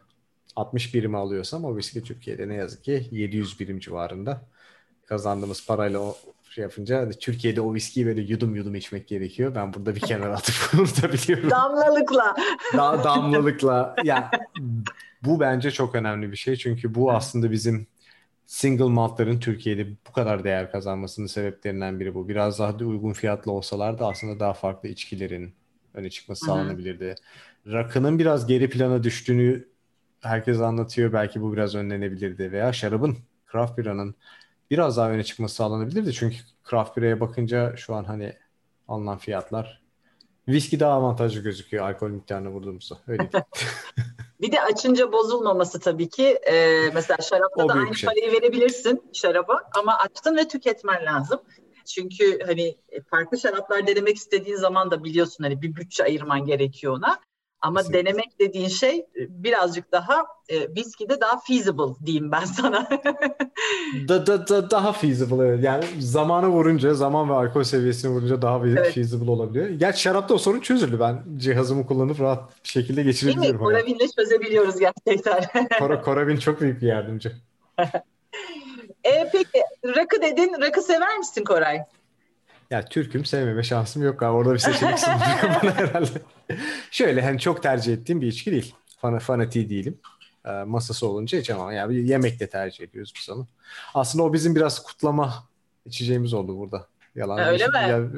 60 0.56 0.94
birim 0.94 1.14
alıyorsam 1.14 1.64
o 1.64 1.76
viski 1.76 2.02
Türkiye'de 2.02 2.48
ne 2.48 2.54
yazık 2.54 2.84
ki 2.84 3.08
700 3.10 3.60
birim 3.60 3.78
civarında. 3.78 4.42
Kazandığımız 5.06 5.66
parayla 5.66 6.00
o 6.00 6.16
şey 6.50 6.62
yapınca 6.62 7.10
Türkiye'de 7.10 7.60
o 7.60 7.74
viskiyi 7.74 8.06
böyle 8.06 8.20
yudum 8.20 8.54
yudum 8.54 8.74
içmek 8.74 9.08
gerekiyor. 9.08 9.54
Ben 9.54 9.74
burada 9.74 9.94
bir 9.94 10.00
kenara 10.00 10.34
atıp 10.34 10.74
unutabiliyorum. 10.80 11.50
Damlalıkla. 11.50 12.36
Da, 12.76 13.04
damlalıkla. 13.04 13.96
Ya 14.04 14.30
bu 15.22 15.40
bence 15.40 15.70
çok 15.70 15.94
önemli 15.94 16.32
bir 16.32 16.36
şey. 16.36 16.56
Çünkü 16.56 16.94
bu 16.94 17.12
aslında 17.12 17.50
bizim 17.50 17.86
single 18.48 18.84
maltların 18.84 19.40
Türkiye'de 19.40 19.86
bu 20.08 20.12
kadar 20.12 20.44
değer 20.44 20.72
kazanmasının 20.72 21.26
sebeplerinden 21.26 22.00
biri 22.00 22.14
bu. 22.14 22.28
Biraz 22.28 22.58
daha 22.58 22.78
da 22.78 22.84
uygun 22.84 23.12
fiyatlı 23.12 23.52
olsalar 23.52 23.98
da 23.98 24.06
aslında 24.08 24.40
daha 24.40 24.52
farklı 24.52 24.88
içkilerin 24.88 25.54
öne 25.94 26.10
çıkması 26.10 26.46
sağlanabilirdi. 26.46 27.14
Rakının 27.66 28.18
biraz 28.18 28.46
geri 28.46 28.70
plana 28.70 29.02
düştüğünü 29.02 29.68
herkes 30.20 30.60
anlatıyor. 30.60 31.12
Belki 31.12 31.40
bu 31.42 31.52
biraz 31.52 31.74
önlenebilirdi. 31.74 32.52
Veya 32.52 32.72
şarabın, 32.72 33.18
craft 33.52 33.78
biranın 33.78 34.14
biraz 34.70 34.96
daha 34.96 35.10
öne 35.10 35.24
çıkması 35.24 35.54
sağlanabilirdi. 35.54 36.12
Çünkü 36.12 36.36
craft 36.70 36.96
biraya 36.96 37.20
bakınca 37.20 37.76
şu 37.76 37.94
an 37.94 38.04
hani 38.04 38.32
alınan 38.88 39.18
fiyatlar 39.18 39.82
viski 40.48 40.80
daha 40.80 40.92
avantajlı 40.92 41.40
gözüküyor 41.42 41.88
alkol 41.88 42.10
miktarına 42.10 42.50
vurduğumuzda. 42.50 42.98
Öyle 43.06 43.30
Bir 44.40 44.52
de 44.52 44.62
açınca 44.62 45.12
bozulmaması 45.12 45.81
tabii 45.81 46.09
ki. 46.09 46.27
Ee, 46.27 46.90
mesela 46.94 47.16
şarapta 47.23 47.69
da 47.69 47.73
aynı 47.73 47.94
şey. 47.94 48.09
parayı 48.09 48.32
verebilirsin 48.32 49.02
şaraba 49.12 49.70
ama 49.78 49.98
açtın 49.98 50.36
ve 50.36 50.48
tüketmen 50.48 51.05
lazım. 51.05 51.40
Çünkü 51.85 52.39
hani 52.47 52.77
farklı 53.10 53.39
şaraplar 53.39 53.86
denemek 53.86 54.16
istediğin 54.16 54.56
zaman 54.56 54.90
da 54.90 55.05
biliyorsun 55.05 55.44
hani 55.44 55.62
bir 55.62 55.77
bütçe 55.77 56.05
ayırman 56.05 56.44
gerekiyor 56.44 56.97
ona. 56.97 57.20
Ama 57.60 57.80
Kesinlikle. 57.80 58.06
denemek 58.06 58.40
dediğin 58.40 58.68
şey 58.68 58.98
e, 58.98 59.05
birazcık 59.28 59.93
daha 59.93 60.26
e, 60.48 60.74
viskide 60.74 61.20
daha 61.20 61.40
feasible 61.40 62.06
diyeyim 62.06 62.32
ben 62.32 62.44
sana. 62.44 62.89
da, 64.09 64.26
da, 64.26 64.48
da, 64.48 64.70
daha 64.70 64.93
feasible 64.93 65.47
evet. 65.47 65.64
Yani 65.64 65.85
zamanı 65.98 66.48
vurunca, 66.48 66.94
zaman 66.94 67.30
ve 67.30 67.32
alkol 67.32 67.62
seviyesini 67.62 68.10
vurunca 68.10 68.43
daha 68.43 68.66
evet. 68.66 68.94
feasible 68.94 69.30
olabiliyor. 69.30 69.68
Gerçi 69.68 70.01
şarapta 70.01 70.35
o 70.35 70.39
sorun 70.39 70.60
çözüldü. 70.60 71.01
Ben 71.01 71.22
cihazımı 71.36 71.86
kullanıp 71.86 72.20
rahat 72.20 72.64
bir 72.64 72.68
şekilde 72.68 73.02
geçirebiliyorum. 73.02 73.43
Değil 73.43 73.55
mi? 73.55 73.59
Koravin'le 73.59 74.09
çözebiliyoruz 74.16 74.74
gerçekten. 74.78 75.68
Kor 75.78 76.02
Koravin 76.02 76.36
çok 76.36 76.60
büyük 76.60 76.82
bir 76.82 76.86
yardımcı. 76.86 77.32
e, 79.05 79.30
peki 79.32 79.62
rakı 79.85 80.22
dedin. 80.22 80.56
Rakı 80.60 80.82
sever 80.82 81.18
misin 81.18 81.44
Koray? 81.44 81.80
Ya 82.70 82.85
Türk'üm 82.85 83.24
sevmeme 83.24 83.62
şansım 83.62 84.02
yok 84.02 84.22
abi. 84.22 84.36
Orada 84.36 84.55
bir 84.55 84.59
seçenek 84.59 84.98
sunuyor 84.98 85.20
bana 85.62 85.74
herhalde. 85.76 86.10
Şöyle 86.98 87.22
hani 87.22 87.38
çok 87.38 87.62
tercih 87.62 87.92
ettiğim 87.92 88.20
bir 88.20 88.26
içki 88.26 88.52
değil. 88.52 88.74
Fan 89.00 89.18
fanatiği 89.18 89.70
değilim. 89.70 89.98
E, 90.44 90.50
masası 90.50 91.06
olunca 91.06 91.38
içemem. 91.38 91.70
Yani 91.70 92.08
yemek 92.08 92.40
de 92.40 92.46
tercih 92.46 92.84
ediyoruz 92.84 93.12
biz 93.16 93.30
onu. 93.30 93.46
Aslında 93.94 94.24
o 94.24 94.32
bizim 94.32 94.56
biraz 94.56 94.82
kutlama 94.82 95.34
içeceğimiz 95.86 96.34
oldu 96.34 96.58
burada. 96.58 96.86
Yalan. 97.14 97.38
Öyle 97.38 97.66
mi? 97.66 97.78
Yani, 97.88 98.08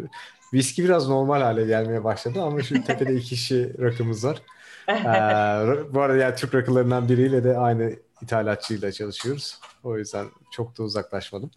viski 0.52 0.84
biraz 0.84 1.08
normal 1.08 1.40
hale 1.40 1.66
gelmeye 1.66 2.04
başladı 2.04 2.42
ama 2.42 2.62
şu 2.62 2.84
tepede 2.86 3.14
iki 3.14 3.28
kişi 3.28 3.74
rakımız 3.80 4.24
var. 4.24 4.42
ee, 4.88 5.94
bu 5.94 6.00
arada 6.00 6.16
yani 6.16 6.34
Türk 6.34 6.54
rakılarından 6.54 7.08
biriyle 7.08 7.44
de 7.44 7.58
aynı 7.58 7.96
ithalatçıyla 8.22 8.92
çalışıyoruz. 8.92 9.60
O 9.84 9.98
yüzden 9.98 10.26
çok 10.50 10.78
da 10.78 10.82
uzaklaşmadım. 10.82 11.50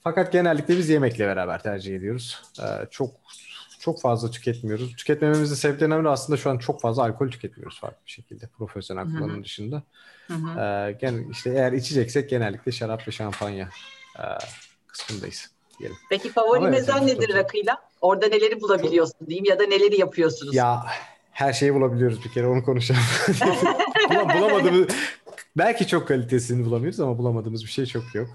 Fakat 0.00 0.32
genellikle 0.32 0.76
biz 0.76 0.88
yemekle 0.88 1.26
beraber 1.26 1.62
tercih 1.62 1.96
ediyoruz. 1.96 2.42
Ee, 2.62 2.86
çok 2.90 3.10
çok 3.78 4.00
fazla 4.00 4.30
tüketmiyoruz. 4.30 4.96
Tüketmememizin 4.96 5.54
sebeplerinden 5.54 6.00
biri 6.00 6.08
aslında 6.08 6.36
şu 6.36 6.50
an 6.50 6.58
çok 6.58 6.80
fazla 6.80 7.02
alkol 7.02 7.30
tüketmiyoruz 7.30 7.80
farklı 7.80 8.06
bir 8.06 8.10
şekilde. 8.10 8.46
Profesyonel 8.46 9.04
kullanım 9.04 9.44
dışında. 9.44 9.82
Hı 10.26 10.34
Ee, 10.34 10.92
gen, 11.00 11.28
işte 11.30 11.50
eğer 11.50 11.72
içeceksek 11.72 12.30
genellikle 12.30 12.72
şarap 12.72 13.08
ve 13.08 13.12
şampanya 13.12 13.68
e, 14.18 14.24
kısmındayız. 14.86 15.50
Diyelim. 15.78 15.96
Peki 16.10 16.32
favori 16.32 16.58
Ama 16.58 16.68
mezen 16.68 17.02
evet, 17.02 17.18
nedir 17.18 17.34
rakıyla? 17.34 17.78
Orada 18.00 18.26
neleri 18.26 18.60
bulabiliyorsun 18.60 19.26
diyeyim 19.26 19.44
ya 19.44 19.58
da 19.58 19.66
neleri 19.66 20.00
yapıyorsunuz? 20.00 20.54
Ya 20.54 20.86
her 21.30 21.52
şeyi 21.52 21.74
bulabiliyoruz 21.74 22.24
bir 22.24 22.30
kere 22.30 22.46
onu 22.46 22.64
konuşalım. 22.64 23.00
Bulamadığımız 24.10 24.88
Belki 25.58 25.86
çok 25.86 26.08
kalitesini 26.08 26.64
bulamıyoruz 26.64 27.00
ama 27.00 27.18
bulamadığımız 27.18 27.64
bir 27.64 27.70
şey 27.70 27.86
çok 27.86 28.14
yok. 28.14 28.28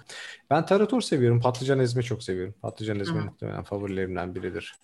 Ben 0.49 0.65
tarator 0.65 1.02
seviyorum. 1.02 1.41
Patlıcan 1.41 1.80
ezme 1.80 2.03
çok 2.03 2.24
seviyorum. 2.24 2.53
Patlıcan 2.61 2.99
ezme 2.99 3.20
Hı. 3.20 3.26
muhtemelen 3.26 3.64
favorilerimden 3.64 4.36
biridir. 4.36 4.76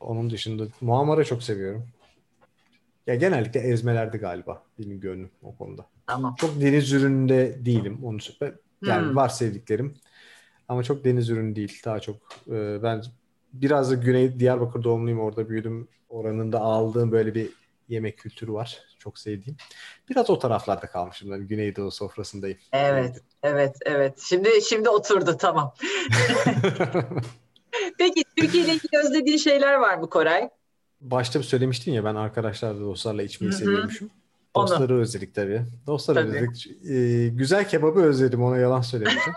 Onun 0.00 0.30
dışında 0.30 0.66
muamara 0.80 1.24
çok 1.24 1.42
seviyorum. 1.42 1.88
Ya 3.06 3.14
genellikle 3.14 3.60
ezmelerde 3.60 4.18
galiba 4.18 4.62
benim 4.78 5.00
gönlüm 5.00 5.30
o 5.42 5.56
konuda. 5.56 5.86
Tamam. 6.06 6.34
Çok 6.38 6.60
deniz 6.60 6.92
ürününde 6.92 7.64
değilim. 7.64 7.98
Onu 8.04 8.18
yani 8.82 9.08
hmm. 9.08 9.16
var 9.16 9.28
sevdiklerim. 9.28 9.94
Ama 10.68 10.82
çok 10.82 11.04
deniz 11.04 11.30
ürünü 11.30 11.56
değil. 11.56 11.80
Daha 11.84 12.00
çok 12.00 12.16
e, 12.48 12.82
ben 12.82 13.02
biraz 13.52 13.90
da 13.90 13.94
Güney 13.94 14.40
Diyarbakır 14.40 14.84
doğumluyum. 14.84 15.20
Orada 15.20 15.48
büyüdüm. 15.48 15.88
Oranın 16.08 16.52
da 16.52 16.60
aldığım 16.60 17.12
böyle 17.12 17.34
bir 17.34 17.50
yemek 17.88 18.18
kültürü 18.18 18.52
var. 18.52 18.78
Çok 18.98 19.18
sevdiğim. 19.18 19.56
Biraz 20.10 20.30
o 20.30 20.38
taraflarda 20.38 20.86
kalmışım. 20.86 21.30
Ben 21.30 21.48
Güneydoğu 21.48 21.90
sofrasındayım. 21.90 22.58
Evet, 22.72 23.22
evet, 23.42 23.76
evet. 23.86 24.18
Şimdi 24.20 24.48
şimdi 24.68 24.88
oturdu 24.88 25.36
tamam. 25.38 25.74
Peki 27.98 28.24
Türkiye 28.36 28.64
ile 28.64 28.74
ilgili 28.74 28.98
özlediğin 29.04 29.36
şeyler 29.36 29.74
var 29.74 29.98
mı 29.98 30.10
Koray? 30.10 30.48
Başta 31.00 31.38
bir 31.38 31.44
söylemiştin 31.44 31.92
ya 31.92 32.04
ben 32.04 32.14
arkadaşlarla 32.14 32.80
dostlarla 32.80 33.22
içmeyi 33.22 33.52
Hı-hı. 33.52 33.58
seviyormuşum. 33.58 34.10
Dostları 34.56 34.94
Onu. 34.94 35.00
özledik 35.00 35.34
tabii. 35.34 35.62
Dostları 35.86 36.18
tabii. 36.18 36.36
özledik. 36.36 36.66
Ee, 36.90 37.28
güzel 37.28 37.68
kebabı 37.68 38.00
özledim 38.00 38.42
ona 38.42 38.56
yalan 38.56 38.80
söylemeyeceğim. 38.80 39.34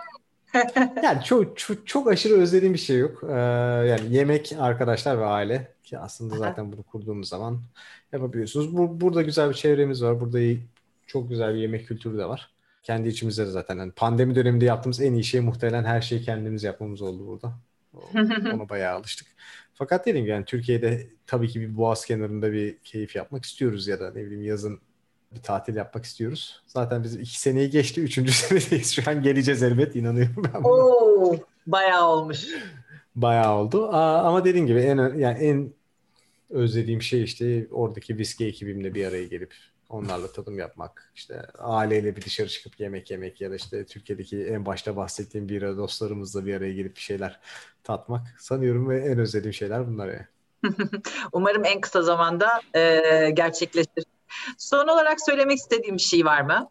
yani 1.02 1.24
çok, 1.24 1.58
çok 1.58 1.86
çok 1.86 2.08
aşırı 2.08 2.34
özlediğim 2.34 2.74
bir 2.74 2.78
şey 2.78 2.98
yok. 2.98 3.24
Ee, 3.28 3.32
yani 3.86 4.16
yemek, 4.16 4.52
arkadaşlar 4.58 5.18
ve 5.18 5.24
aile 5.24 5.68
ki 5.84 5.98
aslında 5.98 6.36
zaten 6.36 6.72
bunu 6.72 6.82
kurduğumuz 6.82 7.28
zaman 7.28 7.60
yapabiliyorsunuz. 8.12 8.76
Bu, 8.76 9.00
burada 9.00 9.22
güzel 9.22 9.48
bir 9.48 9.54
çevremiz 9.54 10.02
var. 10.02 10.20
Burada 10.20 10.40
iyi, 10.40 10.60
çok 11.06 11.28
güzel 11.28 11.54
bir 11.54 11.60
yemek 11.60 11.86
kültürü 11.86 12.18
de 12.18 12.24
var. 12.24 12.50
Kendi 12.82 13.08
içimizde 13.08 13.46
de 13.46 13.50
zaten. 13.50 13.78
Yani 13.78 13.92
pandemi 13.92 14.34
döneminde 14.34 14.64
yaptığımız 14.64 15.00
en 15.00 15.12
iyi 15.12 15.24
şey 15.24 15.40
muhtemelen 15.40 15.84
her 15.84 16.00
şeyi 16.00 16.22
kendimiz 16.22 16.62
yapmamız 16.62 17.02
oldu 17.02 17.26
burada. 17.26 17.52
Ona 18.54 18.68
bayağı 18.68 18.94
alıştık. 18.96 19.26
Fakat 19.74 20.06
dedim 20.06 20.26
yani 20.26 20.44
Türkiye'de 20.44 21.06
tabii 21.26 21.48
ki 21.48 21.60
bir 21.60 21.76
boğaz 21.76 22.04
kenarında 22.04 22.52
bir 22.52 22.78
keyif 22.78 23.16
yapmak 23.16 23.44
istiyoruz 23.44 23.88
ya 23.88 24.00
da 24.00 24.10
ne 24.10 24.24
bileyim 24.24 24.42
yazın 24.42 24.80
bir 25.32 25.42
tatil 25.42 25.76
yapmak 25.76 26.04
istiyoruz. 26.04 26.62
Zaten 26.66 27.04
biz 27.04 27.16
iki 27.16 27.40
seneyi 27.40 27.70
geçti. 27.70 28.00
Üçüncü 28.00 28.32
senedeyiz. 28.32 28.92
Şu 28.94 29.10
an 29.10 29.22
geleceğiz 29.22 29.62
elbet. 29.62 29.96
inanıyorum 29.96 30.44
ben. 30.54 30.64
Buna. 30.64 30.72
Oo, 30.72 31.36
bayağı 31.66 32.06
olmuş. 32.08 32.46
Bayağı 33.16 33.54
oldu. 33.56 33.88
Aa, 33.92 34.22
ama 34.22 34.44
dediğim 34.44 34.66
gibi 34.66 34.78
en 34.78 35.18
yani 35.18 35.38
en 35.38 35.72
özlediğim 36.50 37.02
şey 37.02 37.22
işte 37.22 37.66
oradaki 37.70 38.18
viski 38.18 38.46
ekibimle 38.46 38.94
bir 38.94 39.06
araya 39.06 39.24
gelip 39.24 39.54
onlarla 39.90 40.32
tadım 40.32 40.58
yapmak, 40.58 41.12
işte 41.14 41.42
aileyle 41.58 42.16
bir 42.16 42.22
dışarı 42.22 42.48
çıkıp 42.48 42.80
yemek 42.80 43.10
yemek 43.10 43.40
ya 43.40 43.50
da 43.50 43.56
işte 43.56 43.86
Türkiye'deki 43.86 44.44
en 44.44 44.66
başta 44.66 44.96
bahsettiğim 44.96 45.48
bir 45.48 45.62
dostlarımızla 45.62 46.46
bir 46.46 46.54
araya 46.54 46.72
gelip 46.72 46.96
bir 46.96 47.00
şeyler 47.00 47.40
tatmak 47.84 48.22
sanıyorum 48.38 48.88
ve 48.88 48.98
en 48.98 49.18
özlediğim 49.18 49.54
şeyler 49.54 49.86
bunlar 49.86 50.08
yani. 50.08 50.26
Umarım 51.32 51.64
en 51.64 51.80
kısa 51.80 52.02
zamanda 52.02 52.60
e, 52.74 53.30
gerçekleşir. 53.30 54.04
Son 54.58 54.88
olarak 54.88 55.18
söylemek 55.20 55.58
istediğim 55.58 55.96
bir 55.96 56.02
şey 56.02 56.24
var 56.24 56.40
mı? 56.40 56.70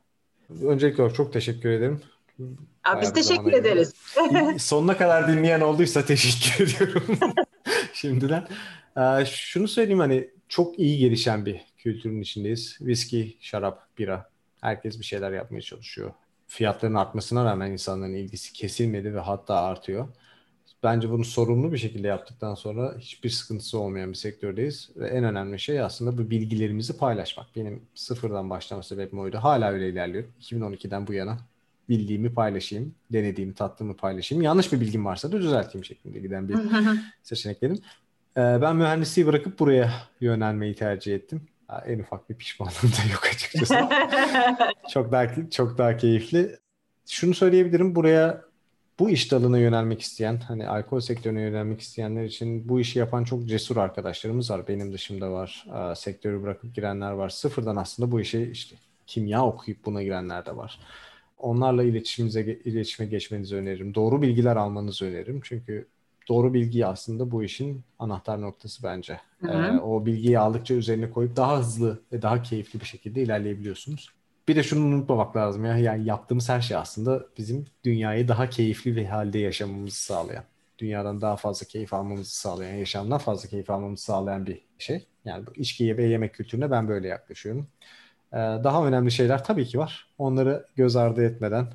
Öncelikle 0.63 1.13
çok 1.13 1.33
teşekkür 1.33 1.69
ederim. 1.69 2.01
Abi 2.83 3.01
biz 3.01 3.13
teşekkür 3.13 3.53
ederiz. 3.53 3.93
Sonuna 4.57 4.97
kadar 4.97 5.27
dinleyen 5.27 5.61
olduysa 5.61 6.05
teşekkür 6.05 6.63
ediyorum 6.63 7.03
şimdiden. 7.93 8.47
Ee, 8.97 9.25
şunu 9.25 9.67
söyleyeyim 9.67 9.99
hani 9.99 10.29
çok 10.49 10.79
iyi 10.79 10.97
gelişen 10.97 11.45
bir 11.45 11.68
kültürün 11.79 12.21
içindeyiz. 12.21 12.77
Viski, 12.81 13.37
şarap, 13.39 13.97
bira. 13.97 14.29
Herkes 14.61 14.99
bir 14.99 15.05
şeyler 15.05 15.31
yapmaya 15.31 15.61
çalışıyor. 15.61 16.11
Fiyatların 16.47 16.93
artmasına 16.93 17.45
rağmen 17.45 17.71
insanların 17.71 18.13
ilgisi 18.13 18.53
kesilmedi 18.53 19.15
ve 19.15 19.19
hatta 19.19 19.55
artıyor. 19.55 20.07
Bence 20.83 21.09
bunu 21.09 21.25
sorumlu 21.25 21.71
bir 21.71 21.77
şekilde 21.77 22.07
yaptıktan 22.07 22.55
sonra 22.55 22.95
hiçbir 22.99 23.29
sıkıntısı 23.29 23.79
olmayan 23.79 24.09
bir 24.09 24.15
sektördeyiz. 24.15 24.89
Ve 24.95 25.07
en 25.07 25.23
önemli 25.23 25.59
şey 25.59 25.81
aslında 25.81 26.17
bu 26.17 26.29
bilgilerimizi 26.29 26.97
paylaşmak. 26.97 27.47
Benim 27.55 27.81
sıfırdan 27.95 28.49
başlama 28.49 28.83
sebebim 28.83 29.19
oydu. 29.19 29.37
Hala 29.37 29.71
öyle 29.71 29.89
ilerliyor. 29.89 30.23
2012'den 30.41 31.07
bu 31.07 31.13
yana 31.13 31.37
bildiğimi 31.89 32.33
paylaşayım, 32.33 32.95
denediğimi, 33.13 33.53
tattığımı 33.53 33.95
paylaşayım. 33.95 34.41
Yanlış 34.41 34.73
bir 34.73 34.81
bilgim 34.81 35.05
varsa 35.05 35.31
da 35.31 35.41
düzelteyim 35.41 35.85
şeklinde 35.85 36.19
giden 36.19 36.49
bir 36.49 36.55
seçeneklerim. 37.23 37.79
Ee, 38.37 38.41
ben 38.61 38.75
mühendisliği 38.75 39.27
bırakıp 39.27 39.59
buraya 39.59 39.93
yönelmeyi 40.21 40.75
tercih 40.75 41.15
ettim. 41.15 41.41
En 41.85 41.99
ufak 41.99 42.29
bir 42.29 42.35
pişmanlığım 42.35 42.75
da 42.83 43.11
yok 43.13 43.25
açıkçası. 43.25 43.75
çok 44.89 45.11
daha 45.11 45.49
çok 45.49 45.77
daha 45.77 45.97
keyifli. 45.97 46.57
Şunu 47.07 47.33
söyleyebilirim 47.33 47.95
buraya 47.95 48.41
bu 48.99 49.09
iş 49.09 49.31
dalına 49.31 49.57
yönelmek 49.57 50.01
isteyen, 50.01 50.37
hani 50.37 50.67
alkol 50.67 50.99
sektörüne 50.99 51.41
yönelmek 51.41 51.81
isteyenler 51.81 52.23
için 52.23 52.69
bu 52.69 52.79
işi 52.79 52.99
yapan 52.99 53.23
çok 53.23 53.45
cesur 53.45 53.77
arkadaşlarımız 53.77 54.51
var. 54.51 54.67
Benim 54.67 54.93
dışımda 54.93 55.31
var. 55.31 55.65
Sektörü 55.95 56.43
bırakıp 56.43 56.75
girenler 56.75 57.11
var. 57.11 57.29
Sıfırdan 57.29 57.75
aslında 57.75 58.11
bu 58.11 58.21
işi 58.21 58.49
işte 58.51 58.75
kimya 59.07 59.45
okuyup 59.45 59.85
buna 59.85 60.03
girenler 60.03 60.45
de 60.45 60.57
var. 60.57 60.79
Onlarla 61.37 61.83
iletişimimize 61.83 62.41
iletişime 62.41 63.09
geçmenizi 63.09 63.55
öneririm. 63.55 63.95
Doğru 63.95 64.21
bilgiler 64.21 64.55
almanızı 64.55 65.05
öneririm. 65.05 65.41
Çünkü 65.43 65.87
doğru 66.29 66.53
bilgi 66.53 66.85
aslında 66.85 67.31
bu 67.31 67.43
işin 67.43 67.83
anahtar 67.99 68.41
noktası 68.41 68.83
bence. 68.83 69.19
Ee, 69.49 69.71
o 69.71 70.05
bilgiyi 70.05 70.39
aldıkça 70.39 70.73
üzerine 70.73 71.11
koyup 71.11 71.35
daha 71.35 71.59
hızlı 71.59 72.01
ve 72.13 72.21
daha 72.21 72.41
keyifli 72.41 72.79
bir 72.79 72.85
şekilde 72.85 73.21
ilerleyebiliyorsunuz. 73.21 74.09
Bir 74.47 74.55
de 74.55 74.63
şunu 74.63 74.85
unutmamak 74.85 75.35
lazım 75.35 75.65
ya. 75.65 75.77
Yani 75.77 76.05
yaptığımız 76.05 76.49
her 76.49 76.61
şey 76.61 76.77
aslında 76.77 77.25
bizim 77.37 77.65
dünyayı 77.83 78.27
daha 78.27 78.49
keyifli 78.49 78.95
bir 78.95 79.05
halde 79.05 79.39
yaşamamızı 79.39 80.03
sağlayan, 80.03 80.43
dünyadan 80.79 81.21
daha 81.21 81.35
fazla 81.35 81.65
keyif 81.65 81.93
almamızı 81.93 82.35
sağlayan, 82.35 82.75
yaşamdan 82.75 83.17
fazla 83.17 83.49
keyif 83.49 83.69
almamızı 83.69 84.03
sağlayan 84.03 84.45
bir 84.45 84.61
şey. 84.77 85.07
Yani 85.25 85.47
bu 85.47 85.51
içki 85.55 85.97
ve 85.97 86.03
yemek 86.03 86.33
kültürüne 86.33 86.71
ben 86.71 86.87
böyle 86.87 87.07
yaklaşıyorum. 87.07 87.67
Ee, 88.33 88.37
daha 88.37 88.87
önemli 88.87 89.11
şeyler 89.11 89.43
tabii 89.43 89.65
ki 89.65 89.79
var. 89.79 90.07
Onları 90.17 90.65
göz 90.75 90.95
ardı 90.95 91.23
etmeden 91.23 91.67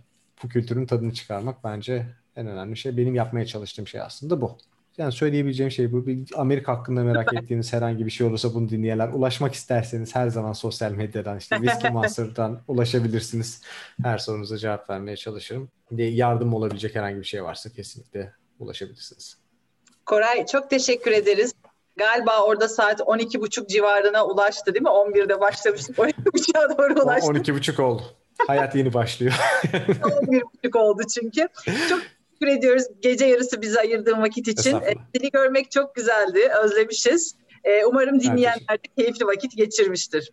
bu 0.43 0.49
kültürün 0.49 0.87
tadını 0.87 1.13
çıkarmak 1.13 1.65
bence 1.65 2.07
en 2.37 2.47
önemli 2.47 2.77
şey. 2.77 2.97
Benim 2.97 3.15
yapmaya 3.15 3.47
çalıştığım 3.47 3.87
şey 3.87 4.01
aslında 4.01 4.41
bu. 4.41 4.59
Yani 4.99 5.13
söyleyebileceğim 5.13 5.71
şey 5.71 5.93
bu. 5.93 6.05
Amerika 6.37 6.73
hakkında 6.73 7.03
merak 7.03 7.35
ettiğiniz 7.43 7.73
herhangi 7.73 8.07
bir 8.07 8.11
şey 8.11 8.27
olursa 8.27 8.55
bunu 8.55 8.69
dinleyenler 8.69 9.09
ulaşmak 9.09 9.55
isterseniz 9.55 10.15
her 10.15 10.29
zaman 10.29 10.53
sosyal 10.53 10.93
medyadan 10.93 11.39
işte 11.39 11.57
Whiskey 11.57 11.91
Master'dan 11.91 12.61
ulaşabilirsiniz. 12.69 13.63
Her 14.03 14.19
sorunuza 14.19 14.59
cevap 14.59 14.91
vermeye 14.91 15.17
çalışırım. 15.17 15.69
Yardım 15.91 16.55
olabilecek 16.55 16.95
herhangi 16.95 17.19
bir 17.19 17.25
şey 17.25 17.45
varsa 17.45 17.71
kesinlikle 17.71 18.33
ulaşabilirsiniz. 18.59 19.39
Koray 20.07 20.47
çok 20.47 20.71
teşekkür 20.71 21.13
ederiz. 21.13 21.55
Galiba 21.97 22.45
orada 22.45 22.69
saat 22.69 23.01
12.30 23.01 23.69
civarına 23.69 24.27
ulaştı 24.27 24.75
değil 24.75 24.83
mi? 24.83 24.89
11'de 24.89 25.41
başlamıştık. 25.41 25.97
12.30'a 25.99 26.79
doğru 26.79 27.03
ulaştık. 27.05 27.37
12.30 27.37 27.83
oldu. 27.83 28.03
Hayat 28.47 28.75
yeni 28.75 28.95
başlıyor. 28.95 29.33
11.30 29.63 30.79
oldu 30.79 31.03
çünkü. 31.15 31.49
Çok 31.89 32.01
teşekkür 32.41 32.59
ediyoruz 32.59 32.85
gece 33.01 33.27
yarısı 33.27 33.63
bize 33.63 33.81
ayırdığın 33.81 34.23
vakit 34.23 34.49
için. 34.49 34.77
E, 34.77 34.95
seni 35.15 35.31
görmek 35.31 35.71
çok 35.71 35.95
güzeldi. 35.95 36.51
Özlemişiz. 36.65 37.35
E, 37.65 37.85
umarım 37.85 38.21
dinleyenler 38.21 38.79
de 38.85 38.89
keyifli 38.99 39.27
vakit 39.27 39.57
geçirmiştir. 39.57 40.31